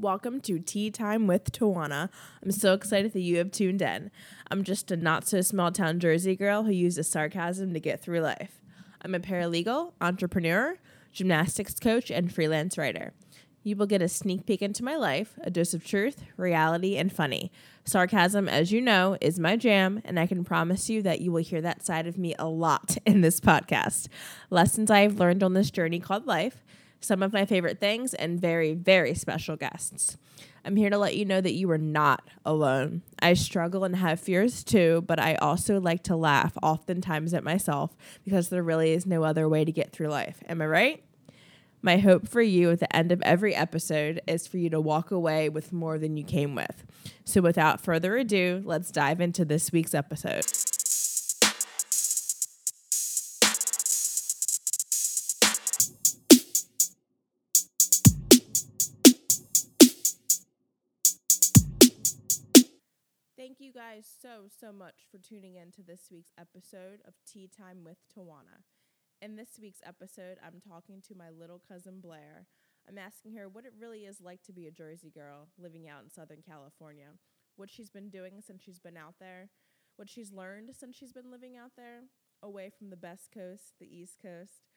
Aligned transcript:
Welcome 0.00 0.40
to 0.42 0.60
Tea 0.60 0.92
Time 0.92 1.26
with 1.26 1.50
Tajuana. 1.50 2.08
I'm 2.40 2.52
so 2.52 2.72
excited 2.72 3.12
that 3.14 3.20
you 3.20 3.38
have 3.38 3.50
tuned 3.50 3.82
in. 3.82 4.12
I'm 4.48 4.62
just 4.62 4.92
a 4.92 4.96
not 4.96 5.26
so 5.26 5.40
small 5.40 5.72
town 5.72 5.98
Jersey 5.98 6.36
girl 6.36 6.62
who 6.62 6.70
uses 6.70 7.10
sarcasm 7.10 7.74
to 7.74 7.80
get 7.80 8.00
through 8.00 8.20
life. 8.20 8.60
I'm 9.02 9.16
a 9.16 9.18
paralegal, 9.18 9.94
entrepreneur, 10.00 10.76
gymnastics 11.10 11.74
coach, 11.80 12.12
and 12.12 12.32
freelance 12.32 12.78
writer. 12.78 13.12
You 13.64 13.74
will 13.74 13.86
get 13.86 14.00
a 14.00 14.06
sneak 14.06 14.46
peek 14.46 14.62
into 14.62 14.84
my 14.84 14.94
life, 14.94 15.36
a 15.42 15.50
dose 15.50 15.74
of 15.74 15.84
truth, 15.84 16.22
reality, 16.36 16.96
and 16.96 17.12
funny. 17.12 17.50
Sarcasm, 17.84 18.48
as 18.48 18.70
you 18.70 18.80
know, 18.80 19.18
is 19.20 19.40
my 19.40 19.56
jam, 19.56 20.00
and 20.04 20.20
I 20.20 20.28
can 20.28 20.44
promise 20.44 20.88
you 20.88 21.02
that 21.02 21.22
you 21.22 21.32
will 21.32 21.42
hear 21.42 21.60
that 21.62 21.84
side 21.84 22.06
of 22.06 22.16
me 22.16 22.36
a 22.38 22.46
lot 22.46 22.98
in 23.04 23.22
this 23.22 23.40
podcast. 23.40 24.06
Lessons 24.48 24.92
I 24.92 25.00
have 25.00 25.18
learned 25.18 25.42
on 25.42 25.54
this 25.54 25.72
journey 25.72 25.98
called 25.98 26.24
life 26.24 26.62
some 27.00 27.22
of 27.22 27.32
my 27.32 27.44
favorite 27.44 27.80
things, 27.80 28.14
and 28.14 28.40
very, 28.40 28.74
very 28.74 29.14
special 29.14 29.56
guests. 29.56 30.16
I'm 30.64 30.76
here 30.76 30.90
to 30.90 30.98
let 30.98 31.16
you 31.16 31.24
know 31.24 31.40
that 31.40 31.54
you 31.54 31.70
are 31.70 31.78
not 31.78 32.28
alone. 32.44 33.02
I 33.20 33.34
struggle 33.34 33.84
and 33.84 33.96
have 33.96 34.20
fears 34.20 34.62
too, 34.64 35.02
but 35.06 35.18
I 35.18 35.36
also 35.36 35.80
like 35.80 36.02
to 36.04 36.16
laugh 36.16 36.58
oftentimes 36.62 37.32
at 37.32 37.44
myself 37.44 37.96
because 38.24 38.48
there 38.48 38.62
really 38.62 38.92
is 38.92 39.06
no 39.06 39.24
other 39.24 39.48
way 39.48 39.64
to 39.64 39.72
get 39.72 39.92
through 39.92 40.08
life. 40.08 40.42
Am 40.48 40.60
I 40.60 40.66
right? 40.66 41.04
My 41.80 41.98
hope 41.98 42.26
for 42.28 42.42
you 42.42 42.70
at 42.70 42.80
the 42.80 42.94
end 42.94 43.12
of 43.12 43.22
every 43.22 43.54
episode 43.54 44.20
is 44.26 44.46
for 44.46 44.58
you 44.58 44.68
to 44.70 44.80
walk 44.80 45.10
away 45.10 45.48
with 45.48 45.72
more 45.72 45.96
than 45.96 46.16
you 46.16 46.24
came 46.24 46.54
with. 46.54 46.84
So, 47.24 47.40
without 47.40 47.80
further 47.80 48.16
ado, 48.16 48.62
let's 48.64 48.90
dive 48.90 49.20
into 49.20 49.44
this 49.44 49.70
week's 49.70 49.94
episode. 49.94 50.44
Thank 63.58 63.74
you 63.74 63.80
guys 63.80 64.08
so, 64.22 64.44
so 64.60 64.72
much 64.72 65.06
for 65.10 65.18
tuning 65.18 65.56
in 65.56 65.72
to 65.72 65.82
this 65.82 66.10
week's 66.12 66.30
episode 66.38 67.00
of 67.04 67.14
Tea 67.26 67.48
Time 67.48 67.82
with 67.82 67.96
Tajuana. 68.06 68.62
In 69.20 69.34
this 69.34 69.58
week's 69.60 69.80
episode, 69.84 70.38
I'm 70.46 70.60
talking 70.60 71.02
to 71.08 71.16
my 71.16 71.28
little 71.28 71.60
cousin 71.66 72.00
Blair. 72.00 72.46
I'm 72.88 72.98
asking 72.98 73.34
her 73.34 73.48
what 73.48 73.64
it 73.64 73.72
really 73.76 74.02
is 74.04 74.20
like 74.20 74.44
to 74.44 74.52
be 74.52 74.68
a 74.68 74.70
Jersey 74.70 75.10
girl 75.10 75.48
living 75.58 75.88
out 75.88 76.04
in 76.04 76.10
Southern 76.10 76.40
California, 76.46 77.08
what 77.56 77.68
she's 77.68 77.90
been 77.90 78.10
doing 78.10 78.40
since 78.46 78.62
she's 78.62 78.78
been 78.78 78.96
out 78.96 79.16
there, 79.18 79.48
what 79.96 80.08
she's 80.08 80.32
learned 80.32 80.70
since 80.78 80.94
she's 80.94 81.12
been 81.12 81.32
living 81.32 81.56
out 81.56 81.72
there, 81.76 82.02
away 82.40 82.70
from 82.70 82.90
the 82.90 82.96
best 82.96 83.32
coast, 83.34 83.74
the 83.80 83.92
East 83.92 84.20
Coast, 84.22 84.68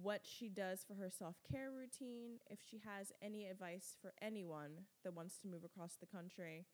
what 0.00 0.22
she 0.24 0.48
does 0.48 0.82
for 0.88 0.94
her 0.94 1.10
self 1.10 1.36
care 1.50 1.70
routine, 1.70 2.38
if 2.48 2.60
she 2.66 2.80
has 2.82 3.12
any 3.20 3.46
advice 3.46 3.94
for 4.00 4.14
anyone 4.22 4.86
that 5.04 5.12
wants 5.12 5.36
to 5.40 5.48
move 5.48 5.64
across 5.64 5.96
the 6.00 6.06
country. 6.06 6.64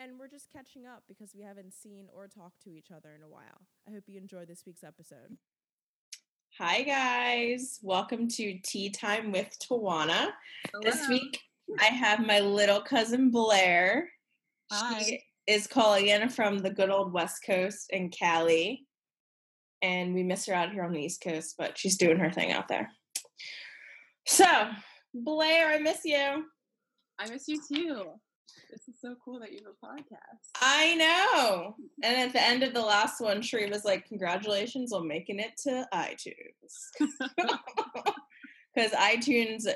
And 0.00 0.12
we're 0.16 0.28
just 0.28 0.52
catching 0.52 0.86
up 0.86 1.02
because 1.08 1.34
we 1.34 1.42
haven't 1.42 1.74
seen 1.74 2.06
or 2.14 2.28
talked 2.28 2.62
to 2.62 2.70
each 2.70 2.92
other 2.96 3.16
in 3.16 3.24
a 3.24 3.28
while. 3.28 3.66
I 3.88 3.90
hope 3.90 4.04
you 4.06 4.16
enjoy 4.16 4.44
this 4.44 4.62
week's 4.64 4.84
episode. 4.84 5.36
Hi, 6.60 6.82
guys. 6.82 7.80
Welcome 7.82 8.28
to 8.28 8.60
Tea 8.62 8.90
Time 8.90 9.32
with 9.32 9.48
Tajuana. 9.58 10.28
This 10.82 11.08
week, 11.08 11.40
I 11.80 11.86
have 11.86 12.24
my 12.24 12.38
little 12.38 12.80
cousin 12.80 13.32
Blair. 13.32 14.08
Hi. 14.70 15.02
She 15.02 15.20
is 15.48 15.66
calling 15.66 16.06
in 16.06 16.28
from 16.28 16.58
the 16.58 16.70
good 16.70 16.90
old 16.90 17.12
West 17.12 17.42
Coast 17.44 17.90
in 17.90 18.10
Cali. 18.10 18.86
And 19.82 20.14
we 20.14 20.22
miss 20.22 20.46
her 20.46 20.54
out 20.54 20.70
here 20.70 20.84
on 20.84 20.92
the 20.92 21.02
East 21.02 21.22
Coast, 21.22 21.56
but 21.58 21.76
she's 21.76 21.96
doing 21.96 22.18
her 22.18 22.30
thing 22.30 22.52
out 22.52 22.68
there. 22.68 22.88
So, 24.28 24.46
Blair, 25.12 25.70
I 25.70 25.78
miss 25.80 26.04
you. 26.04 26.44
I 27.18 27.28
miss 27.28 27.48
you 27.48 27.60
too. 27.68 28.12
This 28.70 28.88
is 28.88 29.00
so 29.00 29.14
cool 29.24 29.40
that 29.40 29.52
you 29.52 29.60
have 29.64 29.74
a 29.74 29.86
podcast. 29.86 30.48
I 30.60 30.94
know. 30.94 31.76
And 32.04 32.16
at 32.16 32.32
the 32.32 32.42
end 32.42 32.62
of 32.62 32.74
the 32.74 32.82
last 32.82 33.20
one, 33.20 33.40
Sheree 33.40 33.70
was 33.70 33.84
like, 33.84 34.06
Congratulations 34.06 34.92
on 34.92 35.08
making 35.08 35.40
it 35.40 35.56
to 35.64 35.86
iTunes. 35.92 36.38
Because 38.74 38.92
iTunes, 38.92 39.66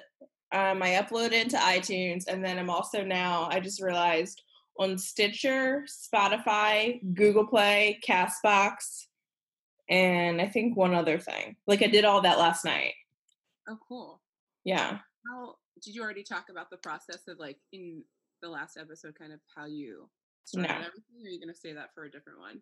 um, 0.52 0.80
I 0.80 0.90
uploaded 0.90 1.48
to 1.48 1.56
iTunes, 1.56 2.24
and 2.28 2.44
then 2.44 2.56
I'm 2.56 2.70
also 2.70 3.02
now, 3.02 3.48
I 3.50 3.58
just 3.58 3.82
realized, 3.82 4.42
on 4.78 4.96
Stitcher, 4.96 5.84
Spotify, 5.88 7.00
Google 7.14 7.46
Play, 7.46 7.98
Castbox, 8.06 9.06
and 9.88 10.40
I 10.40 10.46
think 10.46 10.76
one 10.76 10.94
other 10.94 11.18
thing. 11.18 11.56
Like 11.66 11.82
I 11.82 11.86
did 11.86 12.04
all 12.04 12.22
that 12.22 12.38
last 12.38 12.64
night. 12.64 12.94
Oh, 13.68 13.78
cool. 13.88 14.20
Yeah. 14.64 14.98
How 15.28 15.56
did 15.82 15.94
you 15.94 16.02
already 16.02 16.22
talk 16.22 16.46
about 16.50 16.70
the 16.70 16.76
process 16.76 17.28
of 17.28 17.38
like 17.38 17.58
in 17.72 18.02
the 18.42 18.48
last 18.48 18.76
episode, 18.76 19.14
kind 19.18 19.32
of 19.32 19.40
how 19.54 19.64
you 19.66 20.08
started 20.44 20.68
No. 20.68 20.74
everything? 20.74 21.02
Or 21.22 21.26
are 21.26 21.30
you 21.30 21.40
going 21.40 21.52
to 21.54 21.58
say 21.58 21.72
that 21.72 21.94
for 21.94 22.04
a 22.04 22.10
different 22.10 22.40
one? 22.40 22.60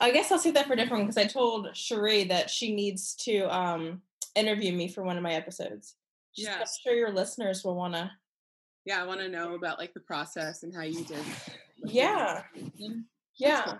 I 0.00 0.10
guess 0.10 0.32
I'll 0.32 0.38
say 0.38 0.50
that 0.52 0.66
for 0.66 0.72
a 0.72 0.76
different 0.76 1.02
one 1.04 1.06
because 1.10 1.18
I 1.18 1.26
told 1.26 1.66
Sheree 1.68 2.28
that 2.28 2.48
she 2.50 2.74
needs 2.74 3.14
to 3.16 3.42
um 3.54 4.00
interview 4.34 4.72
me 4.72 4.88
for 4.88 5.02
one 5.02 5.16
of 5.16 5.22
my 5.22 5.34
episodes. 5.34 5.96
She's- 6.32 6.48
I'm 6.48 6.64
sure 6.82 6.94
your 6.94 7.12
listeners 7.12 7.64
will 7.64 7.74
want 7.76 7.94
to. 7.94 8.10
Yeah, 8.86 9.02
I 9.02 9.06
want 9.06 9.20
to 9.20 9.28
know 9.28 9.54
about 9.54 9.78
like 9.78 9.92
the 9.92 10.00
process 10.00 10.62
and 10.62 10.74
how 10.74 10.82
you 10.82 11.04
did. 11.04 11.18
like, 11.18 11.92
Yeah. 11.94 12.42
Yeah. 13.36 13.62
cool. 13.64 13.78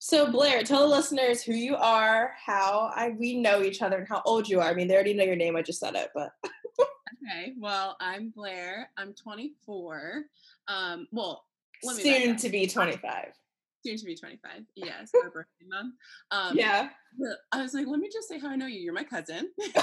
So 0.00 0.30
Blair, 0.30 0.62
tell 0.62 0.88
the 0.88 0.94
listeners 0.94 1.42
who 1.42 1.54
you 1.54 1.74
are, 1.74 2.34
how 2.44 2.92
I 2.94 3.08
we 3.18 3.36
know 3.36 3.62
each 3.62 3.82
other, 3.82 3.96
and 3.98 4.06
how 4.08 4.22
old 4.24 4.48
you 4.48 4.60
are. 4.60 4.68
I 4.70 4.74
mean, 4.74 4.86
they 4.86 4.94
already 4.94 5.14
know 5.14 5.24
your 5.24 5.34
name. 5.34 5.56
I 5.56 5.62
just 5.62 5.80
said 5.80 5.96
it, 5.96 6.10
but 6.14 6.30
Okay. 7.14 7.54
Well, 7.58 7.96
I'm 8.00 8.30
Blair. 8.30 8.90
I'm 8.96 9.14
24. 9.14 10.24
Um, 10.68 11.06
well, 11.12 11.44
let 11.82 11.96
me 11.96 12.02
soon 12.02 12.36
to 12.36 12.48
be 12.48 12.66
twenty 12.66 12.96
five. 12.96 13.32
soon 13.86 13.96
to 13.96 14.04
be 14.04 14.16
25. 14.16 14.50
Yes, 14.74 15.10
my 15.22 15.28
birthday 15.32 15.66
month. 15.68 15.94
Um, 16.30 16.56
Yeah. 16.58 16.88
I 17.52 17.62
was 17.62 17.72
like, 17.74 17.86
let 17.86 18.00
me 18.00 18.08
just 18.12 18.28
say 18.28 18.38
how 18.38 18.48
I 18.48 18.56
know 18.56 18.66
you. 18.66 18.80
You're 18.80 18.92
my 18.92 19.04
cousin. 19.04 19.50
so 19.76 19.80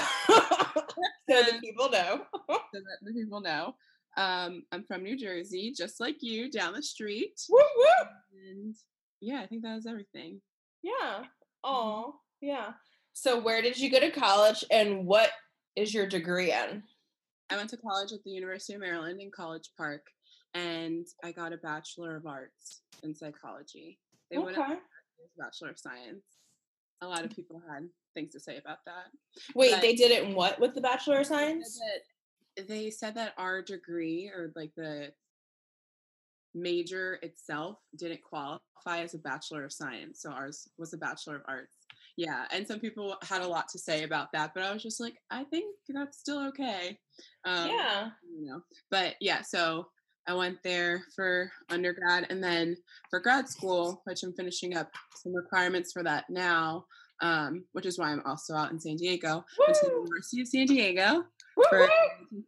the 1.28 1.58
people 1.62 1.90
know. 1.90 2.22
so 2.48 2.58
that 2.72 2.98
the 3.02 3.12
people 3.12 3.40
know. 3.40 3.74
Um, 4.16 4.62
I'm 4.72 4.84
from 4.84 5.02
New 5.02 5.16
Jersey, 5.16 5.72
just 5.76 6.00
like 6.00 6.16
you, 6.22 6.50
down 6.50 6.72
the 6.74 6.82
street. 6.82 7.40
woo 7.50 7.58
woo. 7.76 8.08
And 8.50 8.74
yeah, 9.20 9.40
I 9.40 9.46
think 9.46 9.62
that 9.62 9.76
is 9.76 9.86
everything. 9.86 10.40
Yeah. 10.82 11.24
Oh, 11.64 12.16
yeah. 12.40 12.72
So 13.14 13.40
where 13.40 13.60
did 13.62 13.78
you 13.78 13.90
go 13.90 13.98
to 14.00 14.10
college 14.10 14.64
and 14.70 15.06
what 15.06 15.30
is 15.74 15.92
your 15.92 16.06
degree 16.06 16.52
in? 16.52 16.82
I 17.50 17.56
went 17.56 17.70
to 17.70 17.76
college 17.76 18.12
at 18.12 18.22
the 18.24 18.30
University 18.30 18.74
of 18.74 18.80
Maryland 18.80 19.20
in 19.20 19.30
College 19.30 19.70
Park, 19.76 20.04
and 20.54 21.06
I 21.22 21.32
got 21.32 21.52
a 21.52 21.56
Bachelor 21.58 22.16
of 22.16 22.26
Arts 22.26 22.82
in 23.02 23.14
Psychology. 23.14 23.98
They 24.30 24.38
Okay. 24.38 24.60
a 24.60 24.78
Bachelor 25.38 25.70
of 25.70 25.78
Science. 25.78 26.24
A 27.02 27.06
lot 27.06 27.24
of 27.24 27.30
people 27.30 27.62
had 27.70 27.88
things 28.14 28.32
to 28.32 28.40
say 28.40 28.56
about 28.56 28.78
that. 28.86 29.06
Wait, 29.54 29.72
But- 29.72 29.80
they 29.82 29.94
did 29.94 30.10
it 30.10 30.24
in 30.24 30.34
what 30.34 30.58
with 30.58 30.74
the 30.74 30.80
Bachelor 30.80 31.20
of 31.20 31.26
Science? 31.26 31.78
They 32.56 32.90
said 32.90 33.14
that 33.14 33.34
our 33.36 33.60
degree 33.62 34.28
or 34.28 34.50
like 34.56 34.74
the 34.74 35.14
major 36.54 37.14
itself 37.22 37.78
didn't 37.96 38.22
qualify 38.22 39.00
as 39.02 39.12
a 39.14 39.18
Bachelor 39.18 39.64
of 39.64 39.72
Science. 39.72 40.22
So 40.22 40.30
ours 40.30 40.66
was 40.78 40.94
a 40.94 40.98
Bachelor 40.98 41.36
of 41.36 41.42
Arts. 41.46 41.75
Yeah. 42.16 42.44
And 42.50 42.66
some 42.66 42.80
people 42.80 43.16
had 43.22 43.42
a 43.42 43.48
lot 43.48 43.68
to 43.70 43.78
say 43.78 44.04
about 44.04 44.32
that, 44.32 44.52
but 44.54 44.62
I 44.62 44.72
was 44.72 44.82
just 44.82 45.00
like, 45.00 45.16
I 45.30 45.44
think 45.44 45.74
that's 45.88 46.18
still 46.18 46.46
okay. 46.48 46.98
Um, 47.44 47.70
yeah. 47.70 48.08
you 48.36 48.46
know 48.46 48.60
but 48.90 49.14
yeah 49.20 49.42
so 49.42 49.86
i 50.26 50.34
went 50.34 50.58
there 50.64 51.04
for 51.14 51.50
undergrad 51.70 52.26
and 52.28 52.42
then 52.42 52.76
for 53.08 53.20
grad 53.20 53.48
school 53.48 54.02
which 54.04 54.22
i'm 54.22 54.32
finishing 54.32 54.76
up 54.76 54.90
some 55.14 55.34
requirements 55.34 55.92
for 55.92 56.02
that 56.02 56.24
now 56.28 56.84
um, 57.22 57.64
which 57.72 57.86
is 57.86 57.98
why 57.98 58.10
i'm 58.10 58.22
also 58.26 58.54
out 58.54 58.72
in 58.72 58.80
san 58.80 58.96
diego 58.96 59.44
went 59.58 59.74
to 59.74 59.86
the 59.86 59.92
university 59.92 60.42
of 60.42 60.48
san 60.48 60.66
diego 60.66 61.24
Woo 61.56 61.64
for 61.70 61.88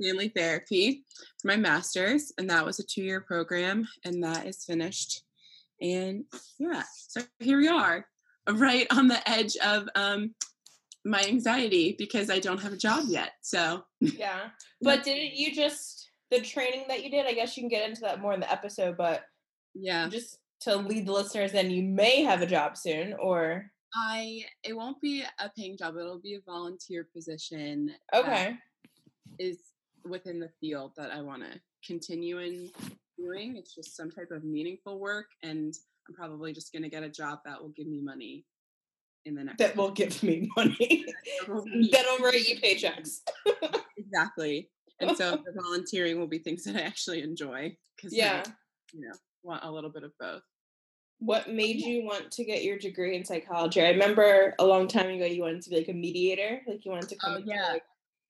family 0.03 0.29
therapy 0.29 1.05
for 1.41 1.49
my 1.49 1.57
master's 1.57 2.33
and 2.39 2.51
that 2.51 2.67
was 2.67 2.79
a 2.79 2.85
two-year 2.85 3.21
program 3.21 3.87
and 4.05 4.23
that 4.23 4.47
is 4.47 4.65
finished 4.65 5.23
and 5.81 6.25
yeah 6.59 6.83
so 7.09 7.23
here 7.39 7.57
we 7.57 7.69
are 7.69 8.05
right 8.55 8.87
on 8.91 9.09
the 9.09 9.29
edge 9.29 9.57
of 9.65 9.89
um, 9.95 10.35
my 11.05 11.23
anxiety 11.27 11.95
because 11.99 12.31
i 12.31 12.39
don't 12.39 12.61
have 12.61 12.73
a 12.73 12.77
job 12.77 13.05
yet 13.09 13.33
so 13.43 13.83
Yeah. 14.01 14.51
But 14.83 15.03
didn't 15.05 15.35
you 15.35 15.55
just 15.55 16.09
the 16.31 16.41
training 16.41 16.85
that 16.89 17.03
you 17.03 17.11
did? 17.11 17.27
I 17.27 17.33
guess 17.33 17.57
you 17.57 17.63
can 17.63 17.71
get 17.71 17.89
into 17.89 18.03
that 18.03 18.21
more 18.21 18.35
in 18.35 18.41
the 18.41 18.53
episode, 18.53 18.97
but 18.97 19.25
yeah 19.75 20.09
just 20.09 20.39
to 20.61 20.77
lead 20.77 21.07
the 21.07 21.13
listeners 21.13 21.53
then 21.53 21.71
you 21.71 21.83
may 21.83 22.23
have 22.23 22.43
a 22.43 22.47
job 22.47 22.77
soon, 22.77 23.15
or 23.15 23.71
I 23.95 24.45
it 24.63 24.77
won't 24.77 25.01
be 25.01 25.25
a 25.39 25.51
paying 25.57 25.77
job. 25.77 25.97
It'll 25.97 26.21
be 26.21 26.35
a 26.35 26.41
volunteer 26.47 27.09
position. 27.15 27.93
okay, 28.15 28.57
is 29.39 29.59
within 30.05 30.39
the 30.41 30.51
field 30.61 30.93
that 30.97 31.11
I 31.11 31.21
want 31.23 31.43
to 31.43 31.61
continue 31.87 32.39
in 32.39 32.71
doing. 33.19 33.57
It's 33.57 33.75
just 33.75 33.97
some 33.97 34.11
type 34.11 34.31
of 34.31 34.45
meaningful 34.45 34.99
work, 34.99 35.27
and 35.43 35.75
I'm 36.09 36.15
probably 36.15 36.53
just 36.53 36.73
going 36.73 36.83
to 36.83 36.89
get 36.89 37.03
a 37.03 37.09
job 37.09 37.41
that 37.45 37.61
will 37.61 37.71
give 37.71 37.87
me 37.87 38.01
money 38.03 38.45
in 39.27 39.35
the 39.35 39.45
next. 39.45 39.59
that 39.59 39.77
will 39.77 39.91
give 39.91 40.23
me 40.23 40.49
money. 40.57 41.05
That'll 41.47 42.19
write 42.25 42.49
you 42.49 42.57
paychecks. 42.61 43.19
exactly. 43.97 44.71
and 45.01 45.17
so 45.17 45.33
the 45.33 45.61
volunteering 45.63 46.19
will 46.19 46.27
be 46.27 46.39
things 46.39 46.65
that 46.65 46.77
I 46.77 46.81
actually 46.81 47.23
enjoy 47.23 47.77
because 47.97 48.15
Yeah. 48.15 48.43
you 48.93 49.01
know 49.07 49.15
want 49.43 49.65
a 49.65 49.71
little 49.71 49.91
bit 49.91 50.03
of 50.03 50.13
both. 50.19 50.43
What 51.21 51.49
made 51.51 51.77
you 51.81 52.05
want 52.05 52.31
to 52.33 52.45
get 52.45 52.63
your 52.65 52.79
degree 52.79 53.17
in 53.17 53.25
psychology? 53.25 53.81
I 53.83 53.91
remember 53.91 54.55
a 54.59 54.65
long 54.65 54.87
time 54.89 55.09
ago 55.11 55.25
you 55.27 55.43
wanted 55.43 55.63
to 55.63 55.71
be 55.71 55.77
like 55.77 55.89
a 55.89 55.93
mediator, 55.93 56.61
like 56.67 56.85
you 56.85 56.91
wanted 56.93 57.09
to 57.11 57.17
come 57.17 57.35
Oh, 57.39 57.43
yeah. 57.45 57.73
like 57.73 57.83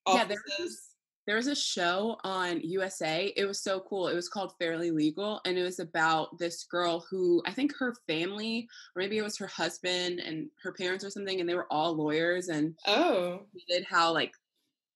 offices. 0.06 0.87
There 1.28 1.36
was 1.36 1.46
a 1.46 1.54
show 1.54 2.16
on 2.24 2.58
USA. 2.62 3.30
It 3.36 3.44
was 3.44 3.60
so 3.60 3.80
cool. 3.80 4.08
It 4.08 4.14
was 4.14 4.30
called 4.30 4.54
Fairly 4.58 4.90
Legal, 4.90 5.42
and 5.44 5.58
it 5.58 5.62
was 5.62 5.78
about 5.78 6.38
this 6.38 6.64
girl 6.64 7.04
who 7.10 7.42
I 7.44 7.52
think 7.52 7.76
her 7.76 7.94
family, 8.06 8.66
or 8.96 9.00
maybe 9.00 9.18
it 9.18 9.22
was 9.22 9.36
her 9.36 9.46
husband 9.46 10.20
and 10.20 10.48
her 10.62 10.72
parents 10.72 11.04
or 11.04 11.10
something, 11.10 11.38
and 11.38 11.46
they 11.46 11.54
were 11.54 11.70
all 11.70 11.94
lawyers, 11.94 12.48
and 12.48 12.74
Oh, 12.86 13.42
did 13.68 13.84
how 13.84 14.10
like 14.14 14.32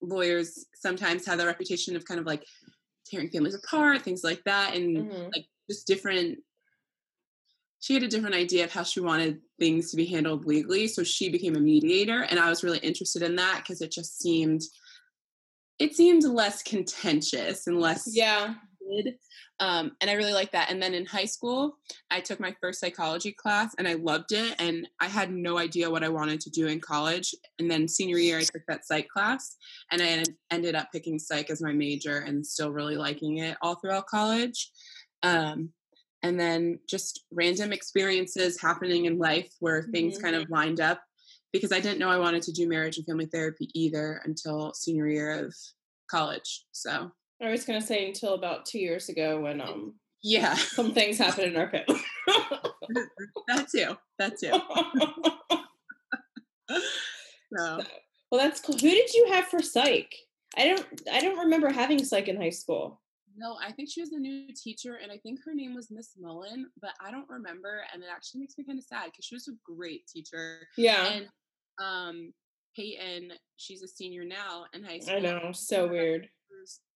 lawyers 0.01 0.65
sometimes 0.75 1.27
have 1.27 1.37
the 1.37 1.45
reputation 1.45 1.97
of 1.97 2.07
kind 2.07 2.19
of 2.19 2.25
like 2.25 2.47
tearing 3.05 3.29
families 3.29 3.55
apart, 3.55 4.01
things 4.01 4.25
like 4.25 4.43
that, 4.45 4.75
and 4.75 4.97
mhm. 4.97 5.31
like 5.35 5.45
just 5.69 5.87
different 5.87 6.39
she 7.81 7.95
had 7.95 8.05
a 8.05 8.09
different 8.09 8.37
idea 8.37 8.63
of 8.63 8.73
how 8.73 8.85
she 8.85 9.01
wanted 9.01 9.41
things 9.59 9.91
to 9.91 9.97
be 9.97 10.07
handled 10.07 10.47
legally 10.47 10.87
so 10.87 11.03
she 11.03 11.29
became 11.29 11.57
a 11.57 11.61
mediator 11.61 12.23
and 12.23 12.39
i 12.39 12.49
was 12.49 12.63
really 12.63 12.79
interested 12.79 13.23
in 13.23 13.35
that 13.35 13.59
because 13.59 13.81
it 13.81 13.91
just 13.91 14.21
seemed 14.21 14.63
it 15.79 15.95
seemed 15.95 16.25
less 16.25 16.63
contentious 16.63 17.67
and 17.67 17.81
less 17.81 18.09
yeah. 18.11 18.55
um, 19.61 19.93
and 20.01 20.11
i 20.11 20.15
really 20.15 20.33
liked 20.33 20.53
that. 20.53 20.71
And 20.71 20.83
then 20.83 20.95
in 20.95 21.07
high 21.07 21.25
school 21.25 21.79
i 22.11 22.21
took 22.21 22.41
my 22.41 22.55
first 22.61 22.81
psychology 22.81 23.33
class 23.33 23.75
and 23.79 23.89
i 23.89 23.95
loved 23.95 24.33
it 24.33 24.55
and 24.59 24.89
i 25.01 25.07
had 25.07 25.33
no 25.33 25.59
idea 25.59 25.91
what 25.91 26.05
i 26.05 26.09
wanted 26.09 26.41
to 26.43 26.51
do 26.51 26.67
in 26.67 26.81
college. 26.81 27.35
And 27.59 27.71
then 27.71 27.89
senior 27.89 28.19
year 28.19 28.39
i 28.39 28.43
took 28.43 28.63
that 28.69 28.87
psych 28.87 29.09
class 29.09 29.57
and 29.91 30.03
i 30.03 30.25
ended 30.51 30.75
up 30.75 30.89
picking 30.93 31.19
psych 31.19 31.51
as 31.51 31.63
my 31.63 31.73
major 31.73 32.19
and 32.19 32.47
still 32.47 32.71
really 32.71 32.97
liking 32.97 33.39
it 33.39 33.57
all 33.63 33.77
throughout 33.77 34.07
college. 34.07 34.71
Um, 35.23 35.71
and 36.23 36.39
then 36.39 36.79
just 36.89 37.25
random 37.33 37.73
experiences 37.73 38.61
happening 38.61 39.07
in 39.07 39.19
life 39.19 39.53
where 39.59 39.83
things 39.83 40.19
kind 40.19 40.37
of 40.37 40.49
lined 40.51 40.81
up 40.81 41.03
because 41.53 41.73
I 41.73 41.81
didn't 41.81 41.99
know 41.99 42.09
I 42.09 42.19
wanted 42.19 42.43
to 42.43 42.53
do 42.53 42.69
marriage 42.69 42.97
and 42.97 43.07
family 43.07 43.27
therapy 43.27 43.69
either 43.75 44.21
until 44.25 44.73
senior 44.75 45.07
year 45.09 45.45
of 45.45 45.55
college. 46.11 46.65
So 46.73 47.11
I 47.43 47.51
was 47.51 47.65
gonna 47.65 47.81
say 47.81 48.07
until 48.07 48.35
about 48.35 48.67
two 48.67 48.79
years 48.79 49.09
ago 49.09 49.41
when 49.41 49.61
um 49.61 49.95
yeah, 50.23 50.55
some 50.55 50.93
things 50.93 51.19
happened 51.19 51.49
in 51.49 51.57
our 51.57 51.69
family. 51.71 52.01
that 53.49 53.69
too, 53.71 53.97
that 54.19 54.39
too. 54.39 54.53
So 57.57 57.81
well, 58.31 58.41
that's 58.41 58.61
cool. 58.61 58.77
Who 58.77 58.89
did 58.89 59.13
you 59.13 59.29
have 59.31 59.47
for 59.47 59.61
psych? 59.61 60.15
I 60.57 60.69
don't. 60.69 60.87
I 61.13 61.21
don't 61.21 61.39
remember 61.39 61.71
having 61.71 62.03
psych 62.05 62.29
in 62.29 62.37
high 62.41 62.51
school. 62.51 63.01
no, 63.37 63.57
I 63.63 63.73
think 63.73 63.91
she 63.91 64.01
was 64.01 64.13
a 64.13 64.19
new 64.19 64.49
teacher, 64.55 64.99
and 65.03 65.13
I 65.13 65.19
think 65.19 65.41
her 65.45 65.55
name 65.55 65.75
was 65.75 65.91
Miss 65.91 66.13
Mullen, 66.19 66.71
but 66.81 66.93
I 67.01 67.11
don't 67.11 67.29
remember, 67.29 67.83
and 67.93 68.03
it 68.03 68.09
actually 68.15 68.41
makes 68.41 68.57
me 68.57 68.65
kind 68.65 68.79
of 68.79 68.85
sad 68.85 69.07
because 69.07 69.25
she 69.25 69.35
was 69.35 69.49
a 69.49 69.53
great 69.65 70.07
teacher. 70.07 70.67
Yeah, 70.77 71.07
And 71.09 71.29
um, 71.79 72.33
Peyton, 72.77 73.33
she's 73.57 73.83
a 73.83 73.89
senior 73.89 74.25
now 74.25 74.65
in 74.73 74.83
high 74.83 74.99
school. 74.99 75.17
I 75.17 75.21
know. 75.21 75.53
So 75.53 75.87
weird. 75.87 76.29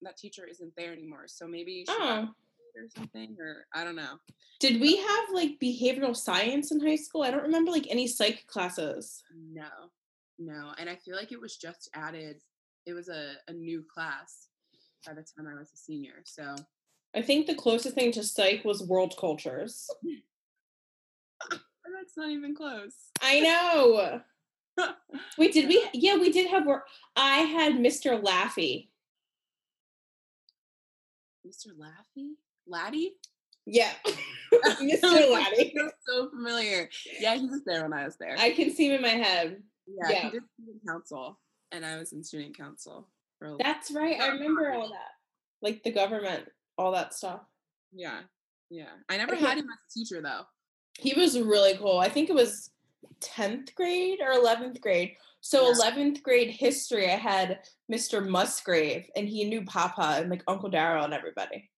that 0.02 0.16
teacher 0.16 0.46
isn't 0.46 0.72
there 0.76 0.92
anymore. 0.92 1.24
So 1.26 1.46
maybe 1.46 1.84
Oh, 1.88 2.28
or 2.76 2.88
something, 2.94 3.36
or 3.40 3.66
I 3.74 3.84
don't 3.84 3.96
know. 3.96 4.18
did 4.60 4.80
we 4.80 4.96
have 4.96 5.24
like 5.32 5.58
behavioral 5.62 6.16
science 6.16 6.72
in 6.72 6.80
high 6.80 6.96
school? 6.96 7.22
I 7.22 7.30
don't 7.30 7.42
remember 7.42 7.70
like 7.70 7.86
any 7.88 8.06
psych 8.06 8.46
classes. 8.46 9.22
No, 9.52 9.68
no. 10.38 10.72
And 10.78 10.88
I 10.90 10.96
feel 10.96 11.16
like 11.16 11.32
it 11.32 11.40
was 11.40 11.56
just 11.56 11.90
added. 11.94 12.42
It 12.86 12.92
was 12.92 13.08
a, 13.08 13.32
a 13.48 13.52
new 13.52 13.84
class 13.92 14.48
by 15.06 15.14
the 15.14 15.22
time 15.22 15.48
I 15.50 15.58
was 15.58 15.72
a 15.72 15.76
senior. 15.76 16.22
So 16.24 16.54
I 17.14 17.22
think 17.22 17.46
the 17.46 17.54
closest 17.54 17.94
thing 17.94 18.12
to 18.12 18.22
psych 18.22 18.64
was 18.64 18.82
world 18.82 19.14
cultures. 19.18 19.88
that's 21.50 22.16
not 22.16 22.30
even 22.30 22.54
close. 22.54 22.94
I 23.22 23.40
know. 23.40 24.20
Wait, 25.38 25.52
did 25.52 25.68
we? 25.68 25.86
Yeah, 25.94 26.16
we 26.16 26.30
did 26.32 26.48
have 26.50 26.66
work. 26.66 26.84
I 27.16 27.38
had 27.38 27.74
Mr. 27.74 28.20
Laffy. 28.22 28.88
Mr. 31.46 31.68
Laffy? 31.78 32.32
Laddie? 32.66 33.16
Yeah, 33.66 33.90
Mr. 34.80 35.30
Laddie. 35.32 35.72
Feels 35.74 35.92
so 36.06 36.30
familiar. 36.30 36.88
Yeah, 37.20 37.34
he 37.36 37.46
was 37.46 37.62
there 37.64 37.82
when 37.82 37.92
I 37.92 38.04
was 38.04 38.16
there. 38.16 38.36
I 38.38 38.50
can 38.50 38.70
see 38.72 38.88
him 38.88 38.94
in 38.96 39.02
my 39.02 39.08
head. 39.08 39.62
yeah, 39.86 40.08
yeah. 40.10 40.22
he 40.22 40.30
did 40.30 40.42
student 40.54 40.82
council, 40.86 41.38
and 41.72 41.84
I 41.84 41.98
was 41.98 42.12
in 42.12 42.22
student 42.22 42.56
council. 42.56 43.08
For 43.38 43.56
That's 43.58 43.90
right. 43.90 44.20
I 44.20 44.28
remember 44.28 44.72
all 44.72 44.88
that. 44.88 45.10
Like 45.62 45.82
the 45.82 45.92
government, 45.92 46.44
all 46.78 46.92
that 46.92 47.12
stuff. 47.14 47.40
yeah, 47.92 48.20
yeah. 48.70 48.90
I 49.08 49.16
never 49.16 49.34
Okay. 49.34 49.44
had 49.44 49.58
him 49.58 49.64
as 49.64 49.78
a 49.90 49.98
teacher 49.98 50.22
though. 50.22 50.42
He 50.98 51.14
was 51.18 51.38
really 51.40 51.76
cool. 51.76 51.98
I 51.98 52.08
think 52.08 52.30
it 52.30 52.34
was 52.34 52.70
10th 53.20 53.74
grade 53.74 54.18
or 54.20 54.32
11th 54.32 54.80
grade. 54.80 55.16
So 55.40 55.68
Yeah. 55.68 55.74
11th 55.90 56.22
grade 56.22 56.50
history, 56.50 57.06
I 57.10 57.16
had 57.16 57.60
Mr. 57.90 58.26
Musgrave 58.26 59.08
and 59.14 59.28
he 59.28 59.44
knew 59.44 59.64
Papa 59.64 60.16
and 60.20 60.30
like 60.30 60.42
Uncle 60.48 60.70
Daryl 60.70 61.04
and 61.04 61.14
everybody. 61.14 61.70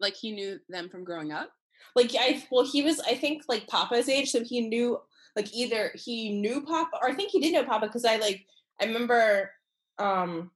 Like 0.00 0.14
he 0.14 0.32
knew 0.32 0.58
them 0.68 0.88
from 0.88 1.04
growing 1.04 1.32
up. 1.32 1.50
Like 1.94 2.14
I 2.18 2.44
well, 2.50 2.64
he 2.64 2.82
was 2.82 3.00
I 3.00 3.14
think 3.14 3.42
like 3.48 3.66
Papa's 3.68 4.08
age, 4.08 4.30
so 4.30 4.44
he 4.44 4.60
knew 4.60 4.98
like 5.36 5.54
either 5.54 5.92
he 5.94 6.32
knew 6.40 6.62
Papa 6.62 6.98
or 7.00 7.08
I 7.08 7.14
think 7.14 7.30
he 7.30 7.40
did 7.40 7.52
know 7.52 7.64
Papa 7.64 7.86
because 7.86 8.04
I 8.04 8.16
like 8.16 8.44
I 8.80 8.84
remember 8.84 9.50
um 9.98 10.50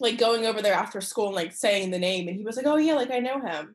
like 0.00 0.18
going 0.18 0.46
over 0.46 0.62
there 0.62 0.74
after 0.74 1.00
school 1.00 1.26
and 1.26 1.36
like 1.36 1.52
saying 1.52 1.90
the 1.90 1.98
name 1.98 2.28
and 2.28 2.36
he 2.36 2.44
was 2.44 2.56
like, 2.56 2.66
Oh 2.66 2.76
yeah, 2.76 2.94
like 2.94 3.10
I 3.10 3.18
know 3.18 3.40
him. 3.40 3.74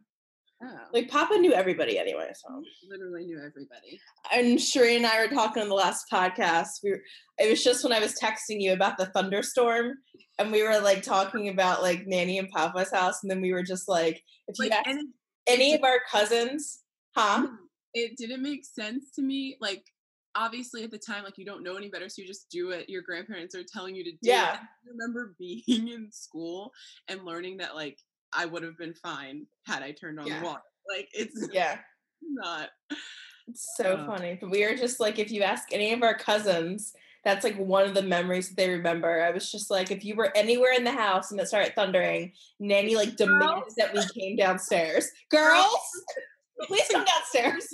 Oh, 0.63 0.77
Like 0.93 1.09
Papa 1.09 1.37
knew 1.37 1.53
everybody 1.53 1.99
anyway, 1.99 2.31
so 2.33 2.63
literally 2.89 3.25
knew 3.25 3.37
everybody. 3.37 3.99
and 4.33 4.57
Sheree 4.57 4.95
and 4.95 5.05
I 5.05 5.19
were 5.21 5.33
talking 5.33 5.61
on 5.61 5.69
the 5.69 5.75
last 5.75 6.05
podcast. 6.11 6.67
We 6.83 6.91
were, 6.91 7.01
it 7.37 7.49
was 7.49 7.63
just 7.63 7.83
when 7.83 7.91
I 7.91 7.99
was 7.99 8.13
texting 8.21 8.61
you 8.61 8.71
about 8.73 8.97
the 8.97 9.07
thunderstorm, 9.07 9.95
and 10.39 10.51
we 10.51 10.63
were 10.63 10.79
like 10.79 11.03
talking 11.03 11.49
about 11.49 11.81
like 11.81 12.07
Nanny 12.07 12.39
and 12.39 12.49
Papa's 12.49 12.91
house, 12.91 13.21
and 13.21 13.29
then 13.29 13.41
we 13.41 13.51
were 13.53 13.63
just 13.63 13.89
like, 13.89 14.23
if 14.47 14.55
you 14.57 14.69
Like, 14.69 14.87
ask 14.87 14.97
it, 14.97 15.05
any 15.47 15.73
of 15.75 15.83
our 15.83 15.99
cousins, 16.09 16.83
huh? 17.15 17.47
it 17.93 18.17
didn't 18.17 18.41
make 18.41 18.65
sense 18.65 19.11
to 19.15 19.21
me. 19.21 19.57
Like 19.59 19.83
obviously 20.35 20.83
at 20.83 20.91
the 20.91 20.97
time, 20.97 21.23
like 21.23 21.37
you 21.37 21.45
don't 21.45 21.63
know 21.63 21.75
any 21.75 21.89
better, 21.89 22.07
so 22.09 22.21
you 22.21 22.27
just 22.27 22.49
do 22.49 22.67
what 22.69 22.89
your 22.89 23.01
grandparents 23.01 23.55
are 23.55 23.63
telling 23.63 23.95
you 23.95 24.03
to 24.05 24.11
do. 24.11 24.17
Yeah. 24.21 24.57
I 24.59 24.89
remember 24.89 25.35
being 25.39 25.89
in 25.89 26.09
school 26.11 26.71
and 27.09 27.23
learning 27.25 27.57
that 27.57 27.75
like 27.75 27.99
I 28.35 28.45
would 28.45 28.63
have 28.63 28.77
been 28.77 28.93
fine 28.93 29.45
had 29.65 29.81
I 29.83 29.91
turned 29.91 30.19
on 30.19 30.27
Yeah. 30.27 30.39
the 30.39 30.45
water. 30.45 30.61
Like 30.89 31.09
it's 31.13 31.48
Yeah, 31.53 31.79
not. 32.21 32.69
it's 33.48 33.74
so 33.77 33.98
Oh. 34.01 34.05
funny. 34.05 34.38
But 34.39 34.50
we 34.51 34.63
are 34.63 34.75
just 34.75 35.00
like, 35.00 35.19
if 35.19 35.31
you 35.31 35.41
ask 35.43 35.67
any 35.71 35.93
of 35.93 36.03
our 36.03 36.15
cousins. 36.17 36.93
That's 37.24 37.43
like 37.43 37.57
one 37.57 37.88
of 37.88 37.95
the 37.95 38.03
memories 38.03 38.50
that 38.50 38.55
they 38.55 38.69
remember. 38.69 39.24
I 39.24 39.31
was 39.31 39.51
just 39.51 39.71
like, 39.71 39.89
if 39.89 40.05
you 40.05 40.13
were 40.15 40.31
anywhere 40.38 40.74
in 40.74 40.83
the 40.83 40.91
house 40.91 41.31
and 41.31 41.39
it 41.41 41.48
started 41.48 41.74
thundering, 41.74 42.33
Nanny 42.60 42.95
like 42.95 43.15
demands 43.15 43.74
that 43.79 43.91
we 43.95 44.01
came 44.15 44.36
downstairs. 44.36 45.10
Girls, 45.31 46.03
please 46.67 46.88
come 46.91 47.03
downstairs. 47.03 47.67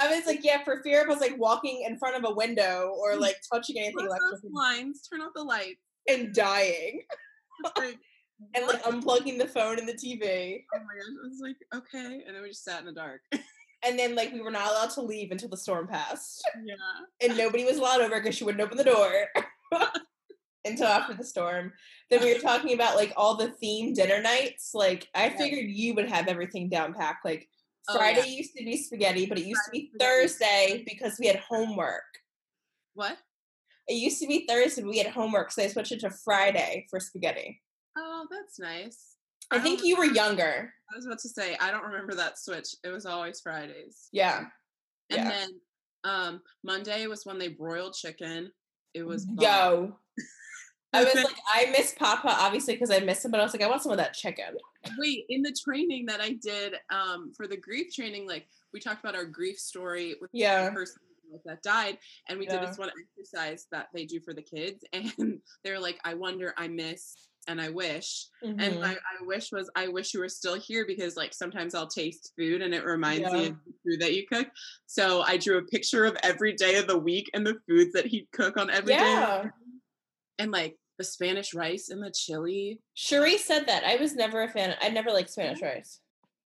I 0.00 0.16
was 0.16 0.24
like, 0.24 0.42
yeah, 0.42 0.64
for 0.64 0.82
fear 0.82 1.02
of 1.04 1.10
us 1.10 1.20
like 1.20 1.36
walking 1.36 1.82
in 1.86 1.98
front 1.98 2.16
of 2.16 2.24
a 2.24 2.34
window 2.34 2.94
or 2.98 3.16
like 3.16 3.36
touching 3.52 3.76
anything 3.76 3.98
Close 3.98 4.08
like 4.08 4.20
those 4.30 4.40
blinds, 4.50 5.06
turn 5.06 5.20
off 5.20 5.32
the 5.34 5.42
lights. 5.44 5.82
and 6.08 6.32
dying 6.32 7.02
and 8.54 8.66
like 8.66 8.82
unplugging 8.84 9.38
the 9.38 9.46
phone 9.46 9.78
and 9.78 9.88
the 9.88 9.92
TV. 9.94 10.64
oh 10.74 10.78
my 10.78 10.94
gosh, 10.94 11.24
I 11.24 11.28
was 11.28 11.40
like, 11.42 11.56
okay. 11.74 12.22
And 12.26 12.34
then 12.34 12.42
we 12.42 12.48
just 12.48 12.64
sat 12.64 12.80
in 12.80 12.86
the 12.86 12.92
dark. 12.92 13.20
And 13.84 13.98
then 13.98 14.14
like 14.16 14.32
we 14.32 14.40
were 14.40 14.50
not 14.50 14.70
allowed 14.70 14.90
to 14.90 15.02
leave 15.02 15.30
until 15.30 15.48
the 15.48 15.56
storm 15.56 15.86
passed. 15.86 16.42
yeah. 16.64 16.74
And 17.20 17.38
nobody 17.38 17.64
was 17.64 17.76
allowed 17.78 18.00
over 18.00 18.18
because 18.20 18.34
she 18.34 18.44
wouldn't 18.44 18.62
open 18.62 18.76
the 18.76 18.84
door 18.84 19.10
until 20.64 20.86
after 20.86 21.14
the 21.14 21.24
storm. 21.24 21.72
Then 22.10 22.22
we 22.22 22.32
were 22.34 22.40
talking 22.40 22.74
about 22.74 22.96
like 22.96 23.12
all 23.16 23.36
the 23.36 23.52
themed 23.62 23.94
dinner 23.94 24.20
nights. 24.20 24.70
Like 24.74 25.06
I 25.14 25.30
figured 25.30 25.66
you 25.68 25.94
would 25.94 26.08
have 26.08 26.26
everything 26.28 26.68
down 26.68 26.92
packed. 26.94 27.24
Like 27.24 27.48
Oh, 27.90 27.96
Friday 27.96 28.18
yeah. 28.26 28.36
used 28.36 28.54
to 28.54 28.64
be 28.64 28.76
spaghetti, 28.76 29.24
but 29.24 29.38
it 29.38 29.46
used 29.46 29.62
to 29.64 29.70
be. 29.70 29.90
Thursday 29.98 30.84
because 30.86 31.16
we 31.18 31.26
had 31.26 31.36
homework. 31.36 32.02
What? 32.92 33.16
It 33.86 33.94
used 33.94 34.20
to 34.20 34.26
be 34.26 34.44
Thursday, 34.46 34.82
but 34.82 34.90
we 34.90 34.98
had 34.98 35.06
homework, 35.06 35.50
so 35.50 35.62
they 35.62 35.68
switched 35.68 35.92
it 35.92 36.00
to 36.00 36.10
Friday 36.10 36.86
for 36.90 37.00
spaghetti. 37.00 37.62
Oh, 38.00 38.26
that's 38.30 38.58
nice. 38.60 39.16
I 39.50 39.56
don't 39.56 39.64
think 39.64 39.82
you 39.84 39.96
were 39.96 40.04
younger. 40.04 40.72
I 40.92 40.96
was 40.96 41.06
about 41.06 41.18
to 41.20 41.28
say 41.28 41.56
I 41.60 41.70
don't 41.70 41.84
remember 41.84 42.14
that 42.14 42.38
switch. 42.38 42.68
It 42.84 42.88
was 42.90 43.06
always 43.06 43.40
Fridays. 43.40 44.08
Yeah. 44.12 44.46
And 45.10 45.18
Yeah. 45.18 45.28
then 45.28 45.48
um 46.04 46.42
Monday 46.62 47.06
was 47.06 47.26
when 47.26 47.38
they 47.38 47.48
broiled 47.48 47.94
chicken. 47.94 48.52
It 48.94 49.02
was 49.02 49.26
bomb. 49.26 49.44
Yo. 49.44 49.96
I 50.94 51.04
was 51.04 51.14
like, 51.14 51.26
I 51.52 51.66
miss 51.70 51.94
Papa, 51.98 52.28
obviously, 52.38 52.74
because 52.74 52.90
I 52.90 53.00
miss 53.00 53.22
him, 53.24 53.30
but 53.30 53.40
I 53.40 53.42
was 53.42 53.52
like, 53.52 53.62
I 53.62 53.68
want 53.68 53.82
some 53.82 53.92
of 53.92 53.98
that 53.98 54.14
chicken. 54.14 54.56
wait 54.98 55.26
in 55.28 55.42
the 55.42 55.54
training 55.64 56.06
that 56.06 56.20
I 56.20 56.32
did 56.42 56.74
um 56.90 57.32
for 57.36 57.46
the 57.48 57.56
grief 57.56 57.92
training. 57.94 58.26
Like 58.28 58.48
we 58.72 58.80
talked 58.80 59.00
about 59.00 59.14
our 59.16 59.24
grief 59.24 59.58
story 59.58 60.14
with 60.20 60.30
Yeah. 60.32 60.66
the 60.66 60.72
person 60.72 60.96
that 61.44 61.62
died, 61.62 61.98
and 62.28 62.38
we 62.38 62.46
did 62.46 62.62
this 62.62 62.78
one 62.78 62.90
exercise 63.18 63.66
that 63.70 63.88
they 63.92 64.06
do 64.06 64.18
for 64.20 64.32
the 64.32 64.42
kids, 64.42 64.82
and 64.92 65.40
they're 65.64 65.80
like, 65.80 65.98
I 66.04 66.14
wonder, 66.14 66.54
I 66.56 66.68
miss 66.68 67.16
and 67.48 67.60
I 67.60 67.70
wish. 67.70 68.26
And 68.42 68.60
Mhm. 68.60 68.80
my 68.80 68.92
I 68.92 69.24
wish 69.24 69.50
was 69.50 69.68
I 69.74 69.88
wish 69.88 70.14
you 70.14 70.20
were 70.20 70.28
still 70.28 70.54
here 70.54 70.86
because 70.86 71.16
like 71.16 71.34
sometimes 71.34 71.74
I'll 71.74 71.88
taste 71.88 72.32
food 72.36 72.62
and 72.62 72.74
it 72.74 72.84
reminds 72.84 73.32
me 73.32 73.46
of 73.48 73.56
the 73.64 73.72
food 73.84 74.00
that 74.00 74.14
you 74.14 74.26
cook. 74.26 74.48
So 74.86 75.22
I 75.22 75.38
drew 75.38 75.58
a 75.58 75.64
picture 75.64 76.04
of 76.04 76.16
every 76.22 76.52
day 76.52 76.76
of 76.76 76.86
the 76.86 76.98
week 76.98 77.28
and 77.34 77.44
the 77.44 77.58
foods 77.66 77.92
that 77.94 78.06
he'd 78.06 78.28
cook 78.32 78.56
on 78.56 78.70
every 78.70 78.94
day, 78.94 79.00
yeah. 79.00 79.50
And 80.38 80.52
like 80.52 80.76
the 80.98 81.04
Spanish 81.04 81.54
rice 81.54 81.88
and 81.88 82.02
the 82.02 82.10
chili. 82.10 82.80
Cherie 82.94 83.38
said 83.38 83.66
that. 83.66 83.84
I 83.84 83.96
was 83.96 84.14
never 84.14 84.42
a 84.42 84.48
fan. 84.48 84.76
I 84.82 84.90
never 84.90 85.10
liked 85.10 85.30
Spanish 85.30 85.62
rice. 85.62 86.00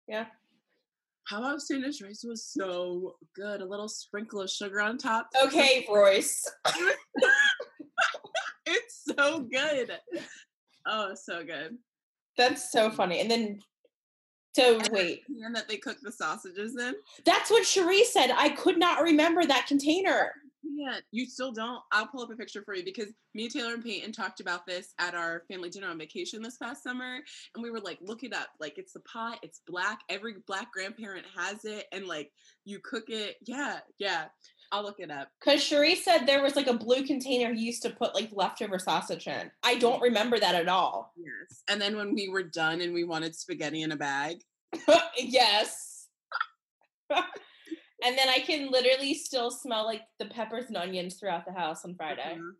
Yeah. 0.07 0.27
How 1.25 1.39
about 1.39 1.63
Spanish 1.63 2.03
rice 2.03 2.25
was 2.25 2.45
so 2.45 3.17
good. 3.35 3.61
A 3.61 3.65
little 3.65 3.89
sprinkle 3.89 4.41
of 4.41 4.51
sugar 4.51 4.81
on 4.81 4.99
top. 4.99 5.29
Okay, 5.45 5.87
Royce. 5.89 6.45
it's 8.67 9.05
so 9.17 9.41
good. 9.41 9.93
Oh, 10.87 11.15
so 11.15 11.45
good. 11.45 11.77
That's 12.37 12.73
so 12.73 12.91
funny. 12.91 13.21
And 13.21 13.31
then, 13.31 13.61
so 14.55 14.79
And 14.79 14.89
wait, 14.91 15.23
And 15.45 15.55
that 15.55 15.69
they 15.69 15.77
cook 15.77 15.99
the 16.03 16.13
sausages 16.13 16.77
in. 16.77 16.95
that's 17.25 17.51
what 17.51 17.67
Cherie 17.67 18.05
said. 18.05 18.31
I 18.37 18.51
could 18.51 18.79
not 18.79 19.03
remember 19.03 19.45
that 19.45 19.67
container. 19.67 20.33
Yeah, 20.65 20.99
you 21.11 21.27
still 21.27 21.53
don't. 21.53 21.81
I'll 21.93 22.07
pull 22.07 22.23
up 22.23 22.31
a 22.31 22.37
picture 22.37 22.63
for 22.63 22.75
you 22.75 22.85
because 22.85 23.09
me, 23.35 23.49
Taylor, 23.49 23.75
and 23.75 23.85
Peyton 23.85 24.13
talked 24.13 24.41
about 24.41 24.65
this 24.67 24.95
at 24.99 25.15
our 25.15 25.43
family 25.49 25.69
dinner 25.69 25.89
on 25.89 25.99
vacation 25.99 26.41
this 26.41 26.57
past 26.57 26.83
summer, 26.83 27.19
and 27.55 27.63
we 27.63 27.71
were 27.71 27.81
like, 27.81 27.99
look 28.01 28.23
it 28.23 28.33
up. 28.35 28.49
Like, 28.61 28.79
it's 28.79 28.93
the 28.93 29.01
pot. 29.01 29.39
It's 29.43 29.61
black. 29.67 30.01
Every 30.09 30.35
black 30.47 30.73
grandparent 30.73 31.27
has 31.37 31.65
it, 31.65 31.87
and 31.93 32.07
like, 32.07 32.33
you 32.65 32.79
cook 32.79 33.05
it. 33.09 33.37
Yeah, 33.43 33.81
yeah. 33.99 34.27
I'll 34.73 34.83
look 34.83 34.99
it 35.01 35.11
up. 35.11 35.29
Because 35.39 35.63
Cherie 35.63 35.95
said 35.95 36.27
there 36.27 36.43
was 36.43 36.57
like 36.57 36.67
a 36.67 36.73
blue 36.73 37.05
container 37.07 37.53
he 37.53 37.61
used 37.61 37.83
to 37.83 37.91
put 37.91 38.15
like 38.15 38.31
leftover 38.33 38.79
sausage 38.79 39.27
in. 39.29 39.51
I 39.63 39.77
don't 39.77 40.01
remember 40.01 40.41
that 40.41 40.55
at 40.55 40.67
all. 40.67 41.13
Yes. 41.17 41.63
And 41.69 41.81
then 41.81 41.95
when 41.97 42.15
we 42.15 42.29
were 42.31 42.43
done 42.43 42.81
and 42.81 42.95
we 42.95 43.05
wanted 43.05 43.35
spaghetti 43.37 43.83
in 43.83 43.93
a 43.93 43.97
bag, 43.97 44.39
yes. 45.19 46.09
and 47.11 48.19
then 48.19 48.29
I 48.31 48.39
can 48.39 48.71
literally 48.71 49.13
still 49.15 49.51
smell 49.51 49.85
like 49.85 50.03
the 50.19 50.27
peppers 50.27 50.65
and 50.69 50.77
onions 50.79 51.17
throughout 51.17 51.45
the 51.45 51.53
house 51.53 51.85
on 51.85 51.95
Friday. 51.95 52.39
Mhm. 52.39 52.53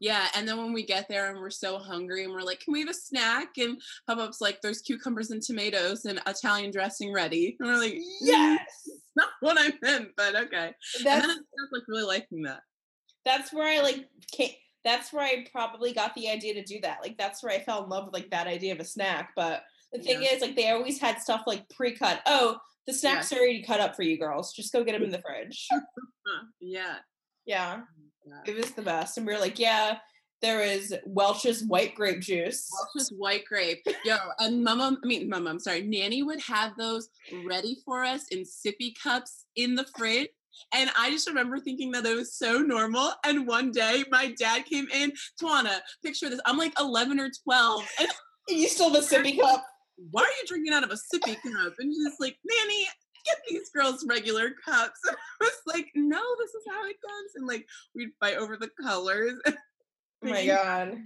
Yeah, 0.00 0.26
and 0.34 0.48
then 0.48 0.56
when 0.56 0.72
we 0.72 0.84
get 0.84 1.06
there 1.08 1.30
and 1.30 1.38
we're 1.38 1.50
so 1.50 1.78
hungry 1.78 2.24
and 2.24 2.32
we're 2.32 2.40
like, 2.40 2.60
"Can 2.60 2.72
we 2.72 2.80
have 2.80 2.88
a 2.88 2.94
snack?" 2.94 3.58
and 3.58 3.80
Papa's 4.08 4.40
like, 4.40 4.60
"There's 4.60 4.80
cucumbers 4.80 5.30
and 5.30 5.42
tomatoes 5.42 6.06
and 6.06 6.20
Italian 6.26 6.70
dressing 6.72 7.12
ready," 7.12 7.56
and 7.60 7.68
we're 7.68 7.76
like, 7.78 7.92
"Mm, 7.94 8.02
Yes. 8.22 8.88
not 9.16 9.28
what 9.40 9.56
I 9.60 9.72
meant, 9.82 10.10
but 10.16 10.34
okay." 10.34 10.66
and 10.96 11.06
That's 11.06 11.26
then 11.26 11.30
I 11.38 11.62
like 11.72 11.82
really 11.88 12.04
liking 12.04 12.42
that. 12.42 12.60
that's 13.24 13.52
where 13.52 13.68
I 13.68 13.82
like 13.82 14.08
came, 14.32 14.52
that's 14.84 15.12
where 15.12 15.24
I 15.24 15.46
probably 15.52 15.92
got 15.92 16.14
the 16.14 16.28
idea 16.28 16.54
to 16.54 16.64
do 16.64 16.80
that. 16.82 16.98
Like 17.02 17.16
that's 17.18 17.42
where 17.42 17.52
I 17.52 17.60
fell 17.60 17.84
in 17.84 17.90
love 17.90 18.06
with 18.06 18.14
like 18.14 18.30
that 18.30 18.46
idea 18.46 18.72
of 18.72 18.80
a 18.80 18.84
snack. 18.84 19.30
But 19.36 19.62
the 19.92 19.98
thing 20.00 20.22
Yeah. 20.22 20.30
is, 20.32 20.42
like 20.42 20.56
they 20.56 20.70
always 20.70 20.98
had 21.00 21.20
stuff 21.20 21.42
like 21.46 21.68
pre-cut. 21.70 22.20
Oh, 22.26 22.58
the 22.86 22.92
snacks 22.92 23.32
are 23.32 23.36
already 23.38 23.62
cut 23.62 23.78
up 23.80 23.94
for 23.94 24.02
you 24.02 24.18
girls. 24.18 24.52
Just 24.52 24.72
go 24.72 24.82
get 24.82 24.92
them 24.92 25.02
in 25.04 25.10
the 25.10 25.20
fridge. 25.22 25.68
Yeah. 26.60 26.96
Yeah, 27.44 27.80
yeah. 28.24 28.40
it 28.46 28.56
was 28.56 28.70
the 28.70 28.82
best. 28.82 29.18
And 29.18 29.26
we 29.26 29.32
were 29.34 29.38
like, 29.40 29.58
yeah, 29.58 29.98
there 30.42 30.60
is 30.60 30.94
Welch's 31.06 31.64
white 31.64 31.94
grape 31.94 32.20
juice. 32.20 32.68
Welch's 32.72 33.10
white 33.10 33.44
grape. 33.46 33.86
Yo, 34.04 34.16
and 34.40 34.62
mama, 34.62 34.98
I 35.02 35.06
mean, 35.06 35.28
mama, 35.28 35.50
I'm 35.50 35.60
sorry, 35.60 35.82
Nanny 35.82 36.22
would 36.22 36.40
have 36.40 36.76
those 36.76 37.08
ready 37.46 37.78
for 37.84 38.04
us 38.04 38.26
in 38.30 38.40
sippy 38.40 38.92
cups 39.02 39.46
in 39.56 39.74
the 39.76 39.86
fridge. 39.96 40.28
And 40.74 40.90
I 40.98 41.10
just 41.10 41.28
remember 41.28 41.58
thinking 41.58 41.92
that 41.92 42.04
it 42.04 42.14
was 42.14 42.34
so 42.34 42.58
normal. 42.58 43.12
And 43.24 43.46
one 43.46 43.70
day 43.70 44.04
my 44.10 44.34
dad 44.38 44.64
came 44.66 44.86
in, 44.92 45.12
Tajuana, 45.40 45.78
picture 46.04 46.28
this. 46.28 46.40
I'm 46.44 46.58
like 46.58 46.78
11 46.78 47.18
or 47.20 47.30
12. 47.44 47.88
And 48.00 48.08
You 48.48 48.68
still 48.68 48.92
have 48.92 49.02
a 49.02 49.06
sippy 49.06 49.38
cup. 49.40 49.64
why 50.10 50.22
are 50.22 50.26
you 50.26 50.46
drinking 50.48 50.72
out 50.74 50.82
of 50.82 50.90
a 50.90 50.94
sippy 50.94 51.36
cup? 51.36 51.74
And 51.78 51.94
she's 51.94 52.16
like, 52.18 52.36
Nanny, 52.44 52.88
get 53.24 53.36
these 53.48 53.70
girls 53.70 54.04
regular 54.08 54.50
cups. 54.64 54.98
And 55.06 55.16
I 55.40 55.44
was 55.44 55.52
like, 55.66 55.86
no, 55.94 56.20
this 56.38 56.50
is 56.50 56.64
how 56.68 56.84
it 56.86 56.96
goes. 57.02 57.30
And 57.36 57.46
like, 57.46 57.66
we'd 57.94 58.10
fight 58.20 58.36
over 58.36 58.56
the 58.56 58.70
colors. 58.82 59.34
Oh 60.24 60.28
my 60.30 60.46
god. 60.46 60.98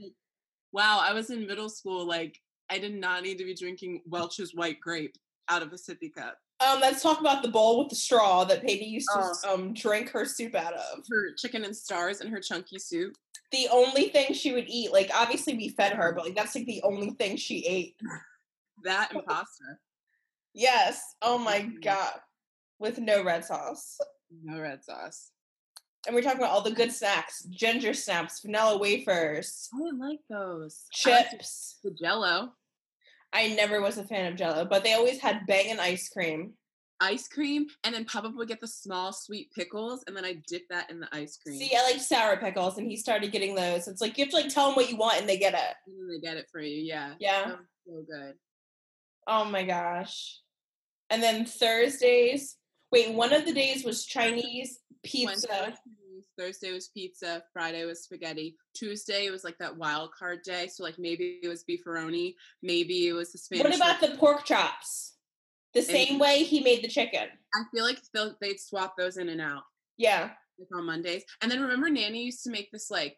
Wow, 0.73 1.01
I 1.03 1.13
was 1.13 1.31
in 1.31 1.47
middle 1.47 1.69
school. 1.69 2.05
Like, 2.07 2.41
I 2.71 2.79
did 2.79 2.95
not 2.95 3.23
need 3.23 3.39
to 3.39 3.45
be 3.45 3.55
drinking 3.55 4.03
Welch's 4.07 4.55
white 4.55 4.81
grape 4.81 5.17
out 5.49 5.63
of 5.63 5.73
a 5.73 5.77
sippy 5.77 6.13
cup. 6.13 6.37
Um, 6.61 6.81
let's 6.81 7.03
talk 7.03 7.21
about 7.21 7.43
the 7.43 7.49
bowl 7.51 7.79
with 7.79 7.89
the 7.91 7.95
straw 7.97 8.45
that 8.45 8.63
Peggy 8.63 8.85
used 8.87 9.09
to 9.15 9.33
Oh. 9.45 9.55
um 9.55 9.75
drink 9.75 10.11
her 10.11 10.25
soup 10.25 10.55
out 10.55 10.73
of. 10.75 11.05
Her 11.11 11.33
chicken 11.37 11.65
and 11.65 11.77
stars 11.77 12.21
and 12.21 12.31
her 12.31 12.41
chunky 12.41 12.79
soup. 12.79 13.15
The 13.53 13.69
only 13.71 14.09
thing 14.09 14.33
she 14.35 14.53
would 14.53 14.65
eat, 14.69 14.91
like 14.93 15.11
obviously 15.15 15.55
we 15.55 15.69
fed 15.69 15.93
her, 15.93 16.13
but 16.15 16.25
like 16.25 16.35
that's 16.35 16.55
like 16.55 16.67
the 16.67 16.83
only 16.83 17.11
thing 17.11 17.37
she 17.37 17.65
ate. 17.67 17.97
That 18.85 19.13
and 19.15 19.25
pasta. 19.27 19.79
Yes. 20.55 21.01
Oh 21.23 21.39
my 21.39 21.61
Mhm. 21.61 21.83
god. 21.83 22.21
With 22.79 22.99
no 22.99 23.23
red 23.25 23.45
sauce. 23.45 23.99
No 24.43 24.61
red 24.61 24.85
sauce. 24.85 25.31
And 26.07 26.15
we're 26.15 26.23
talking 26.23 26.39
about 26.39 26.51
all 26.51 26.63
the 26.63 26.71
good 26.71 26.93
snacks: 26.93 27.45
ginger 27.51 27.95
snaps, 27.95 28.41
vanilla 28.41 28.79
wafers, 28.79 29.69
oh, 29.75 29.91
I 29.93 30.09
like 30.09 30.21
those. 30.31 30.85
Chips. 30.93 31.79
The 31.83 31.91
jello. 31.91 32.53
I 33.33 33.49
never 33.49 33.83
was 33.83 33.99
a 33.99 34.05
fan 34.05 34.33
of 34.33 34.39
Jello, 34.39 34.65
but 34.65 34.83
they 34.83 34.95
always 34.95 35.21
had 35.21 35.47
banging 35.47 35.79
ice 35.79 36.09
cream. 36.09 36.55
Ice 37.01 37.29
cream, 37.29 37.67
and 37.85 37.95
then 37.95 38.07
Papa 38.07 38.33
would 38.35 38.49
get 38.49 38.61
the 38.61 38.67
small 38.67 39.13
sweet 39.13 39.53
pickles, 39.55 40.03
and 40.07 40.17
then 40.17 40.25
I 40.25 40.41
dip 40.49 40.63
that 40.71 40.91
in 40.91 41.01
the 41.01 41.09
ice 41.13 41.37
cream. 41.37 41.59
See, 41.59 41.77
I 41.77 41.83
like 41.83 42.01
sour 42.01 42.39
pickles, 42.39 42.79
and 42.79 42.87
he 42.87 42.97
started 42.97 43.33
getting 43.33 43.55
those. 43.55 43.89
It's 43.89 44.01
like 44.01 44.17
you 44.17 44.25
have 44.25 44.31
to 44.31 44.37
like 44.37 44.49
tell 44.49 44.69
them 44.69 44.77
what 44.77 44.91
you 44.91 44.97
want, 44.97 45.21
and 45.21 45.29
they 45.29 45.37
get 45.37 45.53
it. 45.53 45.75
and 45.87 45.99
then 45.99 46.09
they 46.09 46.27
get 46.27 46.39
it 46.39 46.47
for 46.51 46.61
you. 46.63 46.81
Yeah. 46.81 47.13
Yeah. 47.21 47.57
So 47.87 48.03
good. 48.11 48.35
Oh 49.27 49.45
my 49.45 49.65
gosh. 49.65 50.41
And 51.11 51.23
then 51.23 51.45
Thursdays. 51.45 52.57
Wait, 52.91 53.13
one 53.13 53.35
of 53.35 53.45
the 53.45 53.53
days 53.53 53.85
was 53.85 54.07
Chinese 54.07 54.79
pizza. 55.07 55.75
Thursday 56.39 56.73
was 56.73 56.89
pizza. 56.89 57.43
Friday 57.53 57.85
was 57.85 58.03
spaghetti. 58.05 58.57
Tuesday 58.75 59.31
was 59.31 59.45
like 59.45 59.57
that 59.59 59.77
wild 59.77 60.11
card 60.19 60.41
day. 60.45 60.69
So 60.69 60.83
like 60.83 60.99
maybe 60.99 61.39
it 61.43 61.49
was 61.49 61.65
beefaroni. 61.65 62.35
Maybe 62.63 63.09
it 63.09 63.13
was 63.13 63.33
the 63.33 63.39
Spanish. 63.39 63.65
What 63.65 63.77
about 63.77 64.01
the 64.01 64.17
pork 64.19 64.45
chops? 64.45 65.15
The 65.75 65.83
same 65.83 66.19
way 66.19 66.43
he 66.43 66.61
made 66.63 66.83
the 66.83 66.89
chicken. 66.89 67.29
I 67.55 67.63
feel 67.75 67.85
like 67.85 67.99
they'd 68.41 68.61
swap 68.61 68.95
those 68.97 69.19
in 69.19 69.29
and 69.29 69.41
out 69.41 69.63
Yeah. 69.99 70.31
like 70.59 70.69
on 70.75 70.87
Mondays. 70.87 71.23
And 71.43 71.51
then 71.51 71.61
remember, 71.61 71.91
Nanny 71.91 72.23
used 72.23 72.45
to 72.45 72.51
make 72.51 72.71
this 72.73 72.91
like 72.91 73.17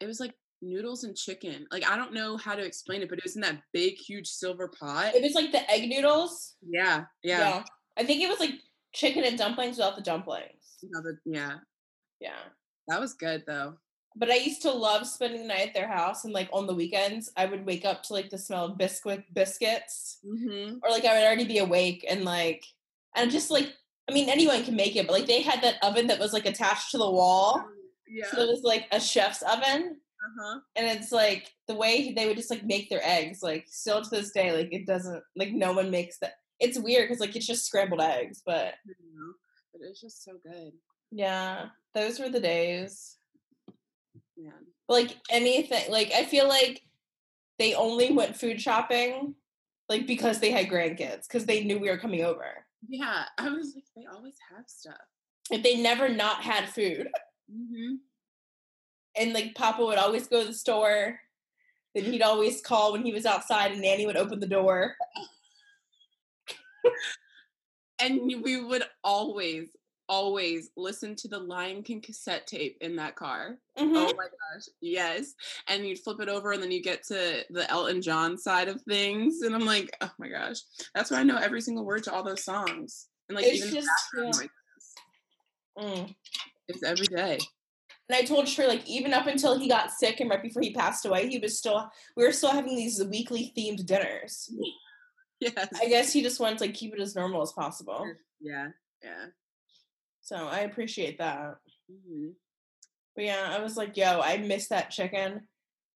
it 0.00 0.06
was 0.06 0.18
like 0.18 0.34
noodles 0.60 1.04
and 1.04 1.16
chicken. 1.16 1.66
Like 1.70 1.86
I 1.88 1.96
don't 1.96 2.12
know 2.12 2.36
how 2.36 2.54
to 2.56 2.64
explain 2.64 3.02
it, 3.02 3.08
but 3.08 3.18
it 3.18 3.24
was 3.24 3.36
in 3.36 3.42
that 3.42 3.60
big, 3.72 3.94
huge 3.94 4.26
silver 4.26 4.68
pot. 4.68 5.14
It 5.14 5.22
was 5.22 5.34
like 5.34 5.52
the 5.52 5.70
egg 5.70 5.88
noodles. 5.88 6.54
Yeah, 6.68 7.04
yeah, 7.22 7.62
I 7.96 8.04
think 8.04 8.22
it 8.22 8.28
was 8.28 8.40
like 8.40 8.54
chicken 8.94 9.24
and 9.24 9.36
dumplings 9.36 9.76
without 9.76 9.96
the 9.96 10.02
dumplings. 10.02 10.78
yeah. 10.82 11.00
yeah. 11.24 11.54
Yeah. 12.20 12.30
That 12.88 13.00
was 13.00 13.14
good 13.14 13.44
though. 13.46 13.74
But 14.16 14.30
I 14.30 14.36
used 14.36 14.62
to 14.62 14.70
love 14.70 15.06
spending 15.06 15.42
the 15.42 15.48
night 15.48 15.68
at 15.68 15.74
their 15.74 15.88
house 15.88 16.24
and 16.24 16.32
like 16.32 16.48
on 16.52 16.66
the 16.66 16.74
weekends 16.74 17.30
I 17.36 17.46
would 17.46 17.66
wake 17.66 17.84
up 17.84 18.02
to 18.04 18.12
like 18.12 18.30
the 18.30 18.38
smell 18.38 18.66
of 18.66 18.78
biscuit 18.78 19.24
biscuits. 19.34 20.18
Mm-hmm. 20.24 20.76
Or 20.82 20.90
like 20.90 21.04
I 21.04 21.14
would 21.14 21.26
already 21.26 21.44
be 21.44 21.58
awake 21.58 22.06
and 22.08 22.24
like 22.24 22.64
and 23.16 23.30
just 23.30 23.50
like 23.50 23.72
I 24.08 24.12
mean 24.12 24.28
anyone 24.28 24.64
can 24.64 24.76
make 24.76 24.96
it, 24.96 25.06
but 25.06 25.14
like 25.14 25.26
they 25.26 25.42
had 25.42 25.62
that 25.62 25.82
oven 25.82 26.06
that 26.06 26.20
was 26.20 26.32
like 26.32 26.46
attached 26.46 26.92
to 26.92 26.98
the 26.98 27.10
wall. 27.10 27.64
Yeah. 28.08 28.26
So 28.30 28.42
it 28.42 28.48
was 28.48 28.62
like 28.62 28.86
a 28.92 29.00
chef's 29.00 29.42
oven. 29.42 29.96
uh-huh. 30.24 30.60
And 30.76 30.86
it's 30.86 31.10
like 31.10 31.50
the 31.66 31.74
way 31.74 32.12
they 32.12 32.26
would 32.26 32.36
just 32.36 32.50
like 32.50 32.64
make 32.64 32.88
their 32.88 33.02
eggs, 33.02 33.42
like 33.42 33.66
still 33.68 34.02
to 34.02 34.10
this 34.10 34.30
day, 34.30 34.52
like 34.52 34.72
it 34.72 34.86
doesn't 34.86 35.22
like 35.36 35.52
no 35.52 35.72
one 35.72 35.90
makes 35.90 36.18
that. 36.18 36.34
It's 36.60 36.78
weird 36.78 37.08
because 37.08 37.20
like 37.20 37.34
it's 37.36 37.46
just 37.46 37.66
scrambled 37.66 38.00
eggs, 38.00 38.42
but 38.44 38.74
But 39.72 39.80
it's 39.82 40.00
just 40.00 40.24
so 40.24 40.32
good. 40.42 40.72
yeah, 41.10 41.66
those 41.94 42.18
were 42.20 42.28
the 42.28 42.40
days. 42.40 43.16
Yeah. 44.36 44.50
Like 44.88 45.16
anything, 45.30 45.90
like 45.90 46.12
I 46.12 46.24
feel 46.24 46.48
like 46.48 46.82
they 47.58 47.74
only 47.74 48.12
went 48.12 48.36
food 48.36 48.60
shopping 48.60 49.34
like 49.88 50.06
because 50.06 50.40
they 50.40 50.50
had 50.50 50.66
grandkids 50.68 51.26
because 51.28 51.44
they 51.46 51.62
knew 51.64 51.78
we 51.78 51.90
were 51.90 51.98
coming 51.98 52.24
over. 52.24 52.64
Yeah. 52.88 53.24
I 53.38 53.48
was 53.48 53.74
like, 53.74 53.84
they 53.96 54.06
always 54.12 54.34
have 54.54 54.64
stuff. 54.68 54.94
If 55.50 55.62
they 55.62 55.76
never 55.80 56.08
not 56.08 56.42
had 56.42 56.68
food, 56.68 57.08
Mm-hmm. 57.52 57.96
and 59.20 59.32
like 59.34 59.54
Papa 59.54 59.84
would 59.84 59.98
always 59.98 60.26
go 60.26 60.40
to 60.40 60.46
the 60.48 60.54
store. 60.54 61.20
Then 61.94 62.04
he'd 62.04 62.22
always 62.22 62.62
call 62.62 62.92
when 62.92 63.04
he 63.04 63.12
was 63.12 63.26
outside, 63.26 63.72
and 63.72 63.82
Nanny 63.82 64.06
would 64.06 64.16
open 64.16 64.40
the 64.40 64.46
door. 64.46 64.96
And 68.00 68.42
we 68.42 68.62
would 68.62 68.82
always, 69.02 69.68
always 70.08 70.70
listen 70.76 71.14
to 71.16 71.28
the 71.28 71.38
Lion 71.38 71.82
King 71.82 72.00
cassette 72.00 72.46
tape 72.46 72.76
in 72.80 72.96
that 72.96 73.14
car. 73.16 73.58
Mhm. 73.78 73.92
Oh 73.94 74.12
my 74.16 74.26
gosh, 74.26 74.64
yes. 74.80 75.34
And 75.68 75.86
you'd 75.86 76.00
flip 76.00 76.20
it 76.20 76.28
over 76.28 76.52
and 76.52 76.62
then 76.62 76.70
you 76.70 76.82
get 76.82 77.04
to 77.04 77.44
the 77.50 77.70
Elton 77.70 78.02
John 78.02 78.36
side 78.36 78.68
of 78.68 78.82
things. 78.82 79.42
And 79.42 79.54
I'm 79.54 79.64
like, 79.64 79.96
oh 80.00 80.10
my 80.18 80.28
gosh. 80.28 80.58
That's 80.94 81.10
why 81.10 81.20
I 81.20 81.22
know 81.22 81.36
every 81.36 81.60
single 81.60 81.84
word 81.84 82.02
to 82.04 82.12
all 82.12 82.22
those 82.24 82.44
songs. 82.44 83.08
And 83.28 83.36
like 83.36 83.46
It's 83.46 83.64
even 83.64 83.74
just 83.74 83.88
yeah. 84.16 84.48
Mm. 85.78 86.14
It's 86.68 86.82
every 86.82 87.06
day. 87.06 87.38
And 88.08 88.16
I 88.16 88.22
told 88.22 88.48
her 88.48 88.66
like 88.66 88.86
even 88.86 89.14
up 89.14 89.26
until 89.26 89.58
he 89.58 89.68
got 89.68 89.90
sick 89.90 90.20
and 90.20 90.28
right 90.28 90.42
before 90.42 90.62
he 90.62 90.74
passed 90.74 91.06
away, 91.06 91.28
he 91.28 91.38
was 91.38 91.58
still 91.58 91.90
we 92.16 92.24
were 92.24 92.32
still 92.32 92.50
having 92.52 92.76
these 92.76 93.02
weekly 93.04 93.52
themed 93.56 93.86
dinners. 93.86 94.52
Yes. 95.40 95.68
I 95.82 95.88
guess 95.88 96.12
he 96.12 96.22
just 96.22 96.40
wants 96.40 96.62
to 96.62 96.68
like, 96.68 96.74
keep 96.76 96.94
it 96.94 97.00
as 97.00 97.14
normal 97.14 97.42
as 97.42 97.52
possible. 97.52 98.06
Yeah. 98.40 98.68
Yeah. 99.02 99.26
So 100.22 100.36
I 100.36 100.60
appreciate 100.60 101.18
that. 101.18 101.56
hmm 101.90 102.28
But 103.14 103.24
yeah, 103.24 103.54
I 103.54 103.60
was 103.62 103.76
like, 103.76 103.96
yo, 103.96 104.20
I 104.20 104.38
miss 104.38 104.68
that 104.68 104.90
chicken. 104.90 105.46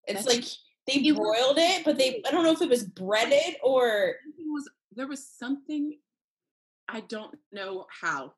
It's 0.07 0.25
That's- 0.25 0.27
like 0.27 0.45
they 0.87 1.11
broiled 1.13 1.59
it, 1.59 1.85
but 1.85 1.99
they 1.99 2.23
I 2.27 2.31
don't 2.31 2.45
know 2.45 2.53
if 2.53 2.63
it 2.63 2.69
was 2.69 2.83
breaded 2.85 3.57
or 3.63 4.15
was 4.39 4.69
there 4.95 5.07
was 5.07 5.27
something 5.27 5.99
I 6.89 7.01
don't 7.01 7.35
know 7.53 7.87
how. 8.01 8.33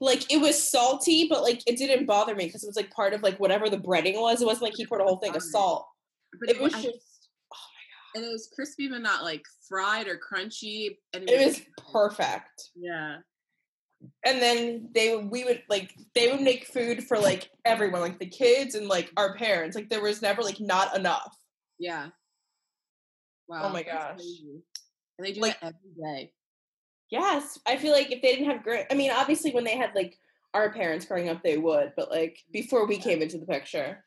like 0.00 0.32
it 0.32 0.38
was 0.40 0.56
salty, 0.70 1.26
but 1.28 1.42
like 1.42 1.62
it 1.66 1.76
didn't 1.76 2.06
bother 2.06 2.34
me 2.34 2.46
because 2.46 2.62
it 2.64 2.68
was 2.68 2.76
like 2.76 2.90
part 2.90 3.12
of 3.12 3.22
like 3.22 3.38
whatever 3.40 3.68
the 3.68 3.76
breading 3.78 4.20
was. 4.20 4.40
It 4.40 4.46
wasn't 4.46 4.62
like 4.64 4.74
he 4.76 4.86
poured 4.86 5.00
a 5.00 5.04
whole 5.04 5.18
thing 5.18 5.34
of 5.36 5.42
salt. 5.42 5.86
But 6.40 6.50
It 6.50 6.60
was 6.60 6.74
I- 6.74 6.82
just 6.82 7.13
and 8.14 8.24
it 8.24 8.30
was 8.32 8.48
crispy 8.54 8.88
but 8.88 9.02
not 9.02 9.22
like 9.22 9.42
fried 9.68 10.06
or 10.08 10.18
crunchy. 10.18 10.96
And 11.12 11.28
it 11.28 11.44
was 11.46 11.60
perfect. 11.92 12.70
yeah. 12.76 13.16
And 14.24 14.40
then 14.42 14.90
they 14.94 15.16
we 15.16 15.44
would 15.44 15.62
like 15.70 15.94
they 16.14 16.30
would 16.30 16.42
make 16.42 16.66
food 16.66 17.04
for 17.04 17.18
like 17.18 17.48
everyone, 17.64 18.02
like 18.02 18.18
the 18.18 18.26
kids 18.26 18.74
and 18.74 18.86
like 18.86 19.10
our 19.16 19.34
parents. 19.36 19.74
Like 19.76 19.88
there 19.88 20.02
was 20.02 20.20
never 20.20 20.42
like 20.42 20.60
not 20.60 20.94
enough. 20.96 21.34
Yeah. 21.78 22.08
Oh 22.08 22.10
wow. 23.48 23.62
Oh 23.64 23.68
my 23.70 23.82
gosh. 23.82 24.16
crazy. 24.16 24.62
And 25.18 25.26
they 25.26 25.32
do 25.32 25.40
Like- 25.40 25.60
that 25.60 25.74
every 25.74 26.02
day. 26.20 26.32
Yes, 27.10 27.58
I 27.66 27.76
feel 27.76 27.92
like 27.92 28.10
if 28.10 28.20
they 28.22 28.34
didn't 28.34 28.50
have 28.50 28.62
great, 28.64 28.86
I 28.90 28.94
mean, 28.94 29.10
obviously 29.12 29.52
when 29.52 29.62
they 29.64 29.76
had 29.76 29.90
like 29.94 30.18
our 30.52 30.72
parents 30.72 31.04
growing 31.06 31.28
up, 31.28 31.42
they 31.42 31.58
would, 31.58 31.92
but 31.96 32.10
like 32.10 32.38
before 32.52 32.86
we 32.86 32.96
came 32.98 33.22
into 33.22 33.38
the 33.38 33.46
picture. 33.46 34.02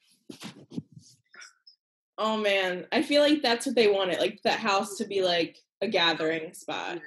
Oh 2.18 2.38
man, 2.38 2.86
I 2.92 3.02
feel 3.02 3.22
like 3.22 3.42
that's 3.42 3.66
what 3.66 3.76
they 3.76 3.88
wanted, 3.88 4.20
like 4.20 4.42
that 4.44 4.60
house 4.60 4.98
to 4.98 5.06
be 5.06 5.22
like 5.22 5.58
a 5.82 5.88
gathering 5.88 6.54
spot. 6.54 7.00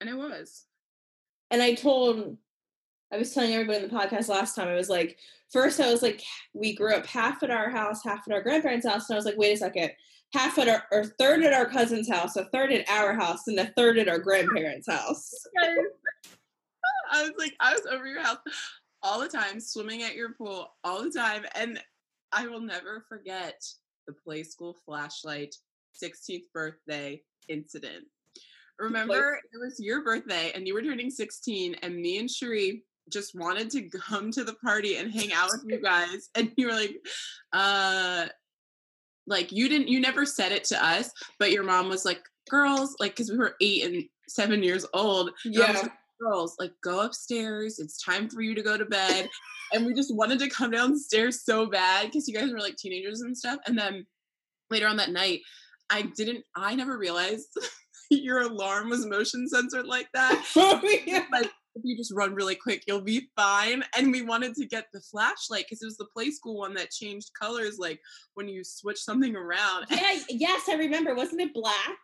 And 0.00 0.10
it 0.10 0.16
was. 0.16 0.64
And 1.50 1.62
I 1.62 1.74
told, 1.74 2.36
I 3.12 3.18
was 3.18 3.34
telling 3.34 3.52
everybody 3.52 3.84
in 3.84 3.88
the 3.88 3.94
podcast 3.94 4.28
last 4.28 4.54
time, 4.54 4.68
I 4.68 4.74
was 4.74 4.88
like, 4.88 5.18
first 5.52 5.80
I 5.80 5.90
was 5.90 6.02
like, 6.02 6.22
we 6.54 6.74
grew 6.74 6.94
up 6.94 7.06
half 7.06 7.42
at 7.42 7.50
our 7.50 7.68
house, 7.68 8.02
half 8.04 8.26
at 8.26 8.32
our 8.32 8.42
grandparents' 8.42 8.86
house, 8.86 9.08
and 9.08 9.14
I 9.14 9.18
was 9.18 9.26
like, 9.26 9.36
wait 9.36 9.54
a 9.54 9.56
second, 9.56 9.90
half 10.32 10.58
at 10.58 10.68
our, 10.68 10.84
or 10.90 11.04
third 11.04 11.42
at 11.42 11.52
our 11.52 11.66
cousin's 11.66 12.08
house, 12.08 12.36
a 12.36 12.46
third 12.46 12.72
at 12.72 12.88
our 12.88 13.14
house, 13.14 13.46
and 13.48 13.58
a 13.58 13.72
third 13.76 13.98
at 13.98 14.08
our 14.08 14.18
grandparents' 14.18 14.88
house. 14.88 15.30
I 17.12 17.22
was 17.22 17.32
like, 17.38 17.54
I 17.60 17.74
was 17.74 17.86
over 17.86 18.06
your 18.06 18.22
house 18.22 18.38
all 19.02 19.20
the 19.20 19.28
time, 19.28 19.60
swimming 19.60 20.02
at 20.02 20.14
your 20.14 20.32
pool 20.32 20.72
all 20.84 21.02
the 21.02 21.10
time. 21.10 21.44
And 21.54 21.78
I 22.32 22.46
will 22.46 22.60
never 22.60 23.04
forget 23.08 23.62
the 24.06 24.12
play 24.12 24.42
school 24.42 24.76
flashlight 24.84 25.54
16th 26.02 26.44
birthday 26.54 27.22
incident. 27.48 28.04
Remember, 28.78 29.38
it 29.52 29.58
was 29.58 29.78
your 29.78 30.02
birthday 30.02 30.50
and 30.54 30.66
you 30.66 30.74
were 30.74 30.82
turning 30.82 31.10
16, 31.10 31.76
and 31.82 31.96
me 31.96 32.18
and 32.18 32.30
Cherie 32.30 32.82
just 33.12 33.34
wanted 33.38 33.70
to 33.70 33.88
come 33.98 34.30
to 34.32 34.44
the 34.44 34.54
party 34.54 34.96
and 34.96 35.12
hang 35.12 35.32
out 35.32 35.50
with 35.52 35.64
you 35.66 35.80
guys. 35.82 36.30
And 36.34 36.50
you 36.56 36.66
were 36.68 36.72
like, 36.72 36.96
uh, 37.52 38.26
like 39.26 39.52
you 39.52 39.68
didn't, 39.68 39.88
you 39.88 40.00
never 40.00 40.26
said 40.26 40.52
it 40.52 40.64
to 40.64 40.84
us, 40.84 41.10
but 41.38 41.52
your 41.52 41.62
mom 41.62 41.88
was 41.88 42.04
like, 42.04 42.22
girls, 42.50 42.96
like, 42.98 43.12
because 43.12 43.30
we 43.30 43.38
were 43.38 43.54
eight 43.60 43.84
and 43.84 44.04
seven 44.28 44.62
years 44.62 44.84
old. 44.94 45.30
your 45.44 45.62
mom 45.66 45.72
was 45.74 45.76
Yeah. 45.76 45.82
like, 45.82 45.92
girls, 46.22 46.56
like 46.58 46.72
go 46.82 47.00
upstairs. 47.00 47.78
It's 47.78 48.02
time 48.02 48.28
for 48.28 48.42
you 48.42 48.54
to 48.54 48.62
go 48.62 48.76
to 48.76 48.84
bed. 48.84 49.28
and 49.72 49.86
we 49.86 49.94
just 49.94 50.14
wanted 50.14 50.38
to 50.40 50.50
come 50.50 50.70
downstairs 50.70 51.44
so 51.44 51.66
bad 51.66 52.06
because 52.06 52.28
you 52.28 52.34
guys 52.34 52.52
were 52.52 52.60
like 52.60 52.76
teenagers 52.76 53.20
and 53.20 53.36
stuff. 53.36 53.58
And 53.66 53.78
then 53.78 54.06
later 54.70 54.86
on 54.86 54.96
that 54.96 55.10
night, 55.10 55.40
I 55.90 56.02
didn't, 56.02 56.44
I 56.56 56.74
never 56.74 56.98
realized 56.98 57.48
your 58.10 58.42
alarm 58.42 58.90
was 58.90 59.06
motion 59.06 59.48
censored 59.48 59.86
like 59.86 60.08
that. 60.14 60.44
Oh, 60.56 60.80
yeah. 61.06 61.24
Like 61.32 61.50
if 61.74 61.82
you 61.84 61.96
just 61.96 62.12
run 62.14 62.34
really 62.34 62.54
quick, 62.54 62.84
you'll 62.86 63.00
be 63.00 63.28
fine. 63.36 63.82
And 63.96 64.12
we 64.12 64.22
wanted 64.22 64.54
to 64.56 64.66
get 64.66 64.86
the 64.92 65.00
flashlight 65.00 65.64
because 65.68 65.82
it 65.82 65.86
was 65.86 65.96
the 65.96 66.06
play 66.14 66.30
school 66.30 66.58
one 66.58 66.74
that 66.74 66.90
changed 66.90 67.30
colors, 67.40 67.76
like 67.78 68.00
when 68.34 68.48
you 68.48 68.62
switch 68.64 68.98
something 68.98 69.34
around. 69.34 69.86
Yeah, 69.90 70.18
yes, 70.28 70.68
I 70.68 70.74
remember. 70.74 71.14
Wasn't 71.14 71.40
it 71.40 71.54
black? 71.54 71.98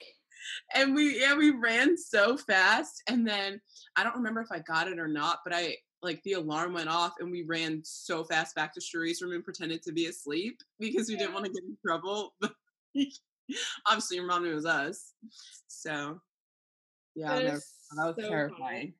And 0.75 0.95
we 0.95 1.21
yeah 1.21 1.37
we 1.37 1.51
ran 1.51 1.97
so 1.97 2.37
fast 2.37 3.03
and 3.09 3.27
then 3.27 3.61
i 3.97 4.03
don't 4.03 4.17
remember 4.17 4.41
if 4.41 4.53
i 4.53 4.59
got 4.61 4.89
it 4.89 4.99
or 4.99 5.09
not 5.09 5.39
but 5.45 5.55
i 5.55 5.75
like 6.03 6.23
the 6.23 6.35
alarm 6.35 6.73
went 6.75 6.89
off 6.89 7.15
and 7.21 7.31
we 7.31 7.43
ran 7.43 7.81
so 7.85 8.23
fast 8.23 8.55
back 8.55 8.73
to 8.73 8.81
Cherie's 8.81 9.21
room 9.21 9.33
and 9.33 9.43
pretended 9.43 9.83
to 9.83 9.93
be 9.93 10.07
asleep 10.07 10.61
because 10.79 11.09
we 11.09 11.17
didn't 11.17 11.33
want 11.35 11.45
to 11.45 11.51
get 11.51 11.65
in 11.65 11.77
trouble 11.85 12.35
but 12.41 12.53
obviously 13.87 14.17
your 14.17 14.27
mom 14.27 14.45
knew 14.45 14.53
it 14.53 14.55
was 14.55 14.67
us 14.67 15.13
so 15.67 16.21
yeah 17.17 17.35
That 17.35 17.45
that 17.45 17.53
was 17.53 17.67
so 17.97 18.29
terrifying 18.29 18.95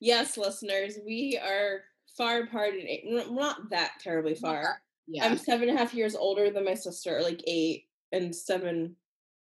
Yes, 0.00 0.36
listeners, 0.36 0.98
we 1.06 1.40
are 1.42 1.82
far 2.16 2.42
apart 2.42 2.74
in 2.74 2.86
age. 2.86 3.04
Not 3.30 3.70
that 3.70 3.92
terribly 4.00 4.34
far. 4.34 4.82
yeah 5.06 5.24
I'm 5.24 5.38
seven 5.38 5.68
and 5.68 5.78
a 5.78 5.80
half 5.80 5.94
years 5.94 6.14
older 6.14 6.50
than 6.50 6.64
my 6.64 6.74
sister, 6.74 7.20
like 7.22 7.42
eight, 7.46 7.86
and 8.12 8.34
seven, 8.34 8.96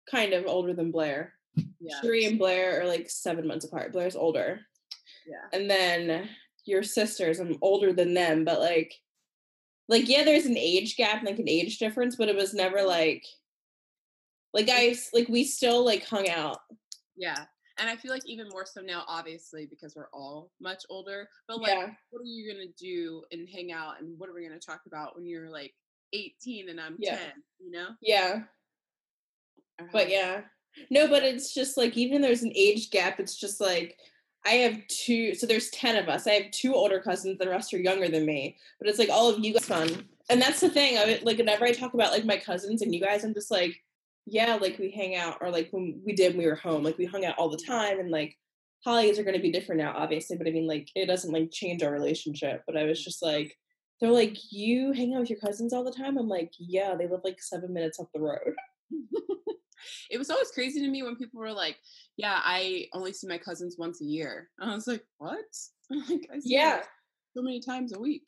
kind 0.09 0.33
of 0.33 0.45
older 0.47 0.73
than 0.73 0.91
Blair. 0.91 1.33
yeah 1.79 1.99
Cherie 2.01 2.25
and 2.25 2.37
Blair 2.39 2.81
are 2.81 2.87
like 2.87 3.09
seven 3.09 3.47
months 3.47 3.65
apart. 3.65 3.91
Blair's 3.93 4.15
older. 4.15 4.61
yeah 5.27 5.47
And 5.57 5.69
then 5.69 6.29
your 6.65 6.83
sisters, 6.83 7.39
I'm 7.39 7.57
older 7.61 7.93
than 7.93 8.13
them, 8.13 8.43
but 8.45 8.59
like, 8.59 8.93
like 9.89 10.07
yeah, 10.09 10.23
there's 10.23 10.45
an 10.45 10.57
age 10.57 10.97
gap, 10.97 11.23
like 11.23 11.39
an 11.39 11.47
age 11.49 11.77
difference, 11.79 12.15
but 12.17 12.27
it 12.29 12.35
was 12.35 12.53
never 12.53 12.83
like, 12.83 13.23
like 14.53 14.69
I 14.69 14.95
like 15.13 15.27
we 15.29 15.43
still 15.43 15.85
like 15.85 16.05
hung 16.05 16.29
out. 16.29 16.59
yeah 17.15 17.45
and 17.79 17.87
i 17.89 17.95
feel 17.95 18.11
like 18.11 18.25
even 18.25 18.47
more 18.49 18.65
so 18.65 18.81
now 18.81 19.03
obviously 19.07 19.67
because 19.67 19.95
we're 19.95 20.09
all 20.11 20.49
much 20.59 20.83
older 20.89 21.29
but 21.47 21.61
like 21.61 21.69
Yeah. 21.73 21.89
what 22.09 22.21
are 22.21 22.25
you 22.25 22.51
gonna 22.51 22.71
do 22.79 23.23
and 23.31 23.47
hang 23.47 23.71
out 23.71 24.01
and 24.01 24.17
what 24.17 24.29
are 24.29 24.33
we 24.33 24.43
gonna 24.47 24.59
talk 24.59 24.81
about 24.87 25.15
when 25.15 25.27
you're 25.27 25.49
like 25.51 25.73
18 26.13 26.69
and 26.69 26.81
i'm 26.81 26.95
Yeah. 26.97 27.17
10 27.17 27.27
you 27.59 27.71
know 27.71 27.89
Yeah. 28.01 28.43
Or 29.79 29.89
But 29.91 30.03
uh-huh. 30.03 30.11
yeah. 30.11 30.41
No, 30.89 31.07
but 31.07 31.23
it's 31.23 31.53
just 31.53 31.77
like 31.77 31.97
even 31.97 32.21
there's 32.21 32.43
an 32.43 32.53
age 32.55 32.91
gap, 32.91 33.19
it's 33.19 33.37
just 33.37 33.59
like 33.59 33.97
I 34.45 34.51
have 34.51 34.85
two 34.87 35.35
so 35.35 35.45
there's 35.45 35.69
10 35.71 35.97
of 35.97 36.09
us. 36.09 36.27
I 36.27 36.33
have 36.33 36.51
two 36.51 36.73
older 36.73 36.99
cousins, 36.99 37.37
the 37.37 37.49
rest 37.49 37.73
are 37.73 37.79
younger 37.79 38.07
than 38.07 38.25
me. 38.25 38.57
But 38.79 38.87
it's 38.87 38.99
like 38.99 39.09
all 39.09 39.29
of 39.29 39.43
you 39.43 39.53
guys 39.53 39.65
fun. 39.65 40.07
And 40.29 40.41
that's 40.41 40.59
the 40.59 40.69
thing. 40.69 40.97
I 40.97 41.19
like 41.23 41.37
whenever 41.37 41.65
I 41.65 41.71
talk 41.71 41.93
about 41.93 42.11
like 42.11 42.25
my 42.25 42.37
cousins 42.37 42.81
and 42.81 42.93
you 42.93 43.01
guys, 43.01 43.23
I'm 43.23 43.33
just 43.33 43.51
like, 43.51 43.75
yeah, 44.25 44.55
like 44.55 44.77
we 44.77 44.91
hang 44.91 45.15
out 45.15 45.37
or 45.41 45.49
like 45.49 45.69
when 45.71 46.01
we 46.05 46.13
did 46.13 46.33
when 46.33 46.39
we 46.39 46.47
were 46.47 46.55
home, 46.55 46.83
like 46.83 46.97
we 46.97 47.05
hung 47.05 47.25
out 47.25 47.37
all 47.37 47.49
the 47.49 47.57
time 47.57 47.99
and 47.99 48.11
like 48.11 48.37
holidays 48.83 49.17
are 49.17 49.23
gonna 49.23 49.39
be 49.39 49.51
different 49.51 49.81
now, 49.81 49.93
obviously. 49.95 50.37
But 50.37 50.47
I 50.47 50.51
mean 50.51 50.67
like 50.67 50.89
it 50.95 51.07
doesn't 51.07 51.33
like 51.33 51.51
change 51.51 51.83
our 51.83 51.91
relationship. 51.91 52.63
But 52.67 52.77
I 52.77 52.83
was 52.83 53.03
just 53.03 53.21
like 53.21 53.57
they're 53.99 54.11
like, 54.11 54.37
you 54.51 54.91
hang 54.91 55.15
out 55.15 55.21
with 55.21 55.29
your 55.29 55.39
cousins 55.39 55.73
all 55.73 55.83
the 55.83 55.91
time? 55.91 56.17
I'm 56.17 56.29
like, 56.29 56.53
yeah, 56.59 56.95
they 56.95 57.07
live 57.07 57.21
like 57.23 57.41
seven 57.41 57.73
minutes 57.73 57.99
up 57.99 58.09
the 58.13 58.21
road. 58.21 58.53
it 60.11 60.17
was 60.17 60.29
always 60.29 60.51
crazy 60.51 60.81
to 60.81 60.89
me 60.89 61.03
when 61.03 61.15
people 61.15 61.39
were 61.39 61.53
like, 61.53 61.77
"Yeah, 62.17 62.39
I 62.43 62.87
only 62.93 63.13
see 63.13 63.27
my 63.27 63.37
cousins 63.37 63.75
once 63.77 64.01
a 64.01 64.05
year." 64.05 64.49
I 64.59 64.73
was 64.73 64.87
like, 64.87 65.03
"What?" 65.17 65.45
like, 65.89 66.29
I 66.33 66.39
see 66.39 66.53
Yeah. 66.53 66.81
so 67.35 67.41
many 67.41 67.61
times 67.61 67.93
a 67.93 67.99
week. 67.99 68.27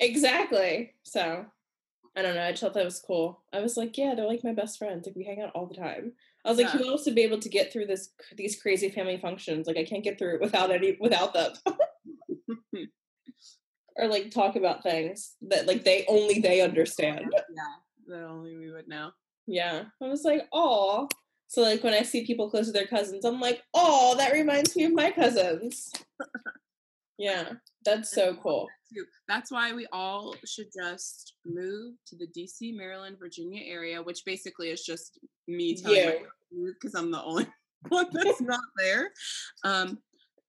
Exactly. 0.00 0.94
So 1.04 1.46
I 2.16 2.22
don't 2.22 2.34
know. 2.36 2.42
I 2.44 2.50
just 2.52 2.62
thought 2.62 2.74
that 2.74 2.84
was 2.84 3.00
cool. 3.04 3.42
I 3.52 3.60
was 3.60 3.76
like, 3.76 3.98
yeah, 3.98 4.14
they're 4.14 4.26
like 4.26 4.44
my 4.44 4.52
best 4.52 4.78
friends. 4.78 5.04
Like 5.06 5.16
we 5.16 5.24
hang 5.24 5.40
out 5.42 5.50
all 5.54 5.66
the 5.66 5.74
time. 5.74 6.12
I 6.44 6.48
was 6.48 6.58
like, 6.58 6.72
Yeah. 6.72 6.78
who 6.78 6.88
else 6.88 7.06
would 7.06 7.14
be 7.16 7.22
able 7.22 7.40
to 7.40 7.48
get 7.48 7.72
through 7.72 7.86
this 7.86 8.10
these 8.36 8.60
crazy 8.60 8.88
family 8.88 9.18
functions? 9.18 9.66
Like 9.66 9.76
I 9.76 9.84
can't 9.84 10.04
get 10.04 10.18
through 10.18 10.36
it 10.36 10.40
without 10.40 10.70
any 10.70 10.96
without 11.00 11.34
them. 11.34 11.52
or 13.96 14.08
like 14.08 14.30
talk 14.30 14.56
about 14.56 14.82
things 14.82 15.34
that 15.42 15.66
like 15.66 15.84
they 15.84 16.04
only 16.08 16.40
they 16.40 16.60
understand. 16.60 17.26
yeah, 17.32 17.64
that 18.08 18.24
only 18.26 18.56
we 18.56 18.70
would 18.70 18.88
know. 18.88 19.10
Yeah. 19.46 19.84
I 20.02 20.06
was 20.06 20.24
like, 20.24 20.48
oh. 20.52 21.08
So 21.48 21.62
like 21.62 21.82
when 21.84 21.94
I 21.94 22.02
see 22.02 22.26
people 22.26 22.50
close 22.50 22.66
to 22.66 22.72
their 22.72 22.86
cousins, 22.86 23.24
I'm 23.24 23.40
like, 23.40 23.62
oh, 23.74 24.14
that 24.16 24.32
reminds 24.32 24.74
me 24.74 24.84
of 24.84 24.92
my 24.92 25.10
cousins. 25.10 25.92
yeah. 27.18 27.52
That's 27.84 28.10
so 28.10 28.34
cool. 28.42 28.66
That's 29.28 29.50
why 29.50 29.72
we 29.72 29.86
all 29.92 30.34
should 30.46 30.68
just 30.74 31.34
move 31.44 31.94
to 32.06 32.16
the 32.16 32.26
DC, 32.28 32.74
Maryland, 32.76 33.16
Virginia 33.18 33.62
area, 33.66 34.02
which 34.02 34.24
basically 34.24 34.70
is 34.70 34.84
just 34.84 35.18
me 35.46 35.74
telling 35.76 36.24
You. 36.50 36.74
because 36.80 36.94
I'm 36.94 37.10
the 37.10 37.22
only 37.22 37.46
one 37.88 38.06
that's 38.12 38.40
not 38.40 38.60
there. 38.78 39.10
Um, 39.64 39.98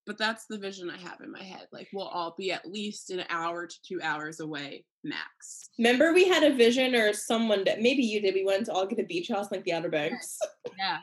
but 0.05 0.17
that's 0.17 0.45
the 0.45 0.57
vision 0.57 0.89
I 0.89 0.97
have 0.97 1.21
in 1.21 1.31
my 1.31 1.43
head. 1.43 1.67
Like 1.71 1.87
we'll 1.93 2.07
all 2.07 2.35
be 2.37 2.51
at 2.51 2.69
least 2.69 3.09
an 3.09 3.23
hour 3.29 3.67
to 3.67 3.75
two 3.87 3.99
hours 4.01 4.39
away 4.39 4.85
max. 5.03 5.69
Remember 5.77 6.13
we 6.13 6.27
had 6.27 6.43
a 6.43 6.55
vision 6.55 6.95
or 6.95 7.13
someone 7.13 7.63
that 7.65 7.81
maybe 7.81 8.03
you 8.03 8.21
did. 8.21 8.33
We 8.35 8.45
went 8.45 8.65
to 8.67 8.73
all 8.73 8.85
get 8.85 8.99
a 8.99 9.03
beach 9.03 9.29
house 9.29 9.51
like 9.51 9.63
the 9.63 9.73
Outer 9.73 9.89
Banks. 9.89 10.39
Yeah. 10.77 10.97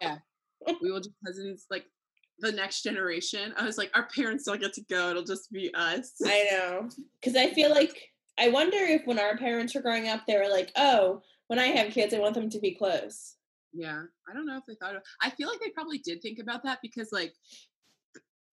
Yeah. 0.00 0.18
we 0.80 0.92
will 0.92 1.00
just 1.00 1.16
cousins 1.26 1.64
like 1.70 1.84
the 2.38 2.52
next 2.52 2.82
generation. 2.82 3.54
I 3.56 3.64
was 3.64 3.78
like, 3.78 3.90
our 3.94 4.06
parents 4.14 4.44
don't 4.44 4.60
get 4.60 4.74
to 4.74 4.84
go. 4.88 5.10
It'll 5.10 5.24
just 5.24 5.50
be 5.50 5.74
us. 5.74 6.12
I 6.24 6.46
know. 6.50 6.88
Because 7.20 7.36
I 7.36 7.50
feel 7.52 7.70
like 7.70 7.96
I 8.38 8.48
wonder 8.48 8.76
if 8.76 9.02
when 9.06 9.18
our 9.18 9.36
parents 9.36 9.74
were 9.74 9.82
growing 9.82 10.08
up, 10.08 10.22
they 10.26 10.36
were 10.36 10.48
like, 10.48 10.72
"Oh, 10.76 11.22
when 11.48 11.58
I 11.58 11.66
have 11.66 11.92
kids, 11.92 12.14
I 12.14 12.18
want 12.18 12.34
them 12.34 12.50
to 12.50 12.58
be 12.58 12.74
close." 12.74 13.36
Yeah, 13.72 14.02
I 14.28 14.34
don't 14.34 14.46
know 14.46 14.56
if 14.56 14.64
they 14.66 14.74
thought 14.74 14.96
of. 14.96 15.02
I 15.22 15.30
feel 15.30 15.48
like 15.48 15.60
they 15.60 15.70
probably 15.70 15.98
did 15.98 16.20
think 16.22 16.38
about 16.38 16.62
that 16.64 16.78
because, 16.82 17.10
like, 17.12 17.34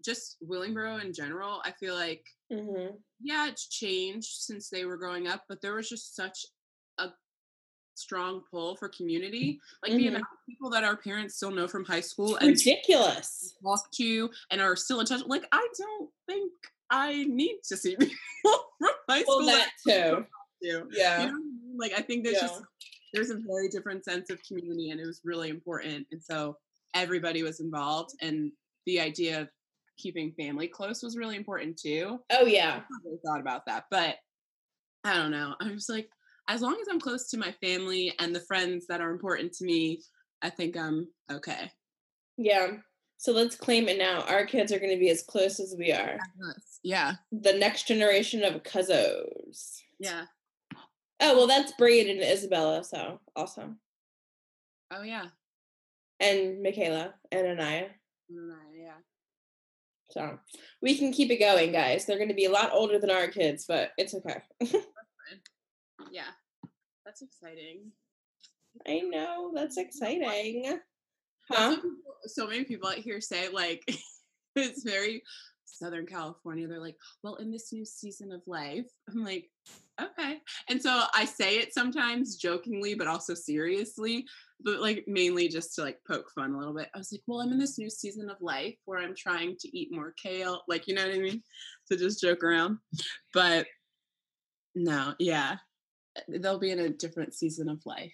just 0.04 0.38
Willingboro 0.48 1.04
in 1.04 1.14
general, 1.14 1.62
I 1.66 1.72
feel 1.72 1.96
like, 1.96 2.26
Mm-hmm. 2.52 2.96
yeah, 3.22 3.48
it's 3.48 3.68
changed 3.70 4.42
since 4.42 4.70
they 4.70 4.86
were 4.86 4.98
growing 4.98 5.28
up, 5.28 5.44
but 5.48 5.62
there 5.62 5.76
was 5.76 5.88
just 5.88 6.16
such 6.16 6.48
a 6.98 7.10
strong 7.94 8.42
pull 8.50 8.76
for 8.76 8.90
community. 8.90 9.60
Like 9.84 9.92
the 9.92 10.06
Mhm. 10.06 10.08
amount 10.10 10.24
of 10.24 10.46
people 10.48 10.70
that 10.72 10.84
our 10.84 10.98
parents 10.98 11.36
still 11.36 11.52
know 11.52 11.68
from 11.68 11.86
high 11.86 12.02
school 12.02 12.38
and 12.38 12.50
Ridiculous. 12.50 13.54
talk 13.64 13.92
to 13.98 14.32
and 14.50 14.62
are 14.62 14.76
still 14.76 15.00
in 15.00 15.06
touch. 15.06 15.22
Like, 15.28 15.48
I 15.52 15.68
don't 15.78 16.10
think 16.26 16.52
I 16.90 17.24
need 17.26 17.60
to 17.68 17.78
see 17.78 17.96
people 18.00 18.66
from 18.80 18.90
high 19.08 19.22
school. 19.22 19.38
Well, 19.40 19.46
that 19.48 19.70
too. 19.86 19.92
I 19.92 20.22
do. 20.22 20.26
You 20.62 20.74
know 20.80 20.88
Yeah. 20.92 21.18
I 21.30 21.32
mean? 21.32 21.78
Like 21.78 21.94
I 21.96 22.02
think 22.02 22.24
there's 22.24 22.38
Yeah. 22.42 22.48
just 22.48 22.64
there's 23.14 23.30
a 23.32 23.36
very 23.38 23.68
different 23.70 24.04
sense 24.06 24.30
of 24.32 24.42
community 24.44 24.90
and 24.90 25.00
it 25.00 25.06
was 25.06 25.22
really 25.24 25.50
important. 25.50 26.08
And 26.12 26.22
so 26.24 26.58
everybody 26.96 27.44
was 27.44 27.60
involved 27.60 28.12
and 28.22 28.52
the 28.86 29.00
idea 29.00 29.42
of 29.42 29.50
keeping 30.00 30.32
family 30.34 30.68
close 30.68 31.04
was 31.04 31.18
really 31.18 31.36
important 31.36 31.78
too. 31.78 32.20
Oh 32.32 32.46
yeah. 32.46 32.72
haven't 32.72 32.88
really 33.06 33.20
thought 33.26 33.42
about 33.42 33.66
that. 33.68 33.86
But 33.92 34.16
I 35.04 35.16
don't 35.16 35.32
know. 35.32 35.56
I'm 35.60 35.76
just 35.76 35.90
like, 35.90 36.10
as 36.48 36.62
long 36.62 36.78
as 36.82 36.88
I'm 36.90 37.00
close 37.00 37.30
to 37.30 37.38
my 37.38 37.52
family 37.64 38.14
and 38.20 38.36
the 38.36 38.40
friends 38.42 38.88
that 38.88 39.02
are 39.02 39.12
important 39.12 39.54
to 39.54 39.66
me, 39.66 40.02
I 40.42 40.50
think 40.50 40.76
I'm 40.76 41.08
okay. 41.32 41.72
Yeah. 42.38 42.78
So 43.18 43.34
let's 43.34 43.56
claim 43.56 43.88
it 43.90 43.98
now. 43.98 44.22
Our 44.22 44.46
kids 44.46 44.72
are 44.72 44.80
going 44.80 44.94
to 44.94 45.00
be 45.00 45.10
as 45.10 45.24
close 45.24 45.60
as 45.60 45.76
we 45.78 45.92
are. 45.92 46.18
Yeah. 46.84 47.16
The 47.32 47.54
next 47.54 47.88
generation 47.88 48.44
of 48.44 48.64
cousins. 48.64 49.84
Yeah. 50.00 50.24
Oh 51.22 51.36
well, 51.36 51.48
that's 51.48 51.74
Braid 51.74 52.08
and 52.08 52.22
Isabella. 52.22 52.84
So 52.84 53.20
awesome. 53.36 53.80
Oh 54.92 55.04
yeah. 55.04 55.26
And 56.22 56.64
Michaela 56.64 57.14
and 57.32 57.48
Anaya. 57.48 57.88
Mm, 58.32 58.50
Yeah. 58.50 58.69
So 60.12 60.40
we 60.82 60.98
can 60.98 61.12
keep 61.12 61.30
it 61.30 61.38
going, 61.38 61.72
guys. 61.72 62.06
They're 62.06 62.18
going 62.18 62.30
to 62.30 62.36
be 62.36 62.46
a 62.46 62.52
lot 62.52 62.72
older 62.74 63.00
than 63.00 63.12
our 63.12 63.28
kids, 63.28 63.66
but 63.68 63.92
it's 63.98 64.16
okay. 64.16 64.42
Yeah. 66.12 66.24
That's 67.06 67.22
exciting. 67.22 67.92
I 68.88 69.02
know 69.02 69.52
that's 69.54 69.78
exciting. 69.78 70.80
Huh? 71.52 71.78
so 72.26 72.46
many 72.48 72.64
people 72.64 72.88
out 72.90 72.98
here 72.98 73.20
say 73.22 73.50
like 73.50 73.84
it's 74.56 74.84
very 74.84 75.24
Southern 75.66 76.06
California. 76.06 76.68
They're 76.68 76.80
like, 76.80 76.98
well, 77.24 77.36
in 77.36 77.52
this 77.52 77.72
new 77.74 77.86
season 77.86 78.32
of 78.32 78.42
life, 78.46 78.86
I'm 79.10 79.24
like, 79.24 79.50
okay. 80.00 80.40
And 80.68 80.82
so 80.82 81.04
I 81.14 81.26
say 81.26 81.58
it 81.58 81.74
sometimes 81.74 82.36
jokingly, 82.36 82.94
but 82.94 83.08
also 83.08 83.34
seriously, 83.34 84.26
but 84.64 84.82
like 84.82 85.06
mainly 85.08 85.48
just 85.48 85.76
to 85.76 85.82
like 85.82 86.00
poke 86.08 86.30
fun 86.32 86.54
a 86.54 86.58
little 86.58 86.74
bit. 86.74 86.90
I 86.94 86.98
was 86.98 87.12
like, 87.12 87.22
well, 87.28 87.42
I'm 87.42 87.52
in 87.52 87.60
this 87.60 87.78
new 87.78 87.90
season 87.90 88.30
of 88.30 88.42
life 88.42 88.76
where 88.86 89.00
I'm 89.00 89.16
trying 89.16 89.56
to 89.60 89.78
eat 89.78 89.90
more 89.92 90.14
kale, 90.22 90.62
like 90.68 90.88
you 90.88 90.96
know 90.96 91.06
what 91.06 91.16
I 91.16 91.20
mean, 91.20 91.42
to 91.92 91.98
just 91.98 92.22
joke 92.22 92.44
around. 92.44 92.78
But 93.34 93.68
no, 94.76 95.14
yeah, 95.20 95.58
they'll 96.28 96.60
be 96.60 96.72
in 96.72 96.80
a 96.80 96.90
different 96.90 97.34
season 97.34 97.70
of 97.70 97.86
life. 97.86 98.14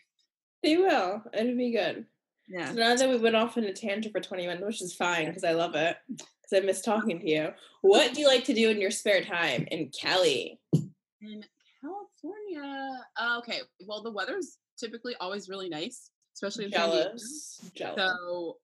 They 0.64 0.78
will. 0.78 1.24
It'll 1.34 1.58
be 1.58 1.72
good. 1.72 2.06
Yeah. 2.48 2.70
So 2.70 2.74
now 2.76 2.96
that 2.96 3.10
we 3.10 3.18
went 3.18 3.36
off 3.36 3.58
in 3.58 3.64
a 3.66 3.74
tangent 3.74 4.14
for 4.14 4.22
20 4.22 4.46
minutes, 4.46 4.66
which 4.66 4.82
is 4.82 4.96
fine 4.96 5.28
because 5.28 5.44
I 5.44 5.54
love 5.54 5.76
it, 5.76 5.98
because 6.08 6.24
I 6.54 6.60
miss 6.60 6.82
talking 6.82 7.20
to 7.20 7.30
you. 7.30 7.50
What 7.82 8.14
do 8.14 8.22
you 8.22 8.28
like 8.28 8.44
to 8.46 8.54
do 8.54 8.70
in 8.70 8.80
your 8.80 8.92
spare 8.92 9.24
time 9.24 9.68
in 9.72 9.90
Cali? 9.90 10.60
In 10.74 11.44
California, 11.82 13.00
uh, 13.20 13.40
okay. 13.40 13.62
Well, 13.88 14.04
the 14.04 14.12
weather's 14.12 14.58
typically 14.78 15.16
always 15.20 15.50
really 15.50 15.70
nice, 15.70 16.10
especially 16.36 16.66
in. 16.66 16.72
Jealous. 16.72 17.62
Jealous. 17.74 17.96
So 17.98 18.58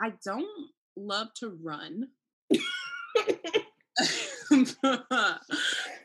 I 0.00 0.12
don't 0.24 0.46
love 0.96 1.28
to 1.40 1.58
run, 1.62 2.08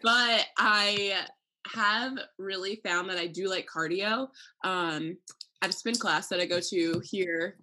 but 0.04 0.46
I 0.58 1.26
have 1.74 2.13
really 2.38 2.82
found 2.84 3.10
that 3.10 3.18
I 3.18 3.28
do 3.28 3.48
like 3.50 3.68
cardio. 3.68 4.30
Um, 4.63 5.18
at 5.62 5.70
a 5.70 5.74
spin 5.74 5.96
class 5.96 6.28
that 6.30 6.39
I 6.39 6.46
go 6.46 6.62
to 6.62 7.02
here, 7.04 7.58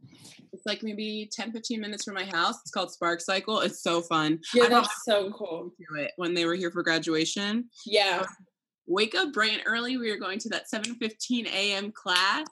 it's 0.52 0.66
like 0.66 0.82
maybe 0.82 1.30
10, 1.32 1.52
15 1.52 1.80
minutes 1.80 2.04
from 2.04 2.14
my 2.14 2.24
house. 2.24 2.56
It's 2.60 2.70
called 2.70 2.92
Spark 2.92 3.20
Cycle. 3.20 3.60
It's 3.60 3.82
so 3.82 4.02
fun. 4.02 4.38
yeah, 4.54 4.68
that's 4.68 5.04
so 5.04 5.30
cool. 5.30 5.72
to 5.78 6.02
it 6.02 6.12
when 6.16 6.34
they 6.34 6.44
were 6.44 6.54
here 6.54 6.70
for 6.70 6.82
graduation. 6.82 7.70
Yeah. 7.86 8.24
wake 8.86 9.14
up 9.14 9.32
bright 9.32 9.52
and 9.52 9.62
early. 9.64 9.96
We 9.96 10.10
were 10.10 10.18
going 10.18 10.38
to 10.40 10.48
that 10.50 10.66
7:15 10.72 11.46
a.m. 11.46 11.90
class. 11.92 12.46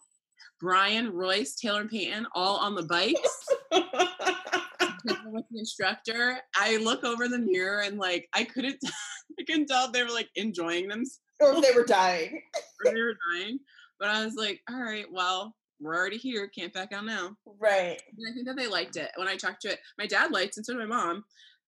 Brian, 0.65 1.13
Royce, 1.13 1.57
Taylor, 1.57 1.83
and 1.83 1.91
Peyton, 1.91 2.27
all 2.35 2.57
on 2.57 2.75
the 2.75 2.85
bikes 2.85 3.47
with 3.71 5.45
the 5.51 5.59
instructor. 5.59 6.39
I 6.57 6.79
look 6.79 7.05
over 7.05 7.29
the 7.29 7.39
mirror 7.39 7.81
and 7.81 7.99
like 7.99 8.27
I 8.33 8.45
couldn't, 8.45 8.79
I 9.39 9.45
couldn't 9.45 9.67
tell 9.67 9.85
if 9.85 9.93
they 9.93 10.03
were 10.03 10.09
like 10.09 10.31
enjoying 10.37 10.89
themselves 10.89 11.21
or 11.39 11.53
if 11.53 11.61
they 11.63 11.79
were 11.79 11.85
dying. 11.85 12.41
or 12.87 12.95
they 12.95 12.99
were 12.99 13.15
dying. 13.31 13.59
But 14.01 14.09
I 14.09 14.25
was 14.25 14.37
like, 14.37 14.63
all 14.71 14.81
right, 14.81 15.05
well, 15.13 15.55
we're 15.81 15.95
already 15.95 16.17
here. 16.17 16.49
Can't 16.49 16.73
back 16.73 16.95
out 16.95 17.05
now. 17.05 17.37
Right. 17.61 18.01
And 18.17 18.27
I 18.27 18.33
think 18.33 18.47
that 18.47 18.57
they 18.57 18.67
liked 18.67 18.97
it 18.97 19.11
when 19.17 19.29
I 19.29 19.37
talked 19.37 19.61
to 19.63 19.73
it. 19.73 19.81
My 19.99 20.07
dad 20.07 20.33
liked 20.33 20.53
it, 20.53 20.57
and 20.59 20.67
so 20.67 20.73
did 20.73 20.79
my 20.79 20.87
mom. 20.87 21.25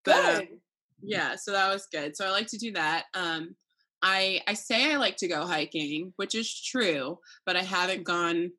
But 0.06 0.38
Good. 0.38 0.48
yeah 1.02 1.37
so 1.37 1.52
that 1.52 1.70
was 1.70 1.88
good 1.92 2.16
so 2.16 2.24
i 2.24 2.30
like 2.30 2.46
to 2.46 2.56
do 2.56 2.72
that 2.72 3.04
um 3.14 3.54
i 4.02 4.40
i 4.46 4.54
say 4.54 4.92
i 4.92 4.96
like 4.96 5.16
to 5.16 5.28
go 5.28 5.44
hiking 5.44 6.12
which 6.16 6.35
is 6.35 6.62
true 6.62 7.18
but 7.44 7.56
i 7.56 7.62
haven't 7.62 8.04
gone 8.04 8.50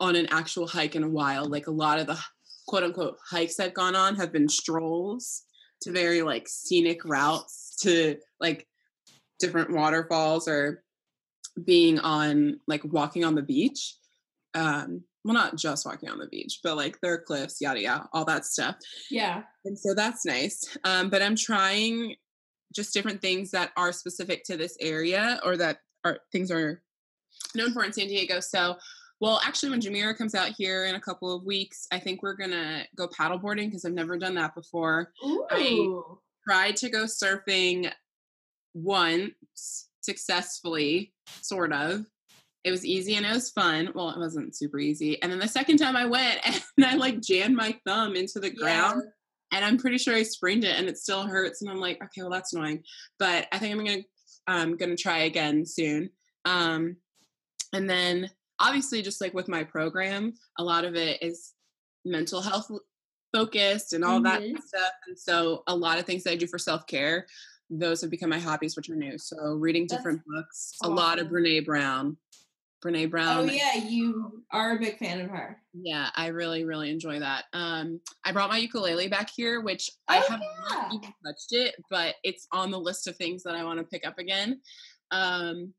on 0.00 0.16
an 0.16 0.26
actual 0.30 0.66
hike 0.66 0.96
in 0.96 1.02
a 1.02 1.08
while 1.08 1.44
like 1.46 1.66
a 1.66 1.72
lot 1.72 1.98
of 1.98 2.06
the 2.06 2.18
quote 2.66 2.82
unquote 2.82 3.16
hikes 3.28 3.60
i've 3.60 3.74
gone 3.74 3.96
on 3.96 4.16
have 4.16 4.32
been 4.32 4.48
strolls 4.48 5.42
to 5.80 5.92
very 5.92 6.22
like 6.22 6.48
scenic 6.48 7.04
routes 7.04 7.76
to 7.80 8.16
like 8.40 8.66
different 9.38 9.72
waterfalls 9.72 10.48
or 10.48 10.82
being 11.64 11.98
on 12.00 12.58
like 12.66 12.82
walking 12.84 13.24
on 13.24 13.34
the 13.34 13.42
beach 13.42 13.96
um 14.54 15.02
well 15.24 15.34
not 15.34 15.56
just 15.56 15.84
walking 15.84 16.08
on 16.08 16.18
the 16.18 16.26
beach 16.28 16.60
but 16.62 16.76
like 16.76 16.98
there 17.00 17.14
are 17.14 17.22
cliffs 17.22 17.60
yada 17.60 17.80
yada 17.80 18.08
all 18.12 18.24
that 18.24 18.44
stuff 18.44 18.76
yeah. 19.10 19.42
and 19.64 19.78
so 19.78 19.94
that's 19.94 20.24
nice. 20.24 20.78
Um, 20.84 21.10
but 21.10 21.22
I'm 21.22 21.36
trying 21.36 22.14
just 22.74 22.94
different 22.94 23.20
things 23.20 23.50
that 23.50 23.72
are 23.76 23.92
specific 23.92 24.44
to 24.44 24.56
this 24.56 24.76
area 24.80 25.40
or 25.44 25.56
that 25.56 25.78
are 26.04 26.18
things 26.30 26.50
are 26.50 26.82
known 27.54 27.72
for 27.72 27.84
in 27.84 27.92
San 27.92 28.06
Diego. 28.06 28.40
So, 28.40 28.76
well, 29.20 29.40
actually, 29.44 29.70
when 29.70 29.80
Jamira 29.80 30.16
comes 30.16 30.34
out 30.34 30.50
here 30.56 30.84
in 30.84 30.94
a 30.94 31.00
couple 31.00 31.32
of 31.32 31.44
weeks, 31.44 31.86
I 31.90 31.98
think 31.98 32.22
we're 32.22 32.34
gonna 32.34 32.84
go 32.96 33.08
paddleboarding 33.08 33.66
because 33.66 33.84
I've 33.84 33.92
never 33.92 34.18
done 34.18 34.34
that 34.34 34.54
before. 34.54 35.12
Ooh. 35.24 36.18
Tried 36.46 36.76
to 36.76 36.90
go 36.90 37.04
surfing 37.04 37.90
once 38.74 39.88
successfully, 40.02 41.12
sort 41.40 41.72
of. 41.72 42.04
It 42.62 42.70
was 42.70 42.84
easy 42.84 43.14
and 43.14 43.24
it 43.24 43.32
was 43.32 43.50
fun. 43.50 43.90
Well, 43.94 44.10
it 44.10 44.18
wasn't 44.18 44.56
super 44.56 44.78
easy. 44.78 45.20
And 45.22 45.30
then 45.30 45.38
the 45.38 45.48
second 45.48 45.78
time 45.78 45.96
I 45.96 46.06
went 46.06 46.40
and 46.76 46.84
I 46.84 46.96
like 46.96 47.20
jammed 47.20 47.56
my 47.56 47.78
thumb 47.86 48.16
into 48.16 48.40
the 48.40 48.50
ground 48.50 49.02
and 49.52 49.64
I'm 49.64 49.78
pretty 49.78 49.98
sure 49.98 50.14
I 50.14 50.22
sprained 50.24 50.64
it 50.64 50.78
and 50.78 50.88
it 50.88 50.98
still 50.98 51.22
hurts. 51.22 51.62
And 51.62 51.70
I'm 51.70 51.80
like, 51.80 52.02
okay, 52.02 52.22
well 52.22 52.30
that's 52.30 52.52
annoying, 52.52 52.82
but 53.18 53.46
I 53.52 53.58
think 53.58 53.72
I'm 53.72 53.84
gonna 53.84 54.02
I'm 54.46 54.76
gonna 54.76 54.96
try 54.96 55.18
again 55.18 55.64
soon. 55.64 56.10
Um, 56.44 56.96
and 57.72 57.88
then 57.88 58.30
obviously, 58.60 59.02
just 59.02 59.20
like 59.20 59.34
with 59.34 59.48
my 59.48 59.64
program, 59.64 60.34
a 60.58 60.64
lot 60.64 60.84
of 60.84 60.94
it 60.94 61.22
is 61.22 61.52
mental 62.04 62.40
health 62.40 62.70
focused 63.34 63.92
and 63.92 64.04
all 64.04 64.20
that 64.22 64.40
Mhm. 64.42 64.62
stuff. 64.62 64.92
And 65.06 65.18
so 65.18 65.62
a 65.66 65.74
lot 65.76 65.98
of 65.98 66.06
things 66.06 66.24
that 66.24 66.30
I 66.32 66.36
do 66.36 66.46
for 66.46 66.58
self 66.58 66.86
care, 66.86 67.26
those 67.68 68.00
have 68.00 68.10
become 68.10 68.30
my 68.30 68.38
hobbies, 68.38 68.76
which 68.76 68.88
are 68.88 68.96
new. 68.96 69.18
So 69.18 69.36
reading 69.54 69.86
That's 69.88 69.98
different 69.98 70.22
books, 70.26 70.74
a 70.82 70.88
lot 70.88 71.18
of. 71.18 71.28
Brene 71.28 71.64
Brown. 71.64 72.16
Brene 72.84 73.10
Brown. 73.10 73.48
Oh 73.48 73.52
yeah, 73.52 73.74
you 73.74 74.44
are 74.52 74.76
a 74.76 74.78
big 74.78 74.98
fan 74.98 75.20
of 75.20 75.30
her. 75.30 75.60
Yeah, 75.72 76.10
I 76.14 76.28
really, 76.28 76.64
really 76.64 76.90
enjoy 76.90 77.18
that. 77.18 77.46
Um, 77.52 78.00
I 78.24 78.32
brought 78.32 78.50
my 78.50 78.58
ukulele 78.58 79.08
back 79.08 79.30
here, 79.34 79.60
which 79.60 79.90
I 80.08 80.18
Oh, 80.18 80.22
have 80.28 80.40
yeah. 80.40 80.74
not 80.76 80.94
even 80.94 81.12
touched 81.24 81.52
it, 81.52 81.74
but 81.90 82.14
it's 82.22 82.46
on 82.52 82.70
the 82.70 82.78
list 82.78 83.08
of 83.08 83.16
things 83.16 83.42
that 83.42 83.54
I 83.56 83.64
want 83.64 83.80
to 83.80 83.84
pick 83.84 84.06
up 84.06 84.18
again. 84.18 84.60
Um, 85.10 85.74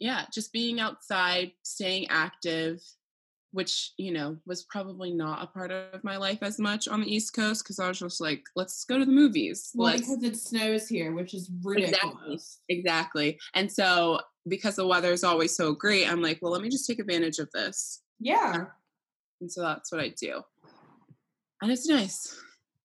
yeah, 0.00 0.24
just 0.32 0.52
being 0.52 0.80
outside, 0.80 1.52
staying 1.62 2.08
active, 2.08 2.80
which 3.52 3.92
you 3.98 4.12
know 4.12 4.36
was 4.46 4.64
probably 4.64 5.12
not 5.12 5.42
a 5.42 5.46
part 5.46 5.70
of 5.70 6.02
my 6.02 6.16
life 6.16 6.38
as 6.42 6.58
much 6.58 6.88
on 6.88 7.02
the 7.02 7.14
East 7.14 7.34
Coast 7.34 7.62
because 7.62 7.78
I 7.78 7.86
was 7.86 7.98
just 7.98 8.20
like, 8.20 8.42
let's 8.56 8.84
go 8.84 8.98
to 8.98 9.04
the 9.04 9.12
movies. 9.12 9.70
Well, 9.74 9.92
let's 9.92 10.00
because 10.00 10.24
it 10.24 10.36
snows 10.36 10.88
here, 10.88 11.12
which 11.12 11.34
is 11.34 11.50
ridiculous. 11.62 12.60
exactly. 12.68 13.34
exactly. 13.34 13.38
And 13.54 13.70
so 13.70 14.20
because 14.48 14.76
the 14.76 14.86
weather 14.86 15.12
is 15.12 15.22
always 15.22 15.54
so 15.54 15.74
great, 15.74 16.10
I'm 16.10 16.22
like, 16.22 16.38
well, 16.40 16.52
let 16.52 16.62
me 16.62 16.70
just 16.70 16.86
take 16.86 16.98
advantage 16.98 17.38
of 17.38 17.50
this. 17.52 18.02
Yeah. 18.18 18.64
And 19.40 19.52
so 19.52 19.62
that's 19.62 19.92
what 19.92 20.00
I 20.00 20.14
do. 20.20 20.42
And 21.62 21.70
it's 21.70 21.86
nice. 21.86 22.38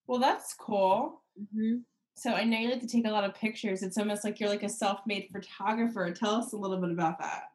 Well, 0.06 0.20
that's 0.20 0.54
cool. 0.54 1.22
Mm-hmm. 1.40 1.78
So 2.16 2.32
I 2.32 2.44
know 2.44 2.58
you 2.58 2.70
like 2.70 2.80
to 2.80 2.86
take 2.86 3.06
a 3.06 3.10
lot 3.10 3.24
of 3.24 3.34
pictures. 3.34 3.82
It's 3.82 3.98
almost 3.98 4.24
like 4.24 4.40
you're 4.40 4.48
like 4.48 4.62
a 4.62 4.68
self-made 4.68 5.28
photographer. 5.32 6.10
Tell 6.12 6.34
us 6.36 6.52
a 6.52 6.56
little 6.56 6.78
bit 6.80 6.90
about 6.90 7.18
that. 7.18 7.50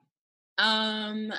Um, 0.59 1.33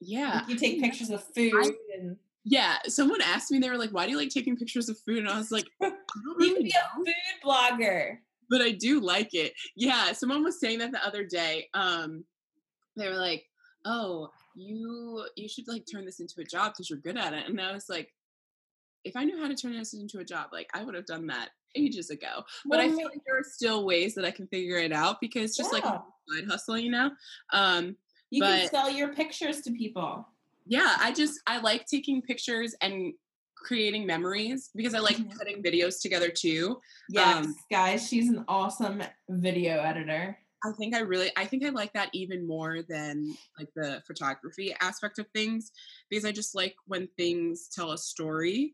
yeah. 0.00 0.40
Like 0.40 0.48
you 0.48 0.56
take 0.56 0.80
pictures 0.80 1.10
of 1.10 1.22
food 1.22 1.52
I- 1.54 1.70
and 1.96 2.16
Yeah, 2.44 2.78
someone 2.86 3.20
asked 3.22 3.50
me, 3.52 3.58
they 3.60 3.70
were 3.70 3.78
like, 3.78 3.90
why 3.90 4.06
do 4.06 4.10
you 4.12 4.18
like 4.18 4.30
taking 4.30 4.56
pictures 4.56 4.88
of 4.88 4.98
food? 4.98 5.18
And 5.18 5.28
I 5.28 5.38
was 5.38 5.52
like, 5.52 5.66
I 5.82 5.88
don't 5.90 5.96
you 6.24 6.34
really 6.36 6.54
can 6.54 7.02
be 7.04 7.10
a 7.12 7.12
food 7.12 7.14
blogger. 7.44 8.18
but 8.50 8.60
I 8.60 8.72
do 8.72 9.00
like 9.00 9.32
it. 9.34 9.52
Yeah, 9.76 10.12
someone 10.12 10.42
was 10.42 10.58
saying 10.60 10.80
that 10.80 10.90
the 10.92 11.04
other 11.06 11.24
day. 11.24 11.68
Um, 11.74 12.24
they 12.96 13.08
were 13.08 13.14
like, 13.16 13.44
oh, 13.84 14.30
you 14.56 15.24
you 15.36 15.48
should 15.48 15.68
like 15.68 15.84
turn 15.90 16.04
this 16.06 16.18
into 16.18 16.40
a 16.40 16.44
job 16.44 16.72
because 16.72 16.88
you're 16.90 16.98
good 16.98 17.16
at 17.18 17.34
it. 17.34 17.46
And 17.46 17.60
I 17.60 17.72
was 17.72 17.88
like, 17.88 18.12
if 19.04 19.14
I 19.16 19.22
knew 19.24 19.40
how 19.40 19.46
to 19.48 19.54
turn 19.54 19.76
this 19.78 19.94
into 19.94 20.18
a 20.18 20.24
job, 20.24 20.46
like 20.52 20.68
I 20.74 20.82
would 20.82 20.94
have 20.96 21.06
done 21.06 21.26
that 21.28 21.50
ages 21.76 22.10
ago. 22.10 22.42
But 22.64 22.80
I 22.80 22.88
feel 22.88 23.06
like 23.08 23.20
there 23.26 23.38
are 23.38 23.44
still 23.44 23.84
ways 23.84 24.14
that 24.14 24.24
I 24.24 24.30
can 24.30 24.46
figure 24.48 24.78
it 24.78 24.92
out 24.92 25.20
because 25.20 25.56
just 25.56 25.72
like 25.72 25.84
Yeah. 25.84 25.98
a 25.98 26.34
side 26.40 26.48
hustle, 26.48 26.78
you 26.78 26.90
know. 26.90 27.10
Um, 27.52 27.96
You 28.30 28.42
can 28.42 28.68
sell 28.68 28.90
your 28.90 29.12
pictures 29.14 29.60
to 29.62 29.70
people. 29.70 30.26
yeah 30.68 30.96
i 30.98 31.12
just 31.12 31.38
i 31.46 31.58
like 31.58 31.86
taking 31.86 32.20
pictures 32.20 32.74
and 32.80 33.14
creating 33.56 34.04
memories 34.04 34.70
because 34.74 34.94
i 34.94 34.98
like 34.98 35.16
Mhm. 35.16 35.38
putting 35.38 35.62
videos 35.62 36.00
together 36.02 36.28
too 36.28 36.80
Yes, 37.08 37.46
Um, 37.46 37.54
guys, 37.70 38.08
she's 38.08 38.28
an 38.28 38.44
awesome 38.48 39.00
video 39.28 39.74
editor. 39.80 40.36
i 40.64 40.72
think 40.72 40.92
i 40.96 40.98
really 41.12 41.30
i 41.36 41.44
think 41.44 41.64
i 41.64 41.68
like 41.68 41.92
that 41.92 42.08
even 42.12 42.44
more 42.54 42.82
than 42.82 43.32
like 43.58 43.68
the 43.76 44.02
photography 44.08 44.74
aspect 44.80 45.20
of 45.20 45.26
things 45.38 45.70
because 46.10 46.24
i 46.24 46.32
just 46.32 46.52
like 46.56 46.74
when 46.86 47.06
things 47.16 47.68
tell 47.68 47.92
a 47.92 47.98
story 47.98 48.72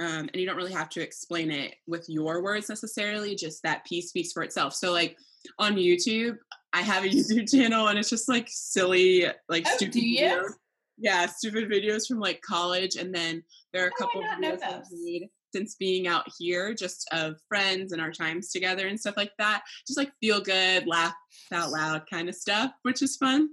um, 0.00 0.28
and 0.32 0.36
you 0.36 0.46
don't 0.46 0.56
really 0.56 0.72
have 0.72 0.88
to 0.90 1.00
explain 1.00 1.50
it 1.50 1.74
with 1.86 2.04
your 2.08 2.42
words 2.42 2.68
necessarily 2.68 3.34
just 3.34 3.62
that 3.62 3.84
piece 3.84 4.08
speaks 4.08 4.32
for 4.32 4.42
itself. 4.42 4.74
So 4.74 4.92
like 4.92 5.16
on 5.58 5.74
youtube 5.76 6.36
i 6.72 6.80
have 6.80 7.04
a 7.04 7.08
youtube 7.10 7.50
channel 7.50 7.88
and 7.88 7.98
it's 7.98 8.08
just 8.08 8.30
like 8.30 8.46
silly 8.48 9.26
like 9.50 9.62
Oh, 9.68 9.76
stupid 9.76 9.94
videos. 10.02 10.48
Yeah 10.96 11.26
stupid 11.26 11.70
videos 11.70 12.06
from 12.08 12.18
like 12.18 12.40
college 12.40 12.96
and 12.96 13.14
then 13.14 13.42
there 13.74 13.84
are 13.84 13.88
a 13.88 14.02
couple 14.02 14.22
of 14.22 14.26
videos 14.38 14.62
I've 14.62 14.84
made 14.90 15.28
since 15.54 15.74
being 15.76 16.08
out 16.08 16.24
here 16.38 16.72
just 16.72 17.06
of 17.12 17.36
friends 17.46 17.92
and 17.92 18.00
our 18.00 18.10
times 18.10 18.50
together 18.50 18.88
and 18.88 18.98
stuff 18.98 19.16
like 19.18 19.32
that. 19.38 19.62
Just 19.86 19.98
like 19.98 20.10
feel 20.20 20.40
good 20.40 20.86
laugh 20.86 21.14
out 21.52 21.70
loud 21.70 22.04
kind 22.10 22.30
of 22.30 22.34
stuff 22.34 22.70
which 22.82 23.02
is 23.02 23.16
fun. 23.18 23.50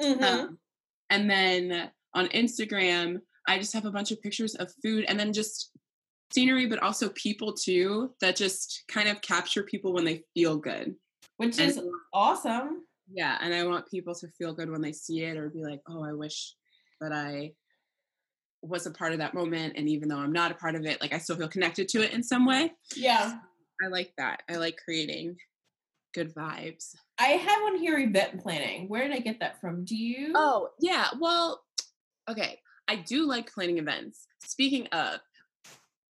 Mhm. 0.00 0.22
um, 0.22 0.58
and 1.10 1.28
then 1.28 1.90
on 2.14 2.28
Instagram, 2.28 3.18
I 3.48 3.58
just 3.58 3.72
have 3.74 3.84
a 3.84 3.90
bunch 3.90 4.12
of 4.12 4.22
pictures 4.22 4.54
of 4.54 4.72
food 4.82 5.06
and 5.08 5.18
then 5.18 5.32
just 5.32 5.72
scenery, 6.34 6.66
but 6.66 6.82
also 6.82 7.08
people 7.10 7.52
too 7.52 8.12
that 8.20 8.36
just 8.36 8.84
kind 8.88 9.08
of 9.08 9.20
capture 9.22 9.62
people 9.62 9.92
when 9.92 10.04
they 10.04 10.22
feel 10.34 10.56
good. 10.56 10.94
Which 11.36 11.58
And 11.58 11.70
is 11.70 11.80
awesome. 12.12 12.84
yeah, 13.12 13.38
and 13.40 13.54
I 13.54 13.64
want 13.64 13.90
people 13.90 14.14
to 14.14 14.28
feel 14.38 14.52
good 14.54 14.70
when 14.70 14.80
they 14.82 14.92
see 14.92 15.22
it 15.22 15.36
or 15.36 15.48
be 15.50 15.62
like, 15.64 15.80
oh, 15.88 16.02
I 16.04 16.12
wish 16.12 16.54
that 17.00 17.12
I 17.12 17.52
was 18.62 18.86
a 18.86 18.90
part 18.92 19.12
of 19.12 19.18
that 19.18 19.34
moment. 19.34 19.74
And 19.76 19.88
even 19.88 20.08
though 20.08 20.18
I'm 20.18 20.32
not 20.32 20.52
a 20.52 20.54
part 20.54 20.74
of 20.76 20.84
it, 20.84 21.00
like 21.00 21.12
I 21.12 21.18
still 21.18 21.36
feel 21.36 21.48
connected 21.48 21.88
to 21.88 22.02
it 22.02 22.12
in 22.12 22.22
some 22.22 22.46
way. 22.46 22.72
Yeah. 22.94 23.38
I 23.82 23.88
like 23.88 24.12
that. 24.18 24.42
I 24.48 24.54
like 24.56 24.76
creating 24.84 25.36
good 26.14 26.32
vibes. 26.32 26.94
I 27.18 27.28
have 27.28 27.62
one 27.62 27.78
here 27.78 27.98
event 27.98 28.40
planning. 28.40 28.88
Where 28.88 29.02
did 29.08 29.16
I 29.16 29.20
get 29.20 29.40
that 29.40 29.60
from? 29.60 29.84
Do 29.84 29.96
you? 29.96 30.32
Oh, 30.36 30.68
yeah. 30.78 31.08
Well, 31.18 31.62
okay. 32.30 32.60
I 32.86 32.96
do 32.96 33.26
like 33.26 33.52
planning 33.52 33.78
events. 33.78 34.26
Speaking 34.44 34.86
of, 34.88 35.18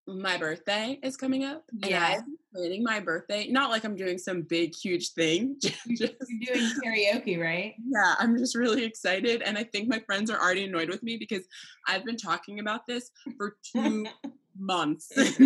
my 0.06 0.36
birthday 0.36 0.98
is 1.02 1.16
coming 1.16 1.44
up. 1.44 1.64
And 1.82 1.90
Yeah. 1.90 2.16
I'm 2.18 2.36
planning 2.54 2.82
my 2.82 3.00
birthday. 3.00 3.48
Not 3.48 3.70
like 3.70 3.84
I'm 3.84 3.94
doing 3.96 4.18
some 4.18 4.42
big, 4.42 4.74
huge 4.74 5.10
thing. 5.10 5.56
just- 5.60 5.76
You're 5.86 6.54
doing 6.54 6.70
karaoke, 6.84 7.40
right? 7.40 7.74
yeah, 7.88 8.14
I'm 8.18 8.36
just 8.36 8.56
really 8.56 8.84
excited. 8.84 9.42
And 9.42 9.56
I 9.56 9.64
think 9.64 9.88
my 9.88 10.00
friends 10.00 10.30
are 10.30 10.40
already 10.40 10.64
annoyed 10.64 10.88
with 10.88 11.02
me 11.02 11.16
because 11.16 11.44
I've 11.86 12.04
been 12.04 12.16
talking 12.16 12.58
about 12.60 12.86
this 12.86 13.10
for 13.36 13.56
two 13.74 14.06
months. 14.58 15.10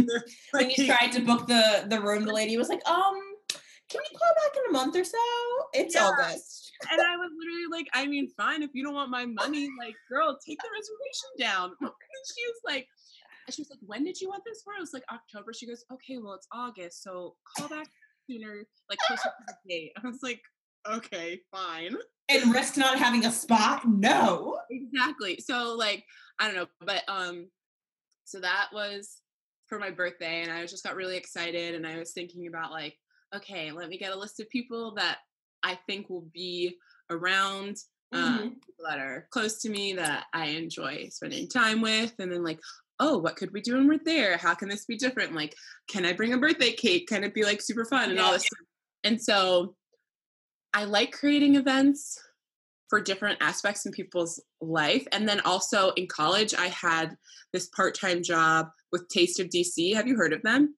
when 0.50 0.70
you 0.70 0.86
tried 0.86 1.12
to 1.12 1.20
book 1.20 1.46
the 1.46 1.84
the 1.88 2.00
room, 2.00 2.24
the 2.24 2.32
lady 2.32 2.56
was 2.56 2.68
like, 2.68 2.84
"Um, 2.88 3.14
can 3.88 4.00
we 4.00 4.18
call 4.18 4.34
back 4.42 4.56
in 4.56 4.70
a 4.70 4.72
month 4.72 4.96
or 4.96 5.04
so? 5.04 5.18
It's 5.74 5.94
Yeah. 5.94 6.06
August." 6.08 6.72
and 6.90 7.00
I 7.00 7.16
was 7.16 7.30
literally 7.38 7.68
like, 7.70 7.88
I 7.94 8.06
mean, 8.06 8.28
fine, 8.36 8.62
if 8.62 8.70
you 8.74 8.84
don't 8.84 8.92
want 8.94 9.10
my 9.10 9.24
money, 9.24 9.66
like, 9.78 9.94
girl, 10.10 10.36
take 10.46 10.58
the 10.58 10.68
reservation 10.70 11.30
down. 11.38 11.70
And 11.80 11.90
she 12.34 12.42
was 12.46 12.60
like, 12.66 12.86
she 13.50 13.62
was 13.62 13.70
like, 13.70 13.80
when 13.82 14.04
did 14.04 14.20
you 14.20 14.28
want 14.28 14.42
this 14.44 14.62
for? 14.62 14.72
I 14.76 14.80
was 14.80 14.92
like, 14.92 15.04
October. 15.12 15.52
She 15.52 15.66
goes, 15.66 15.84
okay, 15.92 16.18
well, 16.18 16.34
it's 16.34 16.48
August, 16.52 17.02
so 17.02 17.36
call 17.56 17.68
back 17.68 17.86
sooner, 18.28 18.64
like 18.90 18.98
closer 19.06 19.22
to 19.22 19.44
the 19.46 19.54
date. 19.68 19.92
I 20.02 20.06
was 20.06 20.20
like, 20.22 20.40
okay, 20.88 21.40
fine. 21.52 21.96
And 22.28 22.52
risk 22.52 22.76
not 22.76 22.98
having 22.98 23.24
a 23.24 23.30
spot? 23.32 23.86
No. 23.86 24.58
Exactly. 24.70 25.38
So 25.40 25.74
like, 25.76 26.04
I 26.38 26.46
don't 26.46 26.56
know, 26.56 26.66
but 26.80 27.02
um, 27.08 27.48
so 28.24 28.40
that 28.40 28.68
was 28.72 29.20
for 29.68 29.78
my 29.78 29.90
birthday, 29.90 30.42
and 30.42 30.52
I 30.52 30.64
just 30.66 30.84
got 30.84 30.96
really 30.96 31.16
excited, 31.16 31.74
and 31.74 31.86
I 31.86 31.98
was 31.98 32.12
thinking 32.12 32.46
about 32.46 32.70
like, 32.70 32.96
okay, 33.34 33.72
let 33.72 33.88
me 33.88 33.98
get 33.98 34.12
a 34.12 34.18
list 34.18 34.38
of 34.40 34.48
people 34.48 34.94
that 34.96 35.18
I 35.62 35.78
think 35.86 36.08
will 36.08 36.28
be 36.32 36.76
around 37.10 37.76
um, 38.12 38.38
Mhm. 38.38 38.42
people 38.64 38.84
that 38.88 39.00
are 39.00 39.26
close 39.30 39.60
to 39.62 39.68
me 39.68 39.92
that 39.94 40.26
I 40.32 40.46
enjoy 40.46 41.08
spending 41.10 41.48
time 41.48 41.80
with, 41.80 42.14
and 42.20 42.30
then 42.30 42.44
like, 42.44 42.60
oh, 43.00 43.18
what 43.18 43.36
could 43.36 43.52
we 43.52 43.60
do 43.60 43.76
when 43.76 43.88
we're 43.88 43.98
there? 44.04 44.36
How 44.36 44.54
can 44.54 44.68
this 44.68 44.84
be 44.84 44.96
different? 44.96 45.34
Like, 45.34 45.54
can 45.88 46.04
I 46.04 46.12
bring 46.12 46.32
a 46.32 46.38
birthday 46.38 46.72
cake? 46.72 47.08
Can 47.08 47.24
it 47.24 47.34
be 47.34 47.44
like 47.44 47.60
super 47.60 47.84
fun 47.84 48.10
and 48.10 48.18
all 48.18 48.32
this? 48.32 48.42
Stuff? 48.42 48.66
And 49.04 49.20
so, 49.20 49.74
I 50.72 50.84
like 50.84 51.12
creating 51.12 51.56
events 51.56 52.18
for 52.88 53.00
different 53.00 53.38
aspects 53.40 53.84
in 53.86 53.92
people's 53.92 54.42
life, 54.60 55.06
and 55.12 55.28
then 55.28 55.40
also 55.40 55.90
in 55.92 56.06
college, 56.06 56.54
I 56.54 56.68
had 56.68 57.16
this 57.52 57.68
part-time 57.68 58.22
job 58.22 58.68
with 58.92 59.08
Taste 59.08 59.40
of 59.40 59.48
DC. 59.48 59.94
Have 59.94 60.06
you 60.06 60.16
heard 60.16 60.32
of 60.32 60.42
them? 60.42 60.76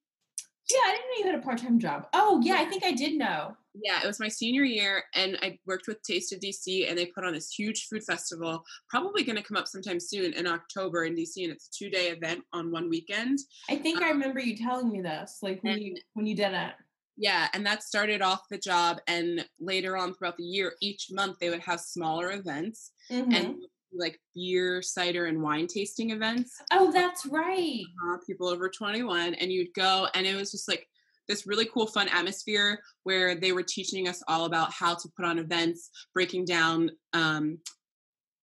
Yeah, 0.71 0.81
I 0.85 0.91
didn't 0.93 1.07
know 1.07 1.19
you 1.27 1.33
had 1.33 1.41
a 1.41 1.43
part 1.43 1.59
time 1.59 1.79
job. 1.79 2.09
Oh, 2.13 2.41
yeah, 2.43 2.57
I 2.57 2.65
think 2.67 2.85
I 2.85 2.93
did 2.93 3.17
know. 3.17 3.57
Yeah, 3.81 4.01
it 4.03 4.07
was 4.07 4.19
my 4.21 4.29
senior 4.29 4.65
year, 4.65 5.05
and 5.15 5.39
I 5.41 5.59
worked 5.67 5.87
with 5.87 6.03
Taste 6.03 6.33
of 6.33 6.41
DC, 6.41 6.89
and 6.89 6.99
they 6.99 7.07
put 7.07 7.25
on 7.25 7.33
this 7.33 7.51
huge 7.53 7.87
food 7.87 8.03
festival. 8.05 8.65
Probably 8.91 9.23
going 9.23 9.37
to 9.37 9.43
come 9.43 9.57
up 9.57 9.69
sometime 9.69 10.01
soon 10.01 10.33
in 10.35 10.47
October 10.47 11.05
in 11.05 11.15
DC, 11.15 11.45
and 11.45 11.53
it's 11.53 11.69
a 11.69 11.71
two-day 11.71 12.09
event 12.09 12.43
on 12.53 12.71
one 12.73 12.89
weekend. 12.91 13.39
I 13.71 13.77
think 13.77 14.03
I 14.03 14.09
remember 14.09 14.41
you 14.41 14.57
telling 14.57 14.91
me 14.91 15.01
this, 15.01 15.39
like 15.43 15.63
when 15.63 15.81
you 15.81 15.97
when 16.15 16.27
you 16.27 16.35
did 16.35 16.53
it. 16.53 16.73
Yeah, 17.17 17.49
and 17.53 17.65
that 17.67 17.83
started 17.83 18.21
off 18.21 18.43
the 18.51 18.59
job, 18.59 19.01
and 19.07 19.49
later 19.61 19.97
on 19.97 20.15
throughout 20.15 20.37
the 20.37 20.45
year, 20.45 20.75
each 20.81 21.09
month 21.11 21.39
they 21.41 21.51
would 21.51 21.61
have 21.61 21.81
smaller 21.81 22.33
events 22.33 22.93
Mhm. 23.11 23.35
and 23.35 23.57
like 23.93 24.19
beer, 24.35 24.83
cider, 24.83 25.27
and 25.27 25.43
wine 25.43 25.67
tasting 25.67 26.11
events. 26.11 26.57
oh, 26.73 26.93
that's 26.93 27.25
right. 27.27 27.83
uh, 28.07 28.17
people 28.27 28.49
over 28.49 28.69
21 28.69 29.35
and 29.35 29.51
you'd 29.53 29.73
go 29.75 30.07
and 30.15 30.27
it 30.27 30.35
was 30.37 30.51
just 30.51 30.69
like 30.69 30.87
this 31.29 31.47
really 31.47 31.67
cool 31.67 31.87
fun 31.87 32.09
atmosphere 32.09 32.81
where 33.05 33.35
they 33.35 33.53
were 33.53 33.63
teaching 33.63 34.09
us 34.09 34.23
all 34.29 34.45
about 34.47 34.73
how 34.73 34.95
to 34.95 35.09
put 35.17 35.25
on 35.27 35.39
events 35.39 35.91
breaking 36.15 36.45
down 36.45 36.91
um, 37.13 37.59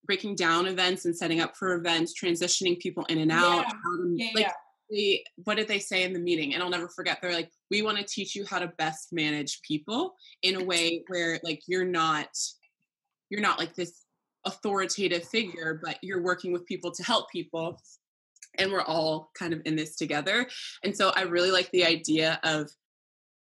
breaking 0.05 0.35
down 0.35 0.67
events 0.67 1.05
and 1.05 1.15
setting 1.17 1.39
up 1.41 1.55
for 1.55 1.73
events 1.75 2.13
transitioning 2.19 2.77
people 2.79 3.03
in 3.05 3.17
and 3.19 3.31
out 3.31 3.65
Yeah. 3.65 3.69
to- 3.71 4.13
Yeah, 4.15 4.27
like 4.35 4.43
yeah. 4.45 4.51
they, 4.91 5.23
what 5.45 5.57
did 5.57 5.67
they 5.67 5.79
say 5.79 6.03
in 6.03 6.13
the 6.13 6.19
meeting 6.19 6.53
and 6.53 6.61
i'll 6.61 6.69
never 6.69 6.87
forget 6.89 7.17
they're 7.21 7.33
like 7.33 7.49
we 7.71 7.81
want 7.81 7.97
to 7.97 8.03
teach 8.03 8.35
you 8.35 8.45
how 8.47 8.59
to 8.59 8.67
best 8.77 9.07
manage 9.11 9.61
people 9.67 10.13
in 10.43 10.55
a 10.61 10.63
way 10.63 11.03
where 11.07 11.39
like 11.43 11.61
you're 11.67 11.85
not 11.85 12.27
you're 13.31 13.41
not 13.41 13.57
like 13.57 13.73
this 13.73 14.04
authoritative 14.45 15.23
figure 15.27 15.79
but 15.83 15.97
you're 16.01 16.21
working 16.21 16.51
with 16.53 16.65
people 16.65 16.91
to 16.91 17.03
help 17.03 17.29
people 17.31 17.79
and 18.57 18.71
we're 18.71 18.81
all 18.81 19.31
kind 19.37 19.53
of 19.53 19.61
in 19.65 19.75
this 19.75 19.95
together. 19.95 20.47
And 20.83 20.95
so 20.95 21.11
i 21.15 21.21
really 21.21 21.51
like 21.51 21.69
the 21.71 21.85
idea 21.85 22.39
of 22.43 22.69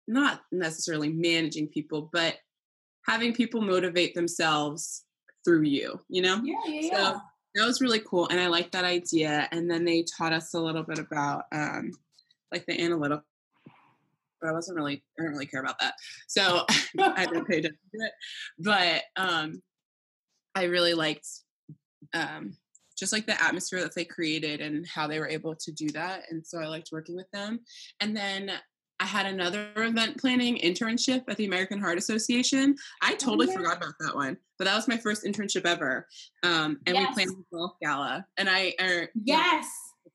not 0.07 0.41
necessarily 0.51 1.09
managing 1.09 1.67
people 1.67 2.09
but 2.11 2.37
having 3.07 3.33
people 3.33 3.61
motivate 3.61 4.13
themselves 4.13 5.05
through 5.45 5.63
you 5.63 5.99
you 6.09 6.21
know? 6.21 6.41
Yeah, 6.43 6.55
yeah, 6.67 6.81
So, 6.81 6.97
yeah. 6.97 7.19
that 7.55 7.65
was 7.65 7.81
really 7.81 7.99
cool 7.99 8.27
and 8.27 8.39
i 8.39 8.47
like 8.47 8.71
that 8.71 8.85
idea 8.85 9.47
and 9.51 9.69
then 9.69 9.85
they 9.85 10.03
taught 10.17 10.33
us 10.33 10.53
a 10.53 10.59
little 10.59 10.83
bit 10.83 10.99
about 10.99 11.43
um 11.51 11.91
like 12.51 12.65
the 12.65 12.79
analytical 12.81 13.23
but 14.41 14.49
i 14.49 14.51
wasn't 14.51 14.75
really 14.75 15.03
i 15.19 15.23
don't 15.23 15.31
really 15.31 15.45
care 15.45 15.61
about 15.61 15.79
that. 15.79 15.93
So 16.27 16.65
i 16.99 17.25
didn't 17.25 17.45
pay 17.45 17.57
attention 17.59 17.77
to 17.93 18.05
it 18.05 18.11
but 18.59 19.03
um 19.15 19.61
i 20.55 20.63
really 20.63 20.93
liked 20.93 21.27
um 22.13 22.53
just 22.97 23.13
like 23.13 23.25
the 23.25 23.41
atmosphere 23.43 23.81
that 23.81 23.95
they 23.95 24.03
created 24.03 24.59
and 24.59 24.85
how 24.87 25.07
they 25.07 25.19
were 25.19 25.27
able 25.27 25.55
to 25.55 25.71
do 25.71 25.89
that 25.89 26.23
and 26.29 26.45
so 26.45 26.59
i 26.59 26.65
liked 26.67 26.89
working 26.91 27.15
with 27.15 27.29
them 27.31 27.59
and 28.01 28.15
then 28.15 28.51
I 29.01 29.05
had 29.05 29.25
another 29.27 29.69
event 29.77 30.17
planning 30.17 30.57
internship 30.57 31.23
at 31.29 31.37
the 31.37 31.45
American 31.45 31.79
Heart 31.79 31.97
Association. 31.97 32.75
I 33.01 33.15
totally 33.15 33.47
yeah. 33.47 33.53
forgot 33.53 33.77
about 33.77 33.93
that 34.01 34.13
one, 34.13 34.35
but 34.57 34.65
that 34.65 34.75
was 34.75 34.89
my 34.89 34.97
first 34.97 35.23
internship 35.23 35.65
ever. 35.65 36.05
Um, 36.43 36.79
and 36.85 36.97
Yes. 36.97 37.07
we 37.07 37.13
planned 37.13 37.31
a 37.31 37.55
golf 37.55 37.71
gala, 37.81 38.25
and 38.35 38.49
I 38.49 38.73
or 38.77 39.07
yes. 39.23 39.65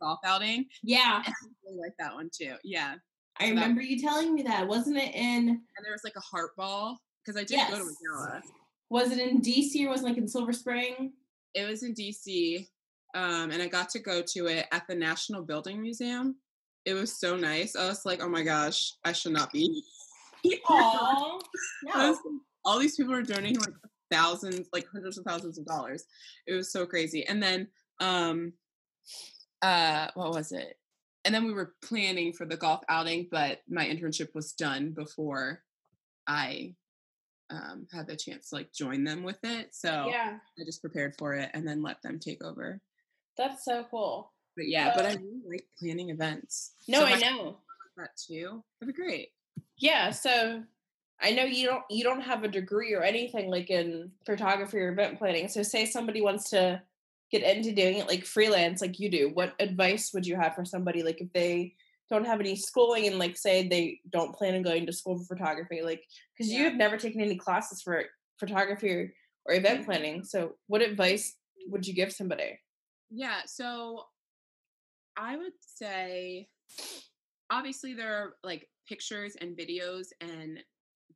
golf 0.03 0.19
outing. 0.27 0.67
Yeah. 0.83 1.23
And 1.25 1.35
I 1.35 1.47
really 1.65 1.79
like 1.81 1.95
that 1.99 2.13
one 2.15 2.29
too. 2.31 2.57
Yeah. 2.63 2.97
I 3.39 3.45
So 3.49 3.55
that- 3.55 3.61
remember 3.63 3.81
you 3.81 3.99
telling 4.03 4.35
me 4.35 4.43
that. 4.43 4.69
Wasn't 4.69 4.99
it 4.99 5.15
in 5.15 5.49
And 5.49 5.59
there 5.83 5.93
was 5.93 6.05
like 6.05 6.17
a 6.17 6.21
heart 6.21 6.55
ball 6.55 6.99
because 7.25 7.41
I 7.41 7.45
did 7.45 7.57
go 7.71 7.79
to 7.79 7.85
Yes. 7.85 7.87
a 7.87 8.29
gala. 8.29 8.43
Was 8.91 9.11
it 9.13 9.19
in 9.19 9.41
DC 9.41 9.85
or 9.87 9.91
was 9.91 10.03
it 10.03 10.07
like 10.07 10.19
in 10.19 10.29
Silver 10.29 10.53
Spring? 10.53 11.13
It 11.55 11.69
was 11.69 11.83
in 11.83 11.95
DC, 11.95 12.67
um, 13.15 13.51
and 13.51 13.63
I 13.63 13.69
got 13.69 13.89
to 13.91 13.99
go 14.01 14.23
to 14.23 14.47
it 14.47 14.67
at 14.73 14.87
the 14.89 14.95
National 14.95 15.43
Building 15.43 15.81
Museum. 15.81 16.37
It 16.85 16.95
was 16.95 17.19
so 17.19 17.37
nice. 17.37 17.77
I 17.77 17.87
was 17.87 18.05
like, 18.05 18.23
oh 18.23 18.29
my 18.29 18.43
gosh, 18.43 18.95
I 19.05 19.13
should 19.13 19.33
not 19.33 19.53
be. 19.53 19.83
here." 20.43 20.59
Aww. 20.69 21.41
I 21.95 21.99
No. 21.99 22.11
was- 22.11 22.19
all 22.67 22.79
these 22.79 22.97
people 22.97 23.13
are 23.15 23.23
donating 23.23 23.59
like 23.61 23.75
thousands, 24.11 24.69
like 24.73 24.87
hundreds 24.93 25.19
of 25.19 25.25
thousands 25.25 25.59
of 25.59 25.67
dollars. 25.67 26.05
It 26.47 26.55
was 26.55 26.73
so 26.73 26.87
crazy. 26.87 27.27
And 27.27 27.43
then, 27.43 27.69
um, 28.01 28.55
uh, 29.63 30.09
what 30.15 30.31
was 30.33 30.51
it? 30.53 30.79
And 31.25 31.35
then 31.35 31.45
we 31.45 31.53
were 31.53 31.75
planning 31.83 32.33
for 32.33 32.45
the 32.47 32.57
golf 32.57 32.81
outing, 32.89 33.29
but 33.31 33.61
my 33.69 33.87
internship 33.87 34.35
was 34.35 34.53
done 34.53 34.93
before 34.93 35.63
I 36.27 36.75
um, 37.55 37.87
had 37.93 38.07
the 38.07 38.17
chance 38.17 38.51
to 38.51 38.57
like 38.57 38.73
join 38.73 39.05
them 39.05 39.23
with 39.23 39.39
it. 39.43 39.69
So 39.75 40.09
Yeah. 40.09 40.39
I 40.59 40.65
just 40.65 40.81
prepared 40.81 41.15
for 41.19 41.35
it 41.35 41.51
and 41.55 41.67
then 41.67 41.83
let 41.83 42.03
them 42.03 42.19
take 42.19 42.43
over. 42.43 42.81
That's 43.37 43.65
so 43.65 43.85
cool. 43.91 44.33
But 44.57 44.69
yeah, 44.69 44.93
but 44.95 45.05
I 45.07 45.15
really 45.15 45.43
like 45.49 45.67
planning 45.79 46.11
events. 46.11 46.75
No, 46.89 47.01
So 47.01 47.07
I 47.07 47.19
know. 47.19 47.59
That 47.97 48.11
too. 48.17 48.61
That'd 48.81 48.93
be 48.97 49.01
great. 49.03 49.29
Yeah, 49.79 50.11
so 50.11 50.65
I 51.23 51.31
know 51.31 51.45
you 51.45 51.67
don't 51.67 51.85
you 51.91 52.03
don't 52.03 52.23
have 52.23 52.43
a 52.43 52.49
degree 52.49 52.93
or 52.93 53.05
anything 53.05 53.49
like 53.49 53.71
in 53.71 54.11
photography 54.27 54.79
or 54.79 54.89
event 54.91 55.17
planning. 55.17 55.47
So 55.47 55.63
say 55.63 55.87
somebody 55.87 56.21
wants 56.21 56.51
to 56.51 56.83
get 57.31 57.45
into 57.45 57.71
doing 57.71 57.99
it 57.99 58.09
like 58.09 58.25
freelance 58.25 58.81
like 58.81 58.99
you 58.99 59.09
do. 59.09 59.31
What 59.33 59.55
advice 59.61 60.13
would 60.13 60.27
you 60.27 60.35
have 60.35 60.57
for 60.57 60.65
somebody 60.65 61.05
like 61.05 61.21
if 61.21 61.33
they 61.33 61.75
don't 62.11 62.27
have 62.27 62.41
any 62.41 62.55
schooling 62.55 63.07
and 63.07 63.19
like 63.19 63.37
say 63.37 63.67
they 63.67 63.99
don't 64.11 64.35
plan 64.35 64.55
on 64.55 64.63
going 64.63 64.87
to 64.87 64.93
school 64.93 65.19
for 65.19 65.37
photography 65.37 65.83
like 65.83 66.03
cuz 66.37 66.49
you 66.49 66.65
have 66.65 66.75
never 66.75 66.97
taken 66.97 67.21
any 67.21 67.37
classes 67.37 67.83
for 67.83 68.05
photography 68.39 68.91
or, 68.91 69.15
or 69.47 69.55
event 69.55 69.85
planning. 69.85 70.25
So 70.25 70.57
what 70.67 70.83
advice 70.83 71.37
would 71.67 71.87
you 71.87 71.95
give 71.95 72.13
somebody? 72.13 72.59
Yeah, 73.11 73.43
so 73.47 74.05
I 75.17 75.37
would 75.37 75.53
say 75.61 76.49
obviously 77.51 77.95
there 77.95 78.15
are 78.15 78.37
like 78.43 78.69
pictures 78.89 79.37
and 79.41 79.57
videos 79.57 80.09
and 80.21 80.59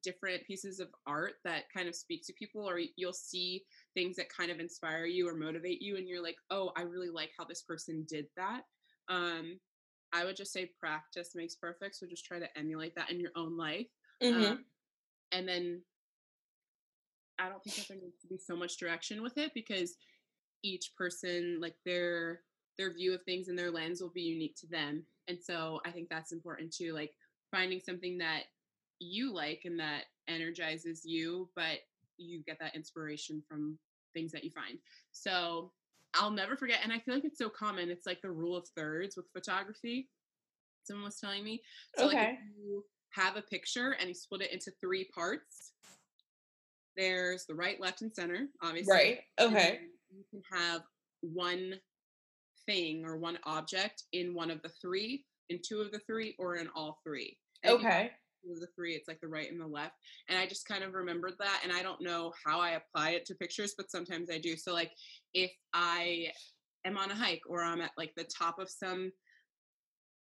different 0.04 0.44
pieces 0.46 0.78
of 0.78 0.88
art 1.06 1.34
that 1.44 1.64
kind 1.74 1.88
of 1.88 1.94
speak 1.94 2.24
to 2.24 2.32
people 2.34 2.68
or 2.68 2.80
you'll 2.96 3.12
see 3.12 3.64
things 3.94 4.16
that 4.16 4.28
kind 4.28 4.50
of 4.50 4.60
inspire 4.60 5.06
you 5.06 5.28
or 5.28 5.34
motivate 5.34 5.82
you 5.82 5.96
and 5.96 6.08
you're 6.08 6.22
like, 6.22 6.36
"Oh, 6.50 6.70
I 6.76 6.82
really 6.82 7.10
like 7.10 7.30
how 7.36 7.44
this 7.44 7.62
person 7.62 8.06
did 8.08 8.26
that." 8.36 8.62
Um 9.08 9.58
I 10.12 10.24
would 10.24 10.36
just 10.36 10.52
say 10.52 10.70
practice 10.80 11.34
makes 11.34 11.54
perfect, 11.54 11.96
so 11.96 12.06
just 12.06 12.24
try 12.24 12.38
to 12.38 12.58
emulate 12.58 12.94
that 12.96 13.10
in 13.10 13.20
your 13.20 13.32
own 13.36 13.56
life. 13.56 13.86
Um, 14.52 14.64
and 15.32 15.48
then 15.48 15.82
I 17.38 17.48
don't 17.48 17.62
think 17.62 17.76
that 17.76 17.88
there 17.88 17.98
needs 17.98 18.20
to 18.22 18.26
be 18.28 18.38
so 18.38 18.56
much 18.56 18.78
direction 18.78 19.22
with 19.22 19.38
it 19.38 19.52
because 19.54 19.96
each 20.62 20.92
person, 20.96 21.58
like 21.60 21.76
their 21.84 22.40
their 22.78 22.92
view 22.92 23.12
of 23.12 23.22
things 23.24 23.48
and 23.48 23.58
their 23.58 23.70
lens 23.70 24.00
will 24.00 24.12
be 24.14 24.22
unique 24.22 24.56
to 24.56 24.66
them. 24.68 25.04
And 25.26 25.38
so 25.42 25.80
I 25.84 25.90
think 25.90 26.08
that's 26.08 26.32
important 26.32 26.72
too, 26.72 26.92
like 26.92 27.12
finding 27.50 27.80
something 27.80 28.18
that 28.18 28.44
you 29.00 29.34
like 29.34 29.62
and 29.64 29.78
that 29.80 30.04
energizes 30.28 31.02
you, 31.04 31.48
but 31.56 31.78
you 32.16 32.42
get 32.46 32.58
that 32.60 32.76
inspiration 32.76 33.42
from 33.48 33.78
things 34.14 34.32
that 34.32 34.44
you 34.44 34.50
find. 34.50 34.78
So 35.10 35.72
I'll 36.14 36.30
never 36.30 36.56
forget, 36.56 36.80
and 36.82 36.92
I 36.92 36.98
feel 36.98 37.14
like 37.14 37.24
it's 37.24 37.38
so 37.38 37.48
common. 37.48 37.90
It's 37.90 38.06
like 38.06 38.20
the 38.22 38.30
rule 38.30 38.56
of 38.56 38.66
thirds 38.76 39.16
with 39.16 39.26
photography. 39.32 40.08
Someone 40.84 41.04
was 41.04 41.20
telling 41.20 41.44
me. 41.44 41.62
So 41.96 42.06
like 42.06 42.16
Okay. 42.16 42.32
if 42.32 42.38
you 42.56 42.84
have 43.10 43.36
a 43.36 43.42
picture 43.42 43.92
and 43.98 44.08
you 44.08 44.14
split 44.14 44.42
it 44.42 44.52
into 44.52 44.70
three 44.80 45.08
parts, 45.14 45.72
there's 46.96 47.46
the 47.46 47.54
right, 47.54 47.80
left, 47.80 48.02
and 48.02 48.12
center, 48.14 48.48
obviously. 48.62 48.92
right. 48.92 49.20
Okay. 49.40 49.80
You 50.10 50.24
can 50.30 50.42
have 50.50 50.82
one 51.20 51.74
thing 52.66 53.04
or 53.04 53.16
one 53.16 53.38
object 53.44 54.04
in 54.12 54.34
one 54.34 54.50
of 54.50 54.62
the 54.62 54.70
three, 54.80 55.24
in 55.50 55.60
two 55.66 55.80
of 55.80 55.92
the 55.92 56.00
three, 56.00 56.34
or 56.38 56.56
in 56.56 56.68
all 56.74 56.98
three. 57.04 57.38
And 57.62 57.74
if 57.74 57.80
you 57.80 57.86
have 57.86 57.96
Okay. 57.96 58.10
Of 58.50 58.60
the 58.60 58.68
three, 58.74 58.94
it's 58.94 59.08
like 59.08 59.20
the 59.20 59.28
right 59.28 59.50
and 59.50 59.60
the 59.60 59.66
left. 59.66 59.94
And 60.28 60.38
I 60.38 60.46
just 60.46 60.66
kind 60.66 60.84
of 60.84 60.94
remembered 60.94 61.34
that. 61.38 61.60
And 61.62 61.72
I 61.72 61.82
don't 61.82 62.00
know 62.00 62.32
how 62.44 62.60
I 62.60 62.70
apply 62.70 63.10
it 63.10 63.26
to 63.26 63.34
pictures, 63.34 63.74
but 63.76 63.90
sometimes 63.90 64.30
I 64.30 64.38
do. 64.38 64.56
So, 64.56 64.72
like, 64.72 64.92
if 65.34 65.50
I 65.72 66.28
am 66.84 66.96
on 66.96 67.10
a 67.10 67.14
hike 67.14 67.42
or 67.48 67.62
I'm 67.62 67.80
at 67.80 67.90
like 67.96 68.12
the 68.16 68.24
top 68.24 68.58
of 68.58 68.70
some 68.70 69.12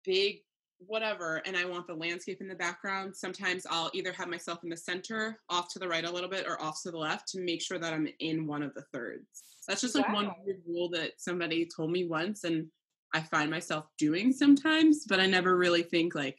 big 0.05 0.39
whatever 0.79 1.41
and 1.45 1.55
I 1.55 1.63
want 1.63 1.87
the 1.87 1.93
landscape 1.93 2.41
in 2.41 2.47
the 2.47 2.55
background, 2.55 3.15
sometimes 3.15 3.65
I'll 3.69 3.91
either 3.93 4.11
have 4.13 4.27
myself 4.27 4.59
in 4.63 4.69
the 4.69 4.77
center, 4.77 5.39
off 5.49 5.71
to 5.73 5.79
the 5.79 5.87
right 5.87 6.03
a 6.03 6.11
little 6.11 6.29
bit, 6.29 6.45
or 6.45 6.61
off 6.61 6.81
to 6.83 6.91
the 6.91 6.97
left 6.97 7.29
to 7.29 7.41
make 7.41 7.61
sure 7.61 7.79
that 7.79 7.93
I'm 7.93 8.07
in 8.19 8.45
one 8.45 8.63
of 8.63 8.73
the 8.73 8.83
thirds. 8.93 9.43
That's 9.67 9.81
just 9.81 9.95
like 9.95 10.11
one 10.11 10.27
Wow. 10.27 10.35
weird 10.45 10.61
rule 10.67 10.89
that 10.89 11.13
somebody 11.17 11.65
told 11.73 11.91
me 11.91 12.05
once 12.05 12.43
and 12.43 12.67
I 13.13 13.21
find 13.21 13.49
myself 13.49 13.85
doing 13.97 14.33
sometimes, 14.33 15.05
but 15.07 15.21
I 15.21 15.25
never 15.25 15.55
really 15.55 15.83
think 15.83 16.15
like, 16.15 16.37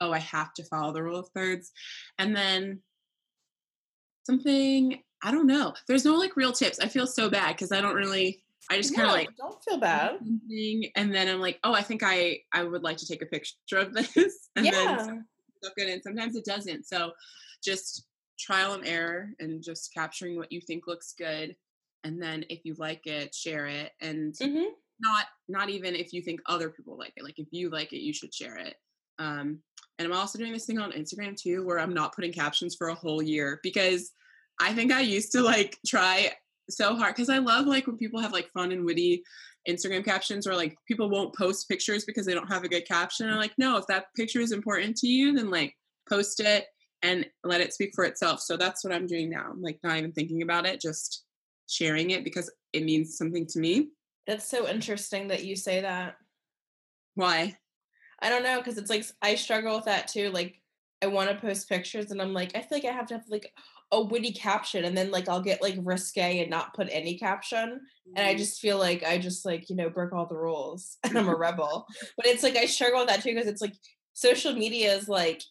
oh, 0.00 0.12
I 0.12 0.18
have 0.18 0.52
to 0.54 0.64
follow 0.64 0.92
the 0.92 1.02
rule 1.02 1.18
of 1.18 1.28
thirds. 1.34 1.72
And 2.18 2.34
then 2.34 2.80
something, 4.24 5.02
I 5.22 5.30
don't 5.30 5.46
know. 5.46 5.74
There's 5.88 6.04
no 6.04 6.14
like 6.16 6.36
real 6.36 6.52
tips. 6.52 6.78
I 6.78 6.88
feel 6.88 7.06
so 7.06 7.30
bad 7.30 7.54
because 7.56 7.72
I 7.72 7.80
don't 7.80 7.94
really 7.94 8.42
I 8.70 8.76
just 8.78 8.94
kind 8.94 9.06
of 9.06 9.12
No, 9.12 9.18
like 9.20 9.36
don't 9.36 9.62
feel 9.62 9.78
bad. 9.78 10.18
and 10.96 11.14
then 11.14 11.28
I'm 11.28 11.40
like, 11.40 11.60
oh, 11.62 11.72
I 11.72 11.82
think 11.82 12.02
I 12.04 12.38
I 12.52 12.64
would 12.64 12.82
like 12.82 12.96
to 12.98 13.06
take 13.06 13.22
a 13.22 13.26
picture 13.26 13.78
of 13.78 13.92
this. 14.14 14.48
And 14.56 14.66
then 14.66 14.72
Yeah. 14.72 15.06
look 15.62 15.72
at 15.78 15.86
it 15.88 15.92
and 15.92 16.02
sometimes 16.02 16.36
it 16.36 16.44
doesn't. 16.44 16.86
So 16.86 17.12
just 17.64 18.06
trial 18.38 18.74
and 18.74 18.86
error 18.86 19.30
and 19.38 19.62
just 19.62 19.94
capturing 19.94 20.36
what 20.36 20.52
you 20.52 20.60
think 20.60 20.86
looks 20.86 21.14
good. 21.16 21.56
And 22.04 22.20
then 22.20 22.44
if 22.50 22.60
you 22.64 22.74
like 22.78 23.06
it, 23.06 23.34
share 23.34 23.66
it. 23.66 23.92
And 24.00 24.34
Mhm. 24.34 24.70
not 25.00 25.26
not 25.48 25.68
even 25.70 25.94
if 25.94 26.12
you 26.12 26.22
think 26.22 26.40
other 26.46 26.70
people 26.70 26.98
like 26.98 27.12
it. 27.16 27.22
Like 27.24 27.38
if 27.38 27.48
you 27.52 27.70
like 27.70 27.92
it, 27.92 28.00
you 28.02 28.12
should 28.12 28.34
share 28.34 28.56
it. 28.58 28.76
Um, 29.18 29.60
and 29.98 30.06
I'm 30.06 30.18
also 30.18 30.38
doing 30.38 30.52
this 30.52 30.66
thing 30.66 30.78
on 30.78 30.92
Instagram 30.92 31.40
too, 31.40 31.64
where 31.64 31.78
I'm 31.78 31.94
not 31.94 32.14
putting 32.14 32.32
captions 32.32 32.74
for 32.76 32.88
a 32.88 32.94
whole 32.94 33.22
year 33.22 33.60
because 33.62 34.12
I 34.60 34.72
think 34.74 34.92
I 34.92 35.00
used 35.00 35.32
to 35.32 35.42
like 35.42 35.78
try 35.86 36.32
so 36.68 36.96
hard 36.96 37.14
because 37.14 37.30
I 37.30 37.38
love 37.38 37.66
like 37.66 37.86
when 37.86 37.96
people 37.96 38.20
have 38.20 38.32
like 38.32 38.50
fun 38.52 38.72
and 38.72 38.84
witty 38.84 39.22
Instagram 39.68 40.04
captions 40.04 40.46
or 40.46 40.54
like 40.54 40.76
people 40.86 41.08
won't 41.08 41.34
post 41.34 41.68
pictures 41.68 42.04
because 42.04 42.26
they 42.26 42.34
don't 42.34 42.50
have 42.50 42.64
a 42.64 42.68
good 42.68 42.86
caption. 42.86 43.28
I'm 43.28 43.38
like, 43.38 43.54
no, 43.58 43.76
if 43.76 43.86
that 43.86 44.06
picture 44.14 44.40
is 44.40 44.52
important 44.52 44.96
to 44.98 45.06
you, 45.06 45.34
then 45.34 45.50
like 45.50 45.74
post 46.08 46.40
it 46.40 46.66
and 47.02 47.26
let 47.44 47.60
it 47.60 47.72
speak 47.72 47.92
for 47.94 48.04
itself. 48.04 48.40
So 48.40 48.56
that's 48.56 48.84
what 48.84 48.92
I'm 48.92 49.06
doing 49.06 49.30
now. 49.30 49.48
I'm 49.50 49.62
like 49.62 49.78
not 49.82 49.96
even 49.96 50.12
thinking 50.12 50.42
about 50.42 50.66
it, 50.66 50.80
just 50.80 51.24
sharing 51.68 52.10
it 52.10 52.24
because 52.24 52.50
it 52.72 52.84
means 52.84 53.16
something 53.16 53.46
to 53.46 53.58
me. 53.58 53.88
That's 54.26 54.48
so 54.48 54.68
interesting 54.68 55.28
that 55.28 55.44
you 55.44 55.56
say 55.56 55.82
that. 55.82 56.16
Why? 57.14 57.56
I 58.20 58.28
don't 58.30 58.42
know 58.42 58.58
because 58.58 58.78
it's 58.78 58.90
like 58.90 59.04
I 59.22 59.34
struggle 59.34 59.76
with 59.76 59.84
that 59.86 60.08
too. 60.08 60.30
Like 60.30 60.60
I 61.02 61.06
want 61.08 61.30
to 61.30 61.36
post 61.36 61.68
pictures 61.68 62.10
and 62.10 62.20
I'm 62.22 62.32
like 62.32 62.56
I 62.56 62.60
feel 62.62 62.78
like 62.78 62.84
I 62.84 62.92
have 62.92 63.06
to 63.08 63.14
have 63.14 63.28
like 63.28 63.52
a 63.92 64.02
witty 64.02 64.32
caption 64.32 64.84
and 64.84 64.96
then 64.96 65.10
like 65.10 65.28
I'll 65.28 65.42
get 65.42 65.62
like 65.62 65.76
risque 65.78 66.40
and 66.40 66.50
not 66.50 66.74
put 66.74 66.88
any 66.90 67.18
caption 67.18 67.80
and 68.16 68.26
I 68.26 68.34
Mhm. 68.34 68.38
just 68.38 68.60
feel 68.60 68.78
like 68.78 69.04
I 69.04 69.18
just 69.18 69.44
like 69.44 69.68
you 69.70 69.76
know 69.76 69.90
broke 69.90 70.12
all 70.12 70.26
the 70.26 70.36
rules 70.36 70.98
and 71.04 71.18
I'm 71.18 71.28
a 71.28 71.36
rebel. 71.36 71.86
But 72.16 72.26
it's 72.26 72.42
like 72.42 72.56
I 72.56 72.66
struggle 72.66 73.00
with 73.00 73.08
that 73.08 73.22
too 73.22 73.34
because 73.34 73.48
it's 73.48 73.62
like 73.62 73.74
social 74.14 74.54
media 74.54 74.94
is 74.94 75.08
like 75.08 75.42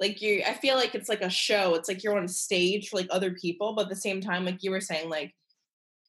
like 0.00 0.20
you 0.22 0.42
I 0.46 0.54
feel 0.54 0.76
like 0.76 0.94
it's 0.94 1.08
like 1.08 1.22
a 1.22 1.30
show. 1.30 1.74
It's 1.74 1.88
like 1.88 2.02
you're 2.02 2.16
on 2.18 2.28
stage 2.28 2.88
for 2.88 2.96
like 2.96 3.08
other 3.10 3.32
people, 3.34 3.74
but 3.74 3.82
at 3.84 3.88
the 3.90 3.96
same 3.96 4.20
time 4.20 4.44
like 4.44 4.62
you 4.62 4.70
were 4.70 4.80
saying 4.80 5.08
like 5.08 5.34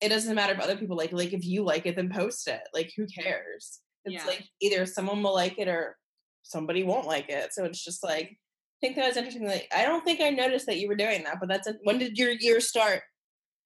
it 0.02 0.10
doesn't 0.10 0.36
matter 0.36 0.54
if 0.54 0.60
other 0.60 0.78
people 0.78 0.98
like 0.98 1.12
it. 1.12 1.16
like 1.16 1.34
if 1.34 1.46
you 1.46 1.64
like 1.64 1.86
it 1.86 1.96
then 1.96 2.10
post 2.10 2.48
it. 2.48 2.62
Like 2.74 2.94
who 2.96 3.08
cares? 3.08 3.82
It's 4.10 4.24
Yeah. 4.24 4.30
like 4.30 4.44
either 4.62 4.86
someone 4.86 5.22
will 5.24 5.34
like 5.34 5.58
it 5.60 5.68
or 5.68 5.98
somebody 6.44 6.84
won't 6.84 7.08
like 7.08 7.30
it. 7.30 7.54
So 7.54 7.64
it's 7.66 7.84
just 7.84 8.04
like 8.04 8.32
I 8.32 8.78
think 8.82 8.96
that 8.96 9.08
was 9.08 9.18
interesting. 9.18 9.46
Like 9.48 9.68
I 9.76 9.84
don't 9.86 10.04
think 10.06 10.22
I 10.22 10.30
noticed 10.30 10.66
that 10.68 10.78
you 10.80 10.88
were 10.88 10.96
doing 10.96 11.24
that, 11.24 11.40
but 11.40 11.50
that's 11.50 11.68
a, 11.68 11.74
when 11.84 11.98
did 12.00 12.18
your 12.18 12.32
year 12.32 12.60
start? 12.62 13.02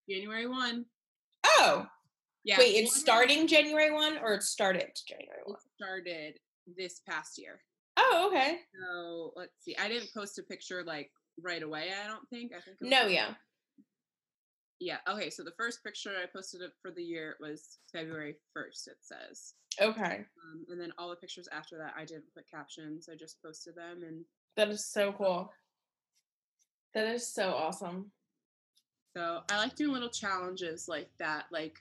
January 0.09 0.47
1. 0.47 0.85
Oh, 1.45 1.85
Yeah. 2.43 2.57
wait, 2.57 2.75
it's 2.75 2.95
starting 2.99 3.47
January 3.47 3.91
one 3.91 4.17
or 4.17 4.33
it 4.33 4.43
started 4.43 4.89
January 5.07 5.39
It 5.45 5.49
one? 5.49 5.59
started 5.75 6.37
this 6.77 7.01
past 7.07 7.37
year. 7.37 7.61
Oh, 7.97 8.29
okay. 8.31 8.59
So 8.81 9.33
let's 9.35 9.53
see. 9.63 9.75
I 9.77 9.87
didn't 9.87 10.13
post 10.13 10.39
a 10.39 10.43
picture 10.43 10.83
like 10.83 11.11
right 11.41 11.61
away, 11.63 11.91
I 12.03 12.07
don't 12.07 12.27
think. 12.29 12.51
I 12.53 12.59
think 12.61 12.77
it 12.81 12.87
No, 12.89 13.05
yeah. 13.05 13.35
Yeah. 14.79 14.97
Okay. 15.07 15.29
So 15.29 15.43
the 15.43 15.53
first 15.57 15.83
picture 15.83 16.11
I 16.21 16.25
posted 16.25 16.61
it 16.61 16.71
for 16.81 16.91
the 16.91 17.03
year 17.03 17.35
was 17.39 17.77
February 17.91 18.35
1st, 18.57 18.87
it 18.87 18.97
says. 19.01 19.53
Okay. 19.81 20.25
Um, 20.43 20.65
and 20.69 20.79
then 20.79 20.91
all 20.97 21.09
the 21.09 21.15
pictures 21.15 21.47
after 21.51 21.77
that, 21.77 21.93
I 21.97 22.05
didn't 22.05 22.33
put 22.35 22.49
captions. 22.49 23.07
I 23.11 23.15
just 23.15 23.41
posted 23.41 23.75
them. 23.75 24.03
And 24.03 24.23
That 24.55 24.69
is 24.69 24.85
so 24.85 25.13
cool. 25.13 25.51
That 26.93 27.07
is 27.07 27.27
so 27.27 27.53
awesome. 27.53 28.11
so 29.15 29.39
I 29.51 29.57
like 29.57 29.75
doing 29.75 29.93
little 29.93 30.09
challenges 30.09 30.87
like 30.87 31.09
that. 31.19 31.45
Like, 31.51 31.79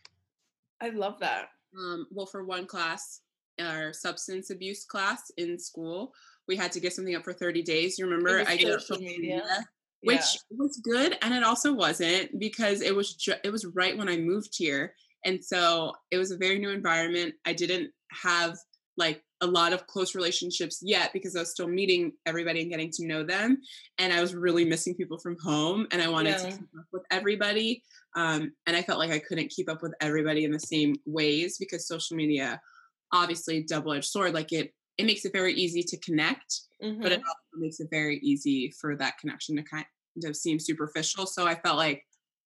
I 0.80 0.88
love 0.88 1.18
that. 1.20 1.48
um, 1.76 2.06
well, 2.10 2.26
for 2.26 2.44
one 2.44 2.66
class, 2.66 3.20
our 3.60 3.92
substance 3.92 4.48
abuse 4.50 4.84
class 4.84 5.30
in 5.36 5.58
school, 5.58 6.14
we 6.48 6.56
had 6.56 6.72
to 6.72 6.80
get 6.80 6.92
something 6.94 7.14
up 7.14 7.24
for 7.24 7.32
30 7.34 7.62
days. 7.62 7.98
You 7.98 8.06
remember? 8.06 8.42
I 8.48 8.56
did 8.56 8.80
social 8.80 8.96
media. 9.02 9.16
media 9.36 9.42
which 10.02 10.20
yeah. 10.20 10.56
was 10.58 10.80
good 10.82 11.16
and 11.22 11.32
it 11.32 11.42
also 11.42 11.72
wasn't 11.72 12.38
because 12.38 12.80
it 12.80 12.94
was 12.94 13.14
ju- 13.14 13.34
it 13.44 13.50
was 13.50 13.66
right 13.66 13.96
when 13.96 14.08
I 14.08 14.16
moved 14.16 14.54
here 14.56 14.94
and 15.24 15.44
so 15.44 15.92
it 16.10 16.18
was 16.18 16.30
a 16.30 16.36
very 16.36 16.58
new 16.58 16.70
environment. 16.70 17.34
I 17.44 17.52
didn't 17.52 17.90
have 18.10 18.58
like 18.96 19.22
a 19.40 19.46
lot 19.46 19.72
of 19.72 19.86
close 19.86 20.14
relationships 20.14 20.80
yet 20.82 21.12
because 21.12 21.34
I 21.34 21.40
was 21.40 21.50
still 21.50 21.68
meeting 21.68 22.12
everybody 22.26 22.60
and 22.60 22.70
getting 22.70 22.90
to 22.92 23.06
know 23.06 23.24
them. 23.24 23.58
And 23.98 24.12
I 24.12 24.20
was 24.20 24.34
really 24.34 24.64
missing 24.64 24.94
people 24.94 25.18
from 25.18 25.36
home 25.42 25.86
and 25.90 26.02
I 26.02 26.08
wanted 26.08 26.30
yeah. 26.30 26.36
to 26.36 26.50
keep 26.50 26.78
up 26.78 26.86
with 26.92 27.02
everybody. 27.10 27.82
Um, 28.14 28.52
and 28.66 28.76
I 28.76 28.82
felt 28.82 28.98
like 28.98 29.10
I 29.10 29.18
couldn't 29.18 29.50
keep 29.50 29.70
up 29.70 29.82
with 29.82 29.94
everybody 30.00 30.44
in 30.44 30.52
the 30.52 30.60
same 30.60 30.96
ways 31.06 31.56
because 31.58 31.88
social 31.88 32.16
media, 32.16 32.60
obviously, 33.12 33.62
double 33.62 33.92
edged 33.92 34.06
sword, 34.06 34.34
like 34.34 34.52
it, 34.52 34.74
it 34.98 35.06
makes 35.06 35.24
it 35.24 35.32
very 35.32 35.54
easy 35.54 35.82
to 35.82 35.96
connect, 35.98 36.60
mm-hmm. 36.82 37.02
but 37.02 37.12
it 37.12 37.20
mm-hmm. 37.20 37.28
also 37.28 37.60
makes 37.60 37.80
it 37.80 37.88
very 37.90 38.18
easy 38.18 38.72
for 38.80 38.96
that 38.96 39.18
connection 39.18 39.56
to 39.56 39.62
kind 39.62 39.86
of 40.24 40.36
seem 40.36 40.58
superficial. 40.58 41.26
So 41.26 41.46
I 41.46 41.54
felt 41.54 41.76
like 41.76 42.04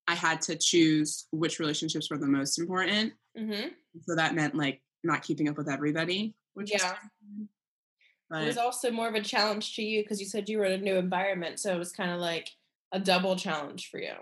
I 0.09 0.15
had 0.15 0.41
to 0.43 0.57
choose 0.57 1.27
which 1.33 1.59
relationships 1.59 2.11
were 2.11 2.19
the 2.19 2.27
most 2.27 2.59
important. 2.59 3.13
Mm-hmm. 3.39 3.69
So 4.03 4.15
that 4.15 4.35
meant 4.35 4.55
like 4.55 4.83
not 5.03 5.23
keeping 5.23 5.49
up 5.49 5.57
with 5.57 5.69
everybody. 5.69 6.35
Which 6.55 6.71
yeah. 6.73 6.95
But, 8.31 8.43
it 8.43 8.47
was 8.47 8.59
also 8.59 8.91
more 8.91 9.09
of 9.09 9.15
a 9.15 9.21
challenge 9.21 9.77
to 9.77 9.83
you 9.83 10.03
because 10.03 10.21
you 10.21 10.27
said 10.27 10.49
you 10.49 10.59
were 10.59 10.65
in 10.65 10.81
a 10.81 10.83
new 10.83 10.97
environment. 10.97 11.61
So 11.61 11.73
it 11.73 11.79
was 11.79 11.93
kind 11.93 12.11
of 12.11 12.21
like 12.21 12.49
a 12.93 12.99
double 12.99 13.37
challenge 13.37 13.89
for 13.91 13.99
you. 13.99 14.15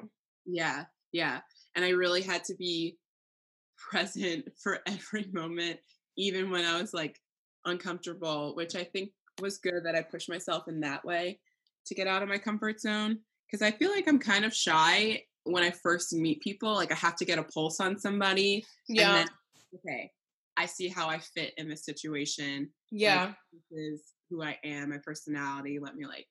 Yeah. 0.47 0.85
Yeah. 1.12 1.41
And 1.75 1.85
I 1.85 1.91
really 1.91 2.22
had 2.22 2.45
to 2.45 2.55
be 2.55 2.99
present 3.79 4.49
for 4.62 4.81
every 4.87 5.27
moment, 5.33 5.81
even 6.16 6.51
when 6.51 6.64
I 6.64 6.81
was 6.81 6.93
like 6.95 7.18
uncomfortable, 7.65 8.55
which 8.55 8.75
I 8.77 8.85
think 8.85 9.11
was 9.41 9.59
good 9.59 9.85
that 9.85 9.95
I 9.95 10.03
pushed 10.03 10.29
myself 10.29 10.69
in 10.69 10.81
that 10.81 11.05
way 11.05 11.41
to 11.87 11.95
get 11.95 12.07
out 12.07 12.23
of 12.23 12.29
my 12.29 12.39
comfort 12.39 12.81
zone. 12.81 13.19
Cause 13.51 13.62
I 13.62 13.71
feel 13.71 13.91
like 13.91 14.09
I'm 14.09 14.19
kind 14.19 14.45
of 14.45 14.55
shy 14.55 15.23
when 15.45 15.62
I 15.62 15.71
first 15.71 16.12
meet 16.12 16.41
people, 16.41 16.75
like 16.75 16.91
I 16.91 16.97
have 16.97 17.17
to 17.17 17.25
get 17.25 17.39
a 17.39 17.43
pulse 17.43 17.81
on 17.81 17.99
somebody. 17.99 18.65
Yeah. 18.89 19.12
Then, 19.12 19.29
okay, 19.77 20.11
I 20.57 20.67
see 20.67 20.89
how 20.89 21.09
I 21.09 21.19
fit 21.19 21.53
in 21.57 21.69
this 21.69 21.85
situation. 21.85 22.71
Yeah. 22.91 23.27
Like, 23.27 23.35
this 23.53 23.79
is 23.79 24.03
who 24.31 24.43
I 24.43 24.59
am, 24.65 24.91
my 24.91 24.99
personality. 25.05 25.79
Let 25.79 25.97
me 25.97 26.07
like 26.07 26.27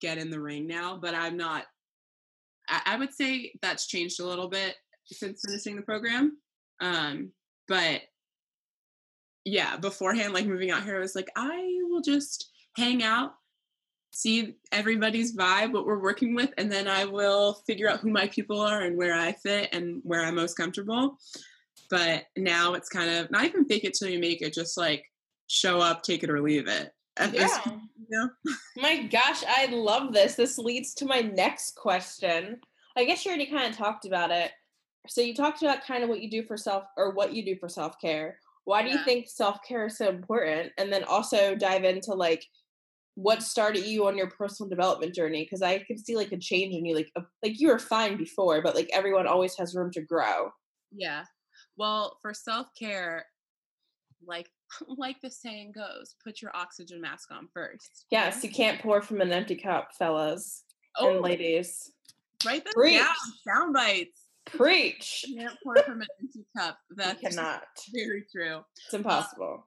get 0.00 0.18
in 0.18 0.30
the 0.30 0.40
ring 0.40 0.66
now. 0.66 0.98
But 1.00 1.14
I'm 1.14 1.36
not, 1.36 1.64
I, 2.68 2.82
I 2.86 2.96
would 2.96 3.14
say 3.14 3.52
that's 3.62 3.86
changed 3.86 4.20
a 4.20 4.26
little 4.26 4.48
bit 4.48 4.76
since 5.04 5.42
finishing 5.46 5.76
the 5.76 5.82
program. 5.82 6.36
Um, 6.80 7.32
but 7.66 8.02
yeah, 9.44 9.76
beforehand, 9.76 10.34
like 10.34 10.46
moving 10.46 10.70
out 10.70 10.84
here, 10.84 10.96
I 10.96 11.00
was 11.00 11.14
like, 11.14 11.28
I 11.36 11.78
will 11.88 12.02
just 12.02 12.50
hang 12.76 13.02
out 13.02 13.32
see 14.12 14.56
everybody's 14.72 15.36
vibe, 15.36 15.72
what 15.72 15.86
we're 15.86 16.02
working 16.02 16.34
with, 16.34 16.50
and 16.58 16.70
then 16.70 16.88
I 16.88 17.04
will 17.04 17.54
figure 17.66 17.88
out 17.88 18.00
who 18.00 18.10
my 18.10 18.26
people 18.28 18.60
are 18.60 18.82
and 18.82 18.96
where 18.96 19.14
I 19.14 19.32
fit 19.32 19.68
and 19.72 20.00
where 20.02 20.22
I'm 20.22 20.34
most 20.34 20.56
comfortable. 20.56 21.18
But 21.88 22.24
now 22.36 22.74
it's 22.74 22.88
kind 22.88 23.10
of 23.10 23.30
not 23.30 23.44
even 23.44 23.64
fake 23.66 23.84
it 23.84 23.94
till 23.94 24.08
you 24.08 24.18
make 24.18 24.42
it, 24.42 24.52
just 24.52 24.76
like 24.76 25.04
show 25.46 25.80
up, 25.80 26.02
take 26.02 26.22
it 26.22 26.30
or 26.30 26.40
leave 26.40 26.68
it. 26.68 26.92
Uh, 27.18 27.30
yeah. 27.34 27.48
you 27.66 27.80
know? 28.10 28.28
my 28.76 29.04
gosh, 29.04 29.42
I 29.46 29.66
love 29.66 30.12
this. 30.12 30.34
This 30.34 30.58
leads 30.58 30.94
to 30.94 31.06
my 31.06 31.20
next 31.20 31.76
question. 31.76 32.60
I 32.96 33.04
guess 33.04 33.24
you 33.24 33.30
already 33.30 33.50
kind 33.50 33.70
of 33.70 33.76
talked 33.76 34.06
about 34.06 34.30
it. 34.30 34.50
So 35.08 35.20
you 35.20 35.34
talked 35.34 35.62
about 35.62 35.84
kind 35.84 36.04
of 36.04 36.10
what 36.10 36.20
you 36.20 36.30
do 36.30 36.42
for 36.42 36.56
self 36.56 36.84
or 36.96 37.12
what 37.12 37.32
you 37.32 37.44
do 37.44 37.56
for 37.56 37.68
self 37.68 38.00
care. 38.00 38.38
Why 38.64 38.82
do 38.82 38.88
yeah. 38.88 38.98
you 38.98 39.04
think 39.04 39.28
self 39.28 39.58
care 39.66 39.86
is 39.86 39.98
so 39.98 40.08
important? 40.08 40.72
And 40.78 40.92
then 40.92 41.04
also 41.04 41.54
dive 41.54 41.84
into 41.84 42.14
like 42.14 42.44
what 43.14 43.42
started 43.42 43.84
you 43.84 44.06
on 44.06 44.16
your 44.16 44.30
personal 44.30 44.68
development 44.68 45.14
journey 45.14 45.44
because 45.44 45.62
i 45.62 45.78
could 45.78 45.98
see 45.98 46.16
like 46.16 46.32
a 46.32 46.38
change 46.38 46.74
in 46.74 46.84
you 46.84 46.94
like 46.94 47.10
a, 47.16 47.22
like 47.42 47.60
you 47.60 47.68
were 47.68 47.78
fine 47.78 48.16
before 48.16 48.62
but 48.62 48.74
like 48.74 48.88
everyone 48.92 49.26
always 49.26 49.56
has 49.58 49.74
room 49.74 49.90
to 49.90 50.00
grow 50.00 50.50
yeah 50.92 51.24
well 51.76 52.16
for 52.22 52.32
self-care 52.32 53.26
like 54.26 54.48
like 54.96 55.20
the 55.20 55.30
saying 55.30 55.72
goes 55.72 56.14
put 56.24 56.40
your 56.40 56.54
oxygen 56.54 57.00
mask 57.00 57.30
on 57.30 57.48
first 57.52 58.06
yes 58.10 58.42
you 58.44 58.50
can't 58.50 58.80
pour 58.80 59.02
from 59.02 59.20
an 59.20 59.32
empty 59.32 59.56
cup 59.56 59.90
fellas 59.98 60.64
oh, 60.98 61.10
and 61.10 61.20
ladies 61.20 61.92
right 62.46 62.64
Preach. 62.74 62.98
down 62.98 63.14
sound 63.46 63.74
bites 63.74 64.19
Preach. 64.56 65.24
You 65.26 65.36
can't 65.36 65.56
pour 65.62 65.76
from 65.82 66.00
an 66.00 66.08
empty 66.20 66.44
cup. 66.56 66.78
That's 66.96 67.20
cannot. 67.20 67.62
Very 67.92 68.24
true. 68.30 68.60
It's 68.86 68.94
impossible. 68.94 69.66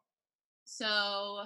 so 0.66 1.44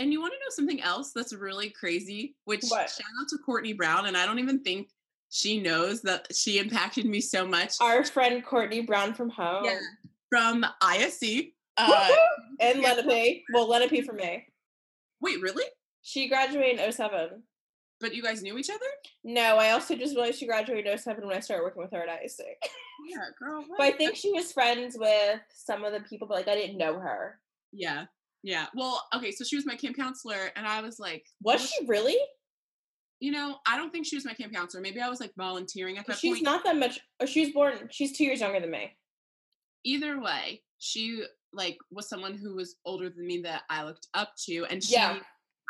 and 0.00 0.12
you 0.12 0.20
want 0.20 0.32
to 0.32 0.38
know 0.38 0.50
something 0.50 0.80
else 0.80 1.12
that's 1.14 1.34
really 1.34 1.68
crazy? 1.68 2.34
Which 2.46 2.62
what? 2.68 2.88
shout 2.88 3.06
out 3.20 3.28
to 3.28 3.38
Courtney 3.44 3.74
Brown, 3.74 4.06
and 4.06 4.16
I 4.16 4.24
don't 4.24 4.38
even 4.38 4.60
think 4.60 4.88
she 5.28 5.60
knows 5.60 6.00
that 6.02 6.26
she 6.34 6.58
impacted 6.58 7.04
me 7.04 7.20
so 7.20 7.46
much. 7.46 7.74
Our 7.80 8.04
friend 8.04 8.42
Courtney 8.44 8.80
Brown 8.80 9.12
from 9.12 9.28
home. 9.28 9.66
Yeah. 9.66 9.78
From 10.30 10.64
ISC. 10.82 11.52
Uh, 11.76 12.08
and 12.60 12.80
Lenape. 12.80 13.44
Well, 13.52 13.68
Lenape 13.68 14.04
from 14.06 14.16
May. 14.16 14.46
Wait, 15.20 15.40
really? 15.42 15.64
She 16.02 16.28
graduated 16.28 16.80
in 16.80 16.92
07. 16.92 17.42
But 18.00 18.14
you 18.14 18.22
guys 18.22 18.42
knew 18.42 18.56
each 18.56 18.70
other? 18.70 18.80
No, 19.24 19.56
I 19.58 19.70
also 19.72 19.94
just 19.94 20.14
realized 20.14 20.38
she 20.38 20.46
graduated 20.46 20.90
in 20.90 20.98
07 20.98 21.26
when 21.26 21.36
I 21.36 21.40
started 21.40 21.64
working 21.64 21.82
with 21.82 21.92
her 21.92 22.02
at 22.02 22.22
ISC. 22.22 22.40
Yeah, 23.06 23.24
girl. 23.38 23.64
What? 23.66 23.78
But 23.78 23.86
I 23.86 23.92
think 23.92 24.16
she 24.16 24.32
was 24.32 24.52
friends 24.52 24.96
with 24.98 25.40
some 25.54 25.84
of 25.84 25.92
the 25.92 26.00
people, 26.00 26.26
but 26.26 26.34
like 26.34 26.48
I 26.48 26.54
didn't 26.54 26.78
know 26.78 26.98
her. 26.98 27.38
Yeah. 27.72 28.06
Yeah. 28.42 28.66
Well, 28.74 29.02
okay, 29.14 29.32
so 29.32 29.44
she 29.44 29.56
was 29.56 29.66
my 29.66 29.76
camp 29.76 29.96
counselor 29.96 30.50
and 30.56 30.66
I 30.66 30.80
was 30.80 30.98
like 30.98 31.24
Was 31.42 31.68
she 31.68 31.86
really? 31.86 32.16
You 33.20 33.32
know, 33.32 33.56
I 33.66 33.76
don't 33.76 33.90
think 33.90 34.06
she 34.06 34.16
was 34.16 34.24
my 34.24 34.32
camp 34.32 34.52
counselor. 34.54 34.82
Maybe 34.82 35.00
I 35.00 35.08
was 35.10 35.20
like 35.20 35.32
volunteering 35.36 35.98
at 35.98 36.06
that 36.06 36.18
she's 36.18 36.30
point. 36.30 36.38
She's 36.38 36.44
not 36.44 36.64
that 36.64 36.76
much 36.78 37.00
or 37.20 37.26
she's 37.26 37.52
born 37.52 37.88
she's 37.90 38.16
two 38.16 38.24
years 38.24 38.40
younger 38.40 38.60
than 38.60 38.70
me. 38.70 38.96
Either 39.84 40.20
way, 40.20 40.62
she 40.78 41.24
like 41.52 41.78
was 41.90 42.08
someone 42.08 42.34
who 42.34 42.54
was 42.54 42.76
older 42.84 43.10
than 43.10 43.26
me 43.26 43.42
that 43.42 43.62
I 43.68 43.84
looked 43.84 44.08
up 44.14 44.32
to. 44.46 44.64
And 44.70 44.82
she 44.82 44.94
yeah. 44.94 45.18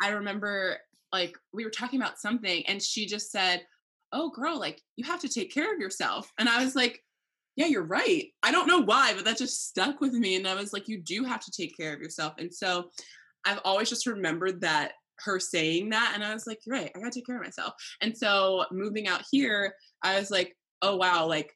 I 0.01 0.09
remember 0.09 0.77
like 1.11 1.37
we 1.53 1.63
were 1.63 1.71
talking 1.71 2.01
about 2.01 2.19
something 2.19 2.63
and 2.67 2.81
she 2.81 3.05
just 3.05 3.31
said, 3.31 3.61
Oh 4.13 4.29
girl, 4.29 4.59
like 4.59 4.81
you 4.97 5.05
have 5.05 5.21
to 5.21 5.29
take 5.29 5.53
care 5.53 5.73
of 5.73 5.79
yourself. 5.79 6.31
And 6.37 6.49
I 6.49 6.63
was 6.63 6.75
like, 6.75 7.01
yeah, 7.55 7.65
you're 7.65 7.83
right. 7.83 8.27
I 8.43 8.51
don't 8.51 8.67
know 8.67 8.81
why, 8.81 9.13
but 9.13 9.25
that 9.25 9.37
just 9.37 9.67
stuck 9.67 9.99
with 10.01 10.13
me. 10.13 10.35
And 10.35 10.47
I 10.47 10.55
was 10.55 10.73
like, 10.73 10.87
you 10.87 11.01
do 11.01 11.23
have 11.23 11.41
to 11.41 11.51
take 11.51 11.75
care 11.77 11.93
of 11.93 11.99
yourself. 11.99 12.33
And 12.37 12.53
so 12.53 12.89
I've 13.45 13.59
always 13.65 13.89
just 13.89 14.07
remembered 14.07 14.61
that 14.61 14.93
her 15.19 15.39
saying 15.39 15.89
that. 15.89 16.13
And 16.15 16.23
I 16.23 16.33
was 16.33 16.47
like, 16.47 16.59
you're 16.65 16.75
right. 16.75 16.91
I 16.95 16.99
got 16.99 17.11
to 17.11 17.19
take 17.19 17.25
care 17.25 17.35
of 17.35 17.43
myself. 17.43 17.73
And 18.01 18.17
so 18.17 18.65
moving 18.71 19.07
out 19.07 19.23
here, 19.29 19.73
I 20.01 20.17
was 20.17 20.31
like, 20.31 20.55
oh, 20.81 20.95
wow, 20.95 21.27
like 21.27 21.53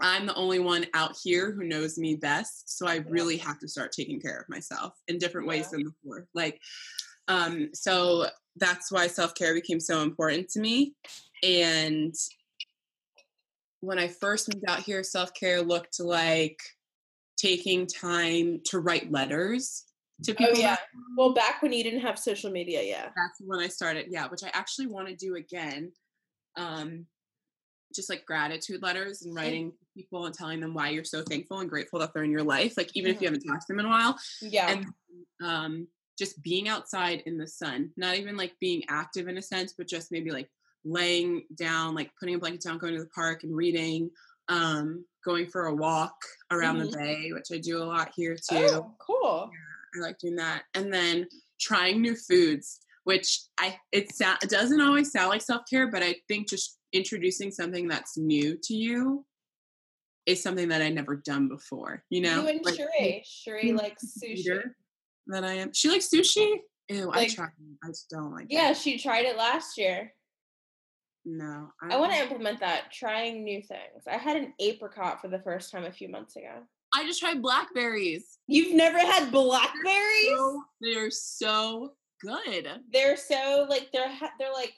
I'm 0.00 0.26
the 0.26 0.34
only 0.34 0.58
one 0.58 0.86
out 0.92 1.16
here 1.22 1.52
who 1.52 1.64
knows 1.64 1.96
me 1.96 2.16
best. 2.16 2.76
So 2.76 2.86
I 2.86 2.96
really 3.08 3.36
have 3.38 3.58
to 3.60 3.68
start 3.68 3.92
taking 3.92 4.20
care 4.20 4.38
of 4.38 4.48
myself 4.48 4.92
in 5.08 5.18
different 5.18 5.46
ways 5.46 5.66
yeah. 5.66 5.78
than 5.78 5.84
before. 5.84 6.26
Like, 6.34 6.60
um, 7.28 7.70
so 7.74 8.26
that's 8.56 8.90
why 8.90 9.06
self 9.06 9.34
care 9.34 9.54
became 9.54 9.80
so 9.80 10.02
important 10.02 10.48
to 10.50 10.60
me. 10.60 10.94
And 11.42 12.14
when 13.80 13.98
I 13.98 14.08
first 14.08 14.52
moved 14.52 14.64
out 14.68 14.80
here, 14.80 15.02
self 15.02 15.34
care 15.34 15.62
looked 15.62 16.00
like 16.00 16.60
taking 17.36 17.86
time 17.86 18.60
to 18.64 18.80
write 18.80 19.12
letters 19.12 19.84
to 20.24 20.32
oh, 20.32 20.34
people. 20.34 20.54
Oh, 20.56 20.60
yeah. 20.60 20.76
Well, 21.16 21.34
back 21.34 21.62
when 21.62 21.72
you 21.72 21.84
didn't 21.84 22.00
have 22.00 22.18
social 22.18 22.50
media, 22.50 22.82
yeah. 22.82 23.04
That's 23.04 23.40
when 23.40 23.60
I 23.60 23.68
started, 23.68 24.06
yeah, 24.08 24.26
which 24.28 24.42
I 24.42 24.50
actually 24.52 24.86
want 24.86 25.08
to 25.08 25.14
do 25.14 25.36
again. 25.36 25.92
Um, 26.56 27.06
just 27.94 28.10
like 28.10 28.26
gratitude 28.26 28.82
letters 28.82 29.22
and 29.22 29.34
writing 29.34 29.72
people 29.96 30.26
and 30.26 30.34
telling 30.34 30.60
them 30.60 30.74
why 30.74 30.90
you're 30.90 31.04
so 31.04 31.22
thankful 31.22 31.60
and 31.60 31.70
grateful 31.70 31.98
that 32.00 32.12
they're 32.12 32.24
in 32.24 32.30
your 32.30 32.42
life, 32.42 32.76
like 32.76 32.90
even 32.94 33.10
mm-hmm. 33.10 33.16
if 33.16 33.22
you 33.22 33.28
mm-hmm. 33.28 33.34
haven't 33.34 33.48
talked 33.48 33.66
to 33.66 33.72
them 33.72 33.80
in 33.80 33.86
a 33.86 33.88
while. 33.88 34.18
Yeah. 34.42 34.70
And 34.70 34.86
um, 35.42 35.88
just 36.18 36.42
being 36.42 36.68
outside 36.68 37.22
in 37.26 37.36
the 37.36 37.46
sun, 37.46 37.90
not 37.96 38.16
even 38.16 38.36
like 38.36 38.54
being 38.60 38.82
active 38.88 39.28
in 39.28 39.38
a 39.38 39.42
sense, 39.42 39.74
but 39.76 39.88
just 39.88 40.12
maybe 40.12 40.30
like 40.30 40.48
laying 40.84 41.42
down, 41.56 41.94
like 41.94 42.10
putting 42.18 42.34
a 42.34 42.38
blanket 42.38 42.62
down, 42.62 42.78
going 42.78 42.94
to 42.94 43.00
the 43.00 43.08
park 43.08 43.42
and 43.42 43.54
reading, 43.54 44.10
um, 44.48 45.04
going 45.24 45.46
for 45.46 45.66
a 45.66 45.74
walk 45.74 46.16
around 46.50 46.76
mm-hmm. 46.76 46.90
the 46.90 46.96
bay, 46.96 47.30
which 47.32 47.48
I 47.52 47.58
do 47.58 47.82
a 47.82 47.84
lot 47.84 48.12
here 48.14 48.36
too. 48.36 48.68
Oh, 48.70 48.94
cool. 48.98 49.50
Yeah, 49.52 50.00
I 50.02 50.06
like 50.06 50.18
doing 50.18 50.36
that. 50.36 50.62
And 50.74 50.92
then 50.92 51.26
trying 51.60 52.00
new 52.00 52.14
foods, 52.14 52.80
which 53.04 53.40
I 53.58 53.76
it, 53.92 54.14
sa- 54.14 54.36
it 54.42 54.50
doesn't 54.50 54.80
always 54.80 55.10
sound 55.10 55.30
like 55.30 55.42
self 55.42 55.62
care, 55.68 55.90
but 55.90 56.02
I 56.02 56.16
think 56.28 56.48
just 56.48 56.78
introducing 56.92 57.50
something 57.50 57.88
that's 57.88 58.16
new 58.16 58.56
to 58.62 58.74
you 58.74 59.24
is 60.26 60.42
something 60.42 60.68
that 60.68 60.82
I 60.82 60.88
never 60.88 61.16
done 61.16 61.48
before. 61.48 62.02
You 62.10 62.22
know, 62.22 62.42
you 62.42 62.48
and 62.48 62.64
like, 62.64 62.74
Sheree, 62.74 63.22
Sheree 63.24 63.76
likes 63.76 64.18
sushi. 64.22 64.62
That 65.28 65.44
I 65.44 65.54
am. 65.54 65.72
She 65.72 65.88
likes 65.88 66.08
sushi. 66.08 66.58
Ew, 66.88 67.06
like, 67.06 67.30
I 67.30 67.34
try. 67.34 67.48
I 67.82 67.88
just 67.88 68.08
don't 68.08 68.32
like. 68.32 68.46
Yeah, 68.48 68.72
she 68.72 68.98
tried 68.98 69.24
it 69.24 69.36
last 69.36 69.76
year. 69.76 70.12
No. 71.24 71.72
I, 71.82 71.94
I 71.94 71.96
want 71.96 72.12
to 72.12 72.18
implement 72.20 72.60
that, 72.60 72.92
trying 72.92 73.42
new 73.42 73.60
things. 73.60 74.04
I 74.06 74.16
had 74.16 74.36
an 74.36 74.54
apricot 74.60 75.20
for 75.20 75.26
the 75.26 75.40
first 75.40 75.72
time 75.72 75.84
a 75.84 75.90
few 75.90 76.08
months 76.08 76.36
ago. 76.36 76.62
I 76.94 77.04
just 77.04 77.18
tried 77.18 77.42
blackberries. 77.42 78.38
You've 78.46 78.74
never 78.74 78.98
had 78.98 79.32
blackberries? 79.32 80.28
So, 80.28 80.62
they're 80.80 81.10
so 81.10 81.94
good. 82.20 82.68
They're 82.92 83.16
so 83.16 83.66
like 83.68 83.90
they're 83.92 84.08
ha- 84.08 84.32
they're 84.38 84.52
like 84.52 84.74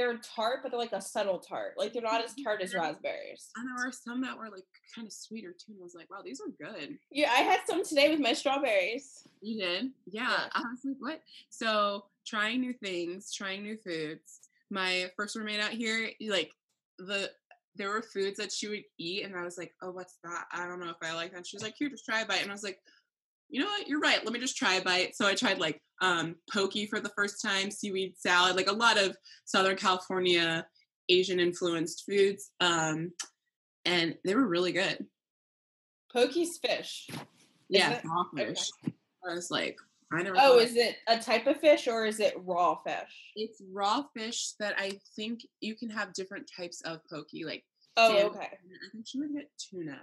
they're 0.00 0.16
tart, 0.34 0.60
but 0.62 0.70
they're 0.70 0.80
like 0.80 0.92
a 0.92 1.00
subtle 1.02 1.38
tart. 1.38 1.74
Like 1.76 1.92
they're 1.92 2.00
not 2.00 2.24
as 2.24 2.34
tart 2.42 2.62
as 2.62 2.74
raspberries. 2.74 3.50
And 3.56 3.68
there 3.68 3.84
were 3.84 3.92
some 3.92 4.22
that 4.22 4.38
were 4.38 4.48
like 4.48 4.64
kind 4.94 5.06
of 5.06 5.12
sweeter 5.12 5.52
too. 5.52 5.72
And 5.72 5.78
I 5.80 5.84
was 5.84 5.94
like, 5.94 6.10
wow, 6.10 6.22
these 6.24 6.40
are 6.40 6.48
good. 6.48 6.96
Yeah, 7.10 7.30
I 7.30 7.42
had 7.42 7.60
some 7.66 7.84
today 7.84 8.08
with 8.08 8.18
my 8.18 8.32
strawberries. 8.32 9.28
You 9.42 9.60
did? 9.60 9.90
Yeah. 10.10 10.22
Yeah. 10.30 10.46
I 10.54 10.60
was 10.60 10.80
like, 10.84 10.96
what? 11.00 11.20
So 11.50 12.04
trying 12.26 12.62
new 12.62 12.72
things, 12.72 13.30
trying 13.30 13.62
new 13.62 13.76
foods. 13.76 14.40
My 14.70 15.10
first 15.16 15.36
roommate 15.36 15.60
out 15.60 15.72
here, 15.72 16.10
like 16.28 16.52
the 16.98 17.30
there 17.76 17.90
were 17.90 18.02
foods 18.02 18.38
that 18.38 18.52
she 18.52 18.68
would 18.68 18.84
eat, 18.98 19.24
and 19.24 19.36
I 19.36 19.42
was 19.42 19.56
like, 19.56 19.74
oh, 19.82 19.90
what's 19.90 20.16
that? 20.24 20.46
I 20.52 20.66
don't 20.66 20.80
know 20.80 20.90
if 20.90 20.96
I 21.02 21.14
like 21.14 21.32
that. 21.32 21.46
She 21.46 21.56
was 21.56 21.62
like, 21.62 21.74
here, 21.78 21.88
just 21.88 22.04
try 22.04 22.20
a 22.20 22.26
bite. 22.26 22.42
And 22.42 22.50
I 22.50 22.54
was 22.54 22.64
like, 22.64 22.80
you 23.50 23.60
know 23.60 23.66
what? 23.66 23.88
You're 23.88 24.00
right. 24.00 24.24
Let 24.24 24.32
me 24.32 24.38
just 24.40 24.56
try 24.56 24.74
a 24.74 24.82
bite. 24.82 25.16
So 25.16 25.26
I 25.26 25.34
tried 25.34 25.58
like 25.58 25.80
um 26.00 26.36
poke 26.52 26.72
for 26.88 27.00
the 27.00 27.10
first 27.16 27.42
time, 27.42 27.70
seaweed 27.70 28.14
salad, 28.16 28.56
like 28.56 28.68
a 28.70 28.72
lot 28.72 28.98
of 28.98 29.16
Southern 29.44 29.76
California 29.76 30.66
Asian 31.08 31.40
influenced 31.40 32.04
foods. 32.08 32.50
Um 32.60 33.12
and 33.84 34.16
they 34.24 34.34
were 34.34 34.46
really 34.46 34.72
good. 34.72 35.06
Poke's 36.14 36.58
fish. 36.58 37.08
Yeah, 37.68 38.00
raw 38.04 38.24
Okay. 38.34 38.46
fish. 38.54 38.70
I 39.28 39.34
was 39.34 39.50
like, 39.50 39.76
I 40.12 40.22
never. 40.22 40.36
Oh, 40.40 40.58
is 40.58 40.74
it 40.76 40.96
a 41.06 41.18
type 41.18 41.46
of 41.46 41.60
fish 41.60 41.86
or 41.86 42.04
is 42.04 42.18
it 42.18 42.34
raw 42.38 42.76
fish? 42.84 43.32
It's 43.36 43.62
raw 43.72 44.04
fish 44.16 44.52
that 44.58 44.74
I 44.78 44.98
think 45.14 45.40
you 45.60 45.76
can 45.76 45.88
have 45.90 46.12
different 46.12 46.50
types 46.54 46.80
of 46.82 47.00
poke, 47.08 47.28
Like, 47.44 47.64
Oh, 47.96 48.08
salmon, 48.16 48.36
okay. 48.36 48.46
I 48.46 48.90
think 48.92 49.06
she 49.06 49.20
would 49.20 49.32
get 49.32 49.50
tuna, 49.58 50.00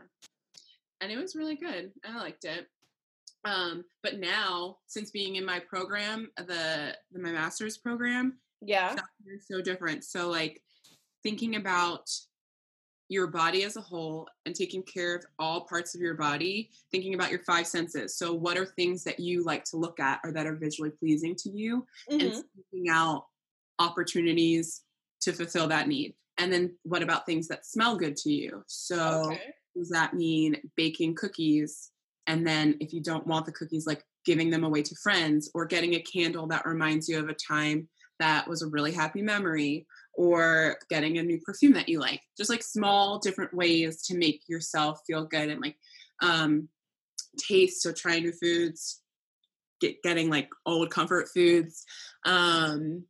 and 1.02 1.12
it 1.12 1.18
was 1.18 1.36
really 1.36 1.56
good. 1.56 1.92
I 2.06 2.18
liked 2.18 2.46
it. 2.46 2.68
Um, 3.46 3.84
but 4.04 4.20
now, 4.20 4.78
since 4.88 5.12
being 5.12 5.36
in 5.36 5.46
my 5.46 5.60
program, 5.60 6.30
the, 6.38 6.96
the 7.12 7.20
my 7.20 7.32
master's 7.32 7.78
program, 7.78 8.40
Yeah. 8.62 8.96
is 9.26 9.48
so 9.48 9.62
different. 9.62 10.04
So 10.04 10.30
like 10.30 10.62
thinking 11.24 11.56
about 11.56 12.10
your 13.10 13.28
body 13.28 13.64
as 13.64 13.78
a 13.78 13.82
whole 13.82 14.28
and 14.46 14.54
taking 14.54 14.84
care 14.84 15.16
of 15.16 15.24
all 15.40 15.62
parts 15.62 15.96
of 15.96 16.02
your 16.02 16.16
body, 16.16 16.70
thinking 16.92 17.14
about 17.14 17.30
your 17.32 17.40
five 17.44 17.66
senses. 17.66 18.18
So 18.18 18.34
what 18.34 18.58
are 18.58 18.66
things 18.66 19.04
that 19.06 19.20
you 19.20 19.46
like 19.46 19.64
to 19.66 19.78
look 19.78 20.00
at 20.02 20.20
or 20.26 20.34
that 20.34 20.46
are 20.46 20.56
visually 20.58 20.90
pleasing 20.90 21.34
to 21.38 21.50
you 21.50 21.88
and 22.10 22.22
Mhm. 22.22 22.44
seeking 22.56 22.90
out 22.90 23.28
opportunities 23.80 24.84
to 25.22 25.32
fulfill 25.32 25.68
that 25.68 25.88
need. 25.88 26.16
And 26.38 26.52
then 26.52 26.78
what 26.84 27.02
about 27.02 27.26
things 27.26 27.48
that 27.48 27.66
smell 27.66 27.96
good 27.96 28.18
to 28.18 28.32
you? 28.32 28.64
So 28.68 29.32
Okay. 29.32 29.54
does 29.76 29.90
that 29.90 30.14
mean 30.14 30.70
baking 30.76 31.16
cookies 31.16 31.92
and 32.28 32.46
then 32.46 32.76
if 32.80 32.94
you 32.94 33.02
don't 33.02 33.26
want 33.26 33.46
the 33.46 33.52
cookies 33.52 33.88
like 33.88 34.04
giving 34.26 34.50
them 34.50 34.64
away 34.64 34.82
to 34.84 34.96
friends 34.96 35.50
or 35.54 35.66
getting 35.66 35.96
a 35.96 36.02
candle 36.02 36.48
that 36.48 36.66
reminds 36.66 37.08
you 37.08 37.18
of 37.18 37.30
a 37.30 37.34
time 37.34 37.88
that 38.20 38.48
was 38.48 38.62
a 38.62 38.68
really 38.68 38.92
happy 38.92 39.22
memory 39.22 39.88
or 40.14 40.78
getting 40.90 41.18
a 41.18 41.24
new 41.24 41.40
perfume 41.42 41.74
that 41.74 41.88
you 41.88 42.00
like 42.00 42.22
just 42.38 42.50
like 42.50 42.64
small 42.64 43.20
different 43.20 43.54
ways 43.54 44.04
to 44.04 44.18
make 44.18 44.42
yourself 44.48 45.00
feel 45.08 45.26
good 45.26 45.50
and 45.50 45.62
like 45.62 45.78
um 46.22 46.68
taste 47.40 47.82
so 47.82 47.92
trying 47.92 48.24
new 48.24 48.34
foods 48.34 49.02
get 49.80 50.02
getting 50.04 50.30
like 50.30 50.50
old 50.66 50.90
comfort 50.90 51.30
foods 51.34 51.86
um 52.26 53.04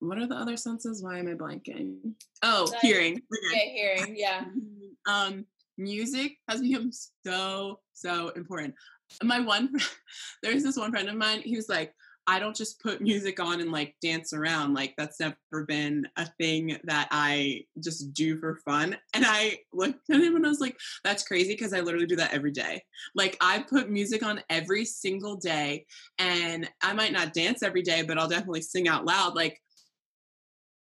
what 0.00 0.18
are 0.18 0.26
the 0.26 0.34
other 0.34 0.56
senses 0.56 1.02
why 1.02 1.18
am 1.18 1.28
i 1.28 1.32
blanking 1.32 1.96
oh 2.42 2.70
hearing 2.80 3.20
Yeah, 3.52 3.60
hearing. 3.72 4.14
Yeah. 4.16 4.44
um 5.10 5.46
music 5.78 6.36
has 6.48 6.60
become 6.60 6.90
so 7.24 7.80
so 7.92 8.30
important. 8.30 8.74
My 9.22 9.40
one 9.40 9.74
there's 10.42 10.62
this 10.62 10.76
one 10.76 10.90
friend 10.90 11.08
of 11.08 11.16
mine 11.16 11.42
he 11.42 11.56
was 11.56 11.68
like 11.68 11.94
i 12.26 12.38
don't 12.38 12.54
just 12.54 12.80
put 12.80 13.00
music 13.00 13.40
on 13.40 13.60
and 13.60 13.72
like 13.72 13.94
dance 14.00 14.32
around 14.32 14.74
like 14.74 14.94
that's 14.96 15.18
never 15.18 15.64
been 15.66 16.06
a 16.16 16.26
thing 16.38 16.78
that 16.84 17.08
i 17.10 17.64
just 17.82 18.12
do 18.14 18.38
for 18.38 18.56
fun. 18.64 18.96
And 19.14 19.24
i 19.26 19.58
looked 19.72 20.08
at 20.10 20.20
him 20.20 20.36
and 20.36 20.46
i 20.46 20.48
was 20.48 20.60
like 20.60 20.78
that's 21.02 21.26
crazy 21.26 21.54
because 21.54 21.72
i 21.72 21.80
literally 21.80 22.06
do 22.06 22.16
that 22.16 22.32
every 22.32 22.52
day. 22.52 22.82
Like 23.14 23.36
i 23.40 23.58
put 23.58 23.90
music 23.90 24.22
on 24.22 24.42
every 24.48 24.84
single 24.84 25.36
day 25.36 25.86
and 26.18 26.68
i 26.82 26.92
might 26.92 27.12
not 27.12 27.32
dance 27.32 27.62
every 27.62 27.82
day 27.82 28.02
but 28.02 28.18
i'll 28.18 28.28
definitely 28.28 28.62
sing 28.62 28.86
out 28.86 29.04
loud 29.04 29.34
like 29.34 29.60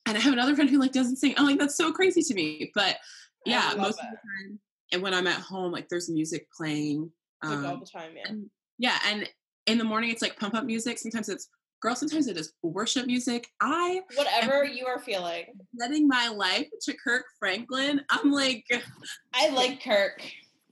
and 0.07 0.17
i 0.17 0.19
have 0.19 0.33
another 0.33 0.55
friend 0.55 0.69
who 0.69 0.79
like 0.79 0.93
doesn't 0.93 1.17
sing. 1.17 1.35
I'm 1.37 1.45
like 1.45 1.59
that's 1.59 1.77
so 1.77 1.91
crazy 1.91 2.21
to 2.23 2.33
me. 2.33 2.71
But 2.73 2.97
yeah 3.45 3.73
most 3.77 3.99
of 3.99 4.05
the 4.09 4.17
time 4.17 4.59
and 4.91 5.01
when 5.01 5.13
i'm 5.13 5.27
at 5.27 5.39
home 5.39 5.71
like 5.71 5.87
there's 5.89 6.09
music 6.09 6.47
playing 6.55 7.09
Like 7.43 7.57
all 7.59 7.65
um, 7.73 7.79
the 7.79 7.85
time, 7.85 8.11
yeah. 8.15 8.23
and 8.27 8.49
yeah 8.77 8.97
and 9.07 9.29
in 9.65 9.77
the 9.77 9.83
morning 9.83 10.09
it's 10.11 10.21
like 10.21 10.37
pump 10.39 10.53
up 10.55 10.63
music 10.65 10.97
sometimes 10.97 11.29
it's 11.29 11.49
girl 11.81 11.95
sometimes 11.95 12.27
it 12.27 12.37
is 12.37 12.53
worship 12.63 13.05
music 13.05 13.47
i 13.61 14.01
Whatever 14.15 14.63
you 14.65 14.85
are 14.87 14.99
feeling. 14.99 15.45
letting 15.77 16.07
my 16.07 16.27
life 16.29 16.67
to 16.81 16.93
kirk 17.03 17.25
franklin 17.39 18.01
i'm 18.09 18.31
like 18.31 18.65
I 19.33 19.49
like 19.49 19.83
Kirk. 19.83 20.21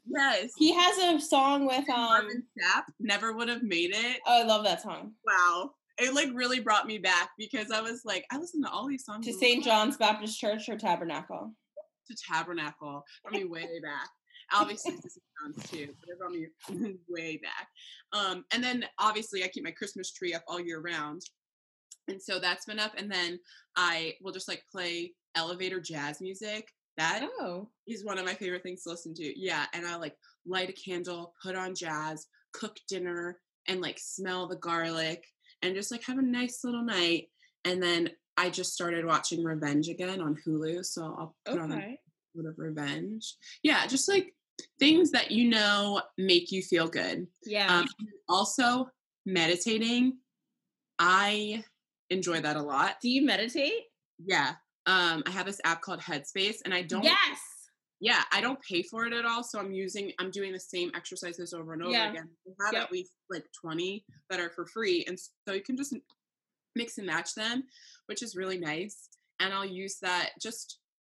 yes 0.07 0.51
He 0.57 0.73
has 0.73 0.97
a 0.97 1.19
song 1.23 1.65
with 1.67 1.87
um 1.89 1.95
Marvin 2.09 2.43
Sapp 2.59 2.83
never 2.99 3.33
would 3.33 3.49
have 3.49 3.63
made 3.63 3.91
it 3.93 4.19
Oh, 4.25 4.41
I 4.41 4.45
love 4.45 4.63
that 4.65 4.81
song. 4.81 5.11
wow 5.25 5.71
it 5.97 6.13
like 6.13 6.29
really 6.33 6.59
brought 6.59 6.87
me 6.87 6.97
back 6.97 7.29
because 7.37 7.71
i 7.71 7.79
was 7.81 8.01
like 8.03 8.25
i 8.31 8.37
listen 8.37 8.61
to 8.63 8.69
all 8.69 8.87
these 8.87 9.05
songs 9.05 9.25
To 9.27 9.33
St. 9.33 9.63
John's 9.63 9.97
Baptist 9.97 10.39
Church 10.39 10.67
or 10.69 10.77
Tabernacle. 10.77 11.53
To 12.07 12.15
tabernacle 12.29 13.03
brought 13.23 13.33
me 13.41 13.45
way 13.45 13.79
back 13.81 14.09
obviously 14.53 14.91
St. 14.91 15.11
John's 15.41 15.69
too 15.69 15.87
but 15.99 16.09
it 16.09 16.19
brought 16.19 16.31
me 16.79 16.95
way 17.09 17.37
back 17.41 17.67
um 18.13 18.45
and 18.53 18.63
then 18.63 18.85
obviously 18.99 19.43
i 19.43 19.47
keep 19.47 19.63
my 19.63 19.71
christmas 19.71 20.11
tree 20.11 20.33
up 20.33 20.43
all 20.47 20.59
year 20.59 20.81
round 20.81 21.21
and 22.07 22.21
so 22.21 22.39
that's 22.39 22.65
been 22.65 22.79
up 22.79 22.91
and 22.97 23.11
then 23.11 23.39
i 23.75 24.13
will 24.21 24.31
just 24.31 24.47
like 24.47 24.63
play 24.71 25.13
elevator 25.35 25.79
jazz 25.79 26.21
music 26.21 26.71
that 26.97 27.27
Oh. 27.41 27.69
is 27.87 28.05
one 28.05 28.17
of 28.17 28.25
my 28.25 28.33
favorite 28.33 28.63
things 28.63 28.83
to 28.83 28.89
listen 28.89 29.13
to 29.15 29.39
yeah 29.39 29.65
and 29.73 29.85
i 29.85 29.95
like 29.95 30.15
light 30.45 30.69
a 30.69 30.73
candle 30.73 31.33
put 31.43 31.55
on 31.55 31.73
jazz 31.75 32.27
cook 32.53 32.77
dinner 32.87 33.39
and 33.67 33.81
like 33.81 33.97
smell 33.99 34.47
the 34.47 34.55
garlic 34.57 35.25
and 35.63 35.73
just 35.75 35.91
like 35.91 36.03
have 36.03 36.19
a 36.19 36.21
nice 36.21 36.59
little 36.63 36.83
night 36.85 37.27
and 37.65 37.81
then 37.81 38.09
i 38.37 38.49
just 38.49 38.73
started 38.73 39.05
watching 39.05 39.43
revenge 39.43 39.87
again 39.89 40.21
on 40.21 40.35
hulu 40.45 40.83
so 40.85 41.03
i'll 41.17 41.35
put 41.45 41.59
on 41.59 41.71
a 41.71 41.75
Okay. 41.77 41.99
bit 42.35 42.45
of 42.45 42.55
revenge 42.57 43.35
yeah 43.63 43.85
just 43.87 44.07
like 44.09 44.33
things 44.79 45.11
that 45.11 45.31
you 45.31 45.49
know 45.49 46.01
make 46.17 46.51
you 46.51 46.61
feel 46.61 46.87
good 46.87 47.27
Yeah. 47.45 47.79
um, 47.79 47.87
also 48.27 48.89
meditating 49.25 50.17
i 50.99 51.63
enjoy 52.09 52.39
that 52.41 52.55
a 52.55 52.61
lot 52.61 52.95
Do 53.01 53.09
you 53.09 53.25
meditate? 53.25 53.83
yeah 54.25 54.53
um 54.85 55.23
i 55.25 55.31
have 55.31 55.45
this 55.45 55.59
app 55.65 55.81
called 55.81 55.99
headspace 55.99 56.57
and 56.65 56.73
i 56.73 56.81
don't 56.81 57.03
Yes. 57.03 57.39
yeah 57.99 58.23
i 58.31 58.39
don't 58.41 58.59
pay 58.61 58.81
for 58.83 59.05
it 59.05 59.13
at 59.13 59.25
all 59.25 59.43
so 59.43 59.59
i'm 59.59 59.71
using 59.73 60.11
i'm 60.19 60.31
doing 60.31 60.53
the 60.53 60.59
same 60.59 60.91
exercises 60.95 61.53
over 61.53 61.73
and 61.73 61.81
over 61.83 61.91
Yeah. 61.91 62.09
again 62.11 62.29
i 62.61 62.65
have 62.65 62.73
Yep. 62.73 62.83
at 62.83 62.91
least 62.91 63.11
like 63.29 63.45
20 63.59 64.05
that 64.29 64.39
are 64.39 64.49
for 64.51 64.65
free 64.67 65.03
and 65.07 65.19
so 65.19 65.53
you 65.53 65.61
can 65.63 65.75
just 65.75 65.93
mix 66.75 66.97
and 66.97 67.07
match 67.07 67.33
them 67.35 67.63
which 68.07 68.21
is 68.21 68.35
really 68.35 68.57
nice 68.57 69.09
and 69.39 69.53
i'll 69.53 69.65
use 69.65 69.97
that 70.01 70.31
just 70.41 70.79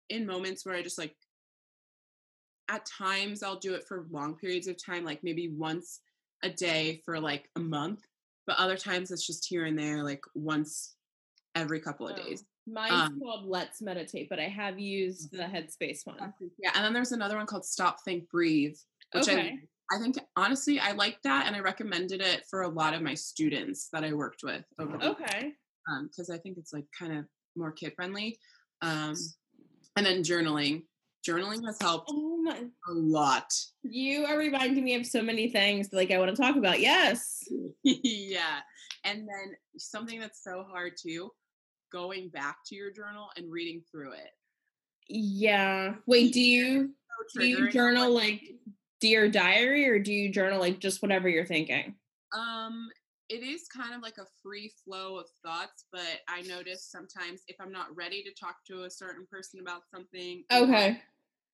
in 0.09 0.25
moments 0.25 0.65
where 0.65 0.75
i 0.75 0.81
just 0.81 0.97
like 0.99 1.15
at 2.69 2.85
times 2.85 3.43
i'll 3.43 3.59
do 3.59 3.73
it 3.73 3.83
for 3.87 4.05
long 4.11 4.35
periods 4.35 4.67
of 4.67 4.75
time 4.83 5.03
like 5.05 5.23
maybe 5.23 5.49
once 5.49 6.01
a 6.43 6.49
day 6.49 7.01
for 7.05 7.19
like 7.19 7.49
a 7.55 7.59
month 7.59 8.01
but 8.47 8.57
other 8.57 8.77
times 8.77 9.11
it's 9.11 9.25
just 9.25 9.47
here 9.47 9.65
and 9.65 9.77
there 9.77 10.03
like 10.03 10.21
once 10.35 10.95
every 11.55 11.79
couple 11.79 12.07
of 12.07 12.17
Oh. 12.19 12.23
days 12.23 12.43
Mine's 12.67 13.11
Um, 13.11 13.19
called 13.19 13.45
Let's 13.45 13.79
Meditate, 13.79 14.27
but 14.27 14.39
I 14.39 14.47
have 14.47 14.79
used 14.79 15.29
the 15.31 15.43
Headspace 15.43 16.03
one. 16.03 16.33
yeah 16.57 16.71
and 16.73 16.83
then 16.83 16.93
there's 16.93 17.11
another 17.11 17.37
one 17.37 17.45
called 17.45 17.63
stop 17.63 18.03
think 18.03 18.27
breathe 18.29 18.75
which 19.13 19.27
Okay. 19.29 19.49
I 19.51 19.59
think 19.99 20.17
honestly, 20.35 20.79
I 20.79 20.91
like 20.93 21.21
that, 21.23 21.45
and 21.47 21.55
I 21.55 21.59
recommended 21.59 22.21
it 22.21 22.43
for 22.49 22.61
a 22.63 22.67
lot 22.67 22.93
of 22.93 23.01
my 23.01 23.13
students 23.13 23.89
that 23.93 24.03
I 24.03 24.13
worked 24.13 24.41
with 24.43 24.63
over 24.79 24.97
the 24.97 25.11
Okay. 25.11 25.53
because 26.09 26.29
I 26.29 26.37
think 26.37 26.57
it's 26.57 26.73
like 26.73 26.85
kind 26.97 27.17
of 27.17 27.25
more 27.55 27.71
kid 27.71 27.93
friendly. 27.95 28.37
Um, 28.81 29.15
and 29.95 30.05
then 30.05 30.23
journaling, 30.23 30.83
journaling 31.27 31.65
has 31.65 31.77
helped 31.81 32.09
Oh 32.11 32.37
my 32.43 32.65
a 32.89 32.91
lot. 32.91 33.51
you 33.83 34.25
are 34.25 34.37
reminding 34.37 34.83
me 34.83 34.95
of 34.95 35.05
so 35.05 35.21
many 35.21 35.49
things 35.49 35.89
like 35.93 36.11
I 36.11 36.17
want 36.17 36.35
to 36.35 36.41
talk 36.41 36.55
about. 36.55 36.79
Yes. 36.79 37.43
yeah, 37.83 38.59
and 39.03 39.19
then 39.19 39.55
something 39.77 40.19
that's 40.19 40.43
so 40.43 40.65
hard 40.69 40.93
too, 41.01 41.29
going 41.91 42.29
back 42.29 42.57
to 42.67 42.75
your 42.75 42.91
journal 42.91 43.29
and 43.37 43.51
reading 43.51 43.81
through 43.91 44.13
it. 44.13 44.31
Yeah. 45.07 45.95
Wait, 46.07 46.33
do 46.33 46.41
you 46.41 46.89
So 47.33 47.39
do 47.41 47.47
you 47.47 47.71
journal 47.71 48.11
like 48.11 48.41
dear 49.05 49.29
diary 49.29 49.87
or 49.87 49.99
do 49.99 50.11
you 50.11 50.29
journal 50.31 50.59
like 50.59 50.79
just 50.79 51.03
whatever 51.03 51.29
you're 51.29 51.45
thinking? 51.45 51.95
Um, 52.33 52.89
it 53.29 53.43
is 53.43 53.67
kind 53.67 53.93
of 53.93 54.01
like 54.01 54.17
a 54.17 54.25
free 54.41 54.71
flow 54.83 55.17
of 55.17 55.27
thoughts, 55.43 55.85
but 55.91 56.21
I 56.27 56.41
notice 56.41 56.83
sometimes 56.89 57.41
if 57.47 57.55
I'm 57.59 57.71
not 57.71 57.95
ready 57.95 58.23
to 58.23 58.33
talk 58.33 58.57
to 58.67 58.83
a 58.83 58.89
certain 58.89 59.27
person 59.31 59.59
about 59.59 59.83
something, 59.93 60.43
Okay. 60.51 61.01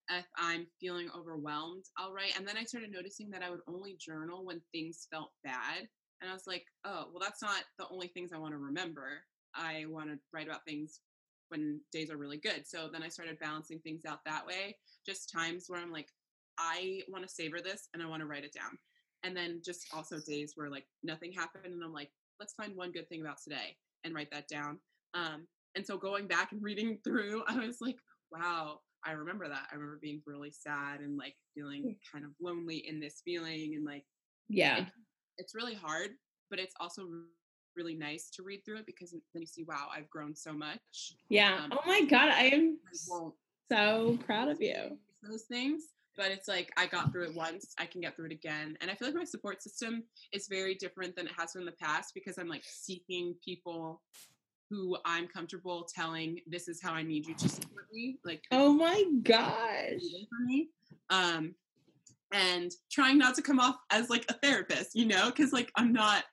if 0.10 0.26
I'm 0.38 0.68
feeling 0.80 1.10
overwhelmed, 1.16 1.86
I'll 1.98 2.14
write. 2.14 2.38
And 2.38 2.48
then 2.48 2.58
I 2.58 2.64
started 2.64 2.92
noticing 2.92 3.30
that 3.32 3.44
I 3.44 3.50
would 3.50 3.62
only 3.68 3.96
journal 4.00 4.46
when 4.46 4.62
things 4.72 5.08
felt 5.12 5.32
bad. 5.44 5.88
And 6.22 6.30
I 6.30 6.34
was 6.34 6.48
like, 6.48 6.66
oh, 6.86 7.08
well, 7.12 7.22
that's 7.22 7.42
not 7.42 7.64
the 7.78 7.88
only 7.90 8.08
things 8.08 8.32
I 8.34 8.38
want 8.38 8.54
to 8.54 8.58
remember. 8.60 9.24
I 9.56 9.86
want 9.88 10.10
to 10.10 10.20
write 10.34 10.48
about 10.48 10.66
things 10.66 11.02
when 11.50 11.82
days 11.92 12.10
are 12.12 12.18
really 12.18 12.38
good. 12.38 12.66
So 12.66 12.90
then 12.92 13.04
I 13.04 13.10
started 13.10 13.40
balancing 13.40 13.80
things 13.80 14.06
out 14.06 14.24
that 14.26 14.46
way. 14.46 14.78
Just 15.06 15.32
times 15.32 15.66
where 15.68 15.82
I'm 15.82 15.92
like, 15.92 16.08
I 16.62 17.02
want 17.10 17.28
to 17.28 17.34
savor 17.34 17.60
this 17.60 17.90
and 17.94 18.04
I 18.04 18.06
want 18.08 18.22
to 18.22 18.28
write 18.28 18.44
it 18.44 18.54
down. 18.54 18.78
And 19.24 19.36
then 19.36 19.62
just 19.66 19.88
also 19.94 20.18
days 20.28 20.54
where 20.56 20.70
like 20.70 20.86
nothing 21.04 21.32
happened 21.34 21.74
and 21.74 21.84
I'm 21.84 21.94
like, 21.94 22.12
let's 22.40 22.54
find 22.54 22.76
one 22.76 22.92
good 22.92 23.10
thing 23.10 23.22
about 23.22 23.38
today 23.44 23.76
and 24.04 24.14
write 24.14 24.30
that 24.32 24.48
down. 24.48 24.80
Um, 25.14 25.48
and 25.76 25.86
so 25.86 25.98
going 25.98 26.28
back 26.28 26.52
and 26.52 26.62
reading 26.62 27.00
through, 27.04 27.44
I 27.48 27.58
was 27.66 27.78
like, 27.82 27.98
wow, 28.32 28.80
I 29.06 29.12
remember 29.14 29.48
that. 29.48 29.68
I 29.72 29.76
remember 29.76 30.00
being 30.02 30.22
really 30.28 30.52
sad 30.52 31.00
and 31.02 31.18
like 31.18 31.36
feeling 31.56 31.96
kind 32.12 32.24
of 32.26 32.32
lonely 32.40 32.78
in 32.88 33.00
this 33.00 33.22
feeling 33.26 33.74
and 33.76 33.86
like 33.86 34.06
Yeah. 34.50 34.78
it- 34.82 34.88
it's 35.38 35.56
really 35.56 35.74
hard, 35.74 36.12
but 36.52 36.60
it's 36.60 36.76
also 36.80 37.08
really 37.76 37.96
nice 37.96 38.30
to 38.32 38.44
read 38.44 38.64
through 38.64 38.78
it 38.78 38.86
because 38.86 39.12
then 39.12 39.42
you 39.42 39.48
see, 39.48 39.64
wow, 39.64 39.88
I've 39.96 40.10
grown 40.10 40.36
so 40.36 40.54
much. 40.54 41.14
Yeah. 41.30 41.64
Um, 41.64 41.72
Oh 41.72 41.82
my 41.88 42.02
God. 42.04 42.30
I 42.30 42.44
am 42.48 42.78
so 43.70 44.18
proud 44.18 44.50
of 44.50 44.62
you. 44.62 44.98
those 45.24 45.44
things, 45.44 45.84
but 46.22 46.30
it's 46.30 46.48
like 46.48 46.72
I 46.78 46.86
got 46.86 47.12
through 47.12 47.24
it 47.24 47.36
once, 47.36 47.74
I 47.80 47.88
can 47.88 48.00
get 48.00 48.16
through 48.16 48.28
it 48.28 48.32
again. 48.32 48.78
And 48.80 48.92
I 48.92 48.94
feel 48.94 49.08
like 49.08 49.16
my 49.18 49.24
support 49.24 49.64
system 49.64 50.04
is 50.32 50.48
very 50.48 50.76
different 50.76 51.16
than 51.16 51.26
it 51.26 51.32
has 51.36 51.54
been 51.54 51.64
in 51.64 51.66
the 51.66 51.72
past 51.84 52.14
because 52.14 52.38
I'm 52.38 52.48
like 52.48 52.62
seeking 52.64 53.34
people 53.44 54.04
who 54.70 54.98
I'm 55.04 55.28
comfortable 55.28 55.88
telling 55.94 56.40
this 56.46 56.68
is 56.68 56.80
how 56.80 56.94
I 56.94 57.02
need 57.02 57.26
you 57.26 57.34
to 57.34 57.50
support 57.50 57.88
me. 57.92 58.20
Like 58.24 58.44
Oh 58.52 58.72
my 58.72 59.04
gosh. 59.24 59.90
reading 59.94 60.28
for 60.30 60.46
me. 60.46 60.70
Um, 61.10 61.56
and 62.32 62.72
trying 62.92 63.18
not 63.18 63.34
to 63.36 63.42
come 63.42 63.60
off 63.60 63.78
as 63.90 64.12
like 64.12 64.26
a 64.30 64.34
therapist, 64.34 64.92
you 64.94 65.08
know, 65.08 65.32
because 65.32 65.52
like 65.52 65.72
I'm 65.76 65.92
not 65.92 66.24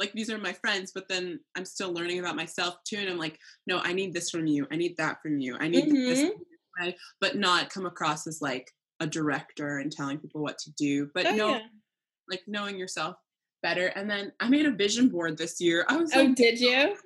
like 0.00 0.12
these 0.12 0.28
are 0.28 0.38
my 0.38 0.54
friends, 0.54 0.90
but 0.92 1.08
then 1.08 1.38
I'm 1.56 1.64
still 1.64 1.92
learning 1.92 2.18
about 2.18 2.34
myself 2.34 2.78
too. 2.84 2.96
And 2.96 3.08
I'm 3.08 3.16
like, 3.18 3.38
no, 3.68 3.78
I 3.78 3.92
need 3.92 4.12
this 4.12 4.28
from 4.28 4.48
you. 4.48 4.66
I 4.72 4.76
need 4.76 4.96
that 4.96 5.22
from 5.22 5.38
you. 5.38 5.56
I 5.60 5.68
need 5.68 5.92
this, 5.92 6.18
Mhm. 6.18 6.32
from 6.32 6.40
you, 6.40 6.58
right? 6.80 6.96
but 7.20 7.36
not 7.36 7.70
come 7.70 7.86
across 7.86 8.26
as 8.26 8.42
like 8.42 8.72
a 9.00 9.06
director 9.06 9.78
and 9.78 9.90
telling 9.90 10.18
people 10.18 10.42
what 10.42 10.58
to 10.58 10.70
do, 10.72 11.10
but 11.14 11.26
Oh, 11.26 11.32
no, 11.36 11.48
yeah. 11.54 11.60
like 12.28 12.42
knowing 12.46 12.78
yourself 12.78 13.16
better. 13.62 13.88
And 13.88 14.08
then 14.10 14.32
I 14.40 14.48
made 14.48 14.66
a 14.66 14.70
vision 14.70 15.08
board 15.08 15.36
this 15.38 15.60
year. 15.60 15.84
I 15.88 15.96
was 15.96 16.14
Oh, 16.14 16.22
like, 16.24 16.34
did 16.36 16.60
you? 16.60 16.96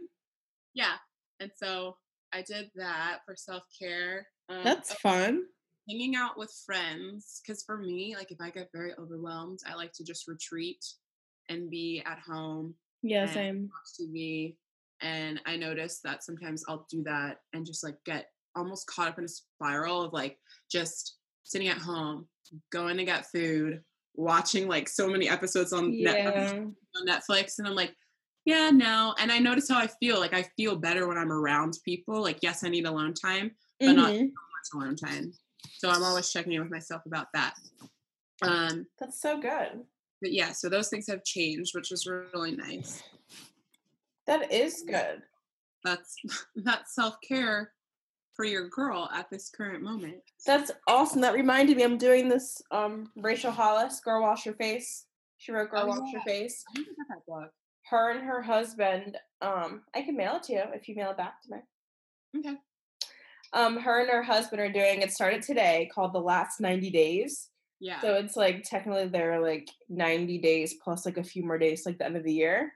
yeah. 0.75 0.95
And 1.41 1.51
so 1.57 1.97
I 2.33 2.43
did 2.43 2.71
that 2.77 3.21
for 3.25 3.37
self 3.37 3.63
care. 3.81 4.27
Um, 4.49 4.61
That's 4.65 4.93
fun. 4.95 5.45
hanging 5.89 6.17
out 6.17 6.37
with 6.39 6.53
friends 6.67 7.41
because 7.47 7.63
for 7.63 7.77
me 7.79 8.15
like 8.17 8.31
if 8.31 8.39
i 8.41 8.49
get 8.51 8.69
very 8.75 8.93
overwhelmed 8.99 9.59
i 9.67 9.75
like 9.75 9.93
to 9.93 10.03
just 10.05 10.27
retreat 10.29 10.83
and 11.51 11.69
be 11.71 12.03
at 12.07 12.19
home 12.19 12.75
Yeah, 13.03 13.25
same. 13.27 13.71
watch 13.71 14.09
tv 14.11 14.57
and 15.03 15.41
i 15.47 15.57
notice 15.57 16.01
that 16.05 16.23
sometimes 16.25 16.63
i'll 16.69 16.87
do 16.91 17.03
that 17.05 17.39
and 17.55 17.65
just 17.67 17.83
like 17.85 17.97
get 18.07 18.27
almost 18.57 18.87
caught 18.87 19.09
up 19.09 19.19
in 19.19 19.25
a 19.25 19.29
spiral 19.29 20.03
of 20.03 20.13
like 20.13 20.39
just 20.71 21.17
sitting 21.45 21.69
at 21.69 21.79
home 21.79 22.27
going 22.71 22.97
to 22.97 23.05
get 23.05 23.27
food 23.27 23.83
watching 24.17 24.69
like 24.69 24.89
so 24.89 25.09
many 25.09 25.29
episodes 25.29 25.73
on 25.73 25.93
Netflix, 25.93 26.53
on 26.55 27.07
Netflix 27.07 27.59
and 27.59 27.67
I'm 27.69 27.75
like, 27.75 27.95
yeah, 28.45 28.71
no. 28.71 29.15
And 29.19 29.33
I 29.33 29.39
notice 29.39 29.69
how 29.71 29.79
I 29.79 29.87
feel. 29.87 30.21
Like 30.21 30.35
I 30.35 30.43
feel 30.57 30.77
better 30.77 31.09
when 31.09 31.17
I'm 31.17 31.33
around 31.33 31.79
people. 31.85 32.21
Like, 32.21 32.41
yes, 32.43 32.63
I 32.63 32.69
need 32.69 32.85
alone 32.87 33.15
time, 33.15 33.53
but 33.81 33.93
not 33.97 34.13
Mhm. 34.13 34.31
much 34.33 34.69
alone 34.75 34.97
time. 34.97 35.33
So 35.79 35.89
I'm 35.89 36.03
always 36.03 36.31
checking 36.31 36.53
in 36.53 36.61
with 36.63 36.71
myself 36.71 37.07
about 37.07 37.29
that. 37.33 37.55
Um, 38.43 38.87
That's 38.99 39.19
so 39.21 39.41
good. 39.41 39.87
but 40.21 40.33
yeah, 40.33 40.53
so 40.53 40.69
those 40.69 40.89
things 40.91 41.07
have 41.09 41.25
changed, 41.25 41.75
which 41.75 41.91
was 41.91 42.07
really 42.07 42.55
nice. 42.55 43.03
That 44.27 44.53
is 44.53 44.83
good. 44.87 45.23
That's 45.85 46.17
that's 46.57 46.95
self 46.95 47.17
care 47.27 47.73
for 48.35 48.45
your 48.45 48.69
girl 48.69 49.09
at 49.15 49.31
this 49.31 49.51
current 49.51 49.83
moment. 49.83 50.17
That's 50.47 50.71
awesome. 50.89 51.21
That 51.21 51.35
reminded 51.35 51.77
me, 51.77 51.85
I'm 51.85 51.99
doing 51.99 52.29
this 52.29 52.61
um 52.71 53.11
Rachel 53.17 53.53
Hollis, 53.53 54.01
Girl 54.01 54.23
Wash 54.23 54.45
Your 54.45 54.55
Face. 54.55 55.07
She 55.39 55.53
wrote 55.53 55.71
Girl 55.71 55.85
Oh, 55.85 56.01
Wash 56.01 56.13
Your. 56.13 56.23
Face. 56.23 56.65
I 56.71 56.75
think 56.75 56.89
that 57.09 57.19
book. 57.27 57.51
Her 57.91 58.13
and 58.13 58.25
her 58.25 58.41
husband, 58.41 59.19
um, 59.43 59.83
I 59.95 60.03
can 60.03 60.17
mail 60.17 60.37
it 60.37 60.43
to 60.45 60.55
you 60.55 60.63
if 60.73 60.89
you 60.89 60.95
mail 60.97 61.11
it 61.11 61.17
back 61.19 61.35
to 61.43 61.51
me. 61.57 62.41
Okay. 62.41 62.57
Um, 63.53 63.79
her 63.79 64.01
and 64.01 64.11
her 64.11 64.23
husband 64.23 64.61
are 64.61 64.73
doing 64.73 65.03
it 65.03 65.13
started 65.13 65.43
today 65.43 65.89
called 65.95 66.13
The 66.13 66.19
Last 66.21 66.61
90 66.61 66.91
Days. 66.91 67.51
Yeah. 67.79 68.01
So 68.01 68.15
it's 68.15 68.37
like 68.37 68.65
technically 68.65 69.07
they're 69.09 69.41
like 69.41 69.69
90 69.91 70.39
days 70.39 70.75
plus 70.83 71.05
like 71.05 71.19
a 71.19 71.23
few 71.25 71.45
more 71.45 71.59
days 71.59 71.85
like 71.85 71.99
the 71.99 72.07
end 72.07 72.17
of 72.17 72.25
the 72.25 72.33
year. 72.33 72.73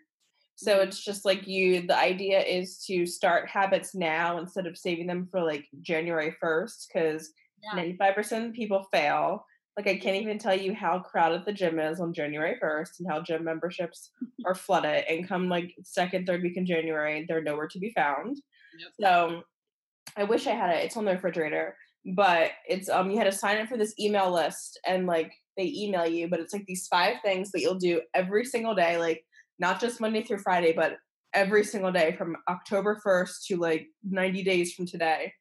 So 0.59 0.81
Mhm. 0.81 0.83
it's 0.83 1.05
just 1.05 1.25
like 1.25 1.47
you 1.47 1.87
the 1.87 1.97
idea 1.97 2.41
is 2.43 2.85
to 2.87 3.07
start 3.07 3.49
habits 3.49 3.95
now 3.95 4.39
instead 4.39 4.67
of 4.67 4.77
saving 4.79 5.07
them 5.07 5.29
for 5.31 5.43
like 5.43 5.67
January 5.83 6.33
1st 6.41 6.91
cuz 6.93 7.33
yeah. 7.63 7.71
95% 7.73 8.47
of 8.49 8.53
people 8.55 8.85
fail. 8.93 9.47
Like 9.77 9.87
I 9.87 9.99
can't 9.99 10.17
even 10.21 10.39
tell 10.39 10.55
you 10.59 10.75
how 10.75 10.99
crowded 11.01 11.45
the 11.47 11.53
gym 11.53 11.79
is 11.79 12.01
on 12.01 12.13
January 12.15 12.59
1st 12.61 12.99
and 13.01 13.09
how 13.11 13.23
gym 13.23 13.45
memberships 13.45 14.11
are 14.45 14.55
flooded 14.57 15.05
and 15.09 15.29
come 15.29 15.49
like 15.49 15.75
second, 15.85 16.27
third 16.27 16.43
week 16.43 16.57
in 16.57 16.67
January, 16.67 17.25
they're 17.29 17.43
nowhere 17.43 17.69
to 17.69 17.79
be 17.79 17.93
found. 17.93 18.37
Yep. 18.73 18.93
So 19.01 19.45
I 20.17 20.25
wish 20.25 20.47
I 20.49 20.53
had 20.53 20.71
it. 20.77 20.85
It's 20.85 20.97
on 20.97 21.05
the 21.07 21.13
refrigerator, 21.13 21.77
but 22.17 22.53
it's 22.69 22.89
um 22.89 23.11
you 23.11 23.19
had 23.19 23.25
to 23.25 23.33
sign 23.33 23.59
up 23.61 23.69
for 23.69 23.79
this 23.79 23.95
email 24.01 24.33
list 24.33 24.81
and 24.87 25.07
like 25.07 25.33
they 25.57 25.67
email 25.77 26.07
you, 26.07 26.29
but 26.29 26.41
it's 26.41 26.53
like 26.55 26.67
these 26.67 26.89
five 26.89 27.17
things 27.23 27.51
that 27.53 27.61
you'll 27.63 27.75
do 27.91 28.03
every 28.15 28.45
single 28.45 28.75
day, 28.75 28.97
like 28.99 29.25
not 29.59 29.81
just 29.81 30.01
Monday 30.01 30.23
through 30.23 30.39
Friday, 30.39 30.73
but 30.73 30.99
every 31.35 31.65
single 31.65 31.93
day 31.93 32.13
from 32.17 32.37
October 32.49 33.01
1st 33.05 33.45
to 33.47 33.57
like 33.57 33.87
90 34.09 34.43
days 34.43 34.73
from 34.75 34.87
today. 34.87 35.33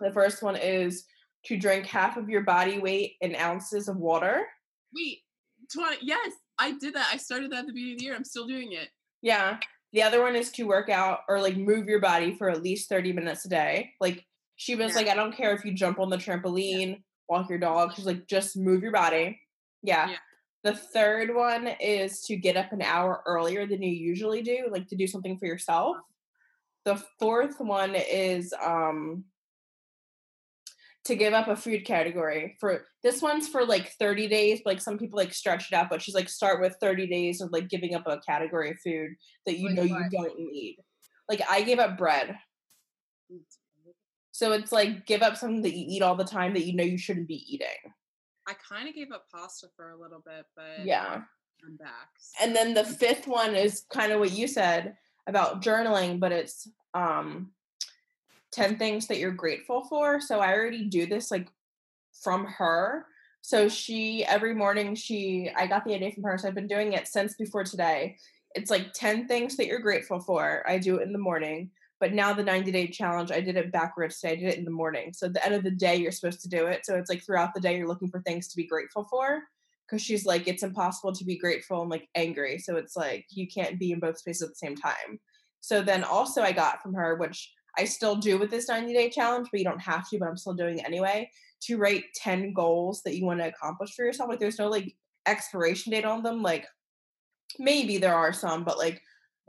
The 0.00 0.08
Mm. 0.10 0.14
first 0.14 0.42
one 0.42 0.56
is 0.56 1.04
to 1.44 1.56
drink 1.56 1.86
half 1.86 2.16
of 2.16 2.28
your 2.28 2.42
body 2.42 2.78
weight 2.78 3.16
in 3.20 3.34
ounces 3.36 3.88
of 3.88 3.96
water. 3.96 4.46
Wait, 4.94 5.22
20, 5.72 5.98
yes, 6.02 6.32
I 6.58 6.72
did 6.72 6.94
that. 6.94 7.10
I 7.12 7.16
started 7.16 7.50
that 7.52 7.60
at 7.60 7.66
the 7.66 7.72
beginning 7.72 7.94
of 7.94 7.98
the 7.98 8.04
year. 8.04 8.14
I'm 8.16 8.24
still 8.24 8.46
doing 8.46 8.72
it. 8.72 8.88
Yeah. 9.22 9.58
The 9.92 10.02
other 10.02 10.22
one 10.22 10.36
is 10.36 10.50
to 10.52 10.64
work 10.64 10.88
out 10.88 11.20
or 11.28 11.40
like 11.40 11.56
move 11.56 11.86
your 11.86 12.00
body 12.00 12.34
for 12.36 12.50
at 12.50 12.62
least 12.62 12.88
30 12.88 13.12
minutes 13.12 13.44
a 13.44 13.48
day. 13.48 13.92
Like 14.00 14.24
she 14.56 14.74
was 14.74 14.92
Yeah. 14.92 14.96
like, 14.98 15.08
I 15.08 15.14
don't 15.14 15.34
care 15.36 15.52
if 15.54 15.64
you 15.64 15.72
jump 15.72 15.98
on 15.98 16.10
the 16.10 16.16
trampoline, 16.16 17.02
walk 17.28 17.48
your 17.48 17.58
dog. 17.58 17.94
She's 17.94 18.06
like, 18.06 18.26
just 18.26 18.56
move 18.56 18.82
your 18.82 18.92
body. 18.92 19.40
Yeah. 19.82 20.10
Yeah. 20.10 20.18
The 20.64 20.74
third 20.74 21.34
one 21.34 21.68
is 21.80 22.22
to 22.22 22.36
get 22.36 22.56
up 22.56 22.72
an 22.72 22.82
hour 22.82 23.22
earlier 23.26 23.66
than 23.66 23.82
you 23.82 23.90
usually 23.90 24.42
do, 24.42 24.68
like 24.70 24.88
to 24.88 24.96
do 24.96 25.06
something 25.06 25.38
for 25.38 25.46
yourself. 25.46 25.96
The 26.84 27.02
fourth 27.18 27.60
one 27.60 27.94
is 27.94 28.52
um 28.64 29.24
to 31.06 31.14
give 31.14 31.32
up 31.32 31.46
a 31.46 31.54
food 31.54 31.84
category 31.84 32.56
for 32.58 32.84
this 33.04 33.22
one's 33.22 33.46
for 33.46 33.64
like 33.64 33.92
30 34.00 34.26
days 34.26 34.60
like 34.66 34.80
some 34.80 34.98
people 34.98 35.16
like 35.16 35.32
stretch 35.32 35.70
it 35.70 35.74
out 35.76 35.88
but 35.88 36.02
she's 36.02 36.16
like 36.16 36.28
start 36.28 36.60
with 36.60 36.76
30 36.80 37.06
days 37.06 37.40
of 37.40 37.52
like 37.52 37.68
giving 37.68 37.94
up 37.94 38.08
a 38.08 38.18
category 38.26 38.72
of 38.72 38.80
food 38.80 39.10
that 39.46 39.56
you 39.56 39.70
know 39.70 39.82
you 39.82 40.04
don't 40.10 40.36
need. 40.36 40.78
Like 41.28 41.42
i 41.48 41.62
gave 41.62 41.78
up 41.78 41.96
bread. 41.96 42.36
So 44.32 44.52
it's 44.52 44.72
like 44.72 45.06
give 45.06 45.22
up 45.22 45.36
something 45.36 45.62
that 45.62 45.74
you 45.74 45.86
eat 45.88 46.02
all 46.02 46.16
the 46.16 46.24
time 46.24 46.54
that 46.54 46.66
you 46.66 46.74
know 46.74 46.84
you 46.84 46.98
shouldn't 46.98 47.28
be 47.28 47.44
eating 47.54 47.68
I 48.46 48.54
kind 48.54 48.88
of 48.88 48.94
gave 48.94 49.12
up 49.12 49.26
pasta 49.30 49.66
for 49.76 49.90
a 49.90 49.96
little 50.00 50.22
bit, 50.24 50.46
but 50.54 50.84
yeah. 50.84 51.22
I'm 51.66 51.76
back. 51.76 52.10
and 52.40 52.54
then 52.54 52.74
the 52.74 52.84
fifth 52.84 53.26
one 53.26 53.56
is 53.56 53.84
kind 53.92 54.12
of 54.12 54.20
what 54.20 54.30
you 54.32 54.46
said 54.46 54.96
about 55.26 55.62
journaling 55.62 56.20
but 56.20 56.30
it's 56.30 56.68
um 56.94 57.50
10 58.52 58.76
things 58.76 59.06
that 59.08 59.18
you're 59.18 59.32
grateful 59.32 59.82
for 59.84 60.20
so 60.20 60.38
i 60.40 60.52
already 60.52 60.84
do 60.84 61.06
this 61.06 61.30
like 61.30 61.48
from 62.22 62.44
her. 62.44 63.06
So 63.40 63.68
she 63.68 64.24
every 64.24 64.54
morning 64.54 64.94
she 64.94 65.50
i 65.56 65.66
got 65.66 65.84
the 65.84 65.94
idea 65.94 66.12
from 66.12 66.24
her 66.24 66.38
so 66.38 66.46
i've 66.46 66.54
been 66.54 66.66
doing 66.66 66.92
it 66.92 67.08
since 67.08 67.34
before 67.34 67.64
today. 67.64 68.16
It's 68.54 68.70
like 68.70 68.92
10 68.92 69.26
things 69.28 69.56
that 69.56 69.66
you're 69.66 69.80
grateful 69.80 70.20
for 70.20 70.62
i 70.68 70.78
do 70.78 70.96
it 70.98 71.02
in 71.02 71.12
the 71.12 71.18
morning 71.18 71.70
but 72.00 72.12
now 72.12 72.32
the 72.32 72.42
90 72.42 72.70
day 72.72 72.86
challenge 72.88 73.30
i 73.30 73.40
did 73.40 73.56
it 73.56 73.72
backwards 73.72 74.20
today 74.20 74.32
i 74.32 74.36
did 74.36 74.48
it 74.48 74.58
in 74.58 74.64
the 74.64 74.70
morning. 74.70 75.12
So 75.12 75.26
at 75.26 75.34
the 75.34 75.44
end 75.44 75.54
of 75.54 75.64
the 75.64 75.70
day 75.70 75.96
you're 75.96 76.12
supposed 76.12 76.40
to 76.42 76.48
do 76.48 76.66
it. 76.66 76.84
So 76.84 76.96
it's 76.96 77.10
like 77.10 77.24
throughout 77.24 77.54
the 77.54 77.60
day 77.60 77.76
you're 77.76 77.88
looking 77.88 78.10
for 78.10 78.20
things 78.22 78.48
to 78.48 78.56
be 78.56 78.66
grateful 78.66 79.04
for 79.04 79.42
because 79.86 80.02
she's 80.02 80.26
like 80.26 80.48
it's 80.48 80.62
impossible 80.62 81.12
to 81.12 81.24
be 81.24 81.38
grateful 81.38 81.82
and 81.82 81.90
like 81.90 82.08
angry. 82.14 82.58
So 82.58 82.76
it's 82.76 82.96
like 82.96 83.26
you 83.30 83.46
can't 83.46 83.78
be 83.78 83.92
in 83.92 84.00
both 84.00 84.18
spaces 84.18 84.42
at 84.42 84.48
the 84.50 84.54
same 84.54 84.76
time. 84.76 85.20
So 85.60 85.82
then 85.82 86.04
also 86.04 86.42
i 86.42 86.52
got 86.52 86.82
from 86.82 86.94
her 86.94 87.16
which 87.16 87.52
i 87.78 87.84
still 87.84 88.16
do 88.16 88.38
with 88.38 88.50
this 88.50 88.68
90 88.68 88.92
day 88.92 89.10
challenge 89.10 89.48
but 89.50 89.58
you 89.58 89.64
don't 89.64 89.80
have 89.80 90.08
to 90.08 90.18
but 90.18 90.28
i'm 90.28 90.36
still 90.36 90.54
doing 90.54 90.78
it 90.78 90.86
anyway 90.86 91.28
to 91.62 91.76
write 91.76 92.04
10 92.14 92.52
goals 92.52 93.02
that 93.02 93.16
you 93.16 93.24
want 93.24 93.40
to 93.40 93.48
accomplish 93.48 93.94
for 93.94 94.04
yourself. 94.04 94.28
Like 94.28 94.38
there's 94.38 94.58
no 94.58 94.68
like 94.68 94.94
expiration 95.26 95.92
date 95.92 96.04
on 96.04 96.22
them. 96.22 96.42
Like 96.42 96.66
maybe 97.58 97.98
there 97.98 98.14
are 98.14 98.32
some 98.32 98.64
but 98.64 98.78
like 98.78 99.00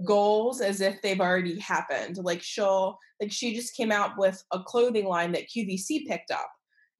goals 0.05 0.61
as 0.61 0.81
if 0.81 1.01
they've 1.01 1.21
already 1.21 1.59
happened 1.59 2.17
like 2.17 2.41
she'll 2.41 2.99
like 3.19 3.31
she 3.31 3.55
just 3.55 3.75
came 3.75 3.91
out 3.91 4.11
with 4.17 4.43
a 4.51 4.59
clothing 4.61 5.07
line 5.07 5.31
that 5.31 5.49
qvc 5.49 6.05
picked 6.07 6.29
up 6.29 6.49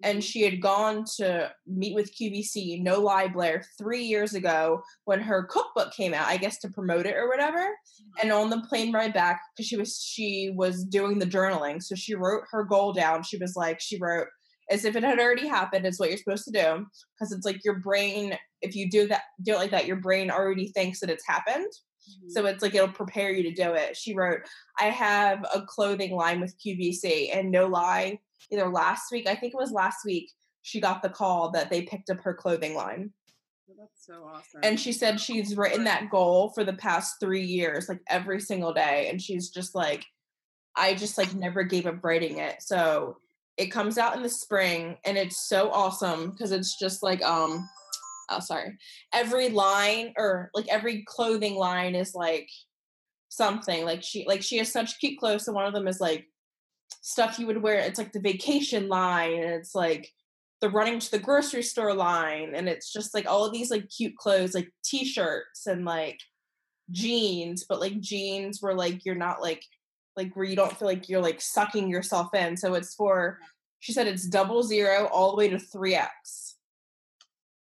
and 0.04 0.24
she 0.24 0.44
had 0.44 0.62
gone 0.62 1.06
to 1.18 1.52
meet 1.66 1.96
with 1.96 2.14
QVC, 2.14 2.82
no 2.84 3.00
lie, 3.00 3.28
Blair, 3.28 3.64
three 3.78 4.04
years 4.04 4.36
ago 4.36 4.84
when 5.06 5.20
her 5.20 5.44
cookbook 5.44 5.92
came 5.92 6.14
out, 6.14 6.28
I 6.28 6.38
guess 6.38 6.60
to 6.60 6.70
promote 6.70 7.08
it 7.08 7.16
or 7.16 7.28
whatever. 7.28 7.58
Mm-hmm. 7.58 8.22
And 8.22 8.32
on 8.32 8.50
the 8.50 8.62
plane 8.62 8.94
ride 8.94 9.14
back, 9.14 9.42
because 9.56 9.68
she 9.68 9.78
was 9.78 10.00
she 10.00 10.52
was 10.56 10.84
doing 10.84 11.18
the 11.18 11.26
journaling, 11.26 11.82
so 11.82 11.96
she 11.96 12.14
wrote 12.14 12.44
her 12.52 12.64
goal 12.64 12.94
down. 12.94 13.24
She 13.24 13.38
was 13.38 13.56
like, 13.56 13.80
she 13.80 13.98
wrote 13.98 14.28
as 14.70 14.86
if 14.86 14.96
it 14.96 15.04
had 15.04 15.20
already 15.20 15.48
happened, 15.48 15.88
is 15.88 16.00
what 16.00 16.10
you're 16.10 16.18
supposed 16.18 16.46
to 16.46 16.52
do, 16.52 16.86
because 17.16 17.32
it's 17.32 17.46
like 17.46 17.64
your 17.64 17.80
brain. 17.80 18.38
If 18.62 18.76
you 18.76 18.90
do 18.90 19.08
that, 19.08 19.24
do 19.42 19.54
it 19.54 19.58
like 19.58 19.72
that, 19.72 19.88
your 19.88 19.98
brain 19.98 20.30
already 20.30 20.68
thinks 20.68 21.00
that 21.00 21.10
it's 21.10 21.26
happened. 21.26 21.72
Mhm. 22.08 22.32
So 22.32 22.46
it's 22.46 22.62
like 22.62 22.76
it'll 22.76 22.88
prepare 22.88 23.32
you 23.32 23.44
to 23.44 23.52
do 23.52 23.74
it. 23.74 23.98
She 23.98 24.14
wrote, 24.14 24.42
I 24.80 24.86
have 24.86 25.46
a 25.54 25.62
clothing 25.62 26.16
line 26.16 26.40
with 26.40 26.58
QVC, 26.60 27.32
and 27.32 27.52
no 27.52 27.68
lie, 27.68 28.20
either 28.52 28.70
last 28.70 29.12
week, 29.12 29.28
I 29.28 29.36
think 29.36 29.54
it 29.54 29.58
was 29.58 29.72
last 29.72 30.06
week, 30.06 30.32
she 30.62 30.80
got 30.82 31.02
the 31.02 31.10
call 31.10 31.52
that 31.52 31.70
they 31.70 31.84
picked 31.84 32.10
up 32.10 32.22
her 32.22 32.34
clothing 32.34 32.76
line. 32.76 33.12
That's 33.78 34.06
so 34.06 34.24
awesome. 34.26 34.62
And 34.64 34.80
she 34.80 34.92
said 34.92 35.20
she's 35.20 35.56
written 35.56 35.84
that 35.84 36.10
goal 36.10 36.50
for 36.50 36.64
the 36.64 36.74
past 36.74 37.16
three 37.20 37.44
years, 37.44 37.88
like 37.88 38.02
every 38.08 38.40
single 38.40 38.74
day. 38.74 39.08
And 39.10 39.22
she's 39.22 39.50
just 39.50 39.76
like, 39.76 40.04
I 40.76 40.94
just 40.94 41.18
like 41.18 41.34
never 41.36 41.64
gave 41.64 41.86
up 41.86 42.04
writing 42.04 42.40
it. 42.40 42.62
So 42.62 43.18
it 43.58 43.68
comes 43.68 43.98
out 43.98 44.16
in 44.16 44.24
the 44.24 44.30
spring 44.30 44.98
and 45.06 45.18
it's 45.18 45.48
so 45.48 45.72
awesome 45.72 46.32
because 46.32 46.52
it's 46.52 46.78
just 46.78 47.04
like 47.04 47.22
um 47.24 47.68
oh 48.30 48.40
sorry. 48.40 48.78
Every 49.14 49.50
line 49.50 50.14
or 50.18 50.50
like 50.54 50.68
every 50.68 51.04
clothing 51.08 51.56
line 51.56 51.96
is 51.96 52.14
like 52.14 52.50
something. 53.30 53.86
Like 53.86 54.04
she 54.04 54.26
like 54.28 54.42
she 54.42 54.58
has 54.58 54.72
such 54.72 55.00
cute 55.00 55.20
clothes. 55.20 55.48
and 55.48 55.56
one 55.56 55.66
of 55.66 55.74
them 55.74 55.88
is 55.88 56.00
like 56.00 56.26
stuff 57.02 57.40
you 57.40 57.48
would 57.48 57.62
wear. 57.62 57.80
It's 57.80 57.98
like 57.98 58.12
the 58.12 58.20
vacation 58.20 58.90
line, 58.90 59.34
and 59.34 59.52
it's 59.52 59.76
like 59.76 60.12
the 60.62 60.70
running 60.70 61.00
to 61.00 61.12
the 61.12 61.20
grocery 61.20 61.64
store 61.64 61.94
line, 61.94 62.54
and 62.56 62.68
it's 62.68 62.92
just 62.92 63.14
like 63.14 63.28
all 63.28 63.46
of 63.46 63.54
these 63.54 63.72
like 63.72 63.90
cute 63.90 64.18
clothes, 64.18 64.54
like 64.54 64.70
t-shirts 64.84 65.68
and 65.68 65.86
like 65.86 66.20
jeans, 66.92 67.66
but 67.68 67.80
like 67.80 68.00
jeans 68.00 68.62
where 68.62 68.74
like 68.74 69.06
you're 69.06 69.16
not 69.16 69.42
like 69.42 69.64
like 70.16 70.36
where 70.36 70.46
you 70.46 70.56
don't 70.56 70.78
feel 70.78 70.88
like 70.88 71.08
you're 71.08 71.22
like 71.22 71.42
sucking 71.42 71.90
yourself 71.90 72.34
in. 72.34 72.58
So 72.58 72.74
it's 72.74 72.96
for 72.96 73.40
she 73.80 73.94
said 73.94 74.08
it's 74.08 74.28
double 74.28 74.64
zero 74.64 75.08
all 75.08 75.32
the 75.32 75.38
way 75.38 75.50
to 75.50 75.60
three 75.60 75.96
X. 75.96 76.57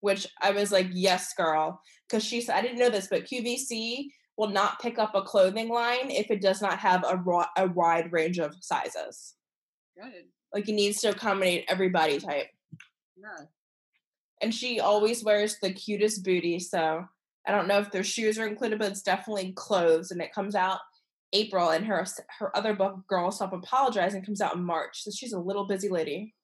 Which 0.01 0.27
I 0.41 0.53
was 0.53 0.71
like, 0.71 0.89
yes, 0.93 1.33
girl. 1.35 1.81
Because 2.09 2.25
she 2.25 2.41
said 2.41 2.57
I 2.57 2.63
didn't 2.63 2.79
know 2.79 2.91
this, 2.91 3.09
but 3.09 3.25
QVC 3.25 4.07
will 4.37 4.49
not 4.49 4.81
pick 4.81 4.99
up 4.99 5.15
a 5.15 5.23
clothing 5.23 5.69
line 5.69 6.11
if 6.11 6.31
it 6.31 6.41
does 6.41 6.63
not 6.63 6.79
have 6.79 7.05
a, 7.05 7.21
a 7.57 7.67
wide 7.67 8.13
range 8.13 8.39
of 8.39 8.55
sizes. 8.61 9.35
good. 10.01 10.25
Like 10.55 10.69
it 10.69 10.73
needs 10.73 11.01
to 11.01 11.11
accommodate 11.11 11.65
every 11.69 11.89
body 11.89 12.19
type. 12.19 12.47
Yeah. 13.17 13.47
And 14.41 14.55
she 14.55 14.81
always 14.81 15.25
wears 15.25 15.59
the 15.61 15.73
cutest 15.73 16.25
booty. 16.25 16.61
So 16.61 17.05
I 17.47 17.51
don't 17.51 17.69
know 17.69 17.81
if 17.81 17.91
their 17.91 18.05
shoes 18.05 18.39
are 18.39 18.47
included, 18.47 18.79
but 18.79 18.93
it's 18.93 19.03
definitely 19.03 19.53
clothes. 19.53 20.11
And 20.11 20.23
it 20.23 20.33
comes 20.33 20.55
out 20.55 20.79
April. 21.33 21.71
And 21.71 21.85
her 21.87 22.07
her 22.39 22.57
other 22.57 22.75
book, 22.75 23.07
Girl 23.09 23.31
Stop 23.31 23.53
Apologizing, 23.53 24.25
comes 24.25 24.41
out 24.41 24.55
in 24.55 24.65
March. 24.65 25.03
So 25.03 25.11
she's 25.11 25.33
a 25.33 25.41
little 25.41 25.67
busy 25.67 25.89
lady. 25.89 26.35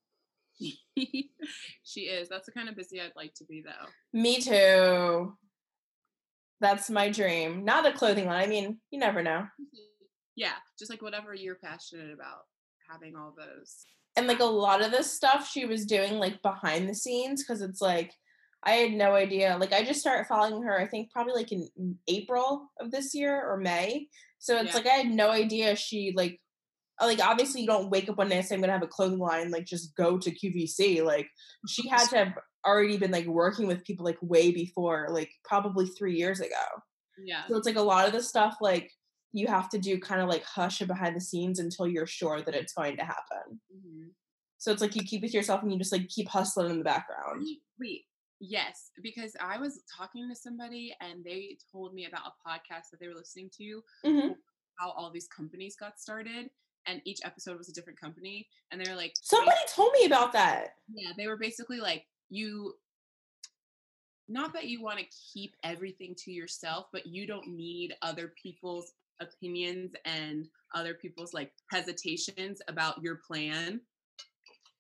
She 1.82 2.00
is. 2.02 2.28
That's 2.28 2.46
the 2.46 2.52
kind 2.52 2.68
of 2.68 2.76
busy 2.76 3.00
I'd 3.00 3.12
like 3.16 3.34
to 3.34 3.44
be, 3.44 3.62
though. 3.62 3.88
Me 4.18 4.40
too. 4.40 5.36
That's 6.60 6.88
my 6.90 7.10
dream. 7.10 7.64
Not 7.64 7.86
a 7.86 7.92
clothing 7.92 8.26
line. 8.26 8.44
I 8.44 8.46
mean, 8.46 8.78
you 8.90 8.98
never 8.98 9.22
know. 9.22 9.46
Yeah, 10.36 10.54
just 10.76 10.90
like 10.90 11.00
whatever 11.00 11.32
you're 11.32 11.54
passionate 11.62 12.12
about, 12.12 12.40
having 12.90 13.14
all 13.14 13.32
those. 13.38 13.84
and 14.16 14.26
like 14.26 14.40
a 14.40 14.44
lot 14.44 14.82
of 14.84 14.90
this 14.90 15.08
stuff 15.12 15.48
she 15.48 15.64
was 15.64 15.86
doing 15.86 16.14
like 16.14 16.42
behind 16.42 16.88
the 16.88 16.94
scenes 16.96 17.40
because 17.44 17.62
it's 17.62 17.80
like 17.80 18.12
I 18.64 18.72
had 18.72 18.90
no 18.94 19.14
idea. 19.14 19.56
Like 19.60 19.72
I 19.72 19.84
just 19.84 20.00
started 20.00 20.26
following 20.26 20.60
her, 20.64 20.76
I 20.76 20.88
think 20.88 21.12
probably 21.12 21.34
like 21.34 21.52
in 21.52 21.68
April 22.08 22.68
of 22.80 22.90
this 22.90 23.14
year 23.14 23.40
or 23.48 23.58
May. 23.58 24.08
So 24.40 24.56
it's 24.56 24.70
Yeah. 24.70 24.74
like 24.78 24.86
I 24.88 24.94
had 25.02 25.06
no 25.06 25.30
idea 25.30 25.76
she 25.76 26.12
like 26.16 26.40
like 27.00 27.20
obviously 27.20 27.60
you 27.62 27.66
don't 27.66 27.90
wake 27.90 28.08
up 28.08 28.16
one 28.18 28.28
day 28.28 28.36
and 28.38 28.46
say 28.46 28.54
I'm 28.54 28.60
gonna 28.60 28.72
have 28.72 28.82
a 28.82 28.86
clothing 28.86 29.18
line, 29.18 29.50
like 29.50 29.64
just 29.64 29.94
go 29.96 30.18
to 30.18 30.30
QVC. 30.30 31.02
Like 31.04 31.28
she 31.68 31.88
had 31.88 32.08
to 32.10 32.16
have 32.18 32.38
already 32.66 32.96
been 32.96 33.10
like 33.10 33.26
working 33.26 33.66
with 33.66 33.84
people 33.84 34.04
like 34.04 34.18
way 34.22 34.50
before, 34.52 35.08
like 35.10 35.30
probably 35.44 35.86
three 35.86 36.16
years 36.16 36.40
ago. 36.40 36.54
Yeah. 37.22 37.42
So 37.48 37.56
it's 37.56 37.66
like 37.66 37.76
a 37.76 37.82
lot 37.82 38.06
of 38.06 38.12
the 38.12 38.22
stuff 38.22 38.56
like 38.60 38.90
you 39.32 39.46
have 39.48 39.68
to 39.70 39.78
do 39.78 39.98
kind 39.98 40.20
of 40.20 40.28
like 40.28 40.44
hush 40.44 40.80
and 40.80 40.88
behind 40.88 41.16
the 41.16 41.20
scenes 41.20 41.58
until 41.58 41.86
you're 41.88 42.06
sure 42.06 42.40
that 42.42 42.54
it's 42.54 42.72
going 42.72 42.96
to 42.96 43.04
happen. 43.04 43.60
Mhm. 43.74 44.10
So 44.58 44.70
it's 44.72 44.80
like 44.80 44.94
you 44.96 45.02
keep 45.02 45.24
it 45.24 45.32
to 45.32 45.36
yourself 45.36 45.62
and 45.62 45.72
you 45.72 45.78
just 45.78 45.92
like 45.92 46.08
keep 46.08 46.28
hustling 46.28 46.70
in 46.70 46.78
the 46.78 46.84
background. 46.84 47.42
Wait, 47.44 47.58
Wait, 47.78 48.02
yes, 48.40 48.90
because 49.02 49.34
I 49.40 49.58
was 49.58 49.82
talking 49.94 50.28
to 50.28 50.34
somebody 50.36 50.94
and 51.00 51.24
they 51.24 51.58
told 51.72 51.92
me 51.94 52.06
about 52.06 52.28
a 52.28 52.48
podcast 52.48 52.90
that 52.92 53.00
they 53.00 53.08
were 53.08 53.14
listening 53.14 53.50
to, 53.58 53.82
Mhm. 54.04 54.36
how 54.78 54.90
all 54.92 55.10
these 55.10 55.26
companies 55.28 55.76
got 55.76 55.98
started, 56.00 56.48
and 56.86 57.00
each 57.04 57.20
episode 57.24 57.56
was 57.58 57.68
a 57.68 57.72
different 57.72 58.00
company, 58.00 58.46
and 58.70 58.80
they're 58.80 58.96
like, 58.96 59.14
Somebody 59.22 59.56
told 59.68 59.92
me 59.98 60.06
about 60.06 60.32
that. 60.32 60.74
yeah, 60.94 61.10
they 61.16 61.26
were 61.26 61.36
basically 61.36 61.78
like, 61.80 62.04
you. 62.30 62.74
Not 64.26 64.54
that 64.54 64.66
you 64.68 64.82
want 64.82 64.98
to 64.98 65.04
keep 65.34 65.54
everything 65.62 66.14
to 66.24 66.32
yourself, 66.32 66.86
but 66.92 67.06
you 67.06 67.26
don't 67.26 67.46
need 67.46 67.94
other 68.00 68.32
people's 68.42 68.92
opinions 69.20 69.92
and 70.06 70.46
other 70.74 70.94
people's 70.94 71.34
like 71.34 71.52
hesitations 71.70 72.62
about 72.68 73.02
your 73.02 73.16
plan 73.16 73.80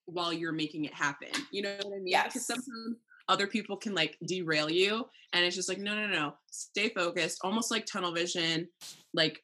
while 0.06 0.32
you're 0.32 0.50
making 0.52 0.86
it 0.86 0.94
happen. 0.94 1.28
You 1.50 1.60
know 1.62 1.74
what 1.76 1.86
I 1.86 1.98
mean? 1.98 2.06
Yeah. 2.06 2.22
Because 2.24 2.46
Yes. 2.48 2.64
sometimes 2.64 2.96
other 3.28 3.46
people 3.46 3.76
can 3.76 3.94
like 3.94 4.16
derail 4.26 4.70
you 4.70 5.06
and 5.32 5.44
it's 5.44 5.56
just 5.56 5.68
like 5.68 5.78
no 5.78 5.94
no 5.94 6.06
no 6.06 6.34
stay 6.50 6.90
focused 6.90 7.38
almost 7.42 7.70
like 7.70 7.86
tunnel 7.86 8.12
vision 8.12 8.68
like 9.14 9.42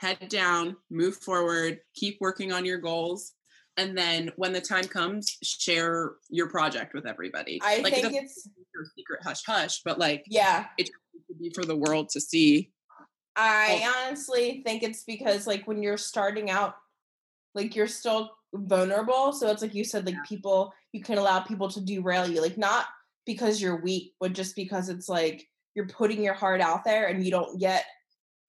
head 0.00 0.28
down 0.28 0.76
move 0.90 1.16
forward 1.16 1.80
keep 1.94 2.18
working 2.20 2.52
on 2.52 2.64
your 2.64 2.78
goals 2.78 3.32
and 3.76 3.96
then 3.96 4.30
when 4.36 4.52
the 4.52 4.60
time 4.60 4.84
comes 4.84 5.36
share 5.42 6.12
your 6.28 6.48
project 6.48 6.94
with 6.94 7.06
everybody 7.06 7.60
I 7.62 7.78
like 7.78 7.94
think 7.94 8.06
doesn't 8.06 8.24
it's 8.24 8.48
your 8.74 8.84
secret 8.96 9.20
hush 9.22 9.42
hush 9.44 9.82
but 9.84 9.98
like 9.98 10.24
yeah. 10.26 10.66
it 10.78 10.86
should 10.86 11.38
be 11.38 11.50
for 11.54 11.64
the 11.64 11.76
world 11.76 12.08
to 12.10 12.20
see 12.20 12.70
I 13.36 13.82
oh. 13.84 14.06
honestly 14.06 14.62
think 14.64 14.82
it's 14.82 15.04
because 15.04 15.46
like 15.46 15.66
when 15.66 15.82
you're 15.82 15.96
starting 15.96 16.50
out, 16.50 16.74
like 17.54 17.74
you're 17.74 17.86
still 17.86 18.30
vulnerable. 18.52 19.32
So 19.32 19.50
it's 19.50 19.62
like 19.62 19.74
you 19.74 19.84
said, 19.84 20.06
like 20.06 20.14
Yeah. 20.14 20.22
people 20.26 20.72
you 20.92 21.02
can 21.02 21.18
allow 21.18 21.40
people 21.40 21.68
to 21.70 21.80
derail 21.80 22.26
you. 22.28 22.42
Like 22.42 22.58
not 22.58 22.86
because 23.26 23.62
you're 23.62 23.80
weak, 23.80 24.14
but 24.20 24.32
just 24.32 24.56
because 24.56 24.88
it's 24.88 25.08
like 25.08 25.48
you're 25.74 25.86
putting 25.86 26.22
your 26.22 26.34
heart 26.34 26.60
out 26.60 26.84
there 26.84 27.06
and 27.06 27.24
you 27.24 27.30
don't 27.30 27.60
yet 27.60 27.84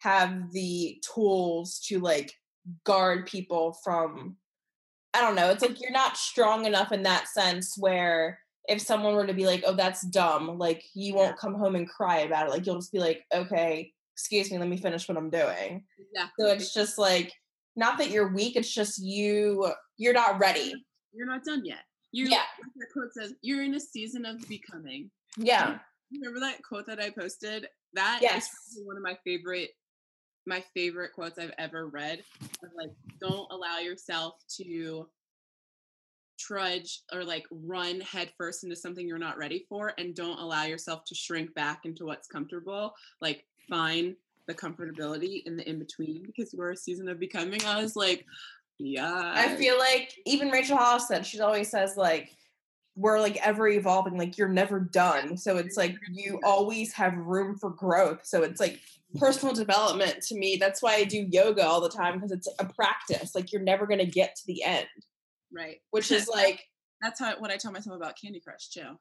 have 0.02 0.52
the 0.52 1.02
tools 1.14 1.80
to 1.88 1.99
like 1.99 2.34
guard 2.84 3.26
people 3.28 3.78
from 3.84 4.36
I 5.14 5.20
don't 5.22 5.36
know. 5.36 5.49
It's 5.49 5.62
like 5.62 5.82
you're 5.82 5.91
not 5.91 6.16
strong 6.16 6.66
enough 6.66 6.91
in 6.93 7.04
that 7.04 7.28
sense 7.28 7.76
where 7.78 8.39
if 8.70 8.80
someone 8.80 9.14
were 9.14 9.28
to 9.28 9.34
be 9.34 9.45
like, 9.45 9.64
"Oh, 9.66 9.74
that's 9.76 10.06
dumb," 10.08 10.58
like 10.58 10.84
you 10.93 11.14
won't 11.16 11.38
come 11.38 11.54
home 11.56 11.76
and 11.76 11.89
cry 11.89 12.20
about 12.20 12.47
it. 12.47 12.52
Like 12.52 12.66
you'll 12.66 12.76
just 12.78 12.93
be 12.93 12.99
like, 12.99 13.26
"Okay, 13.34 13.91
excuse 14.14 14.49
me, 14.49 14.58
let 14.58 14.70
me 14.70 14.78
finish 14.78 15.08
what 15.10 15.18
I'm 15.18 15.30
doing." 15.30 15.84
yeah 16.14 16.28
So 16.39 16.47
it's 16.47 16.74
just 16.74 16.97
like 16.97 17.32
not 17.76 17.97
that 17.97 18.10
you're 18.10 18.32
weak, 18.34 18.56
it's 18.56 18.74
just 18.74 18.99
you 19.04 19.72
you're 19.97 20.14
not 20.14 20.39
ready. 20.39 20.74
you're 21.14 21.28
not 21.28 21.43
done 21.43 21.64
yet 21.66 21.84
you 22.14 22.26
Yeah. 22.28 22.38
like 22.62 22.74
that 22.76 22.88
quote 22.93 23.14
says 23.14 23.34
you're 23.41 23.64
in 23.64 23.74
a 23.76 23.80
season 23.80 24.26
of 24.26 24.38
becoming 24.47 25.12
Yeah. 25.38 25.80
remember 26.12 26.39
that 26.41 26.62
quote 26.64 26.86
that 26.88 26.99
i 27.02 27.10
posted 27.10 27.68
that 27.93 28.18
is 28.18 28.24
Yes. 28.24 28.49
probably 28.74 28.86
one 28.88 28.97
of 28.97 29.04
my 29.04 29.18
favorite 29.26 29.72
my 30.46 30.64
favorite 30.74 31.14
quotes 31.14 31.38
i've 31.38 31.54
ever 31.58 31.88
read 31.88 32.24
like 32.76 32.92
don't 33.20 33.52
allow 33.52 33.80
yourself 33.80 34.36
to 34.48 35.08
trudge 36.39 37.02
or 37.14 37.24
like 37.24 37.46
run 37.52 38.02
headfirst 38.02 38.64
into 38.64 38.76
something 38.76 39.08
you're 39.08 39.20
not 39.20 39.38
ready 39.38 39.66
for 39.70 39.94
and 40.00 40.16
don't 40.16 40.39
allow 40.39 40.64
yourself 40.64 41.04
to 41.06 41.14
shrink 41.14 41.54
back 41.54 41.82
into 41.86 42.06
what's 42.06 42.28
comfortable 42.28 42.94
like 43.22 43.46
find 43.70 44.16
the 44.48 44.54
comfortability 44.54 45.44
in 45.46 45.56
the 45.56 45.70
in 45.70 45.78
between 45.78 46.24
because 46.26 46.54
we're 46.58 46.72
a 46.72 46.78
season 46.78 47.08
of 47.08 47.20
becoming 47.20 47.64
i 47.66 47.82
was 47.82 47.96
like 47.96 48.26
yeah. 48.84 49.34
I 49.36 49.56
feel 49.56 49.78
like 49.78 50.20
even 50.26 50.50
Rachel 50.50 50.78
Hollis 50.78 51.08
said 51.08 51.26
she 51.26 51.39
always 51.39 51.70
says 51.70 51.98
like 51.98 52.36
we're 52.96 53.20
like 53.20 53.38
ever 53.46 53.68
evolving, 53.68 54.18
like 54.18 54.38
you're 54.38 54.50
never 54.50 54.80
done. 54.80 55.38
So 55.38 55.58
it's 55.58 55.78
like 55.78 55.96
you 56.12 56.39
always 56.44 56.94
have 56.94 57.16
room 57.18 57.58
for 57.58 57.70
growth. 57.70 58.26
So 58.26 58.44
it's 58.44 58.60
like 58.60 58.80
personal 59.18 59.54
development 59.54 60.22
to 60.24 60.36
me. 60.36 60.58
That's 60.58 60.82
why 60.82 60.96
I 60.96 61.04
do 61.06 61.28
yoga 61.30 61.66
all 61.66 61.82
the 61.82 61.89
time 61.89 62.16
because 62.16 62.32
it's 62.32 62.48
a 62.60 62.66
practice. 62.66 63.34
Like 63.34 63.52
you're 63.52 63.62
never 63.62 63.88
gonna 63.88 64.06
get 64.06 64.36
to 64.36 64.48
the 64.48 64.64
end. 64.64 64.88
right 65.54 65.78
Which 65.92 66.12
is 66.12 66.28
like 66.34 66.68
that's 67.02 67.20
how 67.20 67.34
what 67.39 67.50
i 67.50 67.58
tell 67.58 67.72
myself 67.72 67.96
about 67.96 68.16
candy 68.22 68.39
crush 68.39 68.70
too 68.70 68.98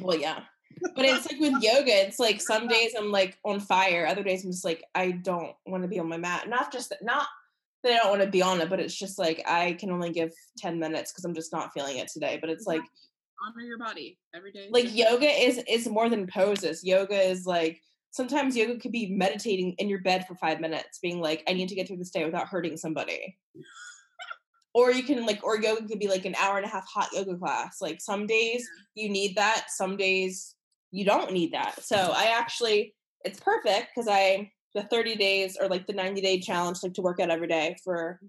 Well, 0.00 0.16
yeah. 0.18 0.40
But 0.94 1.04
it's 1.04 1.30
like 1.30 1.40
with 1.40 1.54
yoga, 1.62 1.92
it's 2.06 2.18
like 2.18 2.40
some 2.40 2.68
days 2.68 2.92
I'm 2.98 3.10
like 3.10 3.38
on 3.44 3.60
fire, 3.60 4.06
other 4.06 4.22
days 4.22 4.44
I'm 4.44 4.50
just 4.50 4.64
like 4.64 4.84
I 4.94 5.12
don't 5.12 5.54
want 5.66 5.82
to 5.82 5.88
be 5.88 5.98
on 5.98 6.08
my 6.08 6.16
mat. 6.16 6.48
Not 6.48 6.72
just 6.72 6.90
that, 6.90 7.02
not 7.04 7.26
I 7.84 7.98
don't 7.98 8.10
want 8.10 8.22
to 8.22 8.28
be 8.28 8.42
on 8.42 8.60
it, 8.60 8.68
but 8.68 8.80
it's 8.80 8.96
just 8.96 9.18
like 9.18 9.42
I 9.46 9.74
can 9.74 9.90
only 9.90 10.10
give 10.10 10.32
10 10.58 10.78
minutes 10.78 11.12
because 11.12 11.24
I'm 11.24 11.34
just 11.34 11.52
not 11.52 11.72
feeling 11.72 11.98
it 11.98 12.08
today. 12.08 12.38
But 12.40 12.50
it's 12.50 12.66
like 12.66 12.82
honor 13.46 13.64
your 13.64 13.78
body 13.78 14.18
every 14.34 14.52
day. 14.52 14.68
like 14.70 14.94
yoga 14.94 15.26
is 15.26 15.62
is 15.68 15.86
more 15.86 16.08
than 16.08 16.26
poses. 16.26 16.84
Yoga 16.84 17.18
is 17.18 17.46
like 17.46 17.80
sometimes 18.10 18.56
yoga 18.56 18.78
could 18.78 18.92
be 18.92 19.10
meditating 19.10 19.74
in 19.78 19.88
your 19.88 20.00
bed 20.00 20.26
for 20.26 20.34
five 20.36 20.60
minutes, 20.60 20.98
being 21.00 21.20
like, 21.20 21.44
I 21.48 21.52
need 21.52 21.68
to 21.68 21.74
get 21.74 21.86
through 21.86 21.98
this 21.98 22.10
day 22.10 22.24
without 22.24 22.48
hurting 22.48 22.76
somebody. 22.76 23.36
or 24.74 24.90
you 24.90 25.02
can 25.02 25.24
like 25.26 25.44
or 25.44 25.60
yoga 25.60 25.86
could 25.86 25.98
be 25.98 26.08
like 26.08 26.24
an 26.24 26.34
hour 26.40 26.56
and 26.56 26.66
a 26.66 26.68
half 26.68 26.86
hot 26.88 27.08
yoga 27.12 27.36
class. 27.36 27.80
Like 27.80 28.00
some 28.00 28.26
days 28.26 28.66
you 28.94 29.08
need 29.08 29.36
that, 29.36 29.66
some 29.68 29.96
days 29.96 30.54
you 30.90 31.04
don't 31.04 31.32
need 31.32 31.52
that. 31.52 31.82
So 31.82 31.96
I 31.96 32.34
actually 32.36 32.94
it's 33.24 33.40
perfect 33.40 33.88
because 33.94 34.08
I 34.08 34.50
the 34.76 34.82
30 34.84 35.16
days 35.16 35.56
or 35.58 35.68
like 35.68 35.86
the 35.86 35.92
90 35.94 36.20
day 36.20 36.38
challenge 36.38 36.78
like 36.82 36.92
to 36.92 37.02
work 37.02 37.18
out 37.18 37.30
every 37.30 37.48
day 37.48 37.76
for 37.82 38.20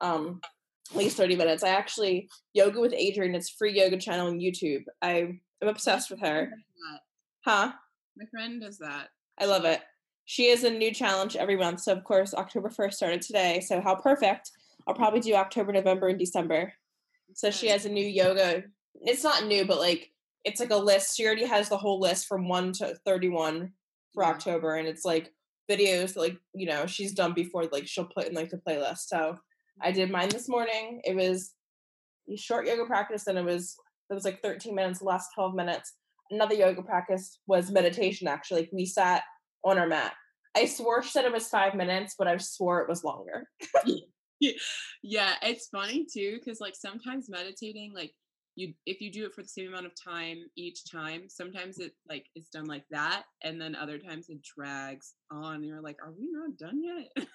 um 0.00 0.40
at 0.90 0.96
least 0.96 1.16
30 1.16 1.36
minutes. 1.36 1.62
I 1.62 1.68
actually 1.68 2.28
yoga 2.52 2.80
with 2.80 2.92
Adriene, 2.92 3.36
it's 3.36 3.48
free 3.48 3.72
yoga 3.72 3.96
channel 3.96 4.26
on 4.26 4.40
YouTube. 4.40 4.82
I 5.00 5.38
am 5.62 5.68
obsessed 5.68 6.10
with 6.10 6.20
her. 6.20 6.50
Huh? 7.44 7.72
My 8.16 8.26
friend 8.26 8.60
does 8.60 8.78
that. 8.78 9.08
I 9.38 9.46
love 9.46 9.64
it. 9.64 9.80
She 10.24 10.50
has 10.50 10.64
a 10.64 10.70
new 10.70 10.92
challenge 10.92 11.36
every 11.36 11.56
month. 11.56 11.80
So 11.80 11.92
of 11.92 12.04
course 12.04 12.34
October 12.34 12.68
1st 12.68 12.94
started 12.94 13.22
today. 13.22 13.60
So 13.60 13.80
how 13.80 13.94
perfect. 13.94 14.50
I'll 14.86 14.94
probably 14.94 15.20
do 15.20 15.34
October, 15.34 15.72
November, 15.72 16.08
and 16.08 16.18
December. 16.18 16.72
So 17.34 17.52
she 17.52 17.68
has 17.68 17.86
a 17.86 17.88
new 17.88 18.04
yoga. 18.04 18.64
It's 18.96 19.22
not 19.22 19.46
new, 19.46 19.64
but 19.64 19.78
like 19.78 20.10
it's 20.44 20.58
like 20.58 20.70
a 20.70 20.76
list. 20.76 21.16
She 21.16 21.24
already 21.24 21.46
has 21.46 21.68
the 21.68 21.78
whole 21.78 22.00
list 22.00 22.26
from 22.26 22.48
1 22.48 22.72
to 22.74 22.96
31 23.06 23.72
for 24.12 24.24
October. 24.24 24.74
And 24.74 24.88
it's 24.88 25.04
like 25.04 25.32
videos 25.76 26.16
like, 26.16 26.36
you 26.54 26.66
know, 26.66 26.86
she's 26.86 27.12
done 27.12 27.32
before, 27.32 27.64
like 27.72 27.86
she'll 27.86 28.04
put 28.04 28.28
in 28.28 28.34
like 28.34 28.50
the 28.50 28.58
playlist. 28.58 29.06
So 29.06 29.38
I 29.80 29.88
mm-hmm. 29.88 29.96
did 29.96 30.10
mine 30.10 30.28
this 30.28 30.48
morning. 30.48 31.00
It 31.04 31.16
was 31.16 31.54
a 32.32 32.36
short 32.36 32.66
yoga 32.66 32.84
practice 32.84 33.26
and 33.26 33.38
it 33.38 33.44
was 33.44 33.76
it 34.10 34.14
was 34.14 34.24
like 34.24 34.42
13 34.42 34.74
minutes, 34.74 34.98
the 34.98 35.06
last 35.06 35.30
12 35.34 35.54
minutes. 35.54 35.94
Another 36.30 36.54
yoga 36.54 36.82
practice 36.82 37.38
was 37.46 37.70
meditation 37.70 38.28
actually. 38.28 38.62
Like 38.62 38.70
we 38.72 38.86
sat 38.86 39.22
on 39.64 39.78
our 39.78 39.86
mat. 39.86 40.12
I 40.54 40.66
swore 40.66 41.02
she 41.02 41.10
said 41.10 41.24
it 41.24 41.32
was 41.32 41.48
five 41.48 41.74
minutes, 41.74 42.14
but 42.18 42.28
I 42.28 42.36
swore 42.36 42.80
it 42.80 42.88
was 42.88 43.04
longer. 43.04 43.48
yeah, 45.02 45.34
it's 45.42 45.68
funny 45.68 46.06
too 46.12 46.38
because 46.38 46.60
like 46.60 46.74
sometimes 46.76 47.30
meditating, 47.30 47.92
like 47.94 48.12
you 48.54 48.74
if 48.86 49.00
you 49.00 49.10
do 49.10 49.24
it 49.24 49.32
for 49.34 49.42
the 49.42 49.48
same 49.48 49.68
amount 49.68 49.86
of 49.86 49.92
time 49.94 50.44
each 50.56 50.90
time, 50.90 51.28
sometimes 51.28 51.78
it 51.78 51.94
like 52.08 52.26
is 52.34 52.48
done 52.48 52.66
like 52.66 52.84
that, 52.90 53.24
and 53.42 53.60
then 53.60 53.74
other 53.74 53.98
times 53.98 54.28
it 54.28 54.42
drags 54.42 55.14
on. 55.30 55.62
You're 55.64 55.80
like, 55.80 55.96
are 56.02 56.12
we 56.12 56.28
not 56.30 56.56
done 56.56 56.82
yet? 56.82 57.26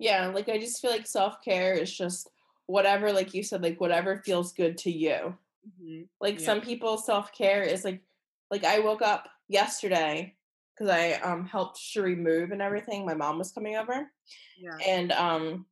Yeah, 0.00 0.26
like 0.26 0.48
I 0.48 0.58
just 0.58 0.80
feel 0.82 0.90
like 0.90 1.06
self 1.06 1.40
care 1.44 1.74
is 1.74 1.96
just 1.96 2.28
whatever, 2.66 3.12
like 3.12 3.32
you 3.32 3.42
said, 3.44 3.62
like 3.62 3.80
whatever 3.80 4.16
feels 4.24 4.52
good 4.52 4.76
to 4.78 4.90
you. 4.90 5.38
Mhm. 5.80 6.08
Like 6.20 6.40
Yeah. 6.40 6.46
some 6.46 6.60
people 6.60 6.98
self 6.98 7.32
care 7.32 7.62
is 7.62 7.84
like 7.84 8.02
like 8.50 8.64
I 8.64 8.80
woke 8.80 9.02
up 9.02 9.28
yesterday 9.48 10.36
because 10.74 10.90
I 10.92 11.12
um 11.20 11.46
helped 11.46 11.78
Sheree 11.78 12.18
move 12.18 12.50
and 12.50 12.60
everything. 12.60 13.06
My 13.06 13.14
mom 13.14 13.38
was 13.38 13.52
coming 13.52 13.76
over. 13.76 14.10
Yeah. 14.58 14.76
and 14.84 15.12
um 15.12 15.66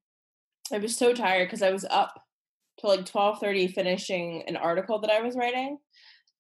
I 0.73 0.79
was 0.79 0.97
so 0.97 1.13
tired 1.13 1.49
because 1.49 1.63
I 1.63 1.73
was 1.73 1.85
up 1.91 2.25
till 2.83 2.91
like 2.91 3.07
twelve 3.07 3.39
thirty 3.41 3.69
finishing 3.69 4.43
an 4.49 4.57
article 4.57 4.99
that 4.99 5.11
I 5.11 5.23
was 5.23 5.37
writing. 5.37 5.79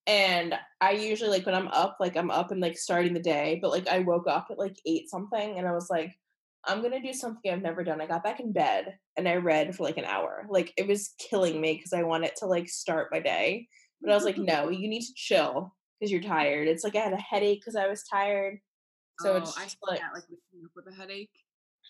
And 0.06 0.54
I 0.80 0.92
usually 0.92 1.30
like 1.30 1.46
when 1.46 1.54
I'm 1.54 1.68
up, 1.68 1.96
like 2.00 2.16
I'm 2.16 2.30
up 2.30 2.50
and 2.50 2.60
like 2.60 2.76
starting 2.76 3.14
the 3.14 3.20
day, 3.20 3.58
but 3.62 3.70
like 3.70 3.88
I 3.88 4.00
woke 4.00 4.26
up 4.28 4.48
at 4.50 4.58
like 4.58 4.76
eight 4.84 5.08
something 5.08 5.58
and 5.58 5.66
I 5.66 5.72
was 5.72 5.88
like, 5.88 6.12
I'm 6.64 6.82
gonna 6.82 7.00
do 7.00 7.12
something 7.12 7.50
I've 7.50 7.62
never 7.62 7.84
done. 7.84 8.00
I 8.00 8.06
got 8.06 8.24
back 8.24 8.40
in 8.40 8.52
bed 8.52 8.96
and 9.16 9.28
I 9.28 9.36
read 9.36 9.74
for 9.74 9.84
like 9.84 9.98
an 9.98 10.04
hour. 10.04 10.44
Like 10.50 10.72
it 10.76 10.88
was 10.88 11.14
killing 11.18 11.60
me 11.60 11.74
because 11.74 11.92
I 11.92 12.02
wanted 12.02 12.32
to 12.38 12.46
like 12.46 12.68
start 12.68 13.08
my 13.12 13.20
day. 13.20 13.68
But 14.00 14.10
I 14.10 14.14
was 14.14 14.24
like, 14.24 14.38
no, 14.38 14.68
you 14.70 14.88
need 14.88 15.02
to 15.02 15.14
chill 15.14 15.74
because 16.00 16.10
you're 16.10 16.20
tired. 16.20 16.66
It's 16.66 16.82
like 16.82 16.96
I 16.96 17.00
had 17.00 17.12
a 17.12 17.16
headache 17.16 17.60
because 17.60 17.76
I 17.76 17.86
was 17.86 18.02
tired. 18.02 18.58
So 19.20 19.34
oh, 19.34 19.36
it's 19.36 19.56
I 19.56 19.62
like 19.88 20.00
that, 20.00 20.14
like 20.14 20.24
waking 20.28 20.64
up 20.64 20.72
with 20.74 20.92
a 20.92 20.96
headache 20.96 21.30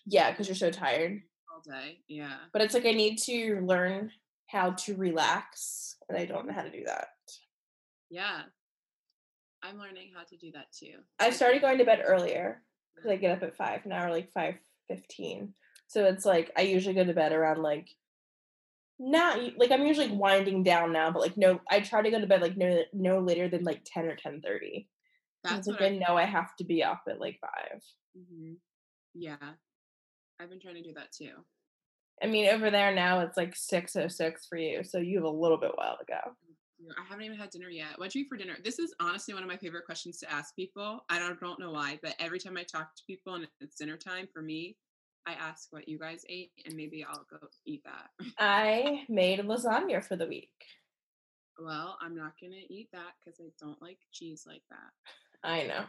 yeah, 0.06 0.30
because 0.30 0.48
you're 0.48 0.56
so 0.56 0.70
tired. 0.70 1.22
all 1.52 1.62
day. 1.64 2.00
Yeah. 2.08 2.36
But 2.52 2.62
it's 2.62 2.74
like 2.74 2.86
I 2.86 2.92
need 2.92 3.18
to 3.24 3.60
learn 3.64 4.10
how 4.52 4.72
to 4.72 4.94
relax, 4.94 5.96
and 6.08 6.18
I 6.18 6.26
don't 6.26 6.46
know 6.46 6.52
how 6.52 6.62
to 6.62 6.70
do 6.70 6.84
that. 6.84 7.08
Yeah. 8.10 8.42
I'm 9.62 9.78
learning 9.78 10.10
how 10.14 10.24
to 10.24 10.36
do 10.36 10.52
that 10.52 10.66
too. 10.72 10.98
I 11.18 11.30
started 11.30 11.62
going 11.62 11.78
to 11.78 11.84
bed 11.84 12.02
earlier 12.04 12.62
because 12.94 13.10
I 13.10 13.16
get 13.16 13.36
up 13.36 13.42
at 13.42 13.56
five 13.56 13.86
now, 13.86 14.06
or 14.06 14.10
like 14.10 14.30
five 14.32 14.56
fifteen. 14.88 15.54
So 15.86 16.04
it's 16.04 16.26
like 16.26 16.50
I 16.56 16.62
usually 16.62 16.94
go 16.94 17.04
to 17.04 17.14
bed 17.14 17.32
around 17.32 17.62
like 17.62 17.88
not 18.98 19.38
like 19.56 19.70
I'm 19.70 19.86
usually 19.86 20.10
winding 20.10 20.62
down 20.64 20.92
now, 20.92 21.10
but 21.10 21.22
like 21.22 21.36
no, 21.36 21.60
I 21.70 21.80
try 21.80 22.02
to 22.02 22.10
go 22.10 22.20
to 22.20 22.26
bed 22.26 22.42
like 22.42 22.56
no 22.56 22.82
no 22.92 23.20
later 23.20 23.48
than 23.48 23.64
like 23.64 23.82
ten 23.84 24.06
or 24.06 24.16
ten 24.16 24.40
thirty. 24.40 24.88
That's 25.44 25.66
like 25.66 25.80
what 25.80 25.86
I 25.90 25.96
know 25.96 26.16
I 26.16 26.24
have 26.24 26.54
to 26.56 26.64
be 26.64 26.82
up 26.82 27.02
at 27.08 27.20
like 27.20 27.38
five. 27.40 27.80
hmm 28.16 28.54
Yeah. 29.14 29.36
I've 30.40 30.50
been 30.50 30.60
trying 30.60 30.74
to 30.74 30.82
do 30.82 30.94
that 30.94 31.12
too. 31.12 31.32
I 32.22 32.26
mean, 32.26 32.48
over 32.48 32.70
there 32.70 32.94
now 32.94 33.20
it's 33.20 33.36
like 33.36 33.54
six 33.56 33.96
oh 33.96 34.08
six 34.08 34.46
for 34.46 34.56
you, 34.56 34.82
so 34.84 34.98
you 34.98 35.18
have 35.18 35.24
a 35.24 35.28
little 35.28 35.58
bit 35.58 35.72
while 35.74 35.96
to 35.98 36.04
go. 36.06 36.32
Mm, 36.82 36.92
I 36.98 37.08
haven't 37.08 37.24
even 37.24 37.38
had 37.38 37.50
dinner 37.50 37.68
yet. 37.68 37.96
What'd 37.96 38.14
you 38.14 38.22
eat 38.22 38.28
for 38.28 38.36
dinner? 38.36 38.56
This 38.62 38.78
is 38.78 38.94
honestly 39.00 39.34
one 39.34 39.42
of 39.42 39.48
my 39.48 39.56
favorite 39.56 39.86
questions 39.86 40.18
to 40.18 40.32
ask 40.32 40.54
people. 40.54 41.04
I 41.08 41.18
don't, 41.18 41.38
don't 41.40 41.60
know 41.60 41.70
why, 41.70 41.98
but 42.02 42.14
every 42.18 42.38
time 42.38 42.56
I 42.56 42.64
talk 42.64 42.94
to 42.94 43.02
people 43.06 43.34
and 43.34 43.46
it's 43.60 43.76
dinner 43.76 43.96
time 43.96 44.28
for 44.32 44.42
me, 44.42 44.76
I 45.26 45.32
ask 45.34 45.68
what 45.70 45.88
you 45.88 45.98
guys 45.98 46.24
ate 46.28 46.50
and 46.66 46.74
maybe 46.74 47.04
I'll 47.04 47.26
go 47.30 47.46
eat 47.64 47.82
that. 47.84 48.10
I 48.38 49.04
made 49.08 49.40
lasagna 49.40 50.04
for 50.04 50.16
the 50.16 50.26
week. 50.26 50.50
Well, 51.58 51.96
I'm 52.00 52.16
not 52.16 52.32
going 52.40 52.52
to 52.52 52.72
eat 52.74 52.88
that 52.92 53.12
because 53.24 53.40
I 53.40 53.50
don't 53.60 53.80
like 53.80 53.98
cheese 54.10 54.44
like 54.46 54.62
that. 54.70 55.48
I 55.48 55.64
know. 55.64 55.84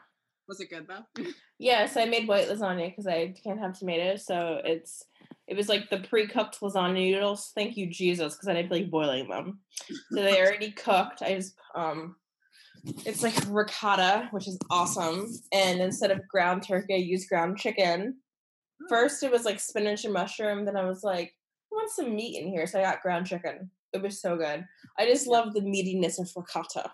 Was 0.47 0.59
it 0.59 0.69
good 0.69 0.87
though? 0.87 1.23
Yes, 1.57 1.95
I 1.95 2.05
made 2.05 2.27
white 2.27 2.49
lasagna 2.49 2.89
because 2.89 3.07
I 3.07 3.33
can't 3.43 3.59
have 3.59 3.77
tomatoes, 3.77 4.25
so 4.25 4.59
it's 4.65 5.03
it 5.47 5.55
was 5.55 5.69
like 5.69 5.89
the 5.89 5.99
pre-cooked 5.99 6.59
lasagna 6.61 7.11
noodles. 7.11 7.51
Thank 7.55 7.77
you, 7.77 7.89
Jesus, 7.89 8.35
because 8.35 8.47
I 8.47 8.53
didn't 8.53 8.69
feel 8.69 8.79
like 8.79 8.91
boiling 8.91 9.29
them. 9.29 9.59
So 10.11 10.21
they 10.21 10.41
already 10.45 10.71
cooked. 10.71 11.21
I 11.21 11.35
just 11.35 11.55
um, 11.75 12.15
it's 13.05 13.23
like 13.23 13.35
ricotta, 13.47 14.27
which 14.31 14.47
is 14.47 14.57
awesome. 14.69 15.27
And 15.53 15.79
instead 15.79 16.11
of 16.11 16.27
ground 16.27 16.63
turkey, 16.67 16.95
I 16.95 16.97
used 16.97 17.29
ground 17.29 17.57
chicken. 17.57 18.17
Oh, 18.81 18.85
First, 18.89 19.23
it 19.23 19.31
was 19.31 19.45
like 19.45 19.59
spinach 19.59 20.03
and 20.03 20.13
mushroom. 20.13 20.65
Then 20.65 20.75
I 20.75 20.85
was 20.85 21.03
like, 21.03 21.33
I 21.71 21.75
want 21.75 21.91
some 21.91 22.15
meat 22.15 22.41
in 22.41 22.49
here, 22.49 22.67
so 22.67 22.79
I 22.79 22.83
got 22.83 23.01
ground 23.01 23.27
chicken. 23.27 23.71
It 23.93 24.01
was 24.01 24.21
so 24.21 24.35
good. 24.35 24.65
I 24.97 25.05
just 25.05 25.27
love 25.27 25.53
the 25.53 25.61
meatiness 25.61 26.19
of 26.19 26.29
ricotta. 26.35 26.91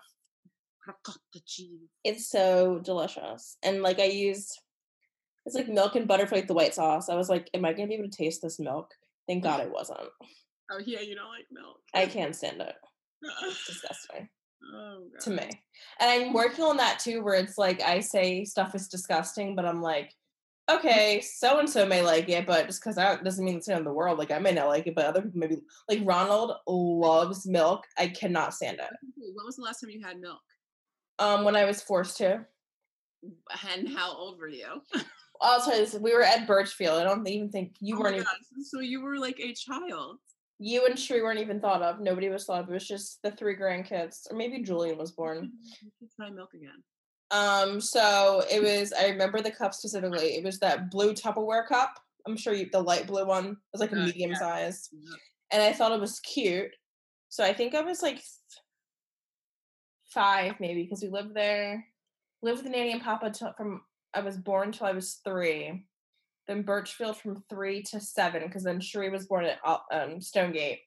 Ricotta 0.90 1.44
cheese. 1.46 1.88
It's 2.04 2.28
so 2.28 2.80
delicious. 2.80 3.56
And 3.62 3.82
like 3.82 3.98
I 3.98 4.04
used 4.04 4.58
it's 5.46 5.54
like 5.54 5.68
milk 5.68 5.96
and 5.96 6.06
butter 6.06 6.26
for 6.26 6.36
like 6.36 6.46
the 6.46 6.54
white 6.54 6.74
sauce. 6.74 7.08
I 7.08 7.16
was 7.16 7.28
like, 7.28 7.48
am 7.54 7.64
I 7.64 7.72
gonna 7.72 7.88
be 7.88 7.94
able 7.94 8.10
to 8.10 8.16
taste 8.16 8.42
this 8.42 8.60
milk? 8.60 8.92
Thank 9.26 9.42
God 9.42 9.60
I 9.62 9.66
wasn't. 9.66 10.00
Oh 10.70 10.80
yeah, 10.84 11.00
you 11.00 11.14
don't 11.14 11.28
like 11.28 11.46
milk. 11.50 11.80
I 11.94 12.06
can't 12.06 12.36
stand 12.36 12.60
it. 12.60 12.74
It's 13.42 13.66
disgusting 13.66 14.28
oh 14.74 15.04
god. 15.12 15.20
to 15.22 15.30
me. 15.30 15.50
And 16.00 16.10
I'm 16.10 16.32
working 16.32 16.64
on 16.64 16.76
that 16.78 16.98
too, 16.98 17.22
where 17.22 17.34
it's 17.34 17.58
like 17.58 17.82
I 17.82 18.00
say 18.00 18.44
stuff 18.44 18.74
is 18.74 18.88
disgusting, 18.88 19.56
but 19.56 19.64
I'm 19.64 19.82
like, 19.82 20.14
okay, 20.70 21.20
so 21.20 21.58
and 21.58 21.68
so 21.68 21.86
may 21.86 22.02
like 22.02 22.28
it, 22.28 22.46
but 22.46 22.66
just 22.66 22.80
because 22.80 22.96
that 22.96 23.24
doesn't 23.24 23.44
mean 23.44 23.56
it's 23.56 23.66
the 23.66 23.72
end 23.72 23.80
of 23.80 23.86
the 23.86 23.92
world. 23.92 24.18
Like 24.18 24.30
I 24.30 24.38
may 24.38 24.52
not 24.52 24.68
like 24.68 24.86
it, 24.86 24.94
but 24.94 25.06
other 25.06 25.22
people 25.22 25.40
maybe 25.40 25.56
like 25.88 26.00
Ronald 26.04 26.52
loves 26.66 27.46
milk. 27.46 27.84
I 27.98 28.08
cannot 28.08 28.54
stand 28.54 28.78
it. 28.78 28.90
When 29.16 29.46
was 29.46 29.56
the 29.56 29.62
last 29.62 29.80
time 29.80 29.90
you 29.90 30.02
had 30.04 30.20
milk? 30.20 30.40
Um, 31.20 31.44
when 31.44 31.54
I 31.54 31.64
was 31.66 31.82
forced 31.82 32.16
to. 32.18 32.44
And 33.76 33.88
how 33.88 34.12
old 34.16 34.38
were 34.38 34.48
you? 34.48 34.66
I'll 35.42 35.60
tell 35.60 35.74
you 35.78 35.84
this. 35.84 35.94
We 35.94 36.14
were 36.14 36.22
at 36.22 36.46
Birchfield. 36.46 36.98
I 36.98 37.04
don't 37.04 37.26
even 37.28 37.50
think 37.50 37.74
you 37.80 37.96
Oh 37.96 38.00
weren't 38.00 38.16
even 38.16 38.26
So 38.64 38.80
you 38.80 39.02
were 39.02 39.18
like 39.18 39.38
a 39.38 39.52
child. 39.54 40.16
you 40.58 40.86
and 40.86 40.94
Sheree 40.96 41.22
weren't 41.22 41.38
even 41.40 41.60
thought 41.60 41.82
of. 41.82 42.00
Nobody 42.00 42.28
was 42.30 42.44
thought 42.46 42.62
of. 42.64 42.70
It 42.70 42.72
was 42.74 42.88
just 42.88 43.20
the 43.22 43.30
three 43.32 43.56
grandkids, 43.56 44.30
or 44.30 44.36
maybe 44.36 44.62
Julian 44.62 44.96
was 44.98 45.12
born. 45.12 45.50
Try 46.16 46.30
milk 46.30 46.50
again. 46.54 46.82
Um, 47.30 47.80
so 47.80 48.42
it 48.50 48.62
was. 48.80 48.92
I 48.92 49.08
remember 49.08 49.40
the 49.42 49.50
cup 49.50 49.74
specifically. 49.74 50.36
It 50.36 50.44
was 50.44 50.58
that 50.60 50.90
blue 50.90 51.12
Tupperware 51.12 51.66
cup. 51.66 51.92
I'm 52.26 52.36
sure 52.36 52.52
you 52.54 52.68
the 52.72 52.80
light 52.82 53.06
blue 53.06 53.26
one. 53.26 53.46
It 53.46 53.56
was 53.72 53.80
like 53.80 53.92
a 53.92 54.00
Uh, 54.00 54.06
medium 54.06 54.30
yeah. 54.32 54.38
size, 54.38 54.88
Yep. 54.92 55.18
and 55.52 55.62
I 55.62 55.72
thought 55.74 55.92
it 55.92 56.00
was 56.00 56.20
cute. 56.20 56.70
So 57.28 57.44
I 57.44 57.52
think 57.54 57.74
I 57.74 57.82
was 57.82 58.02
like 58.02 58.22
five, 60.12 60.54
maybe, 60.60 60.82
because 60.82 61.02
we 61.02 61.08
lived 61.08 61.34
there. 61.34 61.86
Lived 62.42 62.62
with 62.62 62.72
Nanny 62.72 62.92
and 62.92 63.02
Papa 63.02 63.30
till 63.30 63.52
from 63.52 63.82
I 64.14 64.20
was 64.20 64.36
born 64.36 64.72
till 64.72 64.86
I 64.86 64.92
was 64.92 65.20
three. 65.24 65.86
Then 66.48 66.62
Birchfield 66.62 67.16
from 67.16 67.44
three 67.48 67.82
to 67.84 68.00
seven, 68.00 68.42
because 68.44 68.64
then 68.64 68.80
Sheree 68.80 69.12
was 69.12 69.26
born 69.26 69.44
at 69.44 69.58
um, 69.92 70.20
Stonegate. 70.20 70.80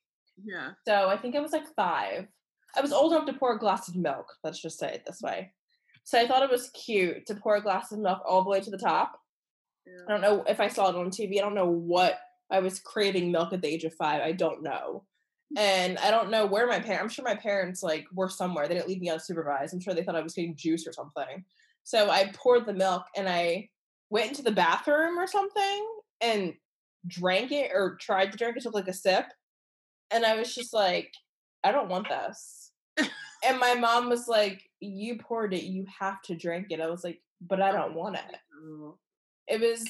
Yeah. 0.43 0.71
So 0.86 1.09
I 1.09 1.17
think 1.17 1.36
I 1.36 1.39
was 1.39 1.53
like 1.53 1.74
five. 1.76 2.28
I 2.76 2.82
was 2.82 2.91
old 2.91 3.13
enough 3.13 3.28
to 3.28 3.34
pour 3.34 3.55
a 3.55 3.59
glass 3.59 3.88
of 3.88 3.95
milk. 3.95 4.34
Let's 4.43 4.61
just 4.61 4.80
say 4.80 4.93
it 4.93 5.03
this 5.05 5.21
way. 5.21 5.53
So 6.03 6.19
I 6.19 6.28
thought 6.28 6.43
it 6.43 6.49
was 6.49 6.71
cute 6.71 7.26
to 7.28 7.36
pour 7.36 7.55
a 7.55 7.61
glass 7.61 7.91
of 7.91 7.99
milk 7.99 8.21
all 8.28 8.43
the 8.43 8.49
way 8.49 8.59
to 8.59 8.71
the 8.71 8.78
top. 8.78 9.19
I 10.07 10.11
don't 10.11 10.21
know 10.21 10.43
if 10.47 10.59
I 10.59 10.67
saw 10.67 10.89
it 10.89 10.95
on 10.95 11.11
TV. 11.11 11.38
I 11.38 11.41
don't 11.41 11.55
know 11.55 11.69
what 11.69 12.19
I 12.49 12.59
was 12.59 12.80
craving 12.80 13.32
milk 13.32 13.53
at 13.53 13.61
the 13.61 13.67
age 13.67 13.84
of 13.84 13.93
five. 13.93 14.21
I 14.21 14.32
don't 14.32 14.63
know. 14.63 15.03
And 15.58 15.97
I 15.99 16.10
don't 16.10 16.32
know 16.32 16.45
where 16.45 16.68
my 16.68 16.80
parents, 16.80 17.01
I'm 17.04 17.10
sure 17.10 17.26
my 17.26 17.36
parents 17.36 17.84
like 17.84 18.06
were 18.14 18.30
somewhere. 18.30 18.68
They 18.68 18.76
didn't 18.76 18.88
leave 18.88 19.01
me 19.01 19.10
unsupervised. 19.10 19.74
I'm 19.74 19.80
sure 19.80 19.93
they 19.93 20.04
thought 20.04 20.16
I 20.16 20.22
was 20.22 20.34
getting 20.34 20.56
juice 20.56 20.88
or 20.88 20.93
something. 20.93 21.45
So 21.84 22.10
I 22.10 22.32
poured 22.34 22.66
the 22.66 22.74
milk 22.74 23.04
and 23.16 23.30
I 23.30 23.70
went 24.10 24.30
into 24.30 24.41
the 24.41 24.51
bathroom 24.51 25.18
or 25.18 25.28
something 25.28 25.88
and 26.22 26.54
drank 27.08 27.51
it 27.51 27.72
or 27.74 27.97
tried 27.99 28.32
to 28.32 28.38
drink 28.38 28.58
it, 28.58 28.64
took 28.64 28.74
like 28.74 28.88
a 28.88 28.93
sip. 28.93 29.26
And 30.12 30.26
I 30.26 30.36
was 30.36 30.56
just 30.56 30.74
like, 30.74 31.12
I 31.64 31.72
don't 31.72 31.89
want 31.89 32.08
this. 32.10 32.72
and 32.97 33.60
my 33.60 33.74
mom 33.76 34.10
was 34.10 34.28
like, 34.28 34.64
You 34.80 35.18
poured 35.18 35.54
it, 35.54 35.64
you 35.64 35.86
have 35.99 36.22
to 36.24 36.36
drink 36.36 36.68
it. 36.70 36.82
I 36.82 36.89
was 36.89 37.04
like, 37.04 37.22
But 37.41 37.62
I 37.62 37.70
oh 37.72 37.74
don't 37.74 37.95
want 37.95 38.16
it. 38.16 38.36
It 39.47 39.62
was, 39.62 39.84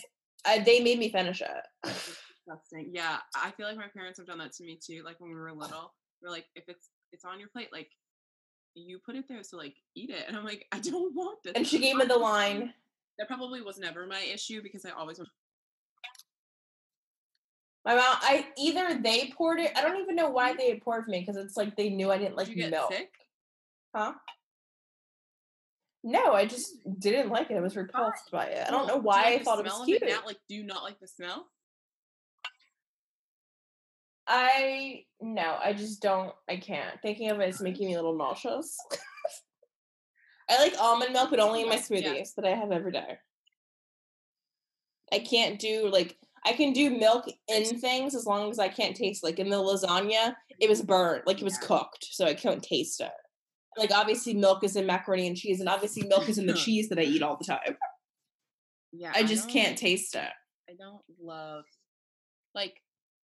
I, 0.45 0.59
they 0.59 0.79
made 0.79 0.99
me 0.99 1.11
finish 1.11 1.41
it. 1.41 1.93
Disgusting. 2.45 2.91
Yeah, 2.93 3.17
I 3.35 3.51
feel 3.51 3.67
like 3.67 3.77
my 3.77 3.87
parents 3.93 4.19
have 4.19 4.27
done 4.27 4.39
that 4.39 4.53
to 4.53 4.63
me 4.63 4.79
too. 4.83 5.03
Like 5.05 5.19
when 5.19 5.29
we 5.29 5.35
were 5.35 5.51
little, 5.51 5.93
we're 6.21 6.29
like, 6.29 6.45
if 6.55 6.65
it's 6.67 6.89
it's 7.11 7.25
on 7.25 7.39
your 7.39 7.49
plate, 7.49 7.69
like 7.71 7.89
you 8.75 8.99
put 9.05 9.15
it 9.15 9.25
there, 9.27 9.43
so 9.43 9.57
like 9.57 9.75
eat 9.95 10.09
it. 10.09 10.25
And 10.27 10.35
I'm 10.35 10.45
like, 10.45 10.65
I 10.71 10.79
don't 10.79 11.15
want 11.15 11.39
this. 11.43 11.53
And 11.55 11.65
she 11.65 11.79
gave 11.79 11.95
me 11.95 12.05
the 12.05 12.17
line. 12.17 12.73
That 13.19 13.27
probably 13.27 13.61
was 13.61 13.77
never 13.77 14.07
my 14.07 14.21
issue 14.21 14.61
because 14.61 14.85
I 14.85 14.89
always. 14.91 15.19
My 17.85 17.95
mom, 17.95 18.03
I 18.21 18.47
either 18.57 18.99
they 19.01 19.33
poured 19.35 19.59
it. 19.59 19.71
I 19.75 19.81
don't 19.81 20.01
even 20.01 20.15
know 20.15 20.29
why 20.29 20.51
mm-hmm. 20.51 20.57
they 20.57 20.79
poured 20.79 21.05
for 21.05 21.11
me 21.11 21.19
because 21.19 21.35
it's 21.35 21.57
like 21.57 21.75
they 21.75 21.89
knew 21.89 22.11
I 22.11 22.17
didn't 22.17 22.37
like 22.37 22.47
Did 22.47 22.55
you 22.55 22.63
get 22.63 22.71
milk. 22.71 22.91
sick? 22.93 23.11
Huh? 23.93 24.13
No, 26.03 26.33
I 26.33 26.45
just 26.45 26.77
didn't 26.99 27.29
like 27.29 27.51
it. 27.51 27.57
I 27.57 27.61
was 27.61 27.77
repulsed 27.77 28.31
by 28.31 28.45
it. 28.45 28.67
I 28.67 28.71
don't 28.71 28.87
know 28.87 28.97
do 28.97 29.03
why 29.03 29.23
like 29.23 29.41
I 29.41 29.43
thought 29.43 29.59
it 29.59 29.65
was 29.65 29.85
cute. 29.85 30.03
now? 30.05 30.19
Like, 30.25 30.37
do 30.49 30.55
you 30.55 30.63
not 30.63 30.83
like 30.83 30.99
the 30.99 31.07
smell? 31.07 31.47
I 34.27 35.03
no, 35.21 35.57
I 35.63 35.73
just 35.73 36.01
don't. 36.01 36.33
I 36.49 36.57
can't. 36.57 36.99
Thinking 37.01 37.29
of 37.29 37.39
it 37.39 37.49
is 37.49 37.61
making 37.61 37.87
me 37.87 37.93
a 37.93 37.97
little 37.97 38.17
nauseous. 38.17 38.77
I 40.49 40.59
like 40.59 40.75
almond 40.79 41.13
milk, 41.13 41.29
but 41.29 41.39
only 41.39 41.61
in 41.61 41.69
my 41.69 41.75
Okay, 41.75 42.01
yeah. 42.01 42.13
smoothies 42.13 42.35
that 42.35 42.45
I 42.45 42.51
have 42.51 42.71
every 42.71 42.91
day. 42.91 43.17
I 45.11 45.19
can't 45.19 45.59
do 45.59 45.89
like 45.89 46.17
I 46.45 46.53
can 46.53 46.73
do 46.73 46.89
milk 46.89 47.25
in 47.47 47.79
things 47.79 48.15
as 48.15 48.25
long 48.25 48.49
as 48.49 48.59
I 48.59 48.67
can't 48.67 48.95
taste. 48.95 49.23
Like 49.23 49.39
in 49.39 49.49
the 49.49 49.57
lasagna, 49.57 50.35
it 50.59 50.69
was 50.69 50.79
mm-hmm. 50.79 50.87
burnt, 50.87 51.27
like 51.27 51.39
it 51.39 51.45
was 51.45 51.57
cooked, 51.57 52.05
so 52.11 52.25
I 52.25 52.33
couldn't 52.33 52.63
taste 52.63 53.01
it. 53.01 53.11
Like 53.77 53.91
obviously, 53.91 54.33
milk 54.33 54.63
is 54.63 54.75
in 54.75 54.85
macaroni 54.85 55.27
and 55.27 55.37
cheese, 55.37 55.59
and 55.59 55.69
obviously, 55.69 56.07
milk 56.07 56.29
is 56.29 56.37
in 56.37 56.47
the 56.47 56.53
cheese 56.65 56.89
that 56.89 56.99
I 56.99 57.03
eat 57.03 57.23
all 57.23 57.37
the 57.37 57.45
time. 57.45 57.77
Yeah, 58.91 59.11
I 59.15 59.23
just 59.23 59.49
can't 59.49 59.69
don't- 59.69 59.77
taste 59.77 60.15
it. 60.15 60.29
I 60.69 60.73
don't 60.77 61.01
love 61.21 61.65
like 62.55 62.75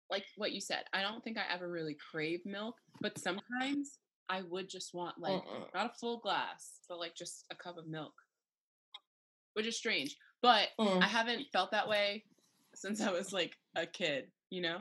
like 0.10 0.26
what 0.38 0.51
you 0.51 0.62
said. 0.62 0.84
I 0.93 1.01
don't 1.01 1.24
think 1.24 1.38
I 1.38 1.53
ever 1.53 1.70
really 1.70 1.95
crave 2.12 2.41
milk, 2.45 2.76
but 3.01 3.18
sometimes 3.20 3.99
I 4.30 4.41
would 4.49 4.70
just 4.70 4.93
want 4.93 5.20
like 5.20 5.34
Mm-mm. 5.43 5.74
not 5.74 5.88
a 5.88 5.97
full 5.99 6.20
glass, 6.20 6.80
but 6.88 6.99
like 6.99 7.16
just 7.16 7.45
a 7.51 7.55
cup 7.55 7.78
of 7.78 7.88
milk. 7.88 8.14
Which 9.53 9.66
is 9.68 9.78
strange. 9.78 10.16
But 10.41 10.70
Mm. 10.80 11.01
I 11.03 11.07
haven't 11.07 11.47
felt 11.51 11.72
that 11.72 11.88
way 11.89 12.24
since 12.76 13.01
I 13.01 13.12
was 13.12 13.34
like 13.34 13.57
a 13.76 13.86
kid, 13.86 14.32
you 14.49 14.62
know? 14.62 14.80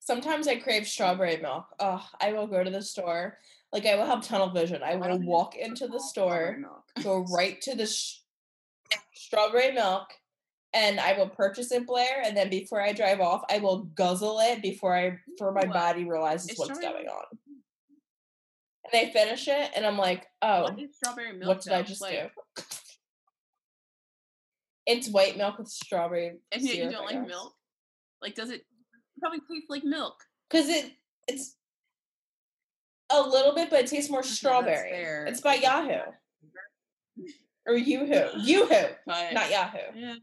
Sometimes 0.00 0.48
I 0.48 0.56
crave 0.56 0.86
strawberry 0.88 1.36
milk. 1.36 1.66
Oh, 1.78 2.04
I 2.20 2.32
will 2.32 2.46
go 2.46 2.64
to 2.64 2.70
the 2.70 2.82
store. 2.82 3.38
Like 3.72 3.86
I 3.86 3.94
will 3.96 4.06
have 4.06 4.22
tunnel 4.26 4.50
vision. 4.50 4.82
I 4.82 4.92
I 4.92 4.96
will 4.96 5.22
walk 5.22 5.54
into 5.56 5.86
the 5.86 6.00
store, 6.00 6.58
go 7.02 7.24
right 7.32 7.60
to 7.62 7.76
the 7.76 7.86
sh- 7.86 8.18
strawberry 9.14 9.70
milk, 9.72 10.08
and 10.72 11.00
I 11.00 11.14
will 11.18 11.28
purchase 11.28 11.72
it, 11.72 11.86
Blair. 11.86 12.22
And 12.24 12.36
then 12.36 12.48
before 12.50 12.80
I 12.80 12.92
drive 12.92 13.20
off, 13.20 13.42
I 13.50 13.58
will 13.58 13.84
guzzle 13.94 14.38
it 14.40 14.62
before 14.62 14.94
I 14.96 15.18
before 15.28 15.52
my 15.52 15.64
Ooh, 15.66 15.72
body 15.72 16.04
realizes 16.04 16.50
is 16.50 16.58
what's 16.58 16.78
going 16.78 17.06
on. 17.08 17.24
And 18.84 18.92
they 18.92 19.12
finish 19.12 19.46
it, 19.48 19.70
and 19.76 19.84
I'm 19.86 19.98
like, 19.98 20.26
oh, 20.42 20.62
What 20.62 20.78
strawberry 20.94 21.32
milk? 21.32 21.48
what 21.48 21.60
did 21.62 21.72
I 21.72 21.82
just 21.82 22.00
Like, 22.00 22.32
do? 22.56 22.62
It's 24.86 25.08
white 25.08 25.36
milk 25.36 25.58
with 25.58 25.68
strawberry. 25.68 26.38
And 26.50 26.62
yet 26.62 26.76
you 26.76 26.90
don't 26.90 27.04
like 27.04 27.26
milk? 27.26 27.54
Like 28.22 28.34
does 28.34 28.50
it 28.50 28.64
probably 29.20 29.38
taste 29.40 29.66
like 29.70 29.84
milk? 29.84 30.14
Cause 30.50 30.68
it 30.68 30.92
it's 31.28 31.56
a 33.12 33.20
little 33.20 33.54
bit, 33.54 33.70
but 33.70 33.80
it 33.80 33.86
tastes 33.86 34.10
more 34.10 34.22
strawberry. 34.22 34.90
It's 35.28 35.40
by 35.40 35.54
Yahoo 35.54 36.00
or 37.66 37.74
YooHoo. 37.74 38.34
YooHoo, 38.44 38.90
not 39.06 39.50
Yahoo. 39.50 39.78
yeah. 39.94 40.14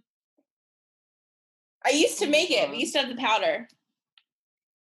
I 1.88 1.91
used 1.91 2.19
to 2.19 2.27
make 2.27 2.51
it. 2.51 2.69
We 2.69 2.77
used 2.79 2.93
to 2.93 2.99
have 2.99 3.09
the 3.09 3.15
powder, 3.15 3.67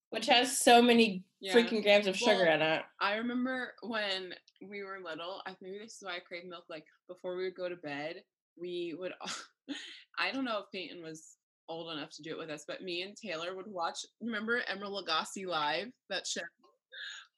which 0.09 0.25
has 0.27 0.57
so 0.57 0.81
many 0.81 1.23
Yeah. 1.39 1.53
freaking 1.53 1.83
grams 1.83 2.07
of 2.07 2.17
sugar 2.17 2.45
Well, 2.45 2.55
in 2.55 2.61
it. 2.61 2.85
I 2.99 3.15
remember 3.15 3.75
when 3.83 4.33
we 4.61 4.83
were 4.83 4.99
little, 4.99 5.43
I 5.45 5.55
maybe 5.61 5.77
this 5.77 5.93
is 5.97 6.03
why 6.03 6.15
I 6.15 6.19
crave 6.19 6.45
milk. 6.45 6.65
Like 6.69 6.85
before 7.07 7.35
we 7.35 7.43
would 7.43 7.55
go 7.55 7.69
to 7.69 7.75
bed, 7.75 8.23
we 8.55 8.95
would 8.97 9.13
I 10.17 10.31
don't 10.31 10.45
know 10.45 10.59
if 10.59 10.71
Peyton 10.71 11.03
was 11.03 11.35
old 11.69 11.91
enough 11.95 12.09
to 12.15 12.23
do 12.23 12.31
it 12.31 12.37
with 12.39 12.49
us, 12.49 12.63
but 12.67 12.81
me 12.81 13.03
and 13.03 13.15
Taylor 13.15 13.55
would 13.55 13.67
watch 13.67 13.99
remember 14.19 14.61
Emeril 14.61 15.03
Lagasse 15.05 15.45
live, 15.45 15.89
that 16.09 16.25
show. 16.25 16.41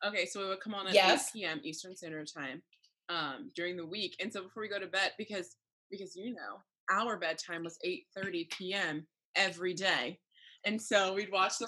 Okay, 0.06 0.26
so 0.26 0.40
we 0.40 0.48
would 0.48 0.62
come 0.62 0.76
on 0.76 0.88
at 0.88 0.94
Yes. 0.94 1.30
8 1.36 1.40
p.m. 1.42 1.62
Eastern 1.64 1.96
Standard 1.96 2.30
Time 2.34 2.64
um 3.10 3.52
during 3.56 3.76
the 3.76 3.86
week. 3.86 4.16
And 4.22 4.32
so 4.32 4.44
before 4.44 4.62
we 4.62 4.70
go 4.70 4.80
to 4.80 4.88
bed, 4.88 5.12
because 5.18 5.58
because 5.92 6.16
you 6.16 6.34
know, 6.34 6.62
our 6.90 7.18
bedtime 7.18 7.64
was 7.66 7.78
8 7.84 8.06
p.m. 8.52 9.06
every 9.36 9.74
day. 9.74 10.20
And 10.66 10.82
so 10.82 11.14
we'd 11.14 11.32
watch 11.32 11.58
the 11.58 11.68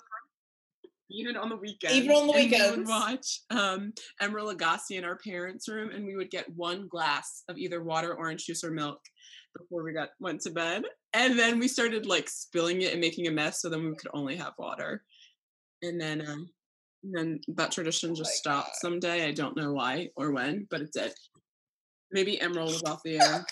even 1.11 1.35
on 1.35 1.49
the 1.49 1.57
weekends. 1.57 1.95
Even 1.97 2.15
on 2.15 2.27
the 2.27 2.33
and 2.33 2.51
we 2.51 2.77
would 2.77 2.87
watch 2.87 3.41
um, 3.49 3.93
Emeril 4.21 4.55
Lagasse 4.55 4.91
in 4.91 5.03
our 5.03 5.17
parents' 5.17 5.67
room, 5.67 5.91
and 5.91 6.05
we 6.05 6.15
would 6.15 6.31
get 6.31 6.49
one 6.55 6.87
glass 6.87 7.43
of 7.49 7.57
either 7.57 7.83
water, 7.83 8.15
orange 8.15 8.45
juice, 8.45 8.63
or 8.63 8.71
milk 8.71 8.99
before 9.57 9.83
we 9.83 9.93
got 9.93 10.09
went 10.19 10.41
to 10.41 10.51
bed. 10.51 10.83
And 11.13 11.37
then 11.37 11.59
we 11.59 11.67
started 11.67 12.05
like 12.05 12.29
spilling 12.29 12.81
it 12.81 12.93
and 12.93 13.01
making 13.01 13.27
a 13.27 13.31
mess, 13.31 13.61
so 13.61 13.69
then 13.69 13.83
we 13.85 13.95
could 13.95 14.11
only 14.13 14.35
have 14.37 14.53
water. 14.57 15.03
And 15.81 15.99
then, 15.99 16.21
um, 16.21 16.49
and 17.03 17.13
then 17.13 17.39
that 17.55 17.71
tradition 17.71 18.15
just 18.15 18.31
Oh 18.31 18.37
stopped 18.37 18.67
God. 18.67 18.75
someday. 18.81 19.27
I 19.27 19.31
don't 19.31 19.57
know 19.57 19.73
why 19.73 20.09
or 20.15 20.31
when, 20.31 20.67
but 20.69 20.81
it 20.81 20.93
did. 20.93 21.13
Maybe 22.11 22.37
Emeril 22.37 22.67
was 22.67 22.83
off 22.85 23.03
the 23.03 23.19
air. 23.19 23.45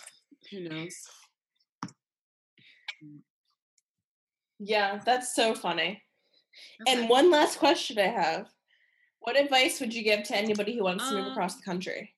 Who 0.52 0.62
knows? 0.62 0.96
Yeah, 4.60 5.00
that's 5.06 5.36
so 5.36 5.54
funny. 5.54 6.04
Okay. 6.82 7.00
And 7.00 7.10
one 7.10 7.32
last 7.32 7.60
question 7.60 7.98
I 7.98 8.08
have. 8.08 8.48
What 9.22 9.40
advice 9.40 9.80
would 9.80 9.94
you 9.94 10.04
give 10.04 10.24
to 10.24 10.36
anybody 10.36 10.76
who 10.78 10.84
wants 10.84 11.08
to 11.10 11.16
move 11.16 11.26
Um, 11.28 11.32
across 11.32 11.56
the 11.56 11.64
country? 11.64 12.16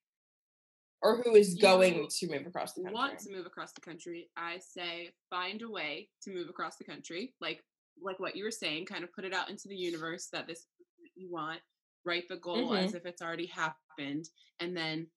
Or 1.03 1.21
who 1.23 1.35
is 1.35 1.55
going 1.55 2.07
to 2.07 2.27
move 2.29 2.45
across 2.45 2.73
the 2.73 2.81
country? 2.81 2.93
want 2.93 3.19
to 3.19 3.31
move 3.31 3.45
across 3.47 3.71
the 3.73 3.81
country, 3.81 4.29
I 4.37 4.59
say 4.59 5.11
find 5.29 5.61
a 5.63 5.69
way 5.69 6.09
to 6.23 6.31
move 6.31 6.47
across 6.49 6.77
the 6.77 6.83
country. 6.83 7.33
Like 7.41 7.63
like 8.01 8.19
what 8.19 8.35
you 8.35 8.43
were 8.43 8.51
saying, 8.51 8.85
kind 8.85 9.03
of 9.03 9.13
put 9.13 9.25
it 9.25 9.33
out 9.33 9.49
into 9.49 9.67
the 9.67 9.75
universe 9.75 10.27
that 10.31 10.47
this 10.47 10.67
you 11.15 11.29
want, 11.31 11.59
write 12.05 12.27
the 12.29 12.37
goal 12.37 12.73
as 12.75 12.93
if 12.93 13.05
it's 13.05 13.21
already 13.21 13.47
happened, 13.47 14.29
and 14.59 14.75
then 14.77 15.07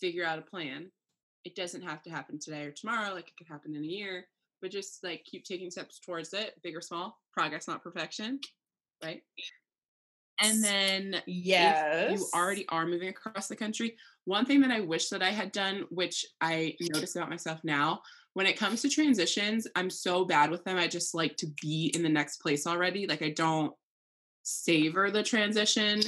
figure 0.00 0.24
out 0.24 0.38
a 0.38 0.42
plan. 0.42 0.90
It 1.44 1.54
doesn't 1.54 1.82
have 1.82 2.02
to 2.04 2.10
happen 2.10 2.38
today 2.38 2.62
or 2.64 2.72
tomorrow, 2.72 3.12
like 3.14 3.28
it 3.28 3.36
could 3.36 3.48
happen 3.48 3.76
in 3.76 3.82
a 3.82 3.86
year, 3.86 4.26
but 4.60 4.70
just 4.70 5.02
like 5.04 5.24
keep 5.24 5.44
taking 5.44 5.70
steps 5.70 5.98
towards 5.98 6.32
it, 6.32 6.54
big 6.62 6.76
or 6.76 6.80
small, 6.80 7.18
progress, 7.32 7.68
not 7.68 7.82
perfection. 7.82 8.40
Right. 9.02 9.22
And 10.40 10.62
then 10.62 11.22
yes. 11.26 12.12
if 12.12 12.18
you 12.18 12.26
already 12.34 12.66
are 12.68 12.86
moving 12.86 13.08
across 13.08 13.48
the 13.48 13.56
country, 13.56 13.96
one 14.24 14.44
thing 14.44 14.60
that 14.60 14.70
I 14.70 14.80
wish 14.80 15.08
that 15.08 15.22
I 15.22 15.30
had 15.30 15.52
done, 15.52 15.84
which 15.90 16.26
I 16.40 16.76
notice 16.80 17.16
about 17.16 17.30
myself 17.30 17.60
now, 17.64 18.02
when 18.34 18.46
it 18.46 18.58
comes 18.58 18.82
to 18.82 18.90
transitions, 18.90 19.66
I'm 19.76 19.88
so 19.88 20.26
bad 20.26 20.50
with 20.50 20.62
them. 20.64 20.76
I 20.76 20.88
just 20.88 21.14
like 21.14 21.36
to 21.38 21.46
be 21.62 21.90
in 21.94 22.02
the 22.02 22.08
next 22.08 22.38
place 22.38 22.66
already. 22.66 23.06
Like 23.06 23.22
I 23.22 23.30
don't 23.30 23.72
savor 24.42 25.10
the 25.10 25.22
transition. 25.22 26.02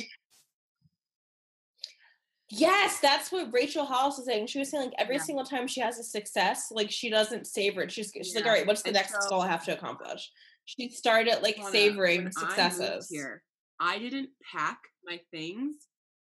Yes, 2.51 2.99
that's 3.01 3.30
what 3.30 3.53
Rachel 3.53 3.84
Hollis 3.84 4.16
was 4.16 4.26
saying. 4.26 4.46
She 4.46 4.59
was 4.59 4.70
saying 4.70 4.84
like 4.84 4.94
every 4.99 5.16
Yeah. 5.16 5.22
single 5.22 5.44
time 5.44 5.66
she 5.66 5.80
has 5.80 5.99
a 5.99 6.03
success, 6.03 6.70
like 6.70 6.90
she 6.90 7.11
doesn't 7.11 7.46
savor 7.46 7.82
it. 7.82 7.92
She's 7.92 8.11
she's 8.14 8.34
like, 8.34 8.46
all 8.46 8.53
right, 8.53 8.66
what's 8.66 8.82
the 8.82 8.88
and 8.88 8.94
next 8.96 9.12
so- 9.22 9.28
goal 9.28 9.40
I 9.42 9.49
have 9.49 9.64
to 9.66 9.72
accomplish? 9.76 10.30
She 10.64 10.88
started 10.90 11.42
like 11.42 11.59
Wanna- 11.59 11.70
savoring 11.72 12.24
when 12.24 12.32
I 12.36 12.40
successes. 12.40 13.09
here, 13.11 13.42
I 13.78 13.99
didn't 13.99 14.30
pack 14.53 14.78
my 15.05 15.20
things 15.30 15.76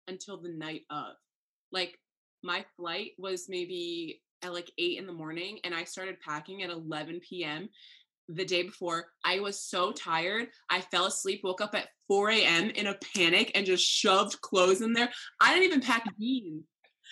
until 0.08 0.38
the 0.38 0.50
night 0.50 0.86
of. 0.90 1.14
Like 1.72 2.00
my 2.44 2.66
flight 2.78 3.12
was 3.18 3.48
maybe 3.50 4.22
at 4.42 4.54
like 4.54 4.72
eight 4.78 4.98
in 4.98 5.06
the 5.08 5.14
morning, 5.14 5.60
and 5.64 5.74
I 5.74 5.84
started 5.84 6.20
packing 6.22 6.64
at 6.64 6.70
11 6.70 7.20
p.m. 7.20 7.70
the 8.30 8.46
day 8.46 8.64
before. 8.64 9.08
I 9.24 9.40
was 9.40 9.60
so 9.60 9.92
tired. 9.92 10.48
I 10.70 10.82
fell 10.82 11.06
asleep, 11.06 11.42
woke 11.44 11.62
up 11.62 11.76
at 11.76 11.90
4 12.08 12.32
a.m. 12.32 12.70
in 12.72 12.88
a 12.88 12.98
panic, 13.16 13.52
and 13.56 13.66
just 13.66 13.86
shoved 13.86 14.42
clothes 14.42 14.82
in 14.82 14.94
there. 14.94 15.10
I 15.40 15.54
didn't 15.54 15.66
even 15.66 15.82
pack 15.82 16.04
jeans. 16.20 16.64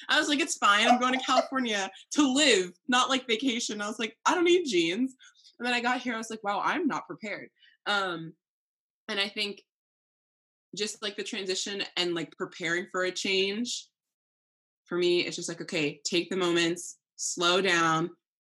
I 0.09 0.19
was 0.19 0.27
like, 0.27 0.39
it's 0.39 0.57
fine. 0.57 0.87
I'm 0.87 0.99
going 0.99 1.13
to 1.13 1.25
California 1.25 1.89
to 2.11 2.33
live, 2.33 2.71
not 2.87 3.09
like 3.09 3.27
vacation. 3.27 3.81
I 3.81 3.87
was 3.87 3.99
like, 3.99 4.17
I 4.25 4.35
don't 4.35 4.43
need 4.43 4.65
jeans. 4.65 5.15
And 5.57 5.65
then 5.65 5.73
I 5.73 5.79
got 5.79 6.01
here, 6.01 6.13
I 6.13 6.17
was 6.17 6.29
like, 6.29 6.43
wow, 6.43 6.61
I'm 6.63 6.87
not 6.87 7.07
prepared. 7.07 7.49
Um, 7.85 8.33
and 9.07 9.19
I 9.19 9.29
think 9.29 9.61
just 10.75 11.01
like 11.01 11.15
the 11.15 11.23
transition 11.23 11.83
and 11.95 12.13
like 12.13 12.35
preparing 12.37 12.87
for 12.91 13.03
a 13.03 13.11
change, 13.11 13.87
for 14.85 14.97
me, 14.97 15.21
it's 15.21 15.35
just 15.35 15.49
like, 15.49 15.61
okay, 15.61 16.01
take 16.03 16.29
the 16.29 16.35
moments, 16.35 16.97
slow 17.15 17.61
down, 17.61 18.09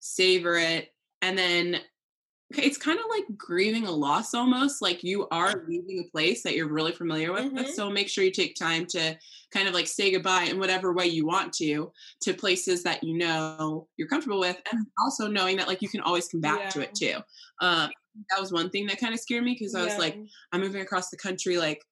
savor 0.01 0.57
it, 0.57 0.89
and 1.23 1.37
then 1.37 1.79
it's 2.51 2.79
kind 2.79 2.99
of 2.99 3.05
like 3.11 3.25
grieving 3.37 3.87
a 3.87 3.91
loss 3.91 4.33
almost 4.33 4.81
like 4.81 5.03
you 5.03 5.27
are 5.31 5.65
leaving 5.67 5.99
a 5.99 6.11
place 6.11 6.43
that 6.45 6.55
you're 6.55 6.69
really 6.73 6.93
familiar 6.93 7.33
with 7.33 7.53
Mhm. 7.53 7.69
so 7.75 7.91
make 7.91 8.09
sure 8.09 8.23
you 8.25 8.31
take 8.31 8.55
time 8.55 8.87
to 8.87 9.19
kind 9.51 9.67
of 9.67 9.75
like 9.75 9.87
say 9.89 10.13
goodbye 10.13 10.45
in 10.45 10.59
whatever 10.59 10.93
way 10.93 11.07
you 11.07 11.27
want 11.27 11.53
to 11.55 11.93
to 12.23 12.35
places 12.35 12.83
that 12.85 13.03
you 13.03 13.17
know 13.19 13.89
you're 13.97 14.07
comfortable 14.09 14.39
with 14.39 14.61
and 14.73 14.87
also 15.03 15.27
knowing 15.27 15.57
that 15.57 15.67
like 15.67 15.83
you 15.83 15.89
can 15.89 16.01
always 16.03 16.29
come 16.29 16.41
back 16.41 16.71
to 16.71 16.81
it 16.81 16.95
too. 16.95 17.17
Um 17.61 17.91
that 18.31 18.41
was 18.41 18.53
one 18.53 18.71
thing 18.71 18.87
that 18.87 18.99
kind 19.01 19.13
of 19.13 19.21
scared 19.21 19.45
me 19.45 19.53
because 19.53 19.75
i 19.75 19.85
was 19.85 19.99
like 19.99 20.17
i'm 20.53 20.61
moving 20.63 20.81
across 20.81 21.11
the 21.11 21.19
country 21.19 21.59
like 21.59 21.83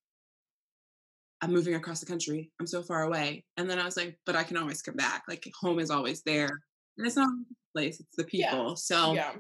i'm 1.42 1.52
moving 1.52 1.74
across 1.74 2.00
the 2.00 2.07
country. 2.07 2.50
I'm 2.61 2.66
so 2.66 2.82
far 2.82 3.02
away. 3.02 3.44
And 3.57 3.68
then 3.68 3.78
i 3.78 3.84
was 3.84 3.96
like 3.96 4.18
but 4.24 4.36
i 4.36 4.44
can 4.44 4.57
always 4.57 4.82
come 4.82 4.94
back. 4.96 5.24
Like 5.28 5.46
home 5.61 5.78
is 5.78 5.90
always 5.90 6.22
there. 6.22 6.48
And 6.96 7.07
it's 7.07 7.16
not 7.16 7.28
the 7.48 7.55
place 7.74 8.00
it's 8.00 8.16
the 8.16 8.26
Yeah. 8.32 8.50
people. 8.50 8.76
So 8.76 9.14
yeah. 9.14 9.34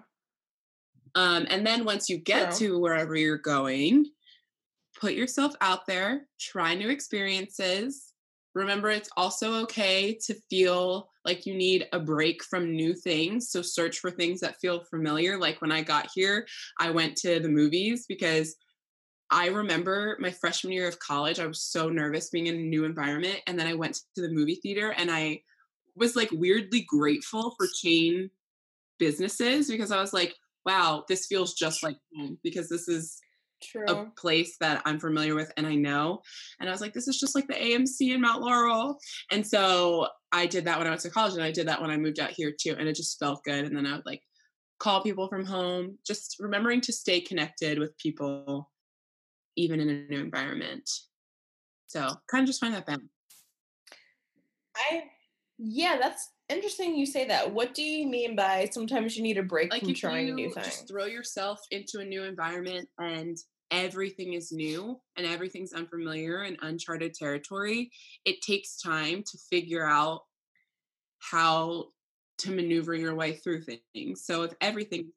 Um, 1.14 1.46
and 1.48 1.66
then 1.66 1.84
once 1.84 2.08
you 2.08 2.18
get 2.18 2.52
to 2.56 2.78
wherever 2.78 3.14
you're 3.14 3.38
going, 3.38 4.06
put 4.98 5.12
yourself 5.12 5.54
out 5.60 5.86
there, 5.86 6.26
try 6.40 6.74
new 6.74 6.88
experiences. 6.88 8.12
Remember, 8.54 8.90
it's 8.90 9.10
also 9.16 9.54
okay 9.62 10.16
to 10.26 10.34
feel 10.48 11.10
like 11.24 11.46
you 11.46 11.54
need 11.54 11.88
a 11.92 11.98
break 11.98 12.44
from 12.44 12.70
new 12.70 12.94
things. 12.94 13.50
So 13.50 13.62
search 13.62 13.98
for 13.98 14.10
things 14.10 14.40
that 14.40 14.60
feel 14.60 14.84
familiar. 14.84 15.38
Like 15.38 15.60
when 15.60 15.72
I 15.72 15.82
got 15.82 16.08
here, 16.14 16.46
I 16.78 16.90
went 16.90 17.16
to 17.18 17.40
the 17.40 17.48
movies 17.48 18.06
because 18.08 18.56
I 19.30 19.48
remember 19.48 20.16
my 20.20 20.30
freshman 20.30 20.72
year 20.72 20.86
of 20.86 20.98
college, 20.98 21.40
I 21.40 21.46
was 21.46 21.62
so 21.62 21.88
nervous 21.88 22.30
being 22.30 22.46
in 22.46 22.56
a 22.56 22.58
new 22.58 22.84
environment. 22.84 23.40
And 23.46 23.58
then 23.58 23.66
I 23.66 23.74
went 23.74 24.00
to 24.14 24.22
the 24.22 24.30
movie 24.30 24.56
theater 24.56 24.94
and 24.96 25.10
I 25.10 25.40
was 25.96 26.14
like 26.14 26.30
weirdly 26.30 26.82
grateful 26.82 27.54
for 27.56 27.66
chain 27.82 28.30
businesses 28.98 29.68
because 29.70 29.90
I 29.90 30.00
was 30.00 30.12
like, 30.12 30.34
wow, 30.66 31.04
this 31.08 31.26
feels 31.26 31.54
just 31.54 31.82
like 31.82 31.96
home 32.16 32.38
because 32.42 32.68
this 32.68 32.88
is 32.88 33.18
True. 33.62 33.84
a 33.86 34.06
place 34.16 34.56
that 34.60 34.82
I'm 34.84 34.98
familiar 34.98 35.34
with 35.34 35.52
and 35.56 35.66
I 35.66 35.74
know. 35.74 36.20
And 36.60 36.68
I 36.68 36.72
was 36.72 36.80
like, 36.80 36.92
this 36.92 37.08
is 37.08 37.18
just 37.18 37.34
like 37.34 37.46
the 37.46 37.54
AMC 37.54 38.14
in 38.14 38.20
Mount 38.20 38.42
Laurel. 38.42 38.98
And 39.30 39.46
so 39.46 40.08
I 40.32 40.46
did 40.46 40.64
that 40.66 40.78
when 40.78 40.86
I 40.86 40.90
went 40.90 41.02
to 41.02 41.10
college 41.10 41.34
and 41.34 41.42
I 41.42 41.50
did 41.50 41.68
that 41.68 41.80
when 41.80 41.90
I 41.90 41.96
moved 41.96 42.20
out 42.20 42.30
here 42.30 42.52
too. 42.58 42.76
And 42.78 42.88
it 42.88 42.96
just 42.96 43.18
felt 43.18 43.44
good. 43.44 43.64
And 43.64 43.76
then 43.76 43.86
I 43.86 43.96
would 43.96 44.06
like 44.06 44.22
call 44.78 45.02
people 45.02 45.28
from 45.28 45.44
home, 45.44 45.98
just 46.06 46.36
remembering 46.40 46.80
to 46.82 46.92
stay 46.92 47.20
connected 47.20 47.78
with 47.78 47.96
people, 47.98 48.70
even 49.56 49.80
in 49.80 49.88
a 49.88 50.12
new 50.12 50.20
environment. 50.20 50.88
So 51.86 52.08
kind 52.30 52.42
of 52.42 52.46
just 52.46 52.60
find 52.60 52.74
that 52.74 52.86
balance. 52.86 53.08
I 54.76 55.04
yeah, 55.58 55.96
that's 56.00 56.30
interesting 56.48 56.96
you 56.96 57.06
say 57.06 57.26
that. 57.26 57.52
What 57.52 57.74
do 57.74 57.82
you 57.82 58.06
mean 58.08 58.36
by 58.36 58.66
sometimes 58.66 59.16
you 59.16 59.22
need 59.22 59.38
a 59.38 59.42
break 59.42 59.72
like 59.72 59.80
from 59.80 59.94
trying 59.94 60.34
new 60.34 60.50
thing? 60.50 60.62
just 60.64 60.88
throw 60.88 61.04
yourself 61.04 61.60
into 61.70 62.00
a 62.00 62.04
new 62.04 62.22
environment 62.24 62.88
and 62.98 63.36
everything 63.70 64.34
is 64.34 64.52
new 64.52 65.00
and 65.16 65.26
everything's 65.26 65.72
unfamiliar 65.72 66.42
and 66.42 66.58
uncharted 66.60 67.14
territory 67.14 67.90
it 68.24 68.40
takes 68.42 68.76
time 68.80 69.22
to 69.22 69.38
figure 69.50 69.84
out 69.88 70.20
how 71.18 71.90
to 72.38 72.50
maneuver 72.54 72.94
your 72.94 73.14
way 73.14 73.34
through 73.36 73.62
things 73.62 74.24
so 74.24 74.42
if 74.42 74.52
everything 74.60 75.12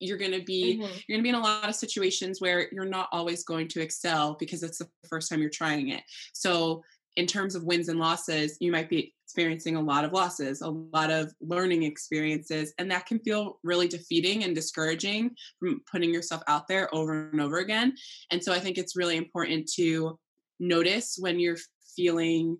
you're 0.00 0.18
going 0.18 0.32
to 0.32 0.42
be 0.42 0.74
Mhm. 0.74 1.04
you're 1.08 1.16
going 1.16 1.20
to 1.20 1.22
be 1.22 1.28
in 1.28 1.34
a 1.34 1.40
lot 1.40 1.68
of 1.68 1.74
situations 1.74 2.40
where 2.40 2.68
you're 2.72 2.84
not 2.84 3.08
always 3.12 3.44
going 3.44 3.68
to 3.68 3.80
excel 3.80 4.34
because 4.38 4.62
it's 4.62 4.78
the 4.78 4.90
first 5.08 5.30
time 5.30 5.40
you're 5.40 5.50
trying 5.50 5.88
it 5.90 6.02
so 6.34 6.82
in 7.16 7.26
terms 7.26 7.54
of 7.54 7.64
wins 7.64 7.88
and 7.88 7.98
losses 7.98 8.56
you 8.60 8.72
might 8.72 8.88
be 8.88 9.14
experiencing 9.24 9.76
a 9.76 9.80
lot 9.80 10.04
of 10.04 10.12
losses 10.12 10.60
a 10.60 10.68
lot 10.68 11.10
of 11.10 11.32
learning 11.40 11.82
experiences 11.82 12.72
and 12.78 12.90
that 12.90 13.06
can 13.06 13.18
feel 13.18 13.58
really 13.62 13.88
defeating 13.88 14.44
and 14.44 14.54
discouraging 14.54 15.30
from 15.58 15.80
putting 15.90 16.12
yourself 16.12 16.42
out 16.46 16.68
there 16.68 16.94
over 16.94 17.30
and 17.30 17.40
over 17.40 17.58
again. 17.58 17.94
And 18.30 18.42
so 18.42 18.52
i 18.52 18.58
think 18.58 18.78
it's 18.78 18.96
really 18.96 19.16
important 19.16 19.70
to 19.74 20.18
notice 20.60 21.16
when 21.18 21.40
you're 21.40 21.58
feeling 21.96 22.58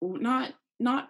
not 0.00 0.54
not 0.78 1.08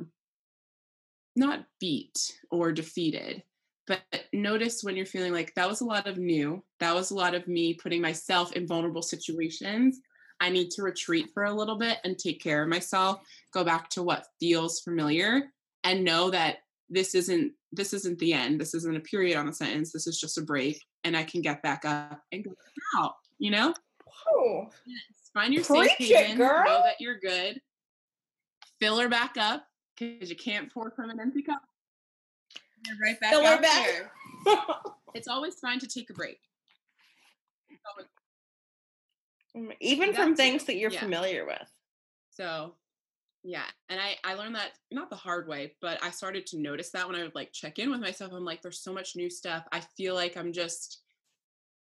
not 1.36 1.64
beat 1.80 2.16
or 2.50 2.72
defeated 2.72 3.42
but 3.86 4.00
notice 4.32 4.82
when 4.82 4.96
you're 4.96 5.04
feeling 5.04 5.32
like 5.32 5.54
that 5.54 5.68
was 5.68 5.82
a 5.82 5.84
lot 5.84 6.06
of 6.06 6.16
new. 6.16 6.64
That 6.80 6.94
was 6.94 7.10
a 7.10 7.14
lot 7.14 7.34
of 7.34 7.46
me 7.46 7.74
putting 7.74 8.00
myself 8.00 8.52
in 8.52 8.66
vulnerable 8.66 9.02
situations 9.02 10.00
i 10.40 10.48
need 10.50 10.70
to 10.70 10.82
retreat 10.82 11.30
for 11.32 11.44
a 11.44 11.52
little 11.52 11.76
bit 11.76 11.98
and 12.04 12.18
take 12.18 12.42
care 12.42 12.62
of 12.62 12.68
myself 12.68 13.20
go 13.52 13.64
back 13.64 13.88
to 13.88 14.02
what 14.02 14.26
feels 14.40 14.80
familiar 14.80 15.42
and 15.84 16.04
know 16.04 16.30
that 16.30 16.58
this 16.90 17.14
isn't 17.14 17.52
this 17.72 17.92
isn't 17.92 18.18
the 18.20 18.32
end. 18.32 18.60
This 18.60 18.72
isn't 18.74 18.96
a 18.96 19.00
period 19.00 19.36
on 19.36 19.46
the 19.46 19.52
sentence. 19.52 19.90
This 19.90 20.06
is 20.06 20.20
just 20.20 20.38
a 20.38 20.42
break 20.42 20.80
and 21.02 21.16
i 21.16 21.22
can 21.22 21.42
get 21.42 21.62
back 21.62 21.84
up 21.84 22.20
and 22.32 22.44
go 22.44 22.52
out 22.96 23.14
you 23.38 23.50
know? 23.50 23.74
Oh, 24.28 24.68
find 25.34 25.52
your 25.52 25.64
safe 25.64 25.90
Preach 25.96 26.10
it, 26.10 26.16
haven. 26.16 26.38
Girl. 26.38 26.64
know 26.64 26.82
that 26.84 27.00
you're 27.00 27.18
good. 27.18 27.60
Fill 28.80 28.98
her 29.00 29.08
back 29.08 29.36
up 29.38 29.66
because 29.98 30.30
you 30.30 30.36
can't 30.36 30.72
pour 30.72 30.90
from 30.92 31.10
an 31.10 31.20
empty 31.20 31.42
cup. 31.42 31.62
You're 32.86 32.96
right 33.02 33.18
back 33.20 33.30
Fill 33.30 33.44
out 33.44 33.62
back. 33.62 33.86
there 33.86 34.10
it's 35.14 35.26
always 35.26 35.54
fine 35.54 35.78
to 35.78 35.86
take 35.86 36.10
a 36.10 36.12
break 36.12 36.38
Even 39.80 40.14
from 40.14 40.34
things 40.34 40.64
that 40.64 40.76
you're 40.76 40.90
yeah. 40.90 41.00
familiar 41.00 41.46
with. 41.46 41.70
So, 42.30 42.76
yeah, 43.42 43.66
and 43.88 44.00
I 44.00 44.16
I 44.24 44.34
learned 44.34 44.56
that 44.56 44.72
not 44.90 45.10
the 45.10 45.16
hard 45.16 45.48
way, 45.48 45.76
but 45.80 46.02
I 46.02 46.10
started 46.10 46.46
to 46.48 46.58
notice 46.58 46.90
that 46.90 47.06
when 47.06 47.16
I 47.16 47.22
would 47.22 47.34
like 47.34 47.52
check 47.52 47.78
in 47.78 47.90
with 47.90 48.00
myself. 48.00 48.32
I'm 48.32 48.44
like, 48.44 48.62
there's 48.62 48.82
so 48.82 48.92
much 48.92 49.16
new 49.16 49.30
stuff. 49.30 49.64
I 49.72 49.80
feel 49.96 50.14
like 50.14 50.36
I'm 50.36 50.52
just 50.52 51.02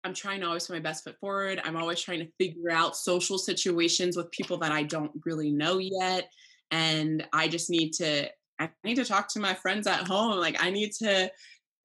I'm 0.03 0.13
trying 0.13 0.41
to 0.41 0.47
always 0.47 0.67
put 0.67 0.73
my 0.75 0.79
best 0.79 1.03
foot 1.03 1.19
forward. 1.19 1.61
I'm 1.63 1.75
always 1.77 2.01
trying 2.01 2.19
to 2.19 2.31
figure 2.39 2.71
out 2.71 2.95
social 2.95 3.37
situations 3.37 4.15
with 4.17 4.31
people 4.31 4.57
that 4.59 4.71
I 4.71 4.83
don't 4.83 5.11
really 5.25 5.51
know 5.51 5.79
yet, 5.79 6.29
and 6.71 7.27
I 7.33 7.47
just 7.47 7.69
need 7.69 7.91
to 7.93 8.29
I 8.59 8.71
need 8.83 8.95
to 8.95 9.05
talk 9.05 9.27
to 9.29 9.39
my 9.39 9.53
friends 9.53 9.87
at 9.87 10.07
home. 10.07 10.37
Like 10.39 10.63
I 10.63 10.69
need 10.71 10.93
to 10.99 11.31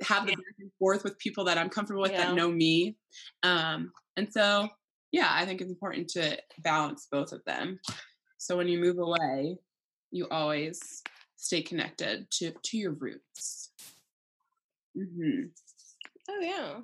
have 0.03 0.27
the 0.27 0.33
Yeah. 0.33 0.37
back 0.37 0.57
and 0.61 0.73
forth 0.79 1.05
with 1.05 1.19
people 1.19 1.45
that 1.45 1.59
I'm 1.59 1.71
comfortable 1.71 2.03
with 2.03 2.13
Yeah. 2.13 2.27
that 2.29 2.35
know 2.35 2.51
me. 2.51 2.97
Um, 3.43 3.93
and 4.17 4.33
so 4.33 4.69
yeah, 5.13 5.29
I 5.31 5.45
think 5.47 5.61
it's 5.61 5.71
important 5.71 6.09
to 6.11 6.39
balance 6.59 7.07
both 7.11 7.33
of 7.33 7.45
them. 7.45 7.79
So 8.39 8.57
when 8.57 8.67
you 8.67 8.79
move 8.81 8.99
away, 8.99 9.59
you 10.11 10.27
always 10.31 11.03
stay 11.37 11.63
connected 11.63 12.31
to 12.33 12.53
to 12.63 12.77
your 12.79 12.93
roots. 12.93 13.71
hmm 14.97 15.45
Oh 16.29 16.41
yeah. 16.41 16.81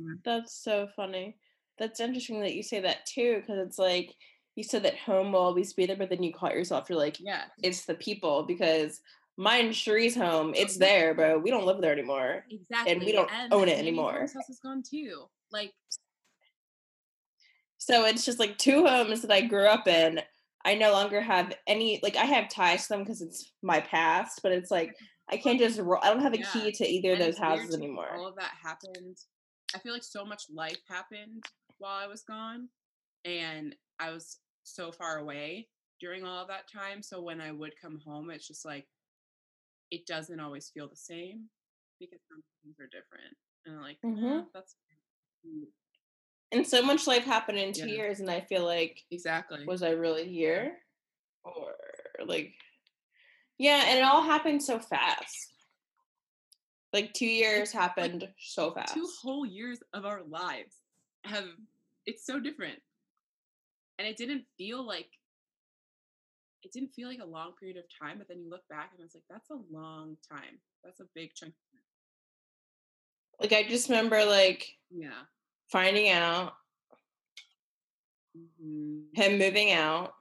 Mhm. 0.00 0.18
That's 0.24 0.54
so 0.54 0.88
funny. 0.96 1.36
That's 1.78 2.00
interesting 2.00 2.40
that 2.40 2.54
you 2.54 2.62
say 2.62 2.80
that 2.80 3.06
too, 3.06 3.40
because 3.40 3.58
it's 3.66 3.78
like 3.78 4.14
you 4.56 4.64
said 4.64 4.82
that 4.82 4.96
home 4.98 5.32
will 5.32 5.40
always 5.40 5.72
be 5.72 5.86
there, 5.86 5.96
but 5.96 6.10
then 6.10 6.22
you 6.22 6.32
caught 6.32 6.54
yourself. 6.54 6.88
You're 6.88 6.98
like, 6.98 7.18
Yeah, 7.20 7.44
it's 7.62 7.84
the 7.84 7.94
people 7.94 8.42
because 8.44 9.00
mine 9.36 9.70
Sheree's 9.70 10.14
home. 10.16 10.52
It's 10.54 10.76
there, 10.76 11.14
but 11.14 11.42
we 11.42 11.50
don't 11.50 11.66
live 11.66 11.80
there 11.80 11.92
anymore. 11.92 12.44
exactly. 12.50 12.92
And 12.92 13.02
we 13.04 13.12
don't 13.12 13.30
own 13.50 13.68
it 13.68 13.78
anymore. 13.78 14.20
House 14.20 14.48
is 14.50 14.60
gone 14.62 14.82
too. 14.82 15.24
Like 15.50 15.72
So 17.84 18.04
it's 18.04 18.24
just 18.24 18.38
like 18.38 18.58
two 18.58 18.86
homes 18.86 19.22
that 19.22 19.32
I 19.32 19.40
grew 19.40 19.66
up 19.66 19.88
in. 19.88 20.20
I 20.64 20.76
no 20.76 20.92
longer 20.92 21.20
have 21.20 21.52
any 21.66 21.98
like 22.00 22.14
I 22.14 22.24
have 22.24 22.48
ties 22.48 22.84
to 22.84 22.90
them 22.90 23.00
because 23.00 23.20
it's 23.20 23.52
my 23.60 23.80
past, 23.80 24.38
but 24.40 24.52
it's 24.52 24.70
like 24.70 24.96
I 25.28 25.36
can't 25.36 25.58
just 25.58 25.80
ro- 25.80 25.98
I 26.00 26.10
don't 26.10 26.20
have 26.22 26.32
a 26.32 26.38
Yeah. 26.38 26.52
key 26.52 26.70
to 26.70 26.86
either 26.86 27.14
of 27.14 27.18
those 27.18 27.38
houses 27.38 27.74
anymore. 27.74 28.14
All 28.14 28.28
of 28.28 28.36
that 28.36 28.52
happened. 28.62 29.16
I 29.74 29.78
feel 29.80 29.92
like 29.92 30.04
so 30.04 30.24
much 30.24 30.44
life 30.48 30.78
happened 30.88 31.44
while 31.78 31.96
I 31.96 32.06
was 32.06 32.22
gone, 32.22 32.68
and 33.24 33.74
I 33.98 34.10
was 34.10 34.38
so 34.62 34.92
far 34.92 35.18
away 35.18 35.68
during 35.98 36.24
all 36.24 36.42
of 36.42 36.48
that 36.48 36.70
time. 36.70 37.02
So 37.02 37.20
when 37.20 37.40
I 37.40 37.50
would 37.50 37.72
come 37.80 37.98
home, 38.06 38.30
it's 38.30 38.46
just 38.46 38.64
like 38.64 38.86
it 39.90 40.06
doesn't 40.06 40.38
always 40.38 40.70
feel 40.70 40.88
the 40.88 40.94
same 40.94 41.50
because 41.98 42.20
some 42.30 42.44
things 42.62 42.76
are 42.78 42.86
different. 42.86 43.36
And 43.66 43.74
I'm 43.74 43.82
like, 43.82 43.98
"Eh, 44.04 44.08
Mhm. 44.08 44.46
that's 44.54 44.76
And 46.52 46.66
so 46.66 46.82
much 46.82 47.06
life 47.06 47.24
happened 47.24 47.58
in 47.58 47.72
two 47.72 47.88
Yeah. 47.88 47.94
years, 47.94 48.20
and 48.20 48.30
I 48.30 48.42
feel 48.42 48.64
like 48.64 49.02
exactly. 49.10 49.64
was 49.66 49.82
I 49.82 49.90
really 49.90 50.28
here? 50.28 50.78
Or 51.44 51.74
like 52.24 52.54
Yeah, 53.58 53.84
and 53.86 53.98
it 53.98 54.02
all 54.04 54.22
happened 54.22 54.62
so 54.62 54.78
fast. 54.78 55.54
Like 56.92 57.14
two 57.14 57.26
years 57.26 57.72
happened 57.72 58.28
so 58.38 58.72
fast. 58.74 58.94
two 58.94 59.08
whole 59.20 59.46
years 59.46 59.82
of 59.94 60.04
our 60.04 60.22
lives 60.24 60.76
have 61.24 61.46
it's 62.04 62.26
so 62.26 62.38
different 62.40 62.78
and 63.98 64.06
it 64.06 64.16
didn't 64.16 64.44
feel 64.58 64.84
like 64.84 65.08
it 66.64 66.72
didn't 66.72 66.92
feel 66.94 67.08
like 67.08 67.20
a 67.20 67.24
long 67.24 67.52
period 67.58 67.76
of 67.76 67.84
time, 68.00 68.18
but 68.18 68.28
then 68.28 68.40
you 68.40 68.50
look 68.50 68.66
back 68.68 68.90
and 68.94 69.04
it's 69.04 69.14
like 69.14 69.24
that's 69.30 69.50
a 69.50 69.58
long 69.70 70.16
time. 70.28 70.60
That's 70.84 71.00
a 71.00 71.06
big 71.14 71.34
chunk. 71.34 71.54
Like 73.40 73.52
I 73.52 73.62
just 73.64 73.88
remember 73.88 74.24
like 74.24 74.68
Yeah. 74.90 75.22
Finding 75.72 76.10
out 76.10 76.52
hmm 78.60 79.00
him 79.14 79.38
moving 79.38 79.72
out 79.72 80.14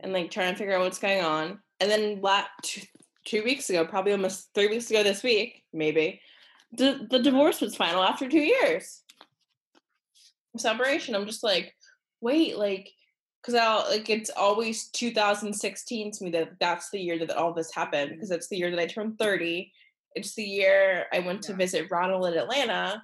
and 0.00 0.12
like 0.12 0.30
trying 0.30 0.52
to 0.52 0.58
figure 0.58 0.74
out 0.74 0.80
what's 0.80 0.98
going 0.98 1.22
on. 1.22 1.58
And 1.78 1.90
then 1.90 2.20
la- 2.22 2.44
two, 2.62 2.82
two 3.26 3.42
weeks 3.42 3.68
ago, 3.70 3.84
probably 3.84 4.12
almost 4.12 4.48
three 4.54 4.68
weeks 4.68 4.90
ago 4.90 5.02
this 5.02 5.22
week, 5.22 5.62
maybe, 5.72 6.20
the, 6.72 7.06
the 7.10 7.18
divorce 7.18 7.60
was 7.60 7.76
final 7.76 8.02
after 8.02 8.28
two 8.28 8.40
years. 8.40 9.02
Separation. 10.56 11.14
I'm 11.14 11.26
just 11.26 11.42
like, 11.42 11.74
wait, 12.20 12.56
like, 12.56 12.90
because 13.40 13.54
I'll 13.54 13.86
like 13.88 14.10
it's 14.10 14.30
always 14.30 14.88
2016 14.88 16.12
to 16.12 16.24
me 16.24 16.30
that 16.30 16.50
that's 16.60 16.90
the 16.90 17.00
year 17.00 17.18
that 17.18 17.36
all 17.36 17.54
this 17.54 17.74
happened 17.74 18.10
because 18.10 18.30
it's 18.30 18.48
the 18.48 18.56
year 18.56 18.70
that 18.70 18.78
I 18.80 18.86
turned 18.86 19.18
30. 19.18 19.72
It's 20.14 20.34
the 20.34 20.44
year 20.44 21.06
I 21.12 21.20
went 21.20 21.42
to 21.42 21.54
visit 21.54 21.90
Ronald 21.90 22.26
in 22.26 22.38
Atlanta, 22.38 23.02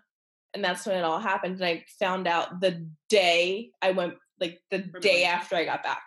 and 0.56 0.64
that's 0.64 0.86
when 0.86 0.96
it 0.96 1.04
all 1.04 1.20
happened. 1.20 1.56
And 1.56 1.64
I 1.64 1.84
found 2.00 2.26
out 2.26 2.60
the 2.60 2.88
day 3.08 3.70
I 3.80 3.92
went, 3.92 4.14
like 4.40 4.60
the 4.70 4.82
From 4.82 5.00
day 5.00 5.24
after 5.24 5.54
I 5.54 5.64
got 5.64 5.82
back. 5.82 6.02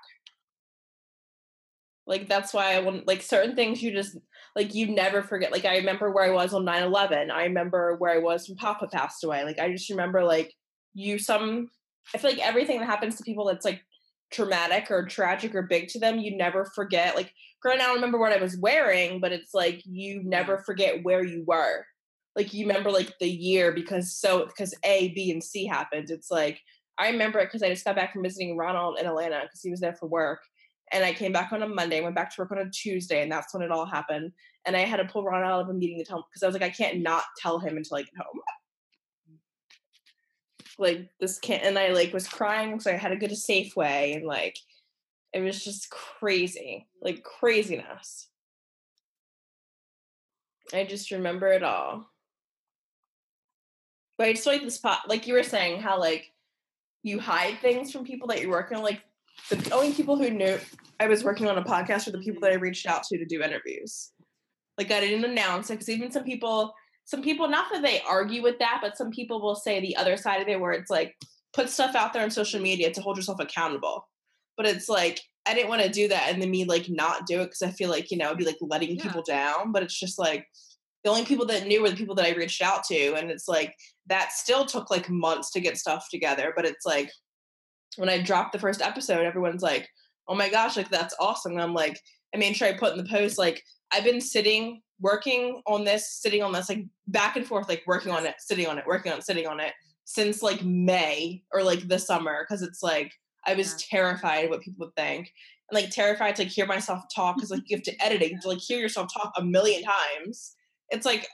Like 2.06 2.28
that's 2.28 2.54
why 2.54 2.74
I 2.74 2.80
want 2.80 3.08
like 3.08 3.22
certain 3.22 3.56
things 3.56 3.84
you 3.84 3.92
just 3.92 4.18
like 4.56 4.74
you 4.74 4.88
never 4.88 5.22
forget. 5.22 5.52
Like 5.52 5.66
I 5.66 5.78
remember 5.78 6.12
where 6.12 6.26
I 6.26 6.32
was 6.32 6.54
on 6.54 6.66
9-11. 6.66 7.30
I 7.30 7.44
remember 7.44 7.96
where 7.98 8.12
I 8.12 8.18
was 8.18 8.50
when 8.50 8.58
Papa 8.58 8.88
passed 8.92 9.24
away. 9.24 9.44
Like 9.44 9.60
I 9.60 9.72
just 9.72 9.90
remember 9.92 10.24
like 10.24 10.52
you 10.96 11.20
some 11.20 11.70
I 12.14 12.18
feel 12.18 12.32
like 12.32 12.40
everything 12.40 12.80
that 12.80 12.88
happens 12.88 13.16
to 13.18 13.24
people 13.24 13.46
that's 13.46 13.66
like 13.66 13.84
traumatic 14.32 14.90
or 14.90 15.06
tragic 15.06 15.54
or 15.54 15.62
big 15.64 15.88
to 15.90 16.00
them, 16.00 16.18
you 16.18 16.36
never 16.36 16.66
forget. 16.66 17.16
Like 17.16 17.32
granted, 17.62 17.84
I 17.84 17.86
don't 17.88 17.96
remember 17.96 18.18
what 18.18 18.34
I 18.34 18.42
was 18.42 18.58
wearing, 18.58 19.20
but 19.20 19.32
it's 19.32 19.54
like 19.54 19.84
you 19.86 20.24
never 20.24 20.58
forget 20.60 21.04
where 21.04 21.24
you 21.24 21.44
were. 21.46 21.86
Like 22.40 22.54
you 22.54 22.66
remember 22.66 22.90
like 22.90 23.20
the 23.20 23.28
year 23.30 23.74
because 23.74 24.14
so 24.14 24.46
because 24.46 24.74
A, 24.86 25.10
B, 25.10 25.30
and 25.30 25.44
C 25.44 25.66
happened. 25.66 26.10
It's 26.10 26.32
like 26.32 26.62
I 26.98 27.10
remember 27.10 27.40
it 27.40 27.48
because 27.48 27.64
I 27.64 27.68
just 27.68 27.84
got 27.84 27.98
back 27.98 28.14
from 28.14 28.24
visiting 28.24 28.56
Ronald 28.56 28.98
in 28.98 29.06
Atlanta 29.06 29.42
because 29.42 29.62
he 29.62 29.70
was 29.70 29.82
there 29.82 29.94
for 29.94 30.08
work. 30.08 30.40
And 30.94 31.04
I 31.04 31.12
came 31.12 31.34
back 31.34 31.52
on 31.52 31.64
a 31.64 31.68
Monday, 31.68 32.00
went 32.00 32.16
back 32.16 32.34
to 32.34 32.42
work 32.42 32.54
on 32.54 32.60
a 32.60 32.70
Tuesday, 32.70 33.22
and 33.22 33.30
that's 33.30 33.54
when 33.54 33.62
it 33.62 33.72
all 33.72 33.86
happened. 33.86 34.32
And 34.66 34.78
I 34.78 34.86
had 34.86 34.98
to 34.98 35.06
pull 35.06 35.26
Ronald 35.26 35.52
out 35.52 35.62
of 35.64 35.70
a 35.70 35.74
meeting 35.74 35.98
to 35.98 36.06
tell 36.06 36.20
him 36.20 36.24
because 36.32 36.42
I 36.42 36.46
was 36.46 36.54
like, 36.54 36.64
I 36.64 36.70
can't 36.70 37.02
not 37.02 37.26
tell 37.38 37.60
him 37.60 37.76
until 37.76 37.98
I 37.98 38.04
get 38.04 38.14
home. 38.18 38.40
Like 40.78 41.10
this 41.20 41.40
can't, 41.40 41.64
and 41.64 41.78
I 41.78 41.90
like 41.90 42.14
was 42.14 42.26
crying, 42.26 42.80
so 42.80 42.90
I 42.90 42.96
had 42.96 43.10
to 43.10 43.18
go 43.18 43.28
to 43.28 43.34
Safeway, 43.34 44.16
and 44.16 44.26
like 44.26 44.56
it 45.34 45.42
was 45.42 45.62
just 45.62 45.90
crazy, 45.90 46.88
like 47.02 47.22
craziness. 47.22 48.30
I 50.74 50.86
just 50.86 51.12
remember 51.12 51.50
it 51.50 51.64
all. 51.64 52.09
But 54.20 54.28
I 54.28 54.34
just 54.34 54.44
feel 54.44 54.54
like 54.54 54.64
this 54.64 54.76
spot, 54.76 55.00
like 55.08 55.26
you 55.28 55.34
were 55.34 55.44
saying, 55.44 55.82
how 55.82 55.98
like 55.98 56.32
you 57.04 57.20
hide 57.20 57.58
things 57.62 57.90
from 57.92 58.04
people 58.04 58.28
that 58.28 58.42
you're 58.42 58.52
working 58.52 58.78
on. 58.78 58.84
Like 58.84 59.02
the 59.50 59.74
only 59.74 59.94
people 59.94 60.18
who 60.18 60.30
knew 60.30 60.60
I 61.00 61.08
was 61.08 61.24
working 61.24 61.48
on 61.48 61.58
a 61.58 61.64
podcast 61.64 62.06
were 62.06 62.12
the 62.12 62.20
people 62.20 62.42
that 62.42 62.52
I 62.52 62.56
reached 62.56 62.86
out 62.86 63.04
to 63.04 63.18
to 63.18 63.26
do 63.26 63.42
interviews. 63.42 64.12
Like 64.78 64.92
I 64.92 65.00
didn't 65.00 65.24
announce 65.24 65.70
it 65.70 65.76
because 65.76 65.88
even 65.88 66.12
some 66.12 66.26
people, 66.26 66.74
some 67.06 67.22
people, 67.24 67.48
not 67.48 67.68
that 67.72 67.82
they 67.82 68.02
argue 68.02 68.44
with 68.44 68.60
that, 68.60 68.80
but 68.82 68.98
some 68.98 69.10
people 69.10 69.42
will 69.42 69.56
say 69.56 69.80
the 69.80 69.96
other 69.96 70.18
side 70.18 70.42
of 70.42 70.50
it 70.50 70.60
where 70.60 70.74
it's 70.74 70.92
like 70.92 71.16
put 71.54 71.70
stuff 71.70 71.96
out 71.96 72.12
there 72.12 72.24
on 72.24 72.30
social 72.30 72.62
media 72.62 72.92
to 72.92 73.02
hold 73.02 73.16
yourself 73.16 73.40
accountable. 73.40 74.06
But 74.58 74.66
it's 74.66 74.90
like 74.90 75.22
I 75.46 75.54
didn't 75.54 75.70
want 75.70 75.82
to 75.84 75.90
do 75.90 76.10
that 76.10 76.28
and 76.30 76.42
then 76.42 76.52
me 76.52 76.66
like 76.66 76.90
not 76.90 77.26
do 77.26 77.40
it 77.40 77.46
because 77.46 77.62
I 77.62 77.72
feel 77.72 77.90
like 77.90 78.12
you 78.12 78.18
know 78.18 78.26
it'd 78.26 78.38
be 78.38 78.44
like 78.46 78.58
letting 78.60 78.98
Yeah. 78.98 79.04
people 79.04 79.24
down. 79.26 79.72
But 79.72 79.84
it's 79.84 79.98
just 79.98 80.20
like 80.20 80.46
the 81.04 81.10
only 81.10 81.26
people 81.26 81.46
that 81.48 81.68
knew 81.68 81.82
were 81.82 81.90
the 81.90 81.96
people 81.96 82.16
that 82.16 82.26
I 82.26 82.36
reached 82.36 82.62
out 82.62 82.84
to, 82.86 83.14
and 83.16 83.32
it's 83.32 83.48
like 83.48 83.76
that 84.08 84.32
still 84.32 84.66
took 84.66 84.90
like 84.90 85.10
months 85.10 85.52
to 85.52 85.62
get 85.62 85.78
stuff 85.78 86.08
together. 86.10 86.54
But 86.56 86.66
it's 86.66 86.86
like 86.86 87.12
when 87.98 88.10
I 88.10 88.22
dropped 88.22 88.54
the 88.54 88.60
first 88.60 88.82
episode, 88.82 89.26
everyone's 89.26 89.64
like, 89.64 89.88
"Oh 90.28 90.36
my 90.36 90.50
gosh, 90.50 90.78
like 90.78 90.90
that's 90.90 91.16
awesome!" 91.20 91.54
And 91.54 91.62
I'm 91.62 91.74
like, 91.74 92.00
I 92.34 92.38
made 92.38 92.56
sure 92.56 92.68
I 92.68 92.74
put 92.74 92.92
in 92.92 93.04
the 93.04 93.10
post 93.10 93.38
like 93.38 93.64
I've 93.92 94.04
been 94.04 94.22
sitting 94.22 94.82
working 95.00 95.62
on 95.66 95.86
this, 95.86 96.20
sitting 96.20 96.44
on 96.44 96.52
this, 96.52 96.70
like 96.70 96.86
back 97.08 97.38
and 97.38 97.46
forth, 97.46 97.70
like 97.70 97.84
working 97.88 98.12
on 98.12 98.26
it, 98.26 98.36
sitting 98.40 98.68
on 98.68 98.78
it, 98.78 98.86
working 98.86 99.12
on 99.12 99.20
it, 99.20 99.24
sitting 99.24 99.48
on 99.48 99.60
it 99.60 99.74
since 100.10 100.42
like 100.42 100.64
May 100.64 101.44
or 101.54 101.64
like 101.64 101.88
the 101.88 102.00
summer 102.00 102.44
because 102.44 102.62
it's 102.62 102.82
like 102.82 103.14
I 103.46 103.54
was 103.54 103.76
terrified 103.76 104.46
of 104.46 104.50
what 104.50 104.62
people 104.62 104.88
would 104.88 104.96
think. 104.96 105.32
And 105.70 105.80
like 105.80 105.92
terrified 105.92 106.36
to 106.36 106.44
like 106.44 106.52
hear 106.52 106.66
myself 106.66 107.04
talk 107.14 107.36
because 107.36 107.52
like 107.52 107.70
you 107.70 107.78
have 107.78 107.84
to 107.84 108.04
edit 108.04 108.24
it, 108.24 108.42
to 108.42 108.48
like 108.48 108.58
hear 108.58 108.80
yourself 108.80 109.10
talk 109.14 109.32
a 109.38 109.44
million 109.44 109.84
times. 109.84 110.56
It's 110.92 111.06
like 111.06 111.28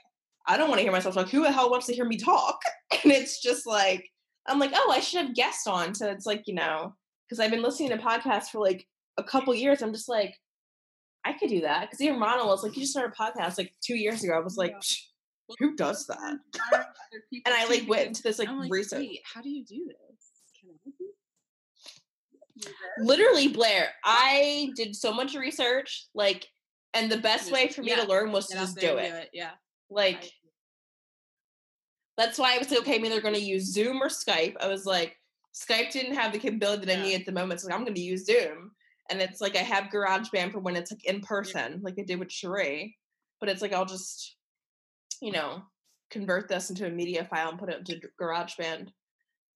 I 0.48 0.56
don't 0.56 0.68
want 0.68 0.78
to 0.78 0.82
hear 0.84 0.92
myself 0.92 1.14
talk. 1.14 1.28
Who 1.30 1.42
the 1.42 1.50
hell 1.52 1.70
wants 1.70 1.86
to 1.86 1.94
hear 1.94 2.04
me 2.04 2.16
talk? 2.16 2.60
And 3.02 3.12
it's 3.12 3.42
just 3.42 3.66
like 3.66 4.08
I'm 4.46 4.58
like, 4.60 4.70
oh, 4.74 4.90
I 4.92 5.00
should 5.00 5.20
have 5.26 5.34
guests 5.34 5.66
on. 5.66 5.94
So 5.94 6.08
it's 6.08 6.24
like, 6.24 6.44
you 6.46 6.54
know, 6.54 6.94
because 7.28 7.40
I've 7.40 7.50
been 7.50 7.62
listening 7.62 7.90
to 7.90 7.96
podcasts 7.98 8.46
for 8.48 8.60
like 8.60 8.86
a 9.18 9.24
couple 9.24 9.52
years. 9.54 9.82
I'm 9.82 9.92
just 9.92 10.08
like, 10.08 10.34
I 11.24 11.32
could 11.32 11.48
do 11.50 11.62
that. 11.62 11.82
Because 11.82 12.00
even 12.00 12.20
Ronald 12.20 12.46
was 12.48 12.62
like, 12.62 12.74
you 12.76 12.82
just 12.82 12.92
started 12.92 13.12
a 13.12 13.22
podcast 13.22 13.58
like 13.58 13.74
two 13.84 13.96
years 13.96 14.22
ago. 14.22 14.34
I 14.34 14.40
was 14.40 14.56
like, 14.56 14.70
Yeah. 14.70 14.78
"Psh, 14.78 14.96
who 15.58 15.74
does 15.76 16.06
that? 16.06 16.16
Hiring 16.18 16.86
other 16.86 17.22
people 17.32 17.52
And 17.52 17.54
I 17.54 17.66
like 17.68 17.88
went 17.88 18.06
into 18.06 18.22
this 18.22 18.38
like 18.38 18.48
like, 18.48 18.70
research. 18.72 19.00
wait, 19.00 19.20
how 19.34 19.42
do 19.42 19.50
you 19.50 19.64
do 19.64 19.84
this? 19.88 20.30
Can 20.60 20.70
I 20.70 20.74
do 20.84 20.92
do 20.98 21.06
this? 22.64 22.66
Literally, 22.98 23.48
Blair, 23.48 23.88
I 24.04 24.70
did 24.76 24.94
so 24.96 25.12
much 25.12 25.34
research, 25.34 26.06
like, 26.14 26.46
and 26.96 27.12
the 27.12 27.18
best 27.18 27.52
way 27.52 27.68
for 27.68 27.82
me 27.82 27.90
yeah, 27.90 28.02
to 28.02 28.08
learn 28.08 28.32
was 28.32 28.46
to 28.48 28.54
Get 28.54 28.60
just 28.60 28.76
there 28.76 28.92
do 28.92 28.98
it. 28.98 29.30
Yeah. 29.32 29.50
Like, 29.90 30.24
I- 30.24 30.30
that's 32.16 32.38
why 32.38 32.54
I 32.54 32.58
was 32.58 32.70
like, 32.70 32.80
okay, 32.80 32.98
maybe 32.98 33.10
they're 33.10 33.20
going 33.20 33.34
to 33.34 33.40
use 33.40 33.72
Zoom 33.72 34.02
or 34.02 34.08
Skype. 34.08 34.56
I 34.60 34.68
was 34.68 34.86
like, 34.86 35.16
Skype 35.54 35.90
didn't 35.90 36.14
have 36.14 36.32
the 36.32 36.38
capability 36.38 36.86
that 36.86 36.98
I 36.98 37.02
need 37.02 37.14
at 37.14 37.26
the 37.26 37.32
moment, 37.32 37.60
so 37.60 37.70
I'm 37.70 37.82
going 37.82 37.94
to 37.94 38.00
use 38.00 38.24
Zoom. 38.26 38.72
And 39.10 39.20
it's 39.20 39.40
like 39.40 39.54
I 39.54 39.60
have 39.60 39.90
GarageBand 39.92 40.52
for 40.52 40.58
when 40.58 40.76
it's 40.76 40.90
like 40.90 41.04
in 41.04 41.20
person, 41.20 41.80
like 41.82 41.94
I 41.98 42.02
did 42.02 42.18
with 42.18 42.28
Sheree. 42.28 42.94
But 43.38 43.50
it's 43.50 43.62
like 43.62 43.72
I'll 43.72 43.84
just, 43.84 44.36
you 45.20 45.30
know, 45.30 45.62
convert 46.10 46.48
this 46.48 46.70
into 46.70 46.86
a 46.86 46.90
media 46.90 47.24
file 47.24 47.50
and 47.50 47.58
put 47.58 47.68
it 47.68 47.78
into 47.78 48.00
GarageBand. 48.20 48.88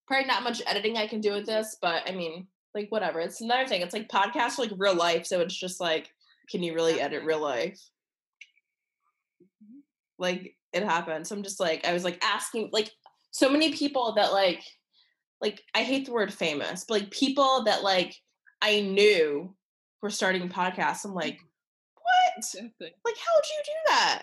Probably 0.06 0.26
not 0.26 0.42
much 0.42 0.62
editing 0.66 0.96
I 0.96 1.06
can 1.06 1.20
do 1.20 1.32
with 1.32 1.46
this, 1.46 1.76
but 1.80 2.08
I 2.08 2.12
mean, 2.12 2.46
like 2.74 2.88
whatever. 2.90 3.20
It's 3.20 3.40
another 3.40 3.66
thing. 3.66 3.80
It's 3.80 3.94
like 3.94 4.08
podcasts 4.08 4.58
are 4.58 4.62
like 4.62 4.72
real 4.76 4.94
life, 4.94 5.26
so 5.26 5.40
it's 5.40 5.58
just 5.58 5.80
like, 5.80 6.10
can 6.51 6.62
you 6.62 6.74
really 6.74 7.01
edit 7.01 7.24
real 7.24 7.40
life? 7.40 7.81
Mhm. 9.62 9.81
like 10.18 10.56
it 10.72 10.82
happened 10.85 11.27
so 11.27 11.35
i'm 11.35 11.43
just 11.43 11.60
like 11.60 11.85
i 11.86 11.93
was 11.93 12.05
like 12.05 12.22
asking 12.22 12.68
like 12.72 12.90
so 13.31 13.48
many 13.51 13.72
people 13.72 14.12
that 14.14 14.32
like 14.32 14.62
like 15.40 15.62
i 15.74 15.82
hate 15.82 16.06
the 16.06 16.12
word 16.12 16.32
famous 16.32 16.85
but 16.85 17.01
like 17.01 17.10
people 17.10 17.64
that 17.64 17.82
like 17.82 18.14
i 18.62 18.81
knew 18.81 19.55
were 20.02 20.10
starting 20.10 20.48
podcasts 20.48 21.05
i'm 21.05 21.14
like 21.14 21.39
what? 21.94 22.32
Exactly. 22.39 22.93
like 23.05 23.16
how 23.16 23.32
would 23.36 23.44
you 23.44 23.62
do 23.64 23.72
that? 23.89 24.22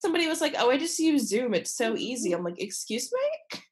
Somebody 0.00 0.26
was 0.28 0.40
like 0.40 0.54
oh 0.58 0.70
i 0.70 0.76
just 0.76 0.98
use 0.98 1.28
zoom 1.28 1.54
it's 1.54 1.76
so 1.76 1.96
easy. 1.96 2.32
I'm 2.32 2.44
like 2.44 2.60
excuse 2.60 3.10
me? 3.12 3.60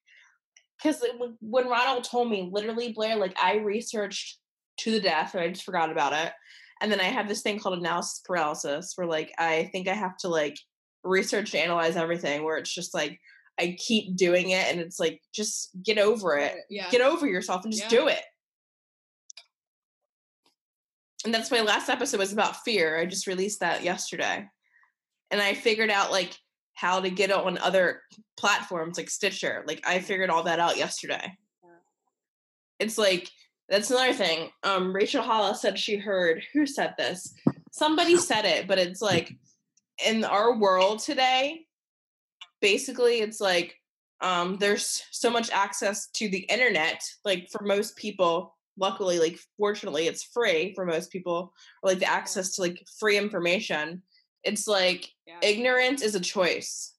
Because 0.83 1.01
when 1.41 1.69
ronald 1.69 2.03
told 2.03 2.29
me 2.29 2.49
literally 2.53 2.93
blair 2.93 3.15
like 3.17 3.37
i 3.41 3.57
researched 3.59 4.39
to 4.79 4.91
the 4.91 5.01
death 5.01 5.35
and 5.35 5.43
i 5.45 5.49
just 5.49 5.63
forgot 5.65 5.93
about 5.93 6.13
it 6.13 6.33
and 6.83 6.93
then 6.93 7.01
i 7.01 7.05
have 7.05 7.29
this 7.29 7.41
thing 7.41 7.59
called 7.59 7.79
analysis 7.79 8.21
paralysis 8.27 8.93
where 8.97 9.07
like 9.07 9.33
i 9.39 9.69
think 9.73 9.89
i 9.89 9.95
have 9.95 10.17
to 10.19 10.29
like 10.29 10.57
research 11.05 11.55
and 11.55 11.63
analyze 11.65 11.97
everything 11.97 12.45
where 12.45 12.59
it's 12.59 12.75
just 12.75 12.93
like 12.93 13.19
i 13.59 13.77
keep 13.79 14.17
doing 14.17 14.51
it 14.51 14.67
and 14.71 14.81
it's 14.81 14.99
like 15.01 15.21
just 15.35 15.71
get 15.83 15.99
over 15.99 16.37
it. 16.39 16.55
Yeah. 16.71 16.89
get 16.91 17.01
over 17.01 17.27
yourself 17.27 17.65
and 17.65 17.73
just 17.73 17.93
Yeah. 17.93 17.99
do 18.01 18.09
it. 18.09 18.23
And 21.25 21.33
that's 21.33 21.51
my 21.51 21.61
last 21.61 21.89
episode 21.89 22.19
was 22.19 22.33
about 22.33 22.65
fear. 22.65 22.99
I 22.99 23.07
just 23.07 23.27
released 23.27 23.61
that 23.61 23.83
yesterday. 23.83 24.49
And 25.31 25.41
i 25.41 25.55
figured 25.55 25.91
out 25.91 26.11
like 26.11 26.37
how 26.75 27.01
to 27.01 27.11
get 27.11 27.31
it 27.31 27.37
on 27.37 27.59
other 27.59 28.03
platforms 28.37 28.97
like 28.99 29.11
stitcher. 29.11 29.65
Like 29.67 29.83
i 29.87 30.01
figured 30.01 30.31
all 30.31 30.45
that 30.45 30.59
out 30.61 30.77
yesterday. 30.77 31.37
It's 32.79 32.99
like 32.99 33.29
that's 33.73 33.91
another 33.91 34.13
thing. 34.13 34.51
Um 34.63 34.95
rachel 34.95 35.23
hollis 35.23 35.63
said 35.63 35.79
she 35.79 35.97
heard 35.97 36.45
who 36.53 36.67
said 36.67 36.95
this? 36.99 37.33
Somebody 37.73 38.19
said 38.19 38.45
it 38.45 38.69
but 38.69 38.79
it's 38.79 39.01
like 39.01 39.35
in 40.07 40.25
our 40.25 40.59
world 40.59 40.99
today 41.01 41.67
basically 42.61 43.21
it's 43.21 43.41
like 43.41 43.75
um 44.21 44.57
there's 44.59 45.05
so 45.11 45.31
much 45.31 45.51
access 45.51 46.09
to 46.09 46.29
the 46.29 46.41
internet 46.41 47.03
like 47.25 47.49
for 47.51 47.65
most 47.65 47.97
people 47.97 48.55
luckily 48.79 49.19
like 49.19 49.39
fortunately 49.59 50.07
it's 50.07 50.23
free 50.23 50.73
for 50.75 50.85
most 50.85 51.11
people 51.11 51.53
or 51.83 51.91
like 51.91 51.99
the 51.99 52.11
access 52.11 52.53
to 52.53 52.63
like 52.63 52.87
free 53.01 53.17
information. 53.17 54.03
It's 54.45 54.67
like 54.67 55.11
Yeah. 55.27 55.39
ignorance 55.43 56.03
is 56.03 56.15
a 56.15 56.21
choice. 56.21 56.95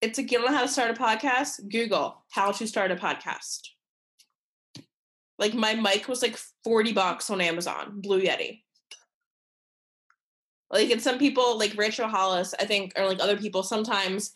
It's 0.00 0.16
like 0.16 0.30
you 0.30 0.38
don't 0.38 0.46
know 0.50 0.56
how 0.56 0.62
to 0.62 0.68
start 0.68 0.96
a 0.96 1.00
podcast? 1.00 1.68
Google 1.70 2.22
how 2.30 2.52
to 2.52 2.66
start 2.68 2.92
a 2.92 2.96
podcast 2.96 3.60
Like 5.38 5.54
my 5.54 5.74
mic 5.74 6.08
was 6.08 6.22
like 6.22 6.36
40 6.64 6.92
bucks 6.92 7.30
on 7.30 7.40
Amazon, 7.40 8.00
Blue 8.00 8.20
Yeti. 8.20 8.62
Like 10.70 10.90
and 10.90 11.00
some 11.00 11.18
people 11.18 11.58
like 11.58 11.76
Rachel 11.76 12.08
Hollis, 12.08 12.54
I 12.58 12.64
think, 12.64 12.92
or 12.96 13.06
like 13.06 13.20
other 13.20 13.36
people, 13.36 13.62
sometimes 13.62 14.34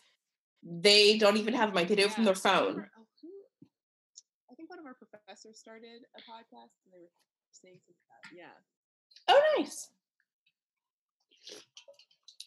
they 0.63 1.17
don't 1.17 1.37
even 1.37 1.53
have 1.53 1.69
a 1.69 1.73
mic, 1.73 1.87
they 1.89 1.95
do 1.95 2.03
it 2.05 2.13
from 2.13 2.23
their 2.23 2.35
phone. 2.35 2.85
oh, 2.97 3.05
who- 3.21 3.67
I 4.49 4.55
think 4.55 4.69
one 4.69 4.79
of 4.79 4.85
our 4.85 4.95
professors 4.95 5.59
started 5.59 6.01
a 6.17 6.21
podcast 6.21 6.71
and 6.85 6.93
they 6.93 6.99
were 6.99 7.09
saying 7.51 7.79
something 7.85 8.37
yeah. 8.37 8.45
Oh, 9.27 9.41
nice. 9.57 9.89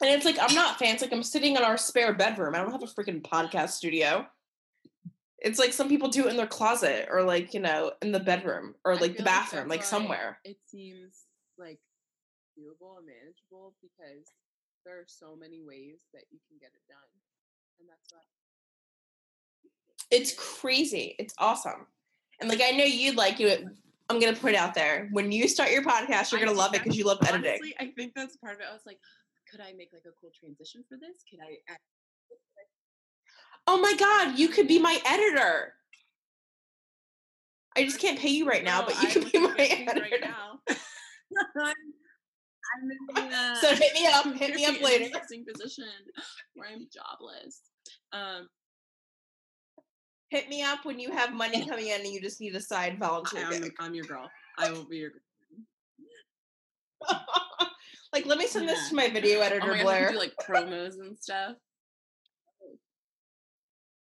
And 0.02 0.10
it's 0.10 0.24
like 0.24 0.36
I'm 0.40 0.54
not 0.54 0.78
fancy. 0.78 1.06
Like 1.06 1.12
I'm 1.14 1.22
sitting 1.22 1.56
in 1.56 1.62
our 1.62 1.76
spare 1.78 2.12
bedroom. 2.12 2.54
I 2.54 2.58
don't 2.58 2.72
have 2.72 2.82
a 2.82 2.86
freaking 2.86 3.22
podcast 3.22 3.70
studio. 3.70 4.26
It's 5.46 5.60
like 5.60 5.72
some 5.72 5.88
people 5.88 6.08
do 6.08 6.26
it 6.26 6.30
in 6.30 6.36
their 6.36 6.48
closet 6.48 7.06
or 7.08 7.22
like 7.22 7.54
you 7.54 7.60
know 7.60 7.92
in 8.02 8.10
the 8.10 8.18
bedroom 8.18 8.74
or 8.84 8.96
like 8.96 9.16
the 9.16 9.22
bathroom, 9.22 9.68
like 9.68 9.80
why 9.80 9.86
somewhere. 9.86 10.38
It 10.44 10.56
seems 10.66 11.22
like 11.56 11.78
doable 12.58 12.98
and 12.98 13.06
manageable 13.06 13.74
because 13.80 14.26
there 14.84 14.98
are 14.98 15.06
so 15.06 15.36
many 15.38 15.62
ways 15.62 16.02
that 16.12 16.24
you 16.32 16.40
can 16.48 16.58
get 16.58 16.70
it 16.74 16.82
done, 16.88 16.98
and 17.78 17.88
that's 17.88 18.12
why. 18.12 18.18
It's 20.10 20.34
crazy. 20.34 21.14
It's 21.20 21.34
awesome. 21.38 21.86
And 22.40 22.50
like 22.50 22.60
I 22.60 22.72
know 22.72 22.84
you'd 22.84 23.16
like 23.16 23.40
it. 23.40 23.64
I'm 24.10 24.18
gonna 24.18 24.34
put 24.34 24.50
it 24.50 24.56
out 24.56 24.74
there. 24.74 25.08
When 25.12 25.30
you 25.30 25.46
start 25.46 25.70
your 25.70 25.84
podcast, 25.84 26.32
you're 26.32 26.40
gonna 26.40 26.58
love 26.58 26.74
it 26.74 26.82
because 26.82 26.98
you 26.98 27.04
love 27.04 27.18
editing. 27.22 27.50
Honestly, 27.50 27.74
I 27.78 27.92
think 27.96 28.14
that's 28.16 28.36
part 28.36 28.54
of 28.54 28.60
it. 28.62 28.66
I 28.68 28.72
was 28.72 28.82
like, 28.84 28.98
could 29.48 29.60
I 29.60 29.72
make 29.74 29.90
like 29.92 30.06
a 30.06 30.14
cool 30.20 30.30
transition 30.36 30.82
for 30.88 30.98
this? 30.98 31.22
Could 31.30 31.38
I? 31.38 31.72
add- 31.72 31.78
Oh 33.66 33.80
my 33.80 33.94
god, 33.98 34.38
you 34.38 34.48
could 34.48 34.68
be 34.68 34.78
my 34.78 34.98
editor. 35.06 35.72
I 37.76 37.84
just 37.84 38.00
can't 38.00 38.18
pay 38.18 38.30
you 38.30 38.48
right 38.48 38.64
now, 38.64 38.80
No, 38.80 38.86
but 38.86 39.02
you 39.02 39.08
I'm 39.08 39.12
could 39.14 39.32
be 39.32 39.38
my 39.38 39.54
editor. 39.58 40.00
right 40.00 40.20
now. 40.20 40.58
I'm, 41.58 41.74
I'm 43.16 43.24
in 43.24 43.30
the, 43.30 43.54
So 43.60 43.74
hit 43.74 43.92
me 43.94 44.06
up, 44.06 44.24
hit 44.34 44.54
me 44.54 44.64
up 44.64 44.80
later. 44.80 45.04
Interesting 45.04 45.44
position 45.44 45.84
where 46.54 46.68
I'm 46.68 46.86
jobless. 46.92 47.60
Um, 48.12 48.48
Hit 50.30 50.48
me 50.48 50.60
up 50.62 50.84
when 50.84 50.98
you 50.98 51.12
have 51.12 51.32
money 51.32 51.64
coming 51.68 51.86
in 51.86 52.00
and 52.00 52.08
you 52.12 52.20
just 52.20 52.40
need 52.40 52.56
a 52.56 52.60
side 52.60 52.98
volunteer 52.98 53.44
I'm. 53.46 53.70
I'm 53.78 53.94
your 53.94 54.06
girl. 54.06 54.28
I 54.58 54.72
will 54.72 54.84
be 54.84 54.96
your. 54.96 55.10
Girl. 55.10 55.20
like, 58.12 58.26
let 58.26 58.36
me 58.38 58.48
send 58.48 58.68
this 58.68 58.88
to 58.88 58.96
my 58.96 59.08
video 59.08 59.38
Oh 59.38 59.42
editor, 59.42 59.68
my 59.68 59.72
gosh, 59.74 59.80
I 59.80 59.84
Blair. 59.84 60.10
do 60.10 60.18
like 60.18 60.34
promos 60.44 60.94
and 60.98 61.16
stuff. 61.16 61.54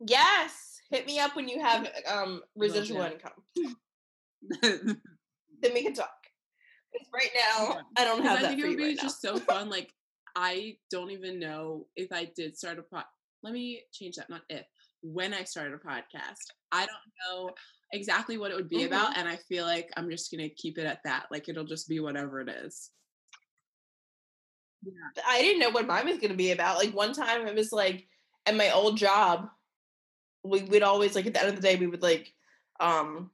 Yes, 0.07 0.81
hit 0.91 1.07
me 1.07 1.19
up 1.19 1.35
when 1.37 1.49
you 1.49 1.61
have 1.61 1.89
um 2.11 2.43
residual 2.57 3.03
do. 3.03 3.15
income. 3.15 4.97
Then 5.63 5.75
we 5.75 5.83
can 5.85 5.95
talk. 5.95 6.11
right 7.15 7.31
now, 7.35 7.79
I 7.97 8.05
don't 8.05 8.23
have 8.25 8.39
I 8.39 8.43
that 8.43 8.49
think 8.49 8.61
for 8.61 8.67
it 8.67 8.71
would 8.71 8.79
be 8.79 8.85
right 8.85 8.99
just 8.99 9.21
so 9.23 9.37
fun. 9.39 9.71
Like 9.71 9.93
I 10.35 10.77
don't 10.91 11.11
even 11.11 11.39
know 11.39 11.87
if 11.97 12.11
I 12.13 12.25
did 12.35 12.57
start 12.57 12.79
a 12.79 12.83
pod. 12.83 13.05
Let 13.43 13.53
me 13.53 13.83
change 13.93 14.17
that. 14.17 14.29
Not 14.31 14.43
if. 14.49 14.67
When 15.03 15.35
I 15.35 15.45
started 15.45 15.75
a 15.75 15.79
podcast, 15.79 16.39
I 16.71 16.87
don't 16.87 16.89
know 17.47 17.51
exactly 17.93 18.39
what 18.39 18.51
it 18.51 18.57
would 18.57 18.69
be 18.69 18.79
Mm-hmm. 18.79 18.87
about, 18.87 19.17
and 19.19 19.29
I 19.29 19.37
feel 19.37 19.65
like 19.65 19.91
I'm 19.97 20.09
just 20.11 20.31
gonna 20.31 20.49
keep 20.49 20.79
it 20.79 20.87
at 20.87 21.01
that. 21.05 21.27
Like 21.31 21.49
it'll 21.49 21.65
just 21.65 21.89
be 21.89 22.01
whatever 22.01 22.41
it 22.41 22.49
is. 22.49 22.91
I 25.29 25.41
didn't 25.41 25.61
know 25.61 25.71
what 25.71 25.87
mine 25.87 26.07
was 26.07 26.19
going 26.19 26.31
to 26.33 26.37
be 26.37 26.51
about. 26.51 26.79
Like 26.79 26.93
one 26.93 27.13
time, 27.13 27.47
it 27.47 27.55
was 27.55 27.71
like 27.73 28.07
at 28.47 28.57
my 28.57 28.71
old 28.73 28.97
job, 28.97 29.47
we 30.45 30.63
would 30.63 30.83
always 30.83 31.15
like 31.15 31.27
at 31.27 31.35
the 31.35 31.41
end 31.41 31.51
of 31.51 31.57
the 31.57 31.63
day, 31.63 31.77
we 31.77 31.87
would 31.87 32.03
like 32.03 32.33
um 32.81 33.31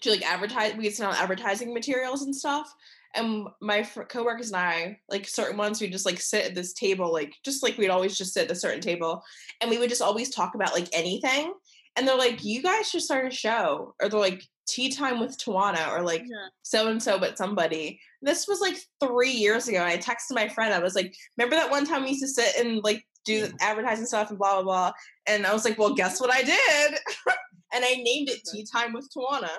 do 0.00 0.10
like 0.10 0.22
advertise. 0.22 0.74
We 0.76 0.90
send 0.90 1.10
out 1.10 1.20
advertising 1.20 1.72
materials 1.72 2.22
and 2.22 2.34
stuff. 2.34 2.72
And 3.14 3.46
my 3.60 3.82
fr- 3.82 4.02
coworkers 4.02 4.48
and 4.48 4.56
I, 4.56 4.98
like 5.08 5.26
certain 5.26 5.56
ones, 5.56 5.80
we 5.80 5.88
just 5.88 6.04
like 6.04 6.20
sit 6.20 6.44
at 6.44 6.54
this 6.54 6.74
table, 6.74 7.10
like 7.10 7.32
just 7.44 7.62
like 7.62 7.78
we'd 7.78 7.88
always 7.88 8.16
just 8.16 8.34
sit 8.34 8.44
at 8.44 8.50
a 8.50 8.60
certain 8.60 8.80
table, 8.80 9.22
and 9.60 9.70
we 9.70 9.78
would 9.78 9.88
just 9.88 10.02
always 10.02 10.30
talk 10.30 10.54
about 10.54 10.74
like 10.74 10.88
anything. 10.92 11.54
And 11.96 12.06
they're 12.06 12.16
like, 12.16 12.44
"You 12.44 12.62
guys 12.62 12.90
should 12.90 13.02
start 13.02 13.26
a 13.26 13.34
show," 13.34 13.94
or 14.02 14.10
they're 14.10 14.20
like, 14.20 14.42
"Tea 14.68 14.90
time 14.90 15.18
with 15.18 15.38
Tajuana," 15.38 15.88
or 15.92 16.02
like 16.02 16.26
so 16.62 16.88
and 16.88 17.02
so, 17.02 17.18
but 17.18 17.38
somebody. 17.38 17.98
This 18.20 18.46
was 18.46 18.60
like 18.60 18.76
three 19.00 19.32
years 19.32 19.66
ago. 19.66 19.82
I 19.82 19.96
texted 19.96 20.32
my 20.34 20.48
friend. 20.48 20.74
I 20.74 20.80
was 20.80 20.94
like, 20.94 21.16
"Remember 21.38 21.56
that 21.56 21.70
one 21.70 21.86
time 21.86 22.02
we 22.02 22.10
used 22.10 22.22
to 22.22 22.28
sit 22.28 22.56
and 22.56 22.84
like 22.84 23.06
do 23.26 23.48
advertising 23.60 24.06
stuff 24.06 24.30
and 24.30 24.38
blah 24.38 24.54
blah 24.54 24.62
blah." 24.62 24.92
And 25.26 25.46
I 25.46 25.52
was 25.52 25.64
like, 25.64 25.78
"Well, 25.78 25.94
guess 25.94 26.20
what 26.20 26.32
I 26.32 26.42
did?" 26.42 26.98
and 27.74 27.84
I 27.84 27.96
named 27.96 28.30
it 28.30 28.40
Tea 28.50 28.66
Time 28.72 28.92
with 28.92 29.08
Tajuana. 29.14 29.50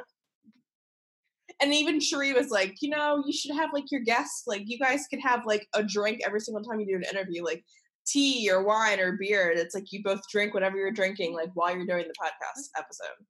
And 1.59 1.73
even 1.73 1.99
Sheree 1.99 2.35
was 2.35 2.49
like, 2.49 2.75
"You 2.81 2.89
know, 2.89 3.23
you 3.25 3.33
should 3.33 3.55
have 3.55 3.71
like 3.73 3.91
your 3.91 4.01
guests. 4.01 4.43
Like, 4.47 4.63
you 4.65 4.79
guys 4.79 5.05
could 5.09 5.21
have 5.21 5.45
like 5.45 5.67
a 5.73 5.83
drink 5.83 6.21
every 6.25 6.39
single 6.39 6.63
time 6.63 6.79
you 6.79 6.87
do 6.87 6.95
an 6.95 7.03
interview, 7.03 7.43
like." 7.43 7.63
Tea 8.09 8.49
or 8.49 8.63
wine 8.63 9.01
or 9.01 9.17
beer. 9.19 9.51
It's 9.53 9.75
like 9.75 9.91
you 9.91 10.01
both 10.01 10.21
drink 10.31 10.53
whatever 10.53 10.77
you're 10.77 10.93
drinking, 10.93 11.33
like 11.33 11.49
while 11.55 11.75
you're 11.75 11.85
doing 11.85 12.05
the 12.07 12.13
podcast 12.13 12.69
episode. 12.77 13.25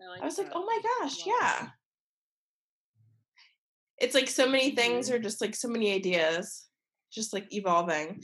I, 0.00 0.22
I 0.22 0.24
was 0.24 0.38
like, 0.38 0.50
oh 0.52 0.64
my 0.64 0.78
gosh, 1.00 1.26
yeah. 1.26 1.68
It's 3.98 4.14
like 4.14 4.28
so 4.28 4.48
many 4.48 4.72
things 4.72 5.10
are 5.10 5.18
just 5.18 5.40
like 5.40 5.54
so 5.54 5.68
many 5.68 5.94
ideas, 5.94 6.66
just 7.12 7.32
like 7.32 7.46
evolving. 7.50 8.22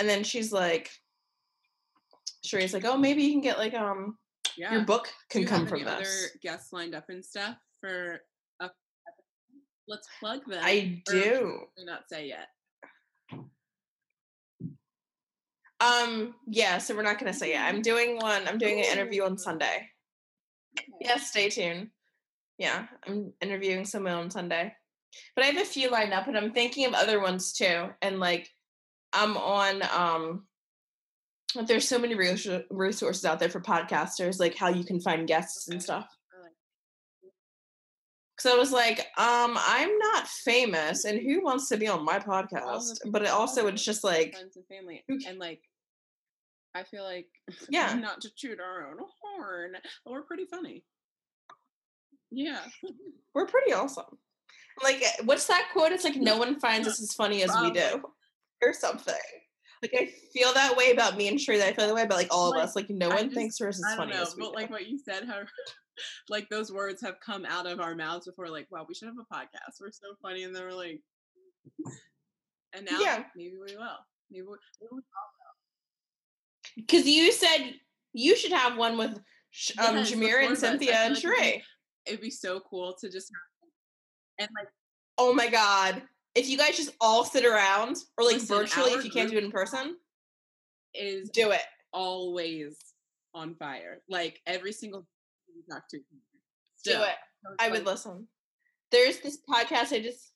And 0.00 0.08
then 0.08 0.24
she's 0.24 0.50
like, 0.50 0.90
Sheree's 2.44 2.72
like, 2.72 2.86
oh, 2.86 2.96
maybe 2.96 3.22
you 3.22 3.32
can 3.32 3.42
get 3.42 3.58
like 3.58 3.74
um 3.74 4.16
Yeah. 4.56 4.72
your 4.72 4.84
book 4.84 5.08
can 5.28 5.44
come 5.46 5.66
from 5.66 5.84
this. 5.84 5.92
Other 5.92 6.38
guests 6.42 6.72
lined 6.72 6.94
up 6.94 7.04
and 7.10 7.24
stuff 7.24 7.56
for. 7.80 8.20
A- 8.60 8.70
Let's 9.86 10.08
plug 10.18 10.40
them. 10.48 10.60
I 10.62 11.02
do. 11.06 11.60
Not 11.84 12.08
say 12.08 12.28
yet. 12.28 12.48
Um, 15.80 16.34
yeah, 16.46 16.78
so 16.78 16.94
we're 16.94 17.02
not 17.02 17.18
gonna 17.18 17.32
say 17.32 17.54
it. 17.54 17.58
I'm 17.58 17.82
doing 17.82 18.16
one, 18.18 18.46
I'm 18.48 18.58
doing 18.58 18.78
an 18.78 18.84
interview 18.86 19.24
on 19.24 19.38
Sunday. 19.38 19.88
Okay. 20.78 20.88
Yeah, 21.00 21.16
stay 21.16 21.48
tuned. 21.50 21.88
Yeah, 22.58 22.86
I'm 23.06 23.32
interviewing 23.40 23.84
someone 23.86 24.12
on 24.12 24.30
Sunday. 24.30 24.74
But 25.34 25.44
I 25.44 25.48
have 25.48 25.60
a 25.60 25.64
few 25.66 25.90
lined 25.90 26.12
up 26.12 26.28
and 26.28 26.36
I'm 26.36 26.52
thinking 26.52 26.86
of 26.86 26.94
other 26.94 27.20
ones 27.20 27.52
too. 27.52 27.88
And 28.02 28.20
like 28.20 28.48
I'm 29.12 29.36
on 29.36 29.82
um 29.94 30.46
there's 31.66 31.88
so 31.88 31.98
many 31.98 32.14
resources 32.14 33.24
out 33.24 33.40
there 33.40 33.48
for 33.48 33.60
podcasters, 33.60 34.38
like 34.38 34.56
how 34.56 34.68
you 34.68 34.84
can 34.84 35.00
find 35.00 35.26
guests 35.26 35.68
and 35.68 35.82
stuff. 35.82 36.06
So 38.38 38.54
I 38.54 38.58
was 38.58 38.72
like, 38.72 39.00
um, 39.18 39.58
I'm 39.58 39.98
not 39.98 40.26
famous, 40.26 41.04
and 41.04 41.20
who 41.20 41.44
wants 41.44 41.68
to 41.68 41.76
be 41.76 41.88
on 41.88 42.06
my 42.06 42.18
podcast? 42.18 42.98
But 43.10 43.20
it 43.22 43.28
also, 43.28 43.66
it's 43.66 43.84
just 43.84 44.02
like, 44.02 44.32
friends 44.32 44.56
and 44.56 44.66
family, 44.66 45.04
and 45.28 45.38
like, 45.38 45.60
I 46.74 46.84
feel 46.84 47.04
like 47.04 47.26
Yeah. 47.68 47.92
not 47.96 48.22
to 48.22 48.30
toot 48.34 48.58
our 48.58 48.88
own 48.88 48.96
horn, 48.96 49.72
but 50.04 50.10
we're 50.10 50.22
pretty 50.22 50.46
funny. 50.46 50.84
Yeah, 52.30 52.60
we're 53.34 53.46
pretty 53.46 53.74
awesome. 53.74 54.18
Like, 54.82 55.02
eh, 55.02 55.22
what's 55.24 55.46
that 55.48 55.68
quote? 55.74 55.92
It's 55.92 56.04
like, 56.04 56.16
no 56.20 56.38
one 56.38 56.58
finds 56.60 56.88
us 56.88 57.02
as 57.02 57.12
funny 57.12 57.42
as 57.42 57.50
we 57.60 57.72
do. 57.72 58.02
Or 58.62 58.72
something. 58.72 59.14
Like, 59.82 59.94
I 59.98 60.06
feel 60.34 60.52
that 60.52 60.76
way 60.76 60.90
about 60.90 61.16
me 61.16 61.28
and 61.28 61.38
Sheree. 61.38 61.58
that 61.58 61.68
I 61.68 61.72
feel 61.72 61.86
that 61.86 61.94
way 61.94 62.02
about 62.02 62.18
like 62.18 62.28
all 62.30 62.50
of 62.50 62.56
Like, 62.56 62.64
us. 62.64 62.76
Like, 62.76 62.90
no 62.90 63.08
I 63.10 63.14
one 63.14 63.24
just- 63.24 63.34
thinks 63.34 63.60
we're 63.60 63.68
as 63.68 63.80
funny 63.96 64.12
know, 64.12 64.22
as 64.22 64.36
we 64.36 64.42
but 64.42 64.50
do. 64.50 64.54
like 64.56 64.70
what 64.70 64.86
you 64.86 64.98
said, 64.98 65.24
how 65.26 65.40
like 66.28 66.48
those 66.50 66.70
words 66.70 67.00
have 67.02 67.16
come 67.24 67.44
out 67.46 67.66
of 67.66 67.80
our 67.80 67.94
mouths 67.94 68.26
before. 68.26 68.48
Like, 68.48 68.66
wow, 68.70 68.84
we 68.86 68.94
should 68.94 69.08
have 69.08 69.16
a 69.18 69.34
podcast. 69.34 69.80
We're 69.80 69.90
so 69.90 70.14
funny, 70.22 70.42
and 70.44 70.54
then 70.54 70.64
we're 70.64 70.72
like, 70.72 71.00
and 72.74 72.84
now 72.90 72.98
Yeah. 73.00 73.24
maybe 73.34 73.54
we 73.58 73.74
will. 73.76 73.96
Maybe 74.30 74.42
we, 74.46 74.54
maybe 74.80 74.90
we 74.92 75.00
Because 76.76 77.06
you 77.06 77.32
said 77.32 77.72
you 78.12 78.36
should 78.36 78.52
have 78.52 78.76
one 78.76 78.96
with 78.98 79.10
um, 79.78 79.96
Yes, 79.96 80.10
Jameer 80.12 80.38
and 80.42 80.46
of 80.46 80.52
us. 80.52 80.62
I 80.64 80.68
Cynthia 80.70 80.94
and 80.94 81.14
like 81.14 81.22
Sheree. 81.24 81.62
it'd 82.06 82.20
be 82.20 82.30
so 82.30 82.60
cool 82.60 82.94
to 83.00 83.10
just 83.10 83.32
and 84.38 84.48
like 84.56 84.68
Oh 85.18 85.32
my 85.34 85.48
god. 85.48 86.02
If 86.34 86.48
you 86.48 86.56
guys 86.56 86.76
just 86.76 86.94
all 87.00 87.24
sit 87.24 87.44
around 87.44 87.96
or 88.16 88.24
like 88.24 88.34
Listen, 88.34 88.56
virtually, 88.56 88.92
if 88.92 89.04
you 89.04 89.10
can't 89.10 89.30
do 89.30 89.38
it 89.38 89.44
in 89.44 89.50
person, 89.50 89.96
is 90.94 91.28
do 91.30 91.50
it. 91.50 91.62
always 91.92 92.76
on 93.34 93.54
fire. 93.56 93.98
Like 94.08 94.40
every 94.46 94.72
single 94.72 95.06
we 95.54 95.62
talk 95.72 95.88
to. 95.90 95.98
Do 96.84 97.02
it. 97.02 97.16
I 97.58 97.68
would 97.68 97.84
listen. 97.84 98.26
There's 98.90 99.20
this 99.20 99.38
podcast 99.48 99.92
I 99.92 100.00
just 100.00 100.32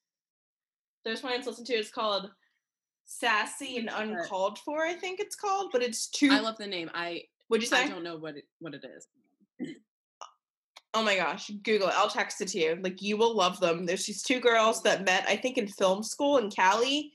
there's 1.04 1.22
one 1.22 1.32
I 1.32 1.36
just 1.36 1.48
listened 1.48 1.66
to. 1.68 1.74
It's 1.74 1.90
called 1.90 2.30
Sassy 3.04 3.76
and 3.78 3.90
Uncalled 3.92 4.58
For, 4.58 4.84
I 4.84 4.94
think 4.94 5.20
it's 5.20 5.36
called, 5.36 5.70
but 5.72 5.82
it's 5.82 6.08
two. 6.08 6.30
I 6.30 6.40
love 6.40 6.56
the 6.58 6.66
name. 6.66 6.90
I 6.94 7.22
What'd 7.48 7.62
you 7.62 7.68
say? 7.68 7.84
I 7.84 7.88
don't 7.88 8.04
know 8.04 8.16
what 8.16 8.36
it 8.36 8.44
what 8.58 8.74
it 8.74 8.84
is. 8.84 9.76
Oh 10.94 11.02
my 11.02 11.16
gosh, 11.16 11.50
Google 11.62 11.88
it. 11.88 11.94
I'll 11.96 12.08
text 12.08 12.40
it 12.40 12.48
to 12.48 12.58
you. 12.58 12.78
Like 12.80 13.02
you 13.02 13.16
will 13.16 13.34
love 13.34 13.60
them. 13.60 13.84
There's 13.84 14.06
these 14.06 14.22
two 14.22 14.40
girls 14.40 14.82
that 14.84 15.04
met, 15.04 15.24
I 15.28 15.36
think, 15.36 15.58
in 15.58 15.66
film 15.66 16.02
school 16.02 16.38
in 16.38 16.50
Cali, 16.50 17.12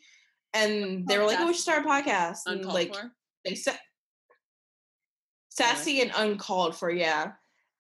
and 0.54 1.08
they 1.08 1.18
were 1.18 1.26
like, 1.26 1.40
"Oh, 1.40 1.48
we 1.48 1.54
should 1.54 1.62
start 1.62 1.86
a 1.86 1.88
podcast." 1.88 2.40
And 2.46 2.58
Uncalled 2.58 2.74
like 2.74 2.96
for. 2.96 3.12
they 3.46 3.56
said, 3.56 3.80
sassy 5.60 6.02
and 6.02 6.12
uncalled 6.16 6.76
for, 6.76 6.90
yeah. 6.90 7.32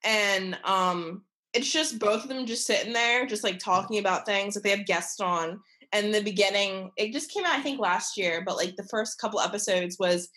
And 0.04 0.58
um, 0.64 1.24
it's 1.54 1.72
just 1.72 2.00
both 2.00 2.24
of 2.24 2.30
them 2.30 2.46
just 2.46 2.66
sitting 2.66 2.94
there, 2.94 3.26
just 3.26 3.44
like 3.44 3.60
talking 3.60 4.00
about 4.00 4.26
things. 4.26 4.56
Like 4.56 4.64
they 4.64 4.70
have 4.72 4.86
guests 4.86 5.20
on. 5.20 5.60
And 5.92 6.14
the 6.14 6.22
beginning, 6.22 6.92
it 6.98 7.14
just 7.14 7.32
came 7.32 7.46
out, 7.46 7.58
I 7.58 7.62
think, 7.62 7.80
last 7.80 8.16
year, 8.16 8.44
but 8.46 8.58
like 8.58 8.76
the 8.76 8.88
first 8.92 9.20
couple 9.20 9.40
episodes 9.40 9.98
was 9.98 10.30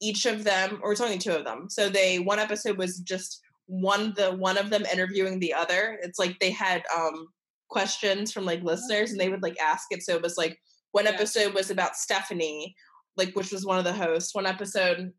each 0.00 0.24
of 0.24 0.44
them, 0.44 0.78
or 0.82 0.92
it's 0.92 1.00
only 1.00 1.18
two 1.18 1.32
of 1.32 1.44
them. 1.44 1.68
So 1.68 1.88
they 1.88 2.20
one 2.20 2.38
episode 2.38 2.78
was 2.78 2.98
just 3.00 3.40
one 3.70 4.12
the 4.16 4.32
one 4.32 4.58
of 4.58 4.68
them 4.68 4.84
interviewing 4.92 5.38
the 5.38 5.54
other. 5.54 5.98
It's 6.02 6.18
like 6.18 6.38
they 6.40 6.50
had 6.50 6.82
um 6.94 7.28
questions 7.68 8.32
from 8.32 8.44
like 8.44 8.62
listeners 8.64 9.12
and 9.12 9.20
they 9.20 9.28
would 9.28 9.42
like 9.42 9.58
ask 9.60 9.86
it. 9.90 10.02
So 10.02 10.14
it 10.14 10.22
was 10.22 10.36
like 10.36 10.58
one 10.90 11.06
episode 11.06 11.54
was 11.54 11.70
about 11.70 11.94
Stephanie, 11.94 12.74
like 13.16 13.34
which 13.34 13.52
was 13.52 13.64
one 13.64 13.78
of 13.78 13.84
the 13.84 13.92
hosts. 13.92 14.34
One 14.34 14.46
episode 14.46 15.12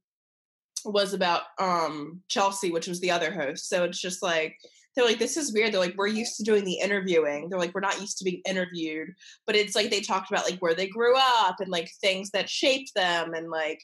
was 0.84 1.14
about 1.14 1.44
um 1.60 2.22
Chelsea, 2.28 2.72
which 2.72 2.88
was 2.88 3.00
the 3.00 3.12
other 3.12 3.32
host. 3.32 3.70
So 3.70 3.86
it's 3.86 4.02
just 4.02 4.22
like 4.22 4.58
they're 4.94 5.06
like, 5.06 5.20
this 5.20 5.38
is 5.38 5.54
weird. 5.54 5.72
They're 5.72 5.80
like, 5.80 5.96
we're 5.96 6.08
used 6.08 6.36
to 6.36 6.44
doing 6.44 6.66
the 6.66 6.80
interviewing. 6.80 7.48
They're 7.48 7.60
like, 7.60 7.74
we're 7.74 7.80
not 7.80 8.02
used 8.02 8.18
to 8.18 8.26
being 8.26 8.42
interviewed. 8.46 9.08
But 9.48 9.56
it's 9.56 9.74
like 9.74 9.90
they 9.90 10.02
talked 10.02 10.30
about 10.30 10.44
like 10.44 10.60
where 10.60 10.76
they 10.76 10.88
grew 10.88 11.16
up 11.18 11.62
and 11.62 11.70
like 11.70 11.90
things 12.02 12.32
that 12.32 12.50
shaped 12.50 12.92
them. 12.94 13.34
And 13.34 13.50
like 13.50 13.80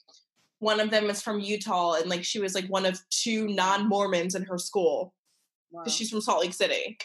one 0.59 0.79
of 0.79 0.89
them 0.89 1.09
is 1.09 1.21
from 1.21 1.39
Utah 1.39 1.93
and 1.95 2.09
like 2.09 2.23
she 2.23 2.39
was 2.39 2.55
like 2.55 2.67
one 2.67 2.85
of 2.85 2.99
two 3.09 3.47
non-Mormons 3.47 4.35
in 4.35 4.43
her 4.43 4.57
school 4.57 5.13
Wow. 5.71 5.83
because 5.83 5.93
she's 5.95 6.09
from 6.09 6.21
Salt 6.21 6.41
Lake 6.41 6.53
City. 6.53 6.97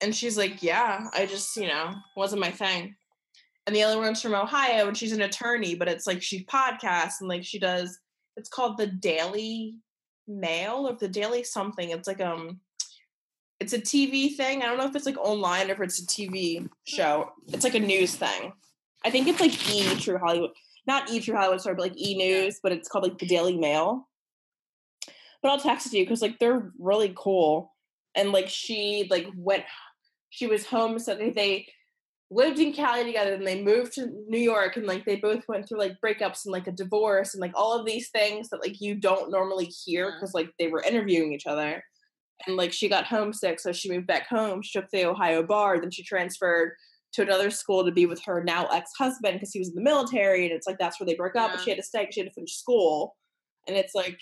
And 0.00 0.14
she's 0.14 0.36
like, 0.36 0.62
yeah, 0.62 1.08
I 1.14 1.26
just, 1.26 1.56
you 1.56 1.68
know, 1.68 1.94
wasn't 2.16 2.40
my 2.40 2.50
thing. 2.50 2.96
And 3.66 3.76
the 3.76 3.84
other 3.84 3.98
one's 4.00 4.20
from 4.20 4.34
Ohio 4.34 4.88
and 4.88 4.96
she's 4.96 5.12
an 5.12 5.22
attorney, 5.22 5.76
but 5.76 5.86
it's 5.88 6.06
like 6.08 6.20
she 6.20 6.44
podcasts 6.44 7.20
and 7.20 7.28
like 7.28 7.44
she 7.44 7.60
does, 7.60 8.00
it's 8.36 8.48
called 8.48 8.78
the 8.78 8.88
Daily 8.88 9.76
Mail 10.26 10.88
or 10.88 10.94
the 10.94 11.06
Daily 11.06 11.44
something. 11.44 11.90
It's 11.90 12.08
like, 12.08 12.20
um, 12.20 12.58
it's 13.60 13.74
a 13.74 13.78
TV 13.78 14.34
thing. 14.34 14.62
I 14.62 14.66
don't 14.66 14.78
know 14.78 14.88
if 14.88 14.96
it's 14.96 15.06
like 15.06 15.18
online 15.18 15.70
or 15.70 15.74
if 15.74 15.80
it's 15.82 16.02
a 16.02 16.06
TV 16.06 16.68
show. 16.84 17.30
It's 17.52 17.62
like 17.62 17.76
a 17.76 17.80
news 17.80 18.16
thing. 18.16 18.52
I 19.04 19.10
think 19.10 19.28
it's 19.28 19.40
like 19.40 19.70
E 19.72 19.94
True 20.00 20.18
Hollywood, 20.18 20.50
not 20.86 21.10
E 21.10 21.20
True 21.20 21.36
Hollywood, 21.36 21.60
sorry, 21.60 21.76
but 21.76 21.82
like 21.82 21.98
E 21.98 22.16
News, 22.16 22.60
but 22.62 22.72
it's 22.72 22.88
called 22.88 23.04
like 23.04 23.18
the 23.18 23.26
Daily 23.26 23.56
Mail. 23.56 24.08
But 25.42 25.50
I'll 25.50 25.58
text 25.58 25.86
it 25.86 25.90
to 25.90 25.98
you 25.98 26.04
because 26.04 26.22
like 26.22 26.38
they're 26.38 26.72
really 26.78 27.12
cool. 27.16 27.72
And 28.14 28.32
like 28.32 28.48
she 28.48 29.06
like 29.10 29.26
went, 29.36 29.64
she 30.30 30.46
was 30.46 30.66
home, 30.66 30.98
so 30.98 31.14
they, 31.14 31.30
they 31.30 31.66
lived 32.30 32.58
in 32.58 32.72
Cali 32.72 33.04
together, 33.04 33.34
and 33.34 33.46
they 33.46 33.62
moved 33.62 33.92
to 33.94 34.10
New 34.28 34.38
York, 34.38 34.76
and 34.76 34.86
like 34.86 35.04
they 35.04 35.16
both 35.16 35.44
went 35.48 35.68
through 35.68 35.78
like 35.78 36.00
breakups 36.04 36.44
and 36.44 36.52
like 36.52 36.66
a 36.66 36.72
divorce 36.72 37.34
and 37.34 37.40
like 37.40 37.52
all 37.54 37.78
of 37.78 37.86
these 37.86 38.10
things 38.10 38.48
that 38.48 38.60
like 38.60 38.80
you 38.80 38.94
don't 38.94 39.30
normally 39.30 39.66
hear 39.66 40.06
mm-hmm. 40.06 40.16
because 40.16 40.34
like 40.34 40.50
they 40.58 40.68
were 40.68 40.82
interviewing 40.82 41.32
each 41.32 41.46
other. 41.46 41.82
And 42.46 42.56
like 42.56 42.72
she 42.72 42.88
got 42.88 43.06
homesick, 43.06 43.60
so 43.60 43.72
she 43.72 43.90
moved 43.90 44.08
back 44.08 44.28
home. 44.28 44.62
She 44.62 44.78
took 44.78 44.90
the 44.90 45.06
Ohio 45.06 45.42
bar, 45.44 45.80
then 45.80 45.92
she 45.92 46.02
transferred 46.02 46.72
to 47.12 47.22
another 47.22 47.50
school 47.50 47.84
to 47.84 47.92
be 47.92 48.06
with 48.06 48.22
her 48.24 48.42
now 48.42 48.66
ex-husband 48.66 49.34
because 49.34 49.52
he 49.52 49.58
was 49.58 49.68
in 49.68 49.74
the 49.74 49.82
military, 49.82 50.44
and 50.44 50.52
it's 50.52 50.66
like 50.66 50.78
that's 50.78 50.98
where 50.98 51.06
they 51.06 51.14
broke 51.14 51.36
up. 51.36 51.50
But 51.50 51.60
she 51.60 51.70
had 51.70 51.78
to 51.78 51.82
stay; 51.82 52.08
she 52.10 52.20
had 52.20 52.28
to 52.28 52.34
finish 52.34 52.56
school, 52.56 53.16
and 53.66 53.76
it's 53.76 53.94
like, 53.94 54.18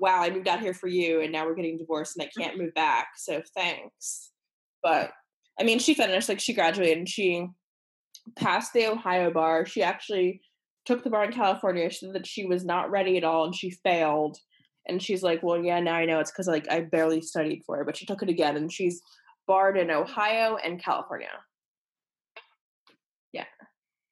wow, 0.00 0.22
I 0.22 0.30
moved 0.30 0.48
out 0.48 0.60
here 0.60 0.74
for 0.74 0.88
you, 0.88 1.20
and 1.20 1.32
now 1.32 1.46
we're 1.46 1.54
getting 1.54 1.78
divorced, 1.78 2.16
and 2.16 2.26
I 2.26 2.40
can't 2.40 2.58
move 2.58 2.74
back. 2.74 3.08
So 3.16 3.42
thanks. 3.54 4.30
But 4.82 5.12
I 5.58 5.64
mean, 5.64 5.78
she 5.78 5.94
finished 5.94 6.28
like 6.28 6.40
she 6.40 6.52
graduated, 6.52 6.98
and 6.98 7.08
she 7.08 7.48
passed 8.36 8.72
the 8.72 8.86
Ohio 8.86 9.30
bar. 9.30 9.66
She 9.66 9.82
actually 9.82 10.40
took 10.84 11.02
the 11.02 11.10
bar 11.10 11.24
in 11.24 11.32
California. 11.32 11.88
She 11.90 12.06
said 12.06 12.14
that 12.14 12.26
she 12.26 12.44
was 12.44 12.64
not 12.64 12.90
ready 12.90 13.16
at 13.16 13.24
all, 13.24 13.44
and 13.44 13.54
she 13.54 13.70
failed. 13.70 14.38
And 14.86 15.02
she's 15.02 15.22
like, 15.22 15.42
well, 15.42 15.62
yeah, 15.62 15.80
now 15.80 15.94
I 15.94 16.04
know 16.04 16.20
it's 16.20 16.30
because 16.30 16.46
like 16.46 16.70
I 16.70 16.82
barely 16.82 17.22
studied 17.22 17.62
for 17.64 17.80
it, 17.80 17.86
but 17.86 17.96
she 17.96 18.04
took 18.04 18.22
it 18.22 18.28
again, 18.28 18.56
and 18.56 18.70
she's 18.70 19.00
barred 19.46 19.78
in 19.78 19.90
Ohio 19.90 20.56
and 20.62 20.82
California. 20.82 21.30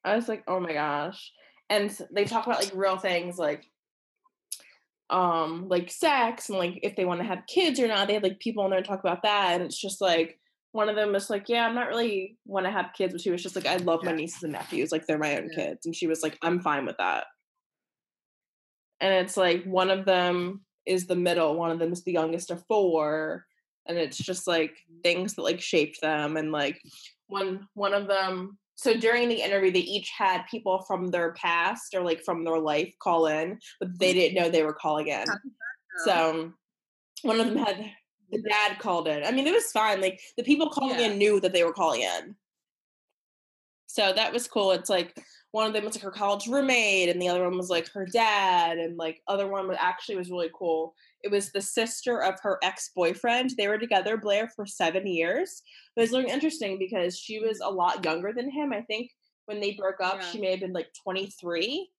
I 0.05 0.17
was 0.17 0.29
like, 0.29 0.43
oh 0.47 0.61
my 0.61 0.73
gosh. 0.73 1.33
And 1.71 1.97
they 2.13 2.25
talk 2.25 2.47
about 2.47 2.61
like 2.61 2.73
real 2.75 2.99
things 2.99 3.39
like 3.39 3.65
um 5.11 5.69
like 5.69 5.91
sex 5.91 6.49
and 6.49 6.59
like 6.59 6.79
if 6.83 6.97
they 6.97 7.05
want 7.05 7.21
to 7.21 7.27
have 7.27 7.47
kids 7.47 7.79
or 7.81 7.89
not. 7.89 8.09
They 8.09 8.15
had 8.15 8.23
like 8.23 8.41
people 8.41 8.65
in 8.65 8.71
there 8.71 8.83
talk 8.83 9.01
about 9.01 9.23
that. 9.23 9.53
And 9.55 9.63
it's 9.63 9.81
just 9.81 10.01
like 10.01 10.39
one 10.73 10.89
of 10.89 10.97
them 10.97 11.13
was 11.13 11.31
like, 11.31 11.49
Yeah, 11.49 11.67
I'm 11.67 11.75
not 11.75 11.89
really 11.89 12.37
want 12.47 12.67
to 12.67 12.73
have 12.73 12.93
kids, 12.97 13.13
but 13.13 13.21
she 13.21 13.31
was 13.31 13.43
just 13.43 13.57
like, 13.57 13.67
I 13.67 13.77
love 13.77 14.03
my 14.03 14.13
nieces 14.13 14.43
and 14.43 14.53
nephews, 14.53 14.91
like 14.93 15.07
they're 15.07 15.19
my 15.19 15.37
own 15.37 15.49
Yeah. 15.51 15.67
kids. 15.67 15.87
And 15.87 15.95
she 15.95 16.07
was 16.07 16.23
like, 16.23 16.39
I'm 16.43 16.61
fine 16.61 16.87
with 16.87 16.97
that. 16.99 17.27
And 19.01 19.13
it's 19.15 19.37
like 19.37 19.65
one 19.65 19.91
of 19.91 20.05
them 20.05 20.63
is 20.87 21.07
the 21.07 21.17
middle, 21.17 21.57
one 21.57 21.71
of 21.71 21.79
them 21.79 21.93
is 21.93 22.05
the 22.05 22.13
youngest 22.13 22.51
of 22.51 22.65
four. 22.67 23.45
And 23.87 23.99
it's 23.99 24.17
just 24.17 24.47
like 24.47 24.77
things 25.03 25.35
that 25.35 25.43
like 25.43 25.61
shaped 25.61 26.01
them 26.01 26.37
and 26.37 26.53
like 26.53 26.81
one 27.27 27.67
one 27.75 27.95
of 27.95 28.07
them 28.07 28.59
so 28.75 28.95
during 28.95 29.29
the 29.29 29.43
interview 29.43 29.71
they 29.71 29.81
each 29.81 30.11
had 30.17 30.43
people 30.51 30.83
from 30.83 31.09
their 31.09 31.33
past 31.33 31.95
or 31.95 32.03
like 32.03 32.23
from 32.25 32.45
their 32.45 32.59
life 32.59 32.93
call 33.01 33.27
in 33.27 33.59
but 33.81 33.99
they 33.99 34.13
mm. 34.13 34.15
didn't 34.15 34.35
know 34.35 34.49
they 34.49 34.63
were 34.63 34.73
calling 34.73 35.09
in. 35.09 35.27
So 36.05 36.53
one 37.23 37.39
of 37.39 37.47
them 37.47 37.57
had 37.57 37.91
the 38.31 38.43
dad 38.43 38.79
called 38.79 39.09
in. 39.09 39.25
I 39.25 39.31
mean 39.31 39.47
it 39.47 39.53
was 39.53 39.71
fine 39.73 40.01
like 40.01 40.21
the 40.37 40.43
people 40.43 40.71
calling 40.71 40.99
Yeah. 40.99 41.09
in 41.09 41.19
knew 41.19 41.41
that 41.41 41.53
they 41.53 41.65
were 41.65 41.73
calling 41.73 42.01
in 42.01 42.35
so 43.93 44.11
that 44.15 44.33
was 44.33 44.49
cool. 44.49 44.73
It's 44.73 44.89
like 44.89 45.15
one 45.51 45.67
of 45.67 45.75
them 45.75 45.85
was 45.85 45.95
like 45.97 46.03
her 46.03 46.11
college 46.11 46.47
roommate 46.47 47.11
and 47.11 47.21
the 47.21 47.29
other 47.29 47.45
one 47.45 47.59
was 47.59 47.69
like 47.69 47.87
her 47.91 48.07
dad 48.07 48.79
and 48.79 48.97
like 48.97 49.21
other 49.29 49.47
one 49.47 49.69
was 49.69 49.77
actually 49.79 50.17
was 50.17 50.31
really 50.31 50.49
cool. 50.55 50.95
It 51.23 51.31
was 51.31 51.53
the 51.53 51.61
sister 51.61 52.23
of 52.23 52.41
her 52.41 52.59
ex-boyfriend. 52.63 53.51
They 53.59 53.69
were 53.69 53.77
together 53.77 54.17
blair 54.17 54.49
for 54.57 54.65
seven 54.65 55.07
years. 55.07 55.61
It 55.95 56.01
was 56.01 56.11
really 56.11 56.31
interesting 56.31 56.79
because 56.79 57.19
she 57.19 57.39
was 57.39 57.61
a 57.61 57.69
lot 57.69 58.03
younger 58.03 58.33
than 58.33 58.51
him. 58.51 58.73
I 58.73 58.81
think 58.81 59.11
when 59.45 59.61
they 59.61 59.73
broke 59.73 60.01
up 60.01 60.21
Yeah. 60.23 60.31
she 60.31 60.41
may 60.41 60.53
have 60.53 60.61
been 60.61 60.73
like 60.73 60.89
23 61.05 61.91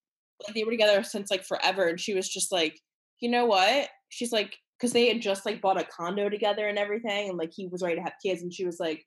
like 0.47 0.55
they 0.55 0.63
were 0.63 0.71
together 0.71 1.03
since 1.03 1.29
like 1.29 1.43
forever 1.45 1.85
and 1.89 1.99
she 1.99 2.15
was 2.15 2.27
just 2.27 2.51
like 2.51 2.79
you 3.19 3.29
know 3.29 3.45
what? 3.45 3.87
She's 4.09 4.31
like 4.31 4.57
because 4.79 4.93
they 4.93 5.09
had 5.09 5.21
just 5.21 5.45
like 5.45 5.61
bought 5.61 5.79
a 5.79 5.83
condo 5.85 6.27
together 6.27 6.67
and 6.67 6.79
everything 6.79 7.29
and 7.29 7.37
like 7.37 7.51
he 7.53 7.67
was 7.67 7.83
ready 7.83 7.97
to 7.97 8.01
have 8.01 8.13
kids 8.25 8.41
and 8.41 8.51
she 8.51 8.65
was 8.65 8.79
like 8.79 9.05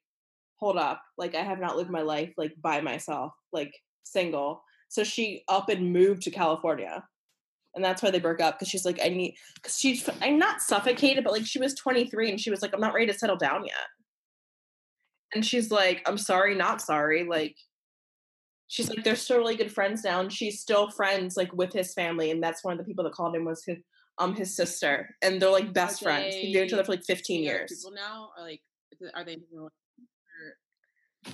hold 0.56 0.76
up 0.76 1.02
like 1.18 1.34
i 1.34 1.42
have 1.42 1.60
not 1.60 1.76
lived 1.76 1.90
my 1.90 2.02
life 2.02 2.32
like 2.36 2.52
by 2.60 2.80
myself 2.80 3.32
like 3.52 3.72
single. 4.04 4.62
So 4.88 5.02
she 5.02 5.42
up 5.48 5.68
and 5.68 5.92
moved 5.92 6.22
to 6.22 6.30
california 6.30 7.02
and 7.74 7.84
that's 7.84 8.02
why 8.02 8.10
they 8.10 8.20
broke 8.20 8.40
up 8.40 8.54
because 8.54 8.68
she's 8.68 8.84
like 8.84 8.98
i 9.02 9.08
need 9.08 9.34
because 9.56 9.76
she's 9.76 10.08
i'm 10.22 10.38
not 10.38 10.62
suffocated 10.62 11.24
but 11.24 11.32
like 11.32 11.44
she 11.44 11.58
was 11.58 11.74
23 11.74 12.30
and 12.30 12.40
she 12.40 12.50
was 12.50 12.62
like 12.62 12.72
i'm 12.72 12.80
not 12.80 12.94
ready 12.94 13.06
to 13.10 13.18
settle 13.18 13.36
down 13.36 13.64
yet. 13.64 13.74
And 15.34 15.44
she's 15.44 15.70
like 15.70 16.02
i'm 16.06 16.18
sorry 16.18 16.54
not 16.54 16.80
sorry 16.80 17.24
like 17.24 17.56
she's 18.68 18.88
like 18.88 19.04
they're 19.04 19.16
still 19.16 19.38
really 19.38 19.56
good 19.56 19.72
friends 19.72 20.04
now 20.04 20.20
and 20.20 20.32
she's 20.32 20.60
still 20.60 20.90
friends 20.90 21.36
like 21.36 21.52
with 21.52 21.72
his 21.72 21.92
family 21.92 22.30
and 22.30 22.42
that's 22.42 22.64
one 22.64 22.72
of 22.72 22.78
the 22.78 22.84
people 22.84 23.04
that 23.04 23.12
called 23.12 23.34
him 23.34 23.44
was 23.44 23.64
his 23.64 23.78
um 24.18 24.34
his 24.34 24.56
sister 24.56 25.14
and 25.22 25.40
they're 25.40 25.50
like 25.50 25.72
best 25.72 26.02
friends. 26.02 26.34
They 26.34 26.50
knew 26.50 26.62
each 26.62 26.72
other 26.72 26.84
for 26.84 26.92
like 26.92 27.04
15 27.04 27.24
Seeing 27.24 27.44
years. 27.44 27.70
People 27.70 27.94
now 27.94 28.30
are 28.36 28.44
like, 28.44 28.60
are 29.14 29.24
they? 29.24 29.38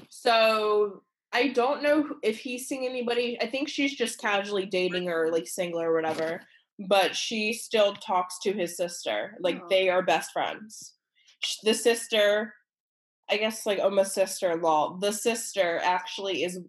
So 0.09 1.03
I 1.33 1.49
don't 1.49 1.83
know 1.83 2.17
if 2.23 2.39
he's 2.39 2.69
seeing 2.69 2.87
anybody. 2.87 3.39
I 3.41 3.47
think 3.47 3.69
she's 3.69 3.95
just 3.95 4.21
casually 4.21 4.67
dating 4.67 5.09
or 5.09 5.31
like 5.33 5.47
single 5.47 5.81
or 5.81 5.95
whatever. 5.95 6.41
But 6.89 7.15
she 7.17 7.53
still 7.53 7.95
talks 7.95 8.39
to 8.41 8.53
his 8.53 8.77
sister. 8.77 9.37
Like 9.41 9.61
Oh. 9.63 9.67
they 9.69 9.89
are 9.89 10.03
best 10.03 10.33
friends. 10.33 10.95
The 11.65 11.75
sister, 11.75 12.55
I 13.31 13.37
guess, 13.37 13.67
like 13.67 13.79
almost 13.79 14.15
sister-in-law. 14.15 14.99
The 15.01 15.13
sister 15.13 15.81
actually 15.83 16.45
is 16.45 16.61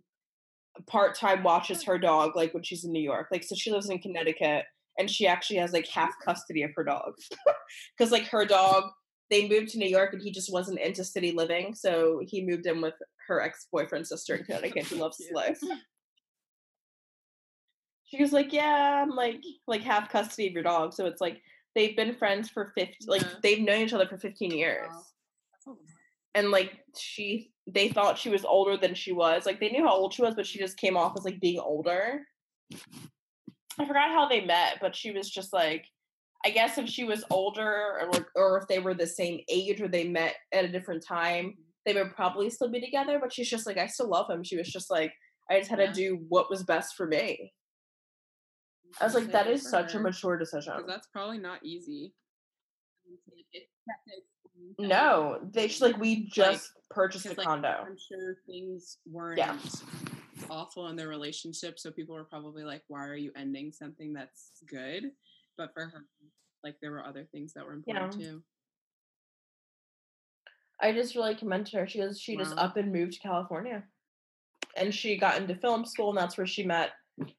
part 0.88 1.16
time 1.16 1.44
watches 1.44 1.84
her 1.84 2.00
dog 2.00 2.36
like 2.36 2.54
when 2.54 2.64
she's 2.64 2.84
in 2.84 2.92
New 2.92 3.02
York. 3.02 3.28
Like 3.32 3.44
so 3.44 3.56
she 3.56 3.72
lives 3.72 3.90
in 3.90 4.00
Connecticut 4.00 4.66
and 4.98 5.10
she 5.10 5.28
actually 5.28 5.58
has 5.58 5.74
like 5.74 5.88
half 5.88 6.14
custody 6.24 6.64
of 6.64 6.72
her 6.76 6.84
dog. 6.84 7.14
Cuz 7.98 8.12
like 8.12 8.28
her 8.28 8.46
dog 8.46 8.86
they 9.30 9.48
moved 9.48 9.70
to 9.70 9.78
New 9.80 9.88
York 9.88 10.14
and 10.14 10.22
he 10.22 10.32
just 10.32 10.52
wasn't 10.52 10.80
into 10.80 11.04
city 11.04 11.32
living, 11.32 11.74
so 11.74 12.22
he 12.28 12.46
moved 12.46 12.66
in 12.66 12.82
with 12.82 12.94
her 13.28 13.42
ex-boyfriend's 13.42 14.10
sister 14.10 14.36
in 14.36 14.44
Connecticut. 14.46 14.86
He 14.86 14.96
loves 15.00 15.22
life. 15.34 15.60
She 18.06 18.22
was 18.22 18.32
like, 18.32 18.54
"Yeah, 18.54 19.02
I'm 19.02 19.10
like 19.10 19.42
like 19.66 19.82
half 19.82 20.10
custody 20.10 20.48
of 20.48 20.54
your 20.54 20.62
dog." 20.64 20.94
So 20.94 21.08
it's 21.08 21.20
like 21.22 21.42
they've 21.74 21.96
been 21.96 22.14
friends 22.14 22.48
for 22.50 22.72
50 22.78 22.96
like 23.08 23.22
Yeah. 23.24 23.28
they've 23.42 23.60
known 23.62 23.82
each 23.82 23.94
other 23.94 24.06
for 24.08 24.18
15 24.20 24.52
years. 24.52 24.88
Wow. 24.88 25.04
That's 25.52 25.66
a 25.66 25.70
lot. 25.72 25.80
And 26.36 26.52
like 26.52 26.80
she 26.96 27.52
they 27.66 27.90
thought 27.90 28.20
she 28.20 28.30
was 28.30 28.46
older 28.46 28.78
than 28.78 28.94
she 28.94 29.14
was. 29.14 29.46
Like 29.48 29.60
they 29.60 29.70
knew 29.72 29.84
how 29.84 29.94
old 29.96 30.14
she 30.14 30.22
was, 30.22 30.36
but 30.36 30.46
she 30.46 30.60
just 30.60 30.78
came 30.78 30.96
off 30.96 31.14
as 31.18 31.26
like 31.26 31.40
being 31.40 31.60
older. 31.60 32.22
I 33.80 33.86
forgot 33.88 34.12
how 34.12 34.28
they 34.28 34.46
met, 34.46 34.78
but 34.80 34.96
she 34.96 35.10
was 35.12 35.28
just 35.30 35.52
like 35.52 35.88
I 36.46 36.52
guess 36.52 36.78
if 36.78 36.88
she 36.90 37.06
was 37.06 37.24
older 37.32 37.98
or 38.00 38.10
like 38.12 38.26
or 38.36 38.60
if 38.60 38.68
they 38.68 38.78
were 38.78 38.94
the 38.94 39.08
same 39.08 39.40
age 39.50 39.82
or 39.82 39.88
they 39.88 40.08
met 40.08 40.36
at 40.52 40.66
a 40.66 40.72
different 40.72 41.04
time, 41.04 41.56
they 41.86 41.94
would 41.94 42.16
probably 42.16 42.50
still 42.50 42.70
be 42.70 42.80
together. 42.82 43.20
But 43.20 43.34
she's 43.34 43.50
just 43.50 43.66
like, 43.68 43.78
I 43.78 43.88
still 43.88 44.10
love 44.10 44.30
him. 44.30 44.44
She 44.44 44.58
was 44.58 44.70
just 44.72 44.90
like, 44.90 45.14
I 45.50 45.60
just 45.60 45.70
had 45.70 45.80
Yeah. 45.80 45.88
to 45.88 45.94
do 45.94 46.26
what 46.30 46.50
was 46.50 46.64
best 46.64 46.96
for 46.96 47.06
me. 47.06 47.54
I 49.02 49.06
was 49.06 49.16
like, 49.16 49.32
that 49.32 49.32
is 49.32 49.34
that 49.34 49.46
good 49.48 49.54
is 49.56 49.64
for 49.64 49.70
such 49.70 49.96
a 49.96 50.00
mature 50.00 50.38
decision. 50.38 50.74
that's 50.88 51.08
probably 51.08 51.40
not 51.40 51.66
easy. 51.66 52.14
No, 54.80 55.40
they 55.52 55.68
just 55.68 55.82
like 55.82 55.98
we 55.98 56.28
just 56.30 56.72
purchased 56.90 57.26
a 57.26 57.30
like, 57.34 57.46
condo. 57.46 57.68
I'm 57.86 57.98
sure 57.98 58.38
things 58.46 58.98
weren't 59.12 59.38
Yeah. 59.40 59.58
awful 60.50 60.88
in 60.88 60.96
their 60.96 61.08
relationship, 61.10 61.80
so 61.80 61.92
people 61.92 62.16
were 62.16 62.24
probably 62.26 62.64
like, 62.64 62.84
"Why 62.88 63.06
are 63.08 63.16
you 63.16 63.32
ending 63.36 63.72
something 63.72 64.14
that's 64.14 64.52
good?" 64.68 65.12
But 65.58 65.74
for 65.74 65.86
her, 65.88 66.06
like 66.64 66.80
there 66.82 66.92
were 66.92 67.06
other 67.06 67.26
things 67.26 67.54
that 67.54 67.66
were 67.66 67.74
important 67.74 68.16
Yeah. 68.20 68.26
too. 68.28 68.44
I 70.84 70.92
just 70.92 71.16
really 71.16 71.34
commend 71.34 71.70
her. 71.70 71.88
She 71.88 71.98
goes, 72.00 72.20
she 72.20 72.36
just 72.36 72.58
up 72.58 72.76
and 72.78 72.92
moved 72.92 73.14
to 73.14 73.20
California, 73.20 73.84
and 74.76 74.94
she 74.94 75.18
got 75.18 75.38
into 75.38 75.56
film 75.56 75.86
school, 75.86 76.10
and 76.10 76.18
that's 76.18 76.38
where 76.38 76.46
she 76.48 76.64
met 76.64 76.92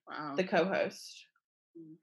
Wow. 0.08 0.34
the 0.36 0.44
co-host 0.44 1.26
Mm. 1.78 1.96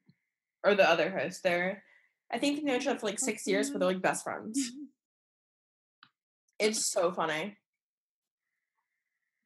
or 0.63 0.76
the 0.76 0.88
other 0.88 1.09
host. 1.09 1.41
They're, 1.43 1.84
I 2.30 2.38
think 2.38 2.55
they've 2.57 2.65
known 2.65 2.80
each 2.81 2.88
other 2.88 2.99
for 2.99 3.07
like 3.07 3.19
six 3.19 3.47
years, 3.47 3.69
but 3.69 3.80
they're 3.80 3.88
like 3.91 4.01
best 4.01 4.23
friends. 4.23 4.59
It's 6.59 6.85
so 6.91 7.11
funny. 7.11 7.57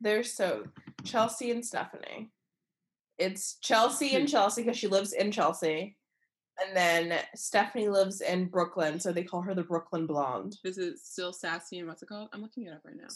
They're 0.01 0.23
so 0.23 0.65
Chelsea 1.05 1.49
and 1.49 1.65
Stephanie. 1.65 2.29
It's 3.17 3.55
Chelsea 3.61 4.15
and 4.15 4.27
Chelsea 4.33 4.63
because 4.63 4.77
she 4.77 4.87
lives 4.87 5.13
in 5.13 5.31
Chelsea. 5.31 5.95
And 6.63 6.75
then 6.75 7.19
Stephanie 7.35 7.89
lives 7.89 8.21
in 8.21 8.45
Brooklyn, 8.47 8.99
so 8.99 9.11
they 9.11 9.23
call 9.23 9.41
her 9.41 9.53
the 9.53 9.63
Brooklyn 9.63 10.07
Blonde. 10.07 10.55
Is 10.63 10.77
it 10.77 10.99
still 10.99 11.33
sassy 11.33 11.79
and 11.79 11.87
what's 11.87 12.01
it 12.01 12.07
called? 12.07 12.29
I'm 12.31 12.41
looking 12.41 12.63
it 12.63 12.73
up 12.73 12.81
right 12.85 12.95
now. 12.95 13.07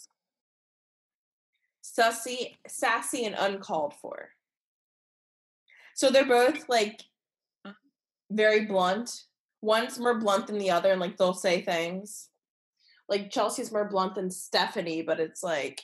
Sussy, 1.84 2.56
sassy, 2.68 3.26
and 3.26 3.36
uncalled 3.38 3.94
for. 4.02 4.30
So 5.95 6.10
they're 6.10 6.26
both 6.26 6.68
like 6.70 7.02
Uh. 7.66 7.74
very 8.30 8.66
blunt. 8.66 9.24
One's 9.61 9.99
more 9.99 10.20
blunt 10.20 10.48
than 10.48 10.57
the 10.57 10.72
other, 10.72 10.91
and 10.91 11.02
like 11.02 11.18
they'll 11.18 11.34
say 11.34 11.61
things. 11.61 12.30
Like 13.07 13.32
Chelsea's 13.32 13.72
more 13.72 13.90
blunt 13.90 14.16
than 14.16 14.30
Stephanie, 14.32 15.02
but 15.02 15.20
it's 15.20 15.44
like 15.44 15.82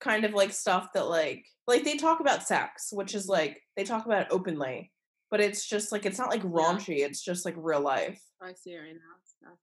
kind 0.00 0.24
of 0.24 0.34
like 0.34 0.52
stuff 0.52 0.92
that 0.94 1.08
like 1.08 1.46
like 1.66 1.84
they 1.84 1.96
talk 1.96 2.20
about 2.20 2.46
sex, 2.46 2.90
which 2.92 3.14
is 3.14 3.28
like 3.28 3.62
they 3.76 3.84
talk 3.84 4.04
about 4.06 4.22
it 4.22 4.28
openly, 4.30 4.92
but 5.30 5.40
it's 5.40 5.66
just 5.68 5.92
like 5.92 6.06
it's 6.06 6.18
not 6.18 6.30
like 6.30 6.42
raunchy. 6.42 6.98
It's 6.98 7.22
just 7.22 7.44
like 7.44 7.54
real 7.56 7.80
life. 7.80 8.20
I 8.42 8.52
see 8.54 8.76
right 8.78 8.92
now. 8.94 9.50
Oh, 9.50 9.56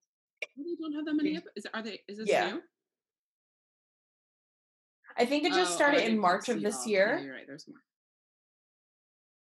they 0.57 0.75
don't 0.81 0.93
have 0.93 1.05
that 1.05 1.13
many. 1.15 1.31
Yeah. 1.33 1.39
Is 1.55 1.65
are 1.73 1.81
they? 1.81 2.01
Is 2.07 2.17
this 2.17 2.29
Yeah. 2.29 2.51
new? 2.51 2.61
I 5.17 5.25
think 5.25 5.43
it 5.45 5.53
just 5.53 5.71
Oh, 5.71 5.73
oh, 5.73 5.75
started 5.77 6.03
in 6.05 6.17
March 6.17 6.49
of 6.49 6.61
this 6.61 6.77
all. 6.79 6.87
year. 6.87 7.15
Yeah, 7.17 7.23
you're 7.25 7.33
right. 7.35 7.47
There's 7.47 7.67
more. 7.67 7.77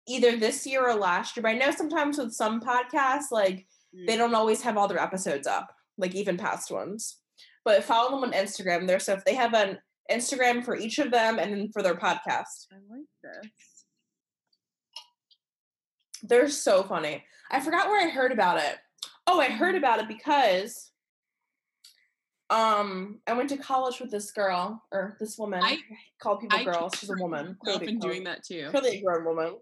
either 0.09 0.37
this 0.37 0.65
year 0.65 0.87
or 0.87 0.95
last 0.95 1.35
year. 1.35 1.41
But 1.43 1.49
I 1.49 1.57
know 1.57 1.69
sometimes 1.71 2.17
with 2.17 2.31
some 2.31 2.61
podcasts, 2.61 3.29
like 3.29 3.67
they 3.91 4.13
Mm. 4.15 4.17
don't 4.19 4.35
always 4.35 4.61
have 4.61 4.77
all 4.77 4.87
their 4.87 5.01
episodes 5.01 5.45
up, 5.45 5.75
like 5.97 6.15
even 6.15 6.37
past 6.37 6.71
ones. 6.71 7.19
But 7.65 7.83
follow 7.83 8.11
them 8.11 8.23
on 8.23 8.31
Instagram. 8.31 8.87
Their 8.87 8.99
stuff 9.01 9.25
they 9.25 9.33
have 9.35 9.53
an 9.53 9.81
Instagram 10.09 10.63
for 10.63 10.77
each 10.77 10.97
of 10.99 11.11
them, 11.11 11.39
and 11.39 11.51
then 11.51 11.71
for 11.73 11.83
their 11.83 11.95
podcast. 11.95 12.67
I 12.71 12.75
like 12.89 13.05
this. 13.21 13.76
They're 16.27 16.49
so 16.49 16.83
funny. 16.83 17.23
I 17.51 17.59
forgot 17.59 17.87
where 17.87 18.05
I 18.05 18.09
heard 18.09 18.31
about 18.31 18.59
it. 18.59 18.75
Oh, 19.25 19.39
I 19.39 19.49
heard 19.49 19.75
about 19.75 19.99
it 19.99 20.07
because 20.07 20.91
um 22.49 23.19
I 23.27 23.33
went 23.33 23.49
to 23.49 23.57
college 23.57 23.99
with 23.99 24.09
this 24.09 24.31
girl 24.31 24.81
or 24.91 25.17
this 25.19 25.37
woman. 25.37 25.61
I- 25.63 25.71
I 25.71 25.77
call 26.21 26.37
people 26.37 26.57
I 26.57 26.63
girls. 26.63 26.93
She's 26.97 27.09
a 27.09 27.15
woman. 27.21 27.57
I've 27.67 27.79
been 27.81 27.99
doing 27.99 28.23
that 28.25 28.43
too. 28.43 28.67
clearly 28.71 28.99
a 28.99 29.01
grown 29.01 29.25
woman. 29.25 29.55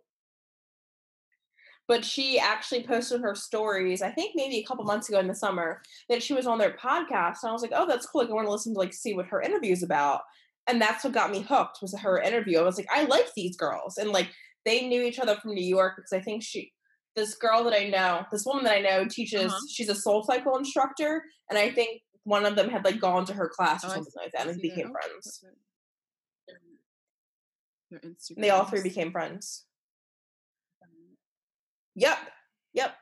But 1.88 2.04
she 2.04 2.40
actually 2.40 2.82
posted 2.84 3.22
her 3.22 3.36
stories, 3.36 4.02
I 4.02 4.10
think 4.10 4.32
maybe 4.36 4.58
a 4.58 4.64
couple 4.66 4.84
months 4.86 5.08
ago 5.08 5.20
in 5.20 5.28
the 5.28 5.36
summer, 5.36 5.84
that 6.10 6.24
she 6.24 6.34
was 6.34 6.48
on 6.48 6.58
their 6.58 6.72
podcast. 6.78 7.44
And 7.44 7.50
I 7.50 7.52
was 7.52 7.62
like, 7.62 7.74
oh, 7.76 7.86
that's 7.86 8.08
cool. 8.08 8.22
Like, 8.22 8.32
I 8.32 8.34
want 8.34 8.48
to 8.48 8.52
listen 8.52 8.74
to 8.74 8.80
like 8.80 8.92
see 8.94 9.14
what 9.14 9.28
her 9.28 9.40
interview 9.40 9.72
is 9.72 9.84
about. 9.84 10.22
And 10.66 10.82
that's 10.82 11.04
what 11.04 11.14
got 11.14 11.30
me 11.30 11.42
hooked 11.48 11.78
was 11.84 11.96
her 12.00 12.20
interview. 12.20 12.58
I 12.58 12.64
was 12.64 12.78
like, 12.78 12.88
I 12.92 13.04
like 13.04 13.32
these 13.36 13.56
girls. 13.56 13.98
And 14.00 14.10
like 14.10 14.30
they 14.66 14.88
knew 14.88 15.02
each 15.04 15.20
other 15.20 15.36
from 15.38 15.54
New 15.54 15.64
York 15.66 15.94
because 15.96 16.12
I 16.14 16.20
think 16.20 16.44
she 16.44 16.72
this 17.16 17.36
girl 17.36 17.64
that 17.64 17.74
I 17.74 17.88
know, 17.88 18.26
this 18.32 18.46
woman 18.46 18.66
that 18.66 18.74
I 18.76 18.82
know 18.82 19.06
teaches, 19.06 19.46
Uh-huh. 19.52 19.60
she's 19.72 19.88
a 19.88 19.96
soul 19.96 20.24
cycle 20.24 20.58
instructor. 20.58 21.24
And 21.50 21.58
I 21.58 21.72
think 21.72 22.02
one 22.26 22.46
of 22.46 22.58
them 22.58 22.70
had 22.70 22.84
like 22.84 23.00
gone 23.00 23.26
to 23.28 23.34
her 23.34 23.48
class 23.48 23.86
or 23.86 23.88
Oh, 23.88 23.94
something 23.94 24.12
like 24.18 24.34
that 24.34 24.48
and 24.48 24.56
that. 24.58 24.62
became 24.62 24.88
Oh, 24.90 24.92
friends. 24.92 25.14
what's? 25.16 25.40
Their- 25.40 26.60
Their 27.92 28.00
Instagram. 28.00 28.42
They 28.42 28.50
all 28.50 28.66
three 28.66 28.82
became 28.84 29.12
friends. 29.14 29.66
Yep. 31.96 32.18
Yep. 32.74 32.96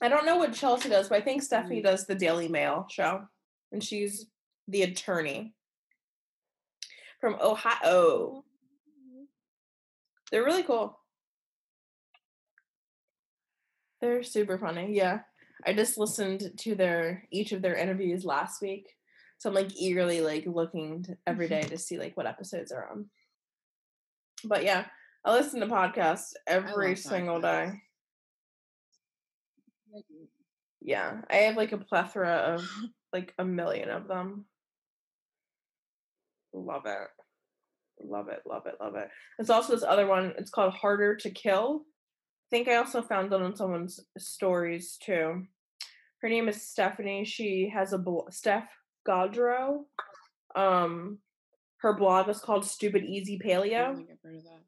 I 0.00 0.08
don't 0.08 0.26
know 0.26 0.36
what 0.36 0.54
Chelsea 0.54 0.88
does, 0.88 1.08
but 1.08 1.16
I 1.20 1.24
think 1.24 1.42
Stephanie 1.42 1.80
Mm. 1.80 1.84
does 1.84 2.06
the 2.06 2.14
Daily 2.14 2.46
Mail 2.46 2.86
show. 2.88 3.26
And 3.72 3.82
she's 3.82 4.26
the 4.68 4.82
attorney 4.82 5.54
from 7.20 7.34
Ohio. 7.40 8.44
They're 10.30 10.44
really 10.44 10.62
cool. 10.62 10.98
They're 14.00 14.22
super 14.22 14.58
funny. 14.58 14.94
Yeah. 14.94 15.20
I 15.66 15.72
just 15.72 15.98
listened 15.98 16.52
to 16.58 16.74
their 16.74 17.24
each 17.30 17.52
of 17.52 17.62
their 17.62 17.74
interviews 17.74 18.24
last 18.24 18.62
week. 18.62 18.94
So 19.38 19.48
I'm 19.48 19.54
like 19.54 19.74
eagerly 19.76 20.20
like 20.20 20.46
looking 20.46 21.04
to, 21.04 21.16
every 21.26 21.48
day 21.48 21.62
to 21.62 21.78
see 21.78 21.98
like 21.98 22.16
what 22.16 22.26
episodes 22.26 22.72
are 22.72 22.88
on. 22.90 23.06
But 24.44 24.64
yeah, 24.64 24.86
I 25.24 25.32
listen 25.32 25.60
to 25.60 25.66
podcasts 25.66 26.32
every 26.46 26.96
single 26.96 27.40
podcasts. 27.40 27.72
day. 27.72 27.82
Yeah, 30.80 31.22
I 31.28 31.36
have 31.36 31.56
like 31.56 31.72
a 31.72 31.78
plethora 31.78 32.30
of 32.30 32.68
like 33.12 33.34
a 33.38 33.44
million 33.44 33.90
of 33.90 34.06
them. 34.06 34.44
Love 36.52 36.86
it. 36.86 37.08
Love 38.04 38.28
it, 38.28 38.40
love 38.46 38.66
it, 38.66 38.74
love 38.80 38.94
it. 38.94 39.08
There's 39.38 39.50
also 39.50 39.74
this 39.74 39.84
other 39.84 40.06
one, 40.06 40.32
it's 40.38 40.50
called 40.50 40.72
Harder 40.72 41.16
to 41.16 41.30
Kill. 41.30 41.82
I 41.84 42.48
think 42.50 42.68
I 42.68 42.76
also 42.76 43.02
found 43.02 43.32
it 43.32 43.42
on 43.42 43.56
someone's 43.56 44.00
stories 44.16 44.96
too. 45.02 45.44
Her 46.22 46.28
name 46.28 46.48
is 46.48 46.62
Stephanie. 46.66 47.24
She 47.24 47.70
has 47.74 47.92
a 47.92 47.98
bl- 47.98 48.28
Steph 48.30 48.68
Gaudreau. 49.06 49.84
Um 50.56 51.18
her 51.80 51.94
blog 51.96 52.28
is 52.28 52.40
called 52.40 52.64
Stupid 52.64 53.04
Easy 53.04 53.38
Paleo. 53.38 53.86
don't 53.88 53.96
think 53.96 54.10
I've 54.10 54.18
heard 54.22 54.36
of 54.38 54.42
that. 54.44 54.62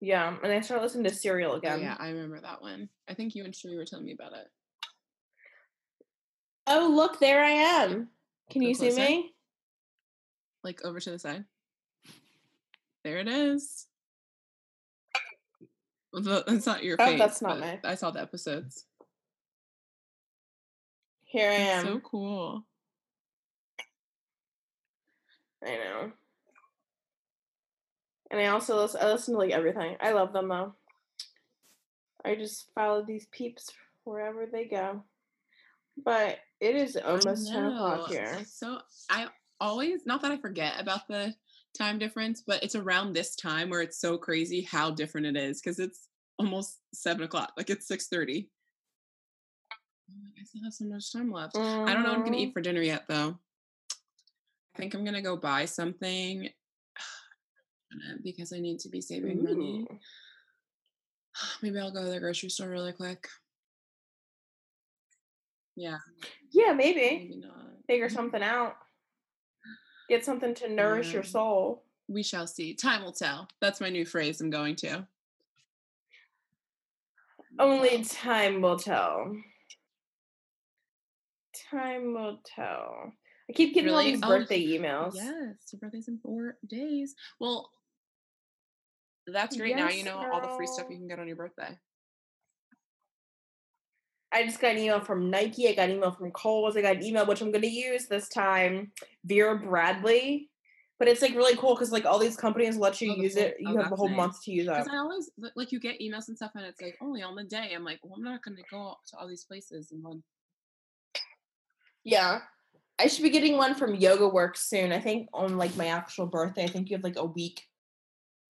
Yeah, 0.00 0.36
and 0.42 0.52
I 0.52 0.60
started 0.60 0.84
listening 0.84 1.04
to 1.04 1.14
Serial 1.14 1.52
Oh, 1.52 1.56
again. 1.56 1.80
yeah, 1.80 1.96
I 1.98 2.10
remember 2.10 2.40
that 2.40 2.62
one. 2.62 2.88
I 3.08 3.14
think 3.14 3.34
you 3.34 3.44
and 3.44 3.52
Sheree 3.52 3.76
were 3.76 3.84
telling 3.84 4.04
me 4.04 4.12
about 4.12 4.32
it. 4.32 4.46
Oh, 6.68 6.88
look, 6.94 7.18
there 7.18 7.42
I 7.42 7.50
am. 7.50 8.08
Can 8.50 8.62
Go 8.62 8.68
you 8.68 8.74
see 8.74 8.94
me? 8.94 9.34
Like 10.64 10.84
over 10.84 11.00
to 11.00 11.10
the 11.10 11.18
side. 11.18 11.44
There 13.04 13.18
it 13.18 13.28
is. 13.28 13.86
Well, 16.12 16.22
That's 16.46 16.66
not 16.66 16.82
your 16.82 16.96
Oh, 16.98 17.06
face. 17.06 17.18
that's 17.18 17.42
not 17.42 17.60
me. 17.60 17.78
I 17.84 17.94
saw 17.94 18.10
the 18.10 18.20
episodes. 18.20 18.84
Here 21.24 21.50
I 21.50 21.54
am. 21.54 21.84
so 21.84 22.00
cool. 22.00 22.64
I 25.64 25.70
know. 25.76 26.12
And 28.30 28.40
I 28.40 28.46
also 28.46 28.76
listen, 28.80 29.00
I 29.02 29.10
listen 29.10 29.34
to 29.34 29.38
like 29.38 29.50
everything. 29.52 29.96
I 30.00 30.12
love 30.12 30.32
them 30.32 30.48
though. 30.48 30.74
I 32.24 32.34
just 32.34 32.70
follow 32.74 33.02
these 33.04 33.26
peeps 33.30 33.70
wherever 34.04 34.46
they 34.46 34.64
go. 34.66 35.02
But 36.02 36.38
it 36.60 36.76
is 36.76 36.96
almost 36.96 37.50
10 37.52 37.64
o'clock 37.66 38.08
here. 38.10 38.38
So 38.46 38.78
I 39.10 39.28
always, 39.60 40.06
not 40.06 40.22
that 40.22 40.30
I 40.32 40.36
forget 40.38 40.74
about 40.80 41.06
the 41.08 41.34
time 41.76 41.98
difference, 41.98 42.42
but 42.46 42.62
it's 42.62 42.74
around 42.74 43.12
this 43.12 43.36
time 43.36 43.68
where 43.70 43.82
it's 43.82 43.98
so 44.00 44.16
crazy 44.18 44.62
how 44.62 44.90
different 44.90 45.26
it 45.26 45.36
is 45.36 45.60
because 45.60 45.78
it's 45.78 46.08
almost 46.38 46.78
seven 46.94 47.24
o'clock. 47.24 47.52
Like 47.56 47.70
it's 47.70 47.86
six 47.86 48.08
thirty. 48.08 48.50
I 49.70 50.44
still 50.44 50.62
have 50.64 50.72
so 50.72 50.84
much 50.86 51.12
time 51.12 51.30
left. 51.30 51.56
I 51.56 51.92
don't 51.92 52.02
know 52.02 52.10
what 52.10 52.18
I'm 52.18 52.24
gonna 52.24 52.36
Mhm. 52.36 52.40
eat 52.40 52.52
for 52.54 52.60
dinner 52.60 52.80
yet, 52.82 53.06
though. 53.08 53.38
I 54.74 54.78
think 54.78 54.94
I'm 54.94 55.04
gonna 55.04 55.20
go 55.22 55.36
buy 55.36 55.64
something 55.64 56.48
because 58.22 58.52
I 58.52 58.60
need 58.60 58.78
to 58.80 58.88
be 58.88 59.00
saving 59.00 59.42
money. 59.42 59.86
Maybe 61.62 61.78
I'll 61.78 61.92
go 61.92 62.04
to 62.04 62.10
the 62.10 62.20
grocery 62.20 62.48
store 62.50 62.68
really 62.68 62.92
quick. 62.92 63.28
Yeah, 65.76 65.98
Yeah, 66.50 66.72
maybe. 66.72 67.00
maybe 67.00 67.36
not. 67.36 67.84
Figure 67.86 68.08
something 68.08 68.42
out. 68.42 68.76
Get 70.08 70.24
something 70.24 70.54
to 70.56 70.68
nourish 70.68 71.12
your 71.12 71.22
um, 71.22 71.28
soul. 71.28 71.82
We 72.08 72.22
shall 72.22 72.46
see. 72.46 72.74
Time 72.74 73.02
will 73.04 73.12
tell. 73.12 73.48
That's 73.60 73.80
my 73.80 73.90
new 73.90 74.06
phrase 74.06 74.40
I'm 74.40 74.50
going 74.50 74.76
to. 74.76 75.06
Only 77.58 78.04
time 78.04 78.62
will 78.62 78.78
tell. 78.78 79.34
Time 81.70 82.14
will 82.14 82.38
tell. 82.44 83.12
I 83.50 83.52
keep 83.52 83.74
getting 83.74 83.90
all 83.90 83.98
Really? 83.98 84.12
these 84.12 84.20
Oh, 84.22 84.28
birthday 84.28 84.64
emails. 84.66 85.14
Yes, 85.14 85.56
your 85.72 85.80
birthday's 85.80 86.08
in 86.08 86.18
four 86.18 86.56
days. 86.68 87.14
Well, 87.40 87.70
that's 89.26 89.56
great. 89.56 89.76
now 89.76 89.88
you 89.90 89.96
Yes, 89.96 90.06
know 90.06 90.26
all 90.32 90.40
the 90.40 90.54
free 90.56 90.66
stuff 90.66 90.86
you 90.90 90.96
can 90.96 91.08
get 91.08 91.18
on 91.18 91.26
your 91.26 91.36
birthday. 91.36 91.76
I 94.32 94.44
just 94.44 94.60
got 94.60 94.72
an 94.72 94.78
email 94.78 95.00
from 95.00 95.30
Nike. 95.30 95.68
I 95.68 95.74
got 95.74 95.88
an 95.88 95.96
email 95.96 96.12
from 96.12 96.30
Kohl's. 96.32 96.76
I 96.76 96.82
got 96.82 96.96
an 96.96 97.04
email 97.04 97.24
which 97.26 97.40
I'm 97.40 97.50
going 97.50 97.62
to 97.62 97.68
use 97.68 98.06
this 98.08 98.28
time. 98.28 98.92
Vera 99.24 99.58
Bradley, 99.58 100.50
but 100.98 101.08
it's 101.08 101.22
like 101.22 101.34
really 101.34 101.56
cool 101.56 101.74
because 101.74 101.92
like 101.92 102.04
all 102.04 102.18
these 102.18 102.36
companies 102.36 102.76
let 102.76 103.00
you 103.00 103.12
Oh, 103.12 103.16
use 103.22 103.36
it. 103.36 103.56
You 103.58 103.74
oh, 103.78 103.82
have 103.82 103.92
a 103.92 103.96
whole 103.96 104.08
nice. 104.08 104.16
month 104.16 104.42
to 104.44 104.52
use 104.52 104.66
it. 104.66 104.70
Because 104.70 104.88
I 104.88 104.98
always 104.98 105.30
like 105.56 105.72
you 105.72 105.80
get 105.80 106.00
emails 106.00 106.28
and 106.28 106.36
stuff, 106.36 106.50
and 106.56 106.64
it's 106.66 106.80
like 106.80 106.96
only 107.00 107.22
on 107.22 107.36
the 107.36 107.44
day. 107.44 107.72
I'm 107.74 107.84
like, 107.84 108.00
well, 108.02 108.14
I'm 108.16 108.24
not 108.24 108.42
gonna 108.42 108.56
go 108.70 108.96
to 109.08 109.16
all 109.16 109.28
these 109.28 109.44
places 109.44 109.90
in 109.92 110.02
one. 110.02 110.22
Yeah. 112.04 112.40
I 113.00 113.06
should 113.06 113.22
be 113.22 113.30
getting 113.30 113.56
one 113.56 113.74
from 113.76 113.94
Yoga 113.94 114.28
Works 114.28 114.68
soon. 114.68 114.92
I 114.92 114.98
think 115.00 115.28
on 115.32 115.56
like 115.56 115.76
my 115.76 115.86
actual 115.86 116.26
birthday. 116.26 116.64
I 116.64 116.68
think 116.68 116.90
you 116.90 116.96
have 116.96 117.04
like 117.04 117.16
a 117.16 117.24
week, 117.24 117.62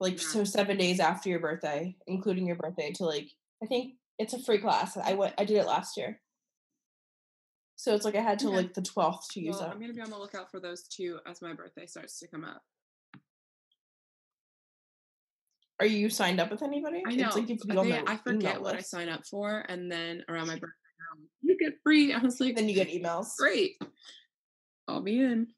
like 0.01 0.15
Yeah. 0.15 0.29
so 0.29 0.45
seven 0.45 0.77
days 0.79 1.01
after 1.01 1.29
your 1.29 1.41
birthday, 1.41 1.95
including 2.07 2.47
your 2.47 2.57
birthday, 2.57 2.91
to 2.93 3.05
like. 3.05 3.29
I 3.63 3.67
think 3.67 3.95
it's 4.19 4.35
a 4.35 4.43
free 4.43 4.59
class. 4.59 4.97
I 4.97 5.15
went. 5.15 5.35
I 5.39 5.45
did 5.45 5.57
it 5.59 5.67
last 5.67 5.97
year. 5.97 6.21
So 7.77 7.95
it's 7.95 8.05
like 8.05 8.17
I 8.17 8.21
had 8.21 8.41
to 8.41 8.49
Okay. 8.49 8.57
like 8.57 8.75
the 8.75 8.83
twelfth 8.83 9.29
to 9.33 9.41
use 9.41 9.57
Well, 9.57 9.67
it. 9.67 9.73
I'm 9.73 9.81
gonna 9.81 9.93
be 9.93 10.01
on 10.01 10.11
the 10.11 10.19
lookout 10.19 10.51
for 10.51 10.59
those 10.61 10.83
two 10.89 11.21
as 11.27 11.41
my 11.41 11.53
birthday 11.55 11.87
starts 11.87 12.19
to 12.19 12.29
come 12.29 12.45
up. 12.45 12.63
Are 15.81 15.87
you 15.87 16.11
signed 16.11 16.41
up 16.41 16.51
with 16.51 16.63
anybody? 16.63 17.05
I 17.07 17.15
know. 17.15 17.27
It's 17.29 17.37
like 17.37 17.45
if 17.51 17.65
you 17.65 17.75
they- 17.75 17.91
the 17.93 18.11
I 18.11 18.17
forget 18.17 18.61
what 18.61 18.75
I 18.75 18.81
sign 18.81 19.09
up 19.09 19.25
for, 19.27 19.65
and 19.69 19.91
then 19.91 20.25
around 20.29 20.49
my 20.49 20.55
birthday, 20.55 20.67
they're 21.43 21.53
you 21.53 21.57
get 21.59 21.75
free. 21.85 22.13
I 22.13 22.19
was 22.19 22.41
like, 22.41 22.57
Then 22.57 22.69
you 22.69 22.75
get 22.75 22.89
emails. 22.89 23.37
great. 23.37 23.77
I'll 24.89 25.01
be 25.03 25.21
in. 25.21 25.55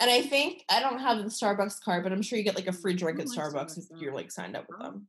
And 0.00 0.10
I 0.10 0.22
think 0.22 0.64
I 0.68 0.80
don't 0.80 0.98
have 0.98 1.18
the 1.18 1.24
Starbucks 1.24 1.80
card, 1.84 2.02
but 2.02 2.10
I'm 2.12 2.22
sure 2.22 2.36
you 2.36 2.42
get 2.44 2.56
like 2.56 2.66
a 2.66 2.72
free 2.72 2.94
mm, 2.94 2.98
drink 2.98 3.20
at 3.20 3.26
Starbucks 3.26 3.78
if 3.78 3.84
you're 4.00 4.12
like 4.12 4.32
signed 4.32 4.56
up 4.56 4.66
with 4.68 4.80
them. 4.80 5.06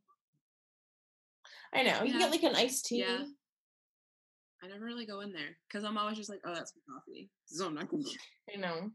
I 1.72 1.82
know. 1.82 2.02
You 2.02 2.12
Yeah. 2.12 2.18
get 2.20 2.30
like 2.30 2.42
an 2.42 2.54
iced 2.54 2.86
tea. 2.86 3.00
Yeah. 3.00 3.24
I 4.62 4.68
never 4.68 4.84
really 4.84 5.04
go 5.06 5.20
in 5.20 5.32
there 5.32 5.56
because 5.68 5.84
I'm 5.84 5.98
always 5.98 6.16
just 6.16 6.30
like, 6.30 6.40
oh, 6.46 6.54
that's 6.54 6.72
my 6.88 6.94
coffee. 6.94 7.28
So 7.46 7.66
I'm 7.66 7.74
not 7.74 7.88
gonna. 7.88 8.04
I 8.54 8.56
know. 8.58 8.90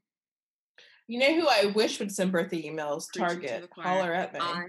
You 1.08 1.20
know 1.20 1.34
who 1.40 1.48
I 1.48 1.72
wish 1.76 2.00
would 2.00 2.12
send 2.12 2.32
birthday 2.32 2.64
emails? 2.70 3.06
Preaching 3.14 3.42
Target. 3.42 3.70
Holler 3.78 4.14
at 4.14 4.34
me. 4.34 4.40
I, 4.42 4.66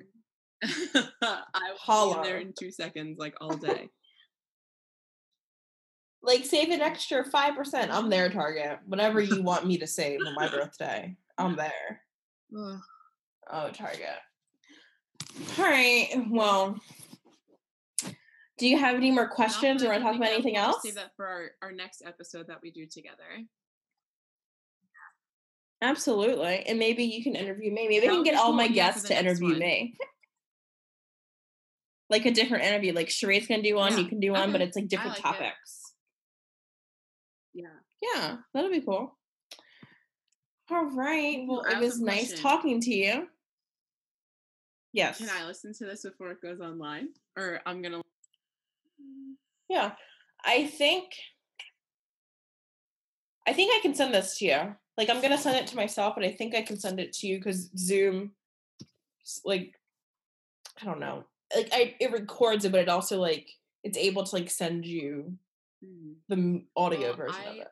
I 1.22 1.72
will 1.88 2.12
be 2.14 2.16
in 2.18 2.22
there 2.22 2.38
in 2.38 2.52
two 2.58 2.70
seconds, 2.70 3.18
like 3.18 3.34
all 3.40 3.56
day. 3.56 3.88
Like 6.22 6.44
save 6.44 6.68
an 6.70 6.82
extra 6.82 7.24
five 7.24 7.54
percent. 7.56 7.90
I'm 7.90 8.10
there, 8.10 8.28
Target. 8.28 8.80
Whatever 8.86 9.20
you 9.20 9.42
want 9.42 9.66
me 9.66 9.78
to 9.78 9.86
save 9.86 10.20
on 10.26 10.34
my 10.34 10.48
birthday, 10.48 11.16
I'm 11.38 11.56
there. 11.56 12.02
Ugh. 12.58 12.80
Oh, 13.50 13.70
Target. 13.70 14.18
All 15.58 15.64
right. 15.64 16.08
Well, 16.28 16.78
do 18.60 18.68
you 18.68 18.76
have 18.78 18.94
any 18.94 19.10
more 19.10 19.26
questions 19.26 19.82
or 19.82 19.88
want 19.88 20.00
to 20.00 20.04
talk 20.04 20.16
about 20.16 20.28
anything 20.28 20.54
we'll 20.54 20.64
else? 20.64 20.82
Save 20.82 20.96
that 20.96 21.12
for 21.16 21.26
our, 21.26 21.50
our 21.62 21.72
next 21.72 22.02
episode 22.04 22.48
that 22.48 22.58
we 22.62 22.70
do 22.70 22.84
together. 22.86 23.24
Absolutely. 25.80 26.62
And 26.66 26.78
maybe 26.78 27.04
you 27.04 27.24
can 27.24 27.34
interview 27.34 27.72
me. 27.72 27.88
Maybe 27.88 28.06
I 28.06 28.10
can 28.10 28.22
get 28.22 28.38
all 28.38 28.52
my 28.52 28.68
guests 28.68 29.08
to 29.08 29.18
interview 29.18 29.52
one. 29.52 29.58
me. 29.58 29.96
Like 32.10 32.26
a 32.26 32.30
different 32.32 32.64
interview. 32.64 32.92
Like 32.92 33.08
Sheree's 33.08 33.46
gonna 33.46 33.62
do 33.62 33.76
one, 33.76 33.96
you 33.96 34.04
can 34.04 34.20
do 34.20 34.32
one, 34.32 34.52
but 34.52 34.60
it's 34.60 34.76
like 34.76 34.88
different 34.88 35.12
like 35.12 35.20
it. 35.20 35.22
topics. 35.22 35.94
Yeah. 37.54 37.68
Yeah, 38.02 38.36
that'll 38.52 38.70
be 38.70 38.82
cool. 38.82 39.16
All 40.70 40.84
right. 40.84 41.44
Well, 41.48 41.64
I 41.66 41.78
it 41.78 41.80
was 41.80 41.98
nice 41.98 42.28
question. 42.28 42.38
talking 42.38 42.80
to 42.82 42.90
you. 42.94 43.26
Yes. 44.92 45.18
Can 45.18 45.30
I 45.30 45.46
listen 45.46 45.72
to 45.74 45.86
this 45.86 46.02
before 46.02 46.30
it 46.30 46.42
goes 46.42 46.60
online? 46.60 47.08
Or 47.38 47.60
I'm 47.64 47.80
gonna. 47.80 48.02
Yeah. 49.70 49.92
I 50.44 50.66
think 50.66 51.12
I 53.46 53.52
think 53.52 53.72
I 53.74 53.80
can 53.80 53.94
send 53.94 54.12
this 54.12 54.36
to 54.38 54.44
you. 54.44 54.76
Like 54.98 55.08
I'm 55.08 55.22
gonna 55.22 55.38
send 55.38 55.56
it 55.56 55.66
to 55.68 55.76
myself, 55.76 56.14
but 56.16 56.24
I 56.24 56.32
think 56.32 56.54
I 56.54 56.62
can 56.62 56.78
send 56.78 57.00
it 57.00 57.12
to 57.14 57.26
you 57.26 57.38
because 57.38 57.70
Zoom 57.78 58.32
like 59.44 59.74
I 60.82 60.84
don't 60.84 61.00
know. 61.00 61.24
Like 61.54 61.70
I 61.72 61.94
it 62.00 62.12
records 62.12 62.64
it, 62.64 62.72
but 62.72 62.80
it 62.80 62.88
also 62.88 63.18
like 63.20 63.48
it's 63.84 63.96
able 63.96 64.24
to 64.24 64.36
like 64.36 64.50
send 64.50 64.84
you 64.84 65.38
Hmm. 65.82 66.12
the 66.28 66.62
audio 66.76 67.08
Well, 67.08 67.16
version 67.16 67.48
of 67.48 67.56
it. 67.56 67.68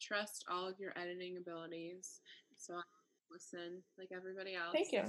Trust 0.00 0.46
all 0.50 0.66
of 0.66 0.80
your 0.80 0.96
editing 0.96 1.36
abilities, 1.36 2.20
so 2.56 2.72
I 2.74 2.82
listen 3.30 3.82
like 3.98 4.08
everybody 4.14 4.54
else. 4.54 4.72
Thank 4.72 4.92
you. 4.92 5.02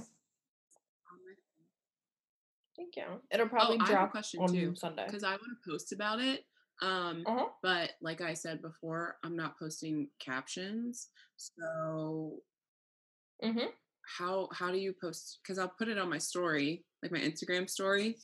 On 2.82 2.90
my 2.90 2.90
phone. 2.90 2.90
Thank 2.94 2.96
you. 2.96 3.20
It'll 3.30 3.48
probably 3.48 3.76
Oh, 3.78 3.80
I 3.80 3.84
have 3.84 3.90
a 3.90 3.92
drop 3.94 4.10
question 4.10 4.40
on 4.40 4.52
too, 4.52 4.74
Sunday. 4.74 5.06
because 5.06 5.24
I 5.24 5.30
want 5.30 5.42
to 5.62 5.70
post 5.70 5.92
about 5.92 6.20
it. 6.20 6.44
Um, 6.80 7.24
Uh-huh. 7.26 7.48
but 7.62 7.90
like 8.00 8.20
I 8.20 8.34
said 8.34 8.60
before, 8.62 9.18
I'm 9.24 9.36
not 9.36 9.58
posting 9.58 10.08
captions. 10.18 11.10
So 11.36 12.42
Mm-hmm. 13.42 13.66
how 14.18 14.48
how 14.52 14.70
do 14.70 14.78
you 14.78 14.92
post? 15.00 15.40
Because 15.42 15.58
I'll 15.58 15.68
put 15.76 15.88
it 15.88 15.98
on 15.98 16.08
my 16.08 16.18
story, 16.18 16.84
like 17.02 17.10
my 17.12 17.18
Instagram 17.18 17.68
story. 17.68 18.16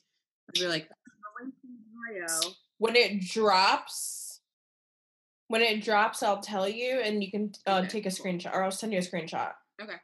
I'll 0.48 0.60
be 0.60 0.68
like, 0.68 0.88
"The 0.88 1.44
link 1.44 1.54
in 1.64 1.76
bio." 2.20 2.54
When 2.78 2.94
it 2.94 3.20
drops, 3.22 4.40
when 5.48 5.60
it 5.62 5.82
drops, 5.82 6.22
I'll 6.22 6.40
tell 6.40 6.68
you, 6.68 7.00
and 7.00 7.22
you 7.24 7.30
can 7.32 7.52
uh, 7.66 7.80
Okay, 7.80 7.88
take 7.88 8.06
a 8.06 8.10
cool. 8.10 8.26
screenshot, 8.26 8.54
or 8.54 8.62
I'll 8.62 8.70
send 8.70 8.92
you 8.92 9.00
a 9.00 9.02
screenshot 9.02 9.54
Okay. 9.82 9.96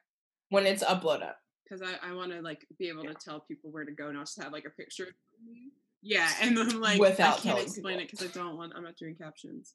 when 0.48 0.66
it's 0.66 0.82
uploaded. 0.82 1.34
Because 1.64 1.82
I, 1.82 2.10
I 2.10 2.12
want 2.12 2.32
to 2.32 2.40
like 2.40 2.66
be 2.78 2.88
able 2.88 3.04
to 3.04 3.14
tell 3.14 3.40
people 3.40 3.70
where 3.70 3.84
to 3.84 3.92
go, 3.92 4.12
not 4.12 4.26
just 4.26 4.42
have 4.42 4.52
like 4.52 4.66
a 4.66 4.70
picture. 4.70 5.04
of 5.04 5.14
me. 5.46 5.70
Yeah, 6.02 6.30
and 6.40 6.56
then 6.56 6.80
like 6.80 7.00
Without 7.00 7.38
I 7.38 7.40
can't 7.40 7.58
explain 7.60 7.98
it 8.00 8.10
because 8.10 8.26
I 8.26 8.30
don't 8.30 8.56
want. 8.56 8.74
I'm 8.76 8.84
not 8.84 8.96
doing 8.96 9.16
captions. 9.16 9.74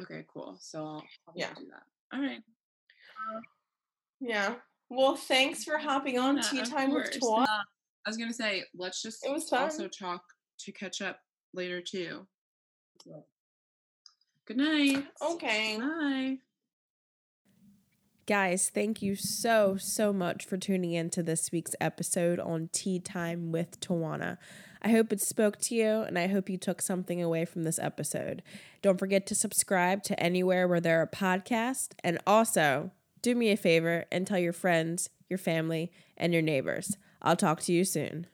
Okay, 0.00 0.24
cool. 0.32 0.56
So 0.60 0.84
I'll 0.84 1.04
probably 1.24 1.42
Yeah. 1.42 1.54
do 1.54 1.66
that. 1.70 1.82
All 2.16 2.22
right. 2.22 2.40
Yeah. 4.20 4.54
Well, 4.88 5.16
thanks 5.16 5.64
for 5.64 5.78
hopping 5.78 6.18
on 6.18 6.36
Yeah, 6.36 6.42
Tea 6.42 6.62
Time 6.62 6.92
with 6.92 7.18
course. 7.20 7.48
Uh, 7.48 7.62
I 8.06 8.10
was 8.10 8.16
gonna 8.16 8.32
say 8.32 8.64
let's 8.74 9.02
just 9.02 9.24
It 9.24 9.30
was 9.32 9.52
also 9.52 9.88
talk 9.88 10.22
to 10.60 10.72
catch 10.72 11.02
up 11.02 11.18
later 11.52 11.82
too. 11.82 12.26
Good 14.46 14.56
night. 14.56 15.06
Okay. 15.22 15.78
Bye. 15.78 16.38
Guys, 18.26 18.70
thank 18.72 19.02
you 19.02 19.16
so, 19.16 19.76
so 19.78 20.10
much 20.10 20.46
for 20.46 20.56
tuning 20.56 20.92
in 20.92 21.10
to 21.10 21.22
this 21.22 21.52
week's 21.52 21.74
episode 21.78 22.40
on 22.40 22.70
Tea 22.72 22.98
Time 22.98 23.52
with 23.52 23.78
Tajuana. 23.80 24.38
I 24.80 24.88
hope 24.88 25.12
it 25.12 25.20
spoke 25.20 25.58
to 25.58 25.74
you 25.74 26.00
and 26.00 26.18
I 26.18 26.28
hope 26.28 26.48
you 26.48 26.56
took 26.56 26.80
something 26.80 27.22
away 27.22 27.44
from 27.44 27.64
this 27.64 27.78
episode. 27.78 28.42
Don't 28.80 28.98
forget 28.98 29.26
to 29.26 29.34
subscribe 29.34 30.02
to 30.04 30.18
anywhere 30.18 30.66
where 30.66 30.80
there 30.80 31.02
are 31.02 31.06
podcasts. 31.06 31.90
And 32.02 32.18
also, 32.26 32.92
do 33.20 33.34
me 33.34 33.50
a 33.50 33.58
favor 33.58 34.06
and 34.10 34.26
tell 34.26 34.38
your 34.38 34.54
friends, 34.54 35.10
your 35.28 35.38
family, 35.38 35.92
and 36.16 36.32
your 36.32 36.42
neighbors. 36.42 36.96
I'll 37.20 37.36
talk 37.36 37.60
to 37.62 37.74
you 37.74 37.84
soon. 37.84 38.26